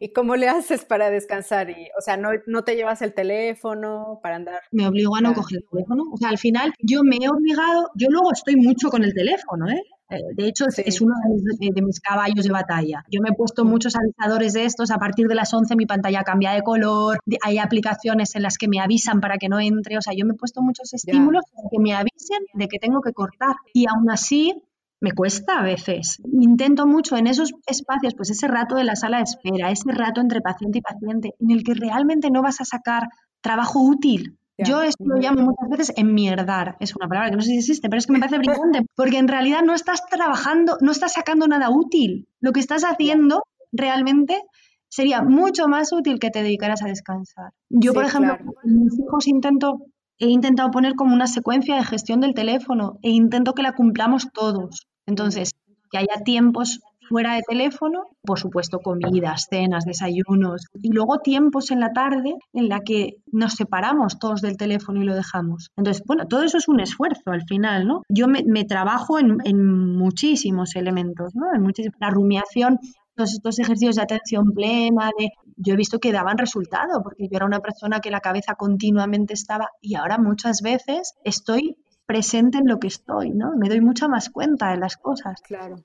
¿Y 0.00 0.12
cómo 0.12 0.36
le 0.36 0.48
haces 0.48 0.84
para 0.84 1.10
descansar? 1.10 1.70
Y, 1.70 1.88
o 1.98 2.00
sea, 2.00 2.16
no, 2.16 2.30
no 2.46 2.64
te 2.64 2.76
llevas 2.76 3.02
el 3.02 3.14
teléfono 3.14 4.20
para 4.22 4.36
andar. 4.36 4.62
Me 4.72 4.86
obligo 4.86 5.16
a 5.16 5.20
no 5.20 5.34
coger 5.34 5.58
el 5.58 5.68
teléfono. 5.70 6.04
O 6.12 6.16
sea, 6.16 6.28
al 6.28 6.38
final 6.38 6.72
yo 6.80 7.02
me 7.02 7.16
he 7.16 7.28
obligado, 7.28 7.90
yo 7.94 8.08
luego 8.10 8.32
estoy 8.32 8.56
mucho 8.56 8.90
con 8.90 9.04
el 9.04 9.14
teléfono, 9.14 9.68
¿eh? 9.68 9.82
Eh, 10.08 10.22
de 10.34 10.46
hecho, 10.46 10.66
es 10.68 11.00
uno 11.00 11.14
de 11.58 11.82
mis, 11.82 12.00
caballos 12.00 12.44
de 12.44 12.52
batalla. 12.52 13.04
Yo 13.10 13.20
me 13.20 13.30
he 13.30 13.32
puesto 13.32 13.64
muchos 13.64 13.96
avisadores 13.96 14.52
de 14.52 14.64
estos. 14.64 14.90
A 14.90 14.98
partir 14.98 15.26
de 15.26 15.34
las 15.34 15.52
11 15.52 15.74
mi 15.76 15.86
pantalla 15.86 16.22
cambia 16.22 16.52
de 16.52 16.62
color. 16.62 17.18
Hay 17.42 17.58
aplicaciones 17.58 18.34
en 18.36 18.42
las 18.42 18.56
que 18.56 18.68
me 18.68 18.80
avisan 18.80 19.20
para 19.20 19.38
que 19.38 19.48
no 19.48 19.58
entre. 19.58 19.98
O 19.98 20.02
sea, 20.02 20.12
yo 20.16 20.24
me 20.24 20.34
he 20.34 20.36
puesto 20.36 20.62
muchos 20.62 20.92
estímulos 20.94 21.42
que 21.70 21.78
me 21.80 21.94
avisen 21.94 22.38
de 22.54 22.68
que 22.68 22.78
tengo 22.78 23.00
que 23.00 23.12
cortar. 23.12 23.56
Y 23.72 23.86
aún 23.88 24.10
así, 24.10 24.54
me 25.06 25.12
cuesta 25.12 25.60
a 25.60 25.62
veces. 25.62 26.20
Intento 26.32 26.84
mucho 26.84 27.16
en 27.16 27.28
esos 27.28 27.52
espacios, 27.66 28.14
pues 28.16 28.30
ese 28.30 28.48
rato 28.48 28.74
de 28.74 28.82
la 28.82 28.96
sala 28.96 29.18
de 29.18 29.22
espera, 29.22 29.70
ese 29.70 29.92
rato 29.92 30.20
entre 30.20 30.40
paciente 30.40 30.78
y 30.78 30.82
paciente, 30.82 31.34
en 31.38 31.50
el 31.52 31.62
que 31.62 31.74
realmente 31.74 32.28
no 32.28 32.42
vas 32.42 32.60
a 32.60 32.64
sacar 32.64 33.04
trabajo 33.40 33.80
útil, 33.82 34.36
yo 34.58 34.82
esto 34.82 35.04
lo 35.04 35.16
llamo 35.16 35.42
muchas 35.42 35.68
veces 35.68 35.92
enmierdar. 35.96 36.76
Es 36.80 36.96
una 36.96 37.08
palabra 37.08 37.30
que 37.30 37.36
no 37.36 37.42
sé 37.42 37.50
si 37.50 37.58
existe, 37.58 37.88
pero 37.88 37.98
es 37.98 38.06
que 38.06 38.14
me 38.14 38.20
parece 38.20 38.38
brillante, 38.38 38.86
porque 38.96 39.18
en 39.18 39.28
realidad 39.28 39.62
no 39.62 39.74
estás 39.74 40.06
trabajando, 40.06 40.78
no 40.80 40.92
estás 40.92 41.12
sacando 41.12 41.46
nada 41.46 41.68
útil. 41.70 42.26
Lo 42.40 42.52
que 42.52 42.60
estás 42.60 42.82
haciendo 42.82 43.42
realmente 43.70 44.42
sería 44.88 45.22
mucho 45.22 45.68
más 45.68 45.92
útil 45.92 46.18
que 46.18 46.30
te 46.30 46.42
dedicaras 46.42 46.82
a 46.82 46.88
descansar. 46.88 47.52
Yo, 47.68 47.92
por 47.92 48.04
ejemplo, 48.04 48.38
mis 48.64 48.98
hijos 48.98 49.28
intento, 49.28 49.78
he 50.18 50.28
intentado 50.28 50.70
poner 50.70 50.94
como 50.94 51.14
una 51.14 51.26
secuencia 51.26 51.76
de 51.76 51.84
gestión 51.84 52.20
del 52.20 52.34
teléfono 52.34 52.98
e 53.02 53.10
intento 53.10 53.52
que 53.52 53.62
la 53.62 53.74
cumplamos 53.74 54.32
todos. 54.32 54.86
Entonces, 55.06 55.52
que 55.90 55.98
haya 55.98 56.22
tiempos 56.24 56.80
fuera 57.08 57.34
de 57.34 57.42
teléfono, 57.42 58.04
por 58.22 58.38
supuesto 58.38 58.80
comidas, 58.80 59.46
cenas, 59.48 59.84
desayunos 59.84 60.66
y 60.82 60.90
luego 60.90 61.18
tiempos 61.18 61.70
en 61.70 61.80
la 61.80 61.92
tarde 61.92 62.34
en 62.52 62.68
la 62.68 62.80
que 62.80 63.16
nos 63.30 63.54
separamos 63.54 64.18
todos 64.18 64.42
del 64.42 64.56
teléfono 64.56 65.00
y 65.00 65.04
lo 65.04 65.14
dejamos. 65.14 65.70
Entonces, 65.76 66.02
bueno, 66.06 66.26
todo 66.26 66.42
eso 66.42 66.58
es 66.58 66.68
un 66.68 66.80
esfuerzo 66.80 67.30
al 67.30 67.44
final, 67.44 67.86
¿no? 67.86 68.02
Yo 68.08 68.26
me, 68.26 68.64
trabajo 68.64 69.18
en, 69.18 69.96
muchísimos 69.96 70.74
elementos, 70.76 71.34
¿no? 71.34 71.46
En 71.54 71.72
la 72.00 72.10
rumiación 72.10 72.80
todos 73.14 73.32
estos 73.32 73.58
ejercicios 73.58 73.96
de 73.96 74.02
atención 74.02 74.52
plena, 74.52 75.10
de, 75.18 75.30
yo 75.56 75.72
he 75.72 75.76
visto 75.76 75.98
que 75.98 76.12
daban 76.12 76.36
resultado, 76.36 77.02
porque 77.02 77.28
yo 77.28 77.36
era 77.36 77.46
una 77.46 77.60
persona 77.60 78.00
que 78.00 78.10
la 78.10 78.20
cabeza 78.20 78.56
continuamente 78.56 79.32
estaba 79.32 79.70
y 79.80 79.94
ahora 79.94 80.18
muchas 80.18 80.60
veces 80.60 81.14
estoy 81.24 81.78
presente 82.06 82.58
en 82.58 82.68
lo 82.68 82.78
que 82.78 82.88
estoy, 82.88 83.30
¿no? 83.30 83.56
Me 83.56 83.68
doy 83.68 83.80
mucha 83.80 84.08
más 84.08 84.30
cuenta 84.30 84.70
de 84.70 84.78
las 84.78 84.96
cosas. 84.96 85.40
Claro 85.42 85.76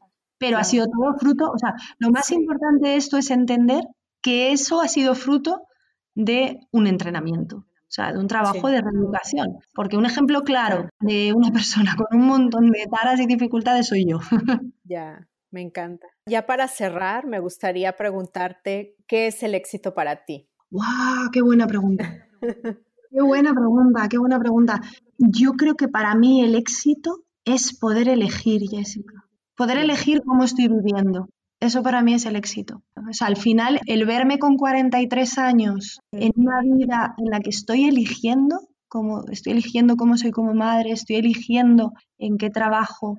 pero 0.41 0.57
ha 0.57 0.63
sido 0.63 0.88
todo 0.88 1.13
fruto, 1.19 1.51
o 1.51 1.57
sea, 1.59 1.76
lo 1.99 2.09
más 2.09 2.32
importante 2.32 2.89
de 2.89 2.95
esto 2.95 3.19
es 3.19 3.30
entender 3.30 3.84
que 4.24 4.51
eso 4.51 4.82
ha 4.82 4.88
sido 4.88 5.13
fruto 5.13 5.67
de 6.15 6.61
un 6.72 6.88
entrenamiento, 6.88 7.57
o 7.57 7.88
sea, 7.88 8.11
de 8.11 8.17
un 8.17 8.28
trabajo 8.28 8.67
de 8.67 8.82
reeducación. 8.82 9.59
Porque 9.76 9.97
un 9.97 10.05
ejemplo 10.07 10.41
claro 10.41 10.89
de 10.99 11.32
una 11.34 11.51
persona 11.53 11.95
con 11.95 12.19
un 12.19 12.26
montón 12.26 12.72
de 12.72 12.88
taras 12.88 13.19
y 13.19 13.28
dificultades 13.28 13.88
soy 13.88 14.05
yo. 14.09 14.19
Ya, 14.84 15.26
me 15.51 15.61
encanta. 15.61 16.07
Ya 16.26 16.45
para 16.45 16.67
cerrar, 16.67 17.26
me 17.26 17.39
gustaría 17.39 17.95
preguntarte, 17.95 18.97
¿qué 19.07 19.28
es 19.28 19.41
el 19.41 19.55
éxito 19.55 19.93
para 19.93 20.26
ti? 20.26 20.49
¡Wow! 20.69 21.30
¡Qué 21.32 21.41
buena 21.41 21.65
pregunta! 21.65 22.28
¡Qué 23.12 23.22
buena 23.22 23.53
pregunta! 23.53 24.07
¡Qué 24.07 24.18
buena 24.18 24.39
pregunta! 24.39 24.82
Yo 25.18 25.53
creo 25.53 25.76
que 25.76 25.89
para 25.89 26.16
mí 26.16 26.43
el 26.43 26.55
éxito 26.55 27.26
es 27.43 27.78
poder 27.78 28.07
elegir, 28.07 28.62
Jessica. 28.70 29.26
Poder 29.57 29.80
elegir 29.80 30.22
cómo 30.26 30.45
estoy 30.45 30.70
viviendo. 30.70 31.28
Eso 31.59 31.84
para 31.84 32.01
mí 32.01 32.14
es 32.14 32.26
el 32.26 32.38
éxito. 32.38 32.84
O 32.95 33.14
sea, 33.14 33.28
al 33.28 33.36
final, 33.36 33.82
el 33.86 34.05
verme 34.05 34.39
con 34.39 34.55
43 34.55 35.38
años 35.38 35.99
en 36.14 36.32
una 36.36 36.62
vida 36.62 37.14
en 37.18 37.30
la 37.30 37.41
que 37.41 37.49
estoy 37.49 37.84
eligiendo, 37.84 38.61
como, 38.88 39.26
estoy 39.30 39.52
eligiendo 39.53 39.98
cómo 39.98 40.18
soy 40.18 40.31
como 40.31 40.53
madre, 40.53 40.91
estoy 40.91 41.18
eligiendo 41.18 41.91
en 42.18 42.38
qué 42.38 42.49
trabajo 42.49 43.18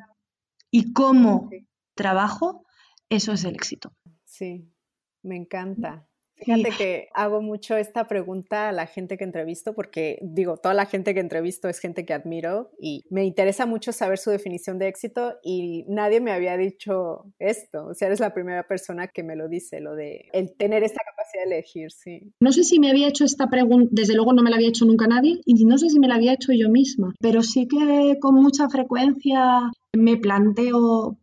y 0.70 0.92
cómo 0.94 1.50
trabajo, 1.94 2.64
eso 3.10 3.32
es 3.32 3.44
el 3.44 3.54
éxito. 3.54 3.92
Sí, 4.24 4.72
me 5.22 5.36
encanta. 5.36 6.06
Fíjate 6.44 6.70
que 6.76 7.08
hago 7.14 7.40
mucho 7.42 7.76
esta 7.76 8.06
pregunta 8.06 8.68
a 8.68 8.72
la 8.72 8.86
gente 8.86 9.16
que 9.16 9.24
entrevisto 9.24 9.74
porque 9.74 10.18
digo, 10.22 10.56
toda 10.56 10.74
la 10.74 10.86
gente 10.86 11.14
que 11.14 11.20
entrevisto 11.20 11.68
es 11.68 11.78
gente 11.78 12.04
que 12.04 12.14
admiro 12.14 12.70
y 12.80 13.04
me 13.10 13.24
interesa 13.24 13.66
mucho 13.66 13.92
saber 13.92 14.18
su 14.18 14.30
definición 14.30 14.78
de 14.78 14.88
éxito 14.88 15.34
y 15.42 15.84
nadie 15.88 16.20
me 16.20 16.32
había 16.32 16.56
dicho 16.56 17.24
esto. 17.38 17.86
O 17.86 17.94
sea, 17.94 18.08
eres 18.08 18.20
la 18.20 18.34
primera 18.34 18.66
persona 18.66 19.08
que 19.08 19.22
me 19.22 19.36
lo 19.36 19.48
dice, 19.48 19.80
lo 19.80 19.94
de 19.94 20.26
el 20.32 20.54
tener 20.56 20.82
esta 20.82 21.00
capacidad 21.04 21.44
de 21.44 21.54
elegir, 21.54 21.90
sí. 21.90 22.32
No 22.40 22.52
sé 22.52 22.64
si 22.64 22.78
me 22.78 22.90
había 22.90 23.08
hecho 23.08 23.24
esta 23.24 23.48
pregunta, 23.48 23.88
desde 23.92 24.14
luego 24.14 24.32
no 24.32 24.42
me 24.42 24.50
la 24.50 24.56
había 24.56 24.68
hecho 24.68 24.84
nunca 24.84 25.06
nadie 25.06 25.40
y 25.44 25.64
no 25.64 25.78
sé 25.78 25.90
si 25.90 25.98
me 25.98 26.08
la 26.08 26.16
había 26.16 26.34
hecho 26.34 26.52
yo 26.52 26.68
misma, 26.68 27.14
pero 27.20 27.42
sí 27.42 27.66
que 27.68 28.18
con 28.20 28.34
mucha 28.34 28.68
frecuencia 28.68 29.70
me 29.94 30.16
planteo 30.16 31.18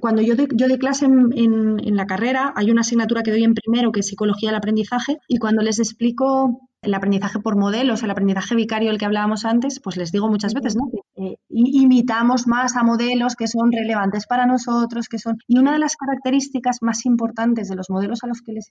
cuando 0.00 0.22
yo 0.22 0.36
doy, 0.36 0.48
yo 0.54 0.66
clase 0.78 1.06
en, 1.06 1.96
la 1.96 2.06
carrera, 2.06 2.52
hay 2.56 2.70
una 2.70 2.82
asignatura 2.82 3.22
que 3.22 3.30
doy 3.30 3.44
en 3.44 3.54
primero 3.54 3.92
que 3.92 4.00
es 4.00 4.06
psicología 4.06 4.50
del 4.50 4.56
aprendizaje 4.56 5.18
y 5.28 5.38
cuando 5.38 5.62
les 5.62 5.78
explico 5.78 6.68
el 6.82 6.94
aprendizaje 6.94 7.38
por 7.38 7.56
modelos, 7.56 8.02
el 8.02 8.10
aprendizaje 8.10 8.54
vicario 8.54 8.90
del 8.90 8.98
que 8.98 9.04
hablábamos 9.04 9.44
antes, 9.44 9.80
pues 9.80 9.96
les 9.96 10.12
digo 10.12 10.28
muchas 10.28 10.52
veces, 10.52 10.76
¿no? 10.76 10.90
Eh, 11.22 11.36
imitamos 11.48 12.46
más 12.46 12.76
a 12.76 12.82
modelos 12.82 13.36
que 13.36 13.46
son 13.46 13.70
relevantes 13.70 14.26
para 14.26 14.46
nosotros, 14.46 15.08
que 15.08 15.18
son... 15.18 15.36
Y 15.46 15.58
una 15.58 15.72
de 15.72 15.78
las 15.78 15.96
características 15.96 16.78
más 16.80 17.06
importantes 17.06 17.68
de 17.68 17.76
los 17.76 17.90
modelos 17.90 18.24
a 18.24 18.26
los 18.26 18.42
que, 18.42 18.52
les 18.52 18.68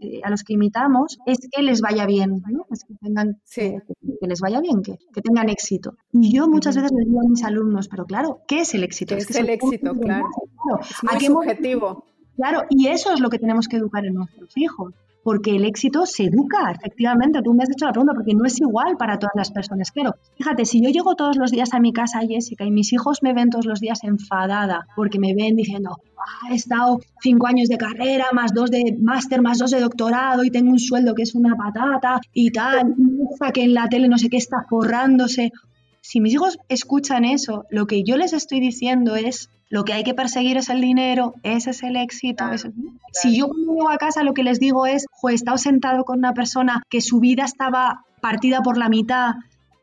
eh, 0.00 0.20
a 0.22 0.30
los 0.30 0.42
que 0.42 0.54
imitamos 0.54 1.18
es 1.26 1.38
que 1.50 1.62
les 1.62 1.80
vaya 1.80 2.06
bien, 2.06 2.42
¿no? 2.48 2.66
Es 2.70 2.84
que, 2.84 2.94
tengan, 3.00 3.40
que, 3.54 3.80
les 4.26 4.40
vaya 4.40 4.60
bien, 4.60 4.82
que, 4.82 4.96
que, 5.12 5.22
tengan 5.22 5.48
éxito. 5.48 5.96
Y 6.12 6.34
yo 6.34 6.48
muchas 6.48 6.76
veces 6.76 6.92
les 6.92 7.06
digo 7.06 7.20
a 7.20 7.28
mis 7.28 7.44
alumnos, 7.44 7.88
pero 7.88 8.04
claro, 8.04 8.40
¿qué 8.46 8.60
es 8.60 8.74
el 8.74 8.84
éxito? 8.84 9.16
es, 9.16 9.30
el 9.34 9.48
éxito, 9.48 9.94
claro. 9.94 10.26
claro. 10.62 10.80
Es 10.82 11.30
muy 11.30 11.44
subjetivo. 11.44 12.04
Claro, 12.36 12.64
y 12.68 12.88
eso 12.88 13.12
es 13.12 13.20
lo 13.20 13.30
que 13.30 13.38
tenemos 13.38 13.68
que 13.68 13.76
educar 13.76 14.04
en 14.04 14.14
nuestros 14.14 14.56
hijos 14.56 14.94
porque 15.24 15.56
el 15.56 15.64
éxito 15.64 16.06
se 16.06 16.24
educa, 16.24 16.70
efectivamente. 16.70 17.40
Tú 17.42 17.54
me 17.54 17.64
has 17.64 17.70
hecho 17.70 17.86
la 17.86 17.92
pregunta, 17.92 18.14
porque 18.14 18.34
no 18.34 18.44
es 18.44 18.60
igual 18.60 18.96
para 18.96 19.18
todas 19.18 19.32
las 19.34 19.50
personas. 19.50 19.90
Claro, 19.90 20.14
fíjate, 20.36 20.66
si 20.66 20.82
yo 20.84 20.90
llego 20.90 21.16
todos 21.16 21.36
los 21.36 21.50
días 21.50 21.72
a 21.72 21.80
mi 21.80 21.92
casa, 21.92 22.20
Jessica, 22.20 22.64
y 22.64 22.70
mis 22.70 22.92
hijos 22.92 23.22
me 23.22 23.32
ven 23.32 23.50
todos 23.50 23.64
los 23.64 23.80
días 23.80 24.04
enfadada, 24.04 24.86
porque 24.94 25.18
me 25.18 25.34
ven 25.34 25.56
diciendo, 25.56 25.96
ah, 26.18 26.52
he 26.52 26.54
estado 26.54 27.00
cinco 27.22 27.46
años 27.46 27.68
de 27.68 27.78
carrera, 27.78 28.26
más 28.32 28.52
dos 28.52 28.70
de 28.70 28.96
máster, 29.00 29.40
más 29.40 29.58
dos 29.58 29.70
de 29.70 29.80
doctorado, 29.80 30.44
y 30.44 30.50
tengo 30.50 30.70
un 30.70 30.78
sueldo 30.78 31.14
que 31.14 31.22
es 31.22 31.34
una 31.34 31.56
patata, 31.56 32.20
y 32.34 32.50
tal, 32.50 32.94
que 33.52 33.62
en 33.64 33.74
la 33.74 33.88
tele 33.88 34.08
no 34.08 34.18
sé 34.18 34.28
qué 34.28 34.36
está 34.36 34.66
forrándose. 34.68 35.52
Si 36.04 36.20
mis 36.20 36.34
hijos 36.34 36.58
escuchan 36.68 37.24
eso, 37.24 37.64
lo 37.70 37.86
que 37.86 38.04
yo 38.04 38.18
les 38.18 38.34
estoy 38.34 38.60
diciendo 38.60 39.16
es, 39.16 39.48
lo 39.70 39.86
que 39.86 39.94
hay 39.94 40.04
que 40.04 40.12
perseguir 40.12 40.58
es 40.58 40.68
el 40.68 40.82
dinero, 40.82 41.32
ese 41.42 41.70
es 41.70 41.82
el 41.82 41.96
éxito. 41.96 42.44
Si 43.12 43.34
yo 43.38 43.48
cuando 43.48 43.72
llego 43.72 43.88
a 43.88 43.96
casa 43.96 44.22
lo 44.22 44.34
que 44.34 44.42
les 44.42 44.60
digo 44.60 44.84
es, 44.84 45.06
jo, 45.10 45.30
he 45.30 45.34
estado 45.34 45.56
sentado 45.56 46.04
con 46.04 46.18
una 46.18 46.34
persona 46.34 46.82
que 46.90 47.00
su 47.00 47.20
vida 47.20 47.46
estaba 47.46 48.04
partida 48.20 48.60
por 48.60 48.76
la 48.76 48.90
mitad 48.90 49.36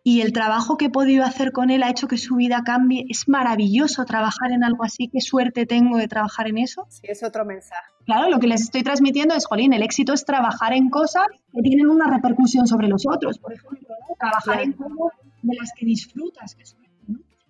y 0.03 0.22
el 0.22 0.31
trabajo 0.31 0.77
que 0.77 0.85
he 0.85 0.89
podido 0.91 1.26
hacer 1.26 1.52
con 1.52 1.72
él 1.72 1.81
ha 1.81 1.89
hecho 1.89 2.07
que 2.07 2.19
su 2.19 2.35
vida 2.35 2.61
cambie, 2.64 3.07
es 3.10 3.27
maravilloso 3.27 4.06
trabajar 4.06 4.52
en 4.52 4.64
algo 4.64 4.84
así, 4.84 5.07
qué 5.07 5.22
suerte 5.22 5.65
tengo 5.65 5.98
de 5.98 6.07
trabajar 6.07 6.48
en 6.48 6.60
eso. 6.60 6.85
Sí, 6.89 7.07
es 7.10 7.23
otro 7.23 7.45
mensaje. 7.45 7.81
Claro, 8.06 8.30
lo 8.30 8.39
que 8.39 8.45
les 8.45 8.61
estoy 8.61 8.84
transmitiendo 8.84 9.34
es, 9.34 9.48
Jolín, 9.48 9.73
el 9.73 9.81
éxito 9.81 10.14
es 10.14 10.23
trabajar 10.23 10.73
en 10.73 10.91
cosas 10.91 11.26
que 11.52 11.64
tienen 11.64 11.89
una 11.89 12.06
repercusión 12.06 12.68
sobre 12.68 12.88
los 12.88 13.07
otros, 13.07 13.39
por 13.39 13.53
ejemplo, 13.53 13.95
trabajar 14.19 14.61
en 14.61 14.73
cosas 14.73 15.20
de 15.41 15.55
las 15.59 15.72
que 15.77 15.85
disfrutas. 15.85 16.55
Que 16.55 16.63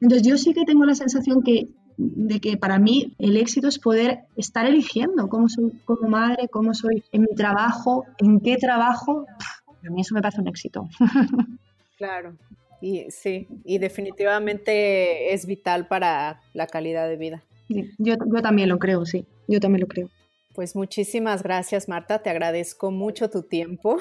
Entonces 0.02 0.28
yo 0.28 0.38
sí 0.38 0.54
que 0.54 0.66
tengo 0.66 0.86
la 0.86 0.96
sensación 0.96 1.42
que 1.44 1.68
de 1.98 2.40
que 2.40 2.58
para 2.58 2.80
mí 2.80 3.14
el 3.20 3.38
éxito 3.38 3.68
es 3.68 3.78
poder 3.78 4.22
estar 4.36 4.66
eligiendo 4.66 5.28
cómo 5.30 5.48
soy 5.50 5.72
como 5.86 6.10
madre, 6.10 6.48
cómo 6.50 6.74
soy 6.74 7.04
en 7.12 7.22
mi 7.22 7.36
trabajo, 7.36 8.06
en 8.18 8.40
qué 8.40 8.58
trabajo. 8.58 9.26
A 9.86 9.90
mí 9.90 10.02
eso 10.02 10.16
me 10.16 10.22
parece 10.22 10.42
un 10.42 10.48
éxito. 10.48 10.88
Claro, 11.98 12.36
y 12.82 13.06
sí, 13.12 13.48
y 13.64 13.78
definitivamente 13.78 15.36
es 15.36 15.46
vital 15.46 15.88
para 15.88 16.42
la 16.56 16.66
calidad 16.66 17.08
de 17.08 17.16
vida. 17.16 17.44
yo, 17.70 18.16
yo 18.26 18.42
también 18.42 18.70
lo 18.70 18.80
creo, 18.80 19.06
sí, 19.06 19.28
yo 19.48 19.60
también 19.60 19.82
lo 19.82 19.88
creo. 19.88 20.10
Pues 20.54 20.76
muchísimas 20.76 21.44
gracias, 21.44 21.88
Marta. 21.88 22.20
Te 22.20 22.30
agradezco 22.30 22.92
mucho 22.92 23.30
tu 23.30 23.44
tiempo. 23.44 23.98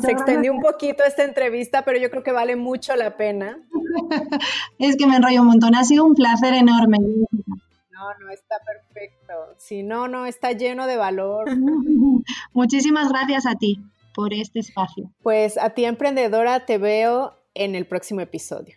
Se 0.00 0.10
extendió 0.10 0.52
un 0.52 0.60
poquito 0.60 1.02
esta 1.04 1.24
entrevista, 1.24 1.84
pero 1.84 1.98
yo 1.98 2.10
creo 2.10 2.22
que 2.22 2.32
vale 2.32 2.56
mucho 2.56 2.94
la 2.94 3.16
pena. 3.16 3.58
es 4.78 4.96
que 4.96 5.06
me 5.06 5.16
enrollo 5.16 5.42
un 5.42 5.48
montón. 5.48 5.74
Ha 5.74 5.84
sido 5.84 6.04
un 6.04 6.14
placer 6.14 6.54
enorme. 6.54 6.98
No, 6.98 8.18
no, 8.20 8.30
está 8.30 8.56
perfecto. 8.64 9.32
Si 9.58 9.82
no, 9.82 10.08
no, 10.08 10.26
está 10.26 10.52
lleno 10.52 10.86
de 10.86 10.96
valor. 10.96 11.50
Muchísimas 12.52 13.08
gracias 13.08 13.46
a 13.46 13.56
ti 13.56 13.80
por 14.14 14.32
este 14.32 14.60
espacio. 14.60 15.10
Pues 15.22 15.58
a 15.58 15.70
ti, 15.70 15.84
emprendedora, 15.84 16.66
te 16.66 16.78
veo 16.78 17.34
en 17.54 17.74
el 17.74 17.86
próximo 17.86 18.20
episodio. 18.20 18.76